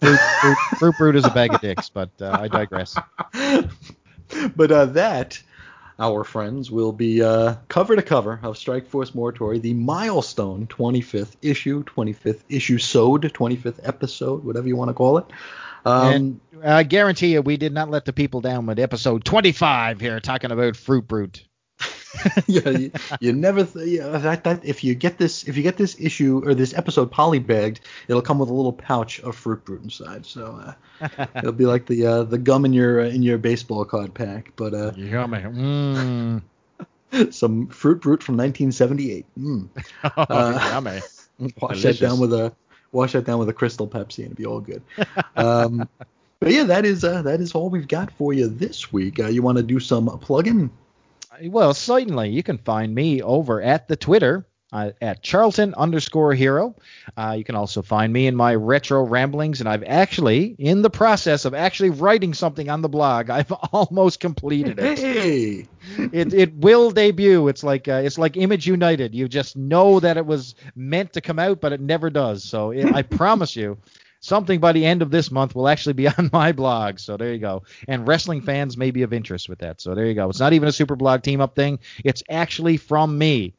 Fruit, 0.00 0.18
Fruit, 0.40 0.56
Fruit 0.78 0.96
Brute 0.98 1.16
is 1.16 1.24
a 1.24 1.30
bag 1.30 1.54
of 1.54 1.60
dicks, 1.60 1.88
but 1.88 2.10
uh, 2.20 2.36
I 2.38 2.48
digress. 2.48 2.96
but 4.56 4.70
uh, 4.70 4.86
that, 4.86 5.40
our 5.98 6.24
friends, 6.24 6.70
will 6.70 6.92
be 6.92 7.22
uh, 7.22 7.56
cover 7.68 7.96
to 7.96 8.02
cover 8.02 8.40
of 8.42 8.58
Strike 8.58 8.86
Force 8.86 9.12
Morituri, 9.12 9.60
the 9.60 9.74
milestone 9.74 10.66
25th 10.66 11.36
issue, 11.42 11.84
25th 11.84 12.42
issue 12.48 12.78
sewed, 12.78 13.22
25th 13.22 13.80
episode, 13.82 14.44
whatever 14.44 14.68
you 14.68 14.76
want 14.76 14.88
to 14.88 14.94
call 14.94 15.18
it. 15.18 15.26
Um, 15.86 16.12
and 16.12 16.40
I 16.64 16.82
guarantee 16.82 17.32
you, 17.32 17.42
we 17.42 17.56
did 17.56 17.72
not 17.72 17.90
let 17.90 18.04
the 18.04 18.12
people 18.12 18.40
down 18.40 18.66
with 18.66 18.78
episode 18.78 19.24
25 19.24 20.00
here, 20.00 20.20
talking 20.20 20.50
about 20.50 20.76
Fruit 20.76 21.06
Brute. 21.06 21.44
yeah, 22.46 22.68
you, 22.70 22.90
you 23.20 23.32
never. 23.32 23.64
Th- 23.64 23.86
yeah, 23.86 24.18
that, 24.18 24.44
that 24.44 24.64
if 24.64 24.84
you 24.84 24.94
get 24.94 25.18
this 25.18 25.44
if 25.44 25.56
you 25.56 25.62
get 25.62 25.76
this 25.76 25.96
issue 25.98 26.42
or 26.44 26.54
this 26.54 26.74
episode 26.74 27.12
polybagged, 27.12 27.80
it'll 28.08 28.22
come 28.22 28.38
with 28.38 28.48
a 28.48 28.52
little 28.52 28.72
pouch 28.72 29.20
of 29.20 29.36
fruit 29.36 29.64
brute 29.64 29.82
inside. 29.82 30.26
So 30.26 30.74
uh, 31.00 31.26
it'll 31.36 31.52
be 31.52 31.66
like 31.66 31.86
the 31.86 32.06
uh, 32.06 32.22
the 32.24 32.38
gum 32.38 32.64
in 32.64 32.72
your 32.72 33.00
uh, 33.00 33.06
in 33.06 33.22
your 33.22 33.38
baseball 33.38 33.84
card 33.84 34.14
pack, 34.14 34.52
but 34.56 34.74
uh, 34.74 34.92
Yummy. 34.96 35.38
Mm. 35.38 36.42
some 37.30 37.68
fruit 37.68 38.00
brute 38.00 38.22
from 38.22 38.36
1978. 38.36 39.26
Mm. 39.38 39.68
Uh, 40.02 40.70
Yummy. 40.72 41.00
Wash 41.60 41.82
Delicious. 41.82 42.00
that 42.00 42.06
down 42.06 42.20
with 42.20 42.32
a 42.32 42.54
wash 42.92 43.12
that 43.12 43.24
down 43.24 43.38
with 43.38 43.48
a 43.48 43.52
Crystal 43.52 43.88
Pepsi 43.88 44.18
and 44.18 44.32
it'll 44.32 44.36
be 44.36 44.46
all 44.46 44.60
good. 44.60 44.82
Um, 45.36 45.88
but 46.40 46.52
yeah, 46.52 46.64
that 46.64 46.84
is 46.84 47.04
uh, 47.04 47.22
that 47.22 47.40
is 47.40 47.52
all 47.54 47.70
we've 47.70 47.88
got 47.88 48.10
for 48.12 48.32
you 48.32 48.48
this 48.48 48.92
week. 48.92 49.18
Uh, 49.18 49.26
you 49.26 49.42
want 49.42 49.58
to 49.58 49.64
do 49.64 49.80
some 49.80 50.06
plug-in? 50.18 50.70
Well, 51.42 51.74
certainly. 51.74 52.30
You 52.30 52.42
can 52.42 52.58
find 52.58 52.94
me 52.94 53.22
over 53.22 53.60
at 53.62 53.88
the 53.88 53.96
Twitter 53.96 54.46
uh, 54.74 54.90
at 55.00 55.22
Charlton 55.22 55.72
underscore 55.74 56.34
hero. 56.34 56.74
Uh, 57.16 57.36
you 57.38 57.44
can 57.44 57.54
also 57.54 57.80
find 57.80 58.12
me 58.12 58.26
in 58.26 58.34
my 58.34 58.54
retro 58.56 59.04
ramblings, 59.04 59.60
and 59.60 59.68
I've 59.68 59.84
actually, 59.84 60.56
in 60.58 60.82
the 60.82 60.90
process 60.90 61.44
of 61.44 61.54
actually 61.54 61.90
writing 61.90 62.34
something 62.34 62.68
on 62.68 62.82
the 62.82 62.88
blog, 62.88 63.30
I've 63.30 63.52
almost 63.72 64.18
completed 64.18 64.78
it. 64.80 64.98
Hey, 64.98 65.68
it 66.12 66.34
it 66.34 66.54
will 66.54 66.90
debut. 66.90 67.46
It's 67.46 67.62
like 67.62 67.86
uh, 67.86 68.02
it's 68.04 68.18
like 68.18 68.36
Image 68.36 68.66
United. 68.66 69.14
You 69.14 69.28
just 69.28 69.56
know 69.56 70.00
that 70.00 70.16
it 70.16 70.26
was 70.26 70.56
meant 70.74 71.12
to 71.12 71.20
come 71.20 71.38
out, 71.38 71.60
but 71.60 71.72
it 71.72 71.80
never 71.80 72.10
does. 72.10 72.42
So 72.42 72.72
it, 72.72 72.92
I 72.92 73.02
promise 73.02 73.54
you, 73.54 73.78
something 74.24 74.58
by 74.58 74.72
the 74.72 74.84
end 74.84 75.02
of 75.02 75.10
this 75.10 75.30
month 75.30 75.54
will 75.54 75.68
actually 75.68 75.92
be 75.92 76.08
on 76.18 76.30
my 76.32 76.52
blog. 76.52 76.98
So 76.98 77.16
there 77.16 77.32
you 77.32 77.38
go. 77.38 77.62
And 77.86 78.08
wrestling 78.08 78.40
fans 78.40 78.76
may 78.76 78.90
be 78.90 79.02
of 79.02 79.12
interest 79.12 79.48
with 79.48 79.58
that. 79.58 79.80
So 79.80 79.94
there 79.94 80.06
you 80.06 80.14
go. 80.14 80.28
It's 80.30 80.40
not 80.40 80.52
even 80.52 80.68
a 80.68 80.72
super 80.72 80.96
blog 80.96 81.22
team 81.22 81.40
up 81.40 81.54
thing. 81.54 81.78
It's 82.04 82.22
actually 82.28 82.78
from 82.78 83.18
me. 83.18 83.54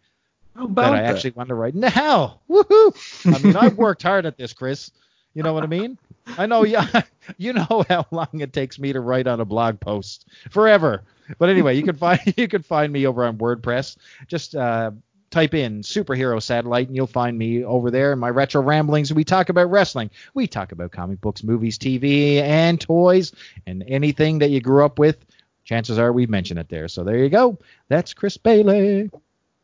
How 0.55 0.65
about 0.65 0.91
that 0.91 0.93
I 0.93 1.01
that? 1.03 1.15
actually 1.15 1.31
want 1.31 1.49
to 1.49 1.55
write 1.55 1.75
now. 1.75 2.39
Woohoo! 2.49 3.35
I 3.35 3.39
mean, 3.39 3.55
I've 3.55 3.77
worked 3.77 4.03
hard 4.03 4.25
at 4.25 4.37
this, 4.37 4.53
Chris. 4.53 4.89
You 5.33 5.43
know 5.43 5.53
what 5.53 5.63
I 5.63 5.67
mean? 5.67 5.97
I 6.37 6.45
know, 6.45 6.63
yeah. 6.63 7.01
You 7.37 7.53
know 7.53 7.83
how 7.89 8.05
long 8.11 8.29
it 8.33 8.53
takes 8.53 8.77
me 8.77 8.93
to 8.93 8.99
write 8.99 9.25
on 9.25 9.39
a 9.39 9.45
blog 9.45 9.79
post 9.79 10.27
forever. 10.51 11.01
But 11.39 11.49
anyway, 11.49 11.75
you 11.75 11.81
can 11.81 11.95
find 11.95 12.19
you 12.37 12.47
can 12.47 12.61
find 12.61 12.93
me 12.93 13.07
over 13.07 13.25
on 13.25 13.39
WordPress. 13.39 13.97
Just 14.27 14.55
uh, 14.55 14.91
type 15.35 15.53
in 15.53 15.81
superhero 15.81 16.41
satellite 16.41 16.87
and 16.87 16.95
you'll 16.95 17.07
find 17.07 17.37
me 17.37 17.61
over 17.65 17.91
there 17.91 18.13
in 18.13 18.19
my 18.19 18.29
retro 18.29 18.61
ramblings. 18.61 19.13
We 19.13 19.25
talk 19.25 19.49
about 19.49 19.69
wrestling. 19.69 20.09
We 20.33 20.47
talk 20.47 20.71
about 20.71 20.93
comic 20.93 21.19
books, 21.19 21.43
movies, 21.43 21.77
TV, 21.77 22.37
and 22.37 22.79
toys, 22.79 23.33
and 23.67 23.83
anything 23.85 24.39
that 24.39 24.49
you 24.49 24.61
grew 24.61 24.85
up 24.85 24.97
with. 24.97 25.25
Chances 25.65 25.99
are 25.99 26.13
we've 26.13 26.29
mentioned 26.29 26.61
it 26.61 26.69
there. 26.69 26.87
So 26.87 27.03
there 27.03 27.17
you 27.17 27.27
go. 27.27 27.59
That's 27.89 28.13
Chris 28.13 28.37
Bailey. 28.37 29.11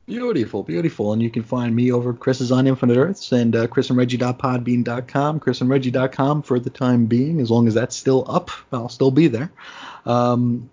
Beautiful, 0.07 0.63
beautiful. 0.63 1.13
And 1.13 1.21
you 1.21 1.29
can 1.29 1.43
find 1.43 1.73
me 1.73 1.89
over 1.93 2.11
Chris's 2.11 2.51
on 2.51 2.67
Infinite 2.67 2.97
Earths 2.97 3.31
and 3.31 3.55
uh, 3.55 3.67
chrisandreggie.podbean.com, 3.67 5.39
chrisandreggie.com 5.39 6.41
for 6.41 6.59
the 6.59 6.69
time 6.69 7.05
being. 7.05 7.39
As 7.39 7.49
long 7.49 7.69
as 7.69 7.75
that's 7.75 7.95
still 7.95 8.25
up, 8.27 8.51
I'll 8.73 8.89
still 8.89 9.11
be 9.11 9.29
there. 9.29 9.53
Um, 10.05 10.69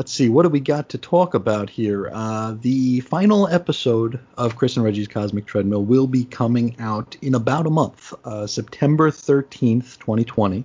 let's 0.00 0.12
see, 0.12 0.30
what 0.30 0.44
do 0.44 0.48
we 0.48 0.60
got 0.60 0.88
to 0.88 0.96
talk 0.96 1.34
about 1.34 1.68
here? 1.68 2.08
Uh, 2.10 2.54
the 2.62 3.00
final 3.00 3.46
episode 3.48 4.18
of 4.38 4.56
Chris 4.56 4.74
and 4.76 4.82
Reggie's 4.82 5.06
Cosmic 5.06 5.44
Treadmill 5.44 5.84
will 5.84 6.06
be 6.06 6.24
coming 6.24 6.74
out 6.78 7.18
in 7.20 7.34
about 7.34 7.66
a 7.66 7.70
month, 7.70 8.14
uh, 8.24 8.46
September 8.46 9.10
13th, 9.10 9.98
2020. 9.98 10.64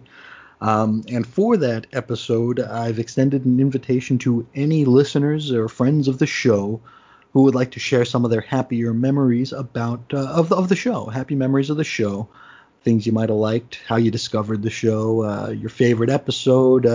Um, 0.61 1.03
and 1.09 1.27
for 1.27 1.57
that 1.57 1.85
episode, 1.91 2.61
I've 2.61 2.97
extended 2.97 3.43
an 3.43 3.59
invitation 3.59 4.17
to 4.19 4.47
any 4.55 4.85
listeners 4.85 5.51
or 5.51 5.67
friends 5.67 6.07
of 6.07 6.19
the 6.19 6.25
show 6.25 6.79
who 7.33 7.43
would 7.43 7.55
like 7.55 7.71
to 7.71 7.79
share 7.81 8.05
some 8.05 8.23
of 8.23 8.31
their 8.31 8.39
happier 8.39 8.93
memories 8.93 9.51
about 9.51 10.13
uh, 10.13 10.27
of, 10.27 10.53
of 10.53 10.69
the 10.69 10.77
show, 10.77 11.07
happy 11.07 11.35
memories 11.35 11.69
of 11.69 11.75
the 11.75 11.83
show, 11.83 12.29
things 12.83 13.05
you 13.05 13.11
might 13.11 13.27
have 13.27 13.37
liked, 13.37 13.81
how 13.85 13.97
you 13.97 14.11
discovered 14.11 14.61
the 14.61 14.69
show, 14.69 15.25
uh, 15.25 15.49
your 15.49 15.69
favorite 15.69 16.09
episode. 16.09 16.85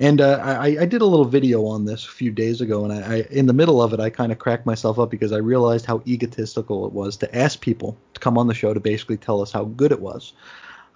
And 0.00 0.20
uh, 0.20 0.40
I, 0.42 0.78
I 0.80 0.84
did 0.86 1.02
a 1.02 1.06
little 1.06 1.24
video 1.24 1.66
on 1.66 1.84
this 1.84 2.04
a 2.04 2.10
few 2.10 2.30
days 2.30 2.60
ago, 2.60 2.84
and 2.84 2.92
I, 2.92 3.16
I 3.16 3.26
in 3.30 3.46
the 3.46 3.52
middle 3.52 3.80
of 3.80 3.92
it, 3.92 4.00
I 4.00 4.10
kind 4.10 4.32
of 4.32 4.38
cracked 4.38 4.66
myself 4.66 4.98
up 4.98 5.10
because 5.10 5.32
I 5.32 5.38
realized 5.38 5.86
how 5.86 6.02
egotistical 6.06 6.86
it 6.86 6.92
was 6.92 7.16
to 7.18 7.36
ask 7.36 7.60
people 7.60 7.96
to 8.14 8.20
come 8.20 8.36
on 8.36 8.48
the 8.48 8.54
show 8.54 8.74
to 8.74 8.80
basically 8.80 9.16
tell 9.16 9.40
us 9.40 9.52
how 9.52 9.64
good 9.64 9.92
it 9.92 10.00
was. 10.00 10.32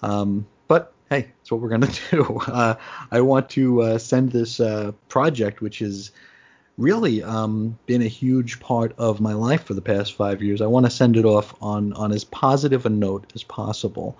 Um, 0.02 0.46
but 0.66 0.92
hey, 1.10 1.28
that's 1.38 1.50
what 1.50 1.60
we're 1.60 1.68
gonna 1.68 1.90
do. 2.10 2.24
Uh, 2.46 2.74
I 3.10 3.20
want 3.20 3.48
to 3.50 3.82
uh, 3.82 3.98
send 3.98 4.32
this 4.32 4.58
uh, 4.58 4.92
project, 5.08 5.60
which 5.60 5.78
has 5.78 6.10
really 6.76 7.22
um, 7.22 7.78
been 7.86 8.02
a 8.02 8.08
huge 8.08 8.60
part 8.60 8.94
of 8.98 9.20
my 9.20 9.32
life 9.32 9.64
for 9.64 9.74
the 9.74 9.82
past 9.82 10.14
five 10.14 10.42
years. 10.42 10.60
I 10.60 10.66
want 10.66 10.86
to 10.86 10.90
send 10.90 11.16
it 11.16 11.24
off 11.24 11.54
on 11.62 11.92
on 11.92 12.12
as 12.12 12.24
positive 12.24 12.86
a 12.86 12.90
note 12.90 13.30
as 13.34 13.44
possible. 13.44 14.18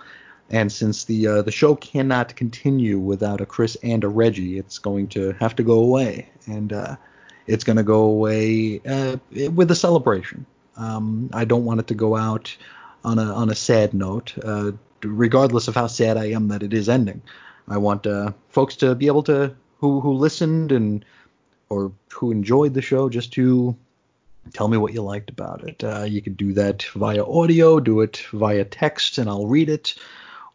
And 0.51 0.73
since 0.73 1.05
the 1.05 1.27
uh, 1.27 1.43
the 1.43 1.51
show 1.51 1.75
cannot 1.75 2.35
continue 2.35 2.99
without 2.99 3.41
a 3.41 3.47
Chris 3.47 3.77
and 3.83 4.03
a 4.03 4.09
Reggie, 4.09 4.59
it's 4.59 4.79
going 4.79 5.09
to 5.09 5.33
have 5.33 5.55
to 5.57 5.63
go 5.63 5.81
away, 5.81 6.31
and 6.47 6.73
uh, 6.73 6.97
it's 7.47 7.65
going 7.65 7.77
to 7.77 7.83
go 7.83 8.05
away 8.05 8.81
uh, 8.89 9.19
with 9.53 9.71
a 9.71 9.75
celebration. 9.75 10.47
Um, 10.77 11.29
I 11.35 11.45
don't 11.45 11.65
want 11.65 11.81
it 11.81 11.87
to 11.89 11.95
go 11.95 12.17
out 12.17 12.57
on 13.05 13.19
a 13.19 13.25
on 13.25 13.51
a 13.51 13.55
sad 13.55 13.93
note, 13.93 14.35
uh, 14.43 14.73
regardless 15.03 15.69
of 15.69 15.75
how 15.75 15.87
sad 15.87 16.17
I 16.17 16.27
am 16.27 16.49
that 16.49 16.63
it 16.63 16.73
is 16.73 16.89
ending. 16.89 17.21
I 17.69 17.77
want 17.77 18.07
uh, 18.07 18.33
folks 18.49 18.77
to 18.77 18.95
be 18.95 19.07
able 19.07 19.25
to 19.25 19.55
who 19.79 20.01
who 20.01 20.15
listened 20.15 20.73
and 20.73 21.05
or 21.69 21.93
who 22.13 22.31
enjoyed 22.31 22.75
the 22.75 22.83
show 22.83 23.09
just 23.09 23.33
to 23.35 23.77
tell 24.53 24.69
me 24.69 24.79
what 24.79 24.95
you 24.95 25.03
liked 25.03 25.31
about 25.31 25.69
it. 25.69 25.85
Uh, 25.85 26.05
you 26.05 26.23
can 26.23 26.35
do 26.35 26.53
that 26.55 26.83
via 26.95 27.25
audio, 27.25 27.81
do 27.81 28.01
it 28.01 28.25
via 28.33 28.65
text, 28.65 29.19
and 29.19 29.29
I'll 29.29 29.47
read 29.47 29.69
it, 29.69 29.95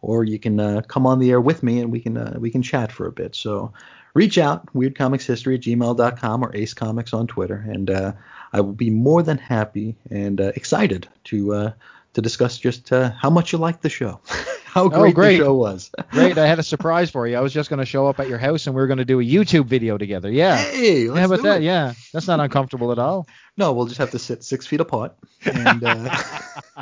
or 0.04 0.24
you 0.24 0.38
can 0.38 0.60
uh, 0.60 0.82
come 0.88 1.08
on 1.08 1.20
the 1.20 1.32
air 1.32 1.42
with 1.42 1.64
me 1.64 1.80
and 1.80 1.92
we 1.92 2.00
can 2.02 2.18
uh, 2.18 2.36
we 2.40 2.52
can 2.52 2.62
chat 2.62 2.92
for 2.92 3.08
a 3.08 3.12
bit. 3.12 3.36
So 3.36 3.74
reach 4.14 4.38
out, 4.38 4.66
weirdcomicshistory 4.74 5.56
at 5.56 5.62
gmail.com 5.62 6.44
or 6.44 6.56
Ace 6.56 6.74
Comics 6.76 7.14
on 7.14 7.26
Twitter, 7.28 7.66
and 7.68 7.90
uh, 7.90 8.12
I 8.52 8.62
will 8.62 8.74
be 8.74 8.90
more 8.92 9.24
than 9.24 9.38
happy 9.40 9.96
and 10.12 10.40
uh, 10.40 10.52
excited 10.56 11.08
to 11.26 11.54
uh, 11.54 11.72
to 12.14 12.22
discuss 12.22 12.58
just 12.60 12.92
uh, 12.94 13.12
how 13.20 13.30
much 13.32 13.52
you 13.54 13.58
liked 13.58 13.82
the 13.82 13.90
show. 13.90 14.20
how 14.66 14.88
great, 14.90 15.00
Oh, 15.00 15.12
great. 15.14 15.38
the 15.38 15.44
show 15.46 15.54
was. 15.56 15.92
Great. 16.12 16.36
I 16.38 16.48
had 16.48 16.58
a 16.58 16.64
surprise 16.64 17.12
for 17.12 17.28
you. 17.28 17.38
I 17.38 17.42
was 17.42 17.54
just 17.54 17.70
going 17.70 17.80
to 17.80 17.86
show 17.86 18.08
up 18.08 18.20
at 18.20 18.28
your 18.28 18.40
house 18.40 18.66
and 18.66 18.76
we 18.76 18.82
were 18.82 18.88
going 18.88 18.98
to 18.98 19.06
do 19.06 19.20
a 19.20 19.24
YouTube 19.24 19.66
video 19.68 20.00
together. 20.00 20.32
Yeah. 20.32 20.58
Hey, 20.58 21.08
let's 21.10 21.20
How 21.20 21.26
about 21.28 21.36
do 21.38 21.42
that? 21.44 21.62
it. 21.62 21.66
Yeah. 21.66 21.94
That's 22.12 22.26
not 22.28 22.40
uncomfortable 22.40 22.92
at 22.92 22.98
all. 22.98 23.28
No, 23.56 23.72
we'll 23.74 23.86
just 23.86 24.00
have 24.00 24.10
to 24.12 24.20
sit 24.20 24.44
six 24.44 24.66
feet 24.66 24.80
apart, 24.82 25.16
and 25.46 25.84
uh, 25.84 26.18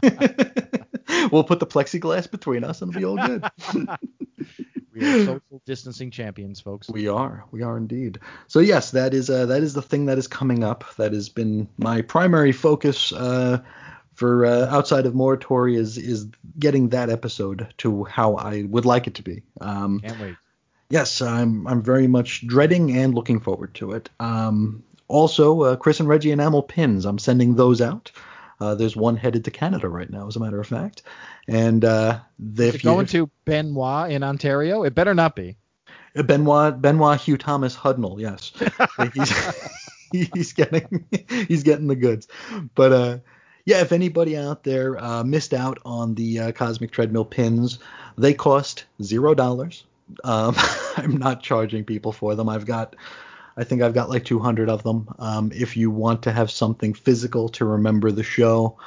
we'll 1.31 1.43
put 1.43 1.59
the 1.59 1.67
plexiglass 1.67 2.29
between 2.29 2.63
us, 2.63 2.81
and 2.81 2.95
it'll 2.95 3.15
be 3.15 3.21
all 3.21 3.27
good. 3.27 3.43
We 4.93 5.07
are 5.07 5.25
social 5.25 5.61
distancing 5.65 6.11
champions, 6.11 6.59
folks. 6.59 6.89
we 6.89 7.07
are, 7.07 7.45
we 7.51 7.61
are 7.61 7.77
indeed. 7.77 8.19
So 8.47 8.59
yes, 8.59 8.91
that 8.91 9.13
is 9.13 9.29
uh, 9.29 9.45
that 9.45 9.63
is 9.63 9.73
the 9.73 9.81
thing 9.81 10.07
that 10.07 10.17
is 10.17 10.27
coming 10.27 10.63
up. 10.63 10.83
That 10.97 11.13
has 11.13 11.29
been 11.29 11.69
my 11.77 12.01
primary 12.01 12.51
focus 12.51 13.13
uh, 13.13 13.61
for 14.15 14.45
uh, 14.45 14.67
outside 14.69 15.05
of 15.05 15.13
Morituri 15.13 15.77
is 15.77 15.97
is 15.97 16.27
getting 16.59 16.89
that 16.89 17.09
episode 17.09 17.73
to 17.77 18.03
how 18.03 18.35
I 18.35 18.63
would 18.63 18.85
like 18.85 19.07
it 19.07 19.15
to 19.15 19.23
be. 19.23 19.43
Um, 19.61 20.01
Can't 20.01 20.19
wait. 20.19 20.35
yes, 20.89 21.21
I'm 21.21 21.65
I'm 21.67 21.81
very 21.81 22.07
much 22.07 22.45
dreading 22.45 22.97
and 22.97 23.15
looking 23.15 23.39
forward 23.39 23.73
to 23.75 23.91
it. 23.93 24.09
Um, 24.19 24.83
also, 25.07 25.61
uh, 25.61 25.75
Chris 25.77 26.01
and 26.01 26.09
Reggie 26.09 26.31
enamel 26.31 26.63
pins. 26.63 27.05
I'm 27.05 27.19
sending 27.19 27.55
those 27.55 27.81
out. 27.81 28.11
Uh, 28.61 28.75
there's 28.75 28.95
one 28.95 29.17
headed 29.17 29.43
to 29.45 29.51
Canada 29.51 29.89
right 29.89 30.09
now, 30.09 30.27
as 30.27 30.35
a 30.35 30.39
matter 30.39 30.59
of 30.59 30.67
fact. 30.67 31.01
And 31.47 31.83
uh, 31.83 32.19
the, 32.37 32.67
Is 32.67 32.75
it 32.75 32.83
going 32.83 33.07
to 33.07 33.29
Benoit 33.43 34.11
in 34.11 34.21
Ontario? 34.21 34.83
It 34.83 34.93
better 34.93 35.15
not 35.15 35.35
be. 35.35 35.57
Benoit 36.13 36.79
Benoit 36.81 37.19
Hugh 37.19 37.37
Thomas 37.37 37.75
Hudnall, 37.75 38.19
yes, 38.19 38.51
he's 39.13 39.33
he's 40.33 40.53
getting 40.53 41.05
he's 41.47 41.63
getting 41.63 41.87
the 41.87 41.95
goods. 41.95 42.27
But 42.75 42.91
uh, 42.91 43.17
yeah, 43.65 43.81
if 43.81 43.91
anybody 43.91 44.37
out 44.37 44.63
there 44.63 45.01
uh, 45.03 45.23
missed 45.23 45.53
out 45.53 45.79
on 45.85 46.15
the 46.15 46.39
uh, 46.39 46.51
Cosmic 46.51 46.91
Treadmill 46.91 47.25
pins, 47.25 47.79
they 48.17 48.33
cost 48.33 48.85
zero 49.01 49.33
dollars. 49.33 49.85
Um, 50.23 50.55
I'm 50.97 51.17
not 51.17 51.41
charging 51.41 51.85
people 51.85 52.11
for 52.11 52.35
them. 52.35 52.49
I've 52.49 52.65
got 52.65 52.95
I 53.57 53.63
think 53.63 53.81
I've 53.81 53.93
got 53.93 54.09
like 54.09 54.25
200 54.25 54.69
of 54.69 54.83
them. 54.83 55.07
Um, 55.19 55.51
if 55.53 55.75
you 55.75 55.91
want 55.91 56.23
to 56.23 56.31
have 56.31 56.49
something 56.51 56.93
physical 56.93 57.49
to 57.49 57.65
remember 57.65 58.11
the 58.11 58.23
show, 58.23 58.77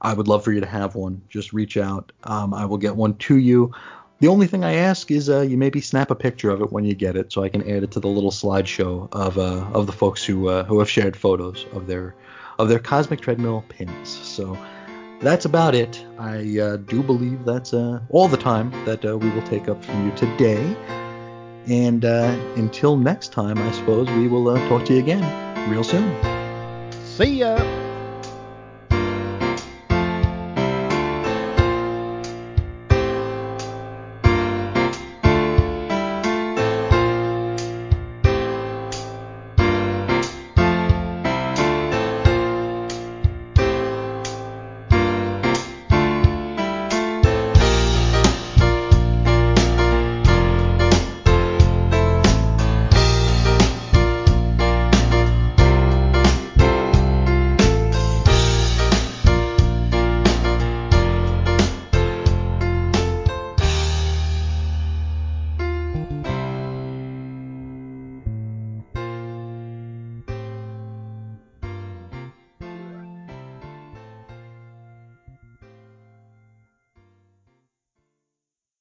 I 0.00 0.14
would 0.14 0.28
love 0.28 0.44
for 0.44 0.52
you 0.52 0.60
to 0.60 0.66
have 0.66 0.94
one. 0.94 1.22
Just 1.28 1.52
reach 1.52 1.76
out. 1.76 2.12
Um, 2.24 2.54
I 2.54 2.64
will 2.66 2.78
get 2.78 2.96
one 2.96 3.14
to 3.18 3.36
you. 3.36 3.72
The 4.20 4.28
only 4.28 4.46
thing 4.46 4.62
I 4.62 4.74
ask 4.74 5.10
is 5.10 5.28
uh, 5.28 5.40
you 5.40 5.56
maybe 5.56 5.80
snap 5.80 6.10
a 6.12 6.14
picture 6.14 6.50
of 6.50 6.60
it 6.60 6.70
when 6.70 6.84
you 6.84 6.94
get 6.94 7.16
it, 7.16 7.32
so 7.32 7.42
I 7.42 7.48
can 7.48 7.68
add 7.68 7.82
it 7.82 7.90
to 7.92 8.00
the 8.00 8.06
little 8.06 8.30
slideshow 8.30 9.08
of 9.10 9.36
uh, 9.36 9.66
of 9.74 9.86
the 9.86 9.92
folks 9.92 10.24
who 10.24 10.48
uh, 10.48 10.62
who 10.64 10.78
have 10.78 10.88
shared 10.88 11.16
photos 11.16 11.66
of 11.72 11.88
their 11.88 12.14
of 12.58 12.68
their 12.68 12.78
cosmic 12.78 13.20
treadmill 13.20 13.64
pins. 13.68 14.08
So 14.08 14.56
that's 15.20 15.44
about 15.44 15.74
it. 15.74 16.04
I 16.18 16.58
uh, 16.58 16.76
do 16.76 17.02
believe 17.02 17.44
that's 17.44 17.74
uh, 17.74 17.98
all 18.10 18.28
the 18.28 18.36
time 18.36 18.70
that 18.84 19.04
uh, 19.04 19.18
we 19.18 19.28
will 19.30 19.42
take 19.42 19.68
up 19.68 19.84
from 19.84 20.06
you 20.06 20.14
today. 20.16 21.01
And 21.66 22.04
uh, 22.04 22.36
until 22.56 22.96
next 22.96 23.32
time, 23.32 23.58
I 23.58 23.70
suppose 23.72 24.08
we 24.10 24.28
will 24.28 24.48
uh, 24.48 24.68
talk 24.68 24.84
to 24.86 24.94
you 24.94 25.00
again 25.00 25.22
real 25.70 25.84
soon. 25.84 26.10
See 27.04 27.38
ya. 27.38 27.81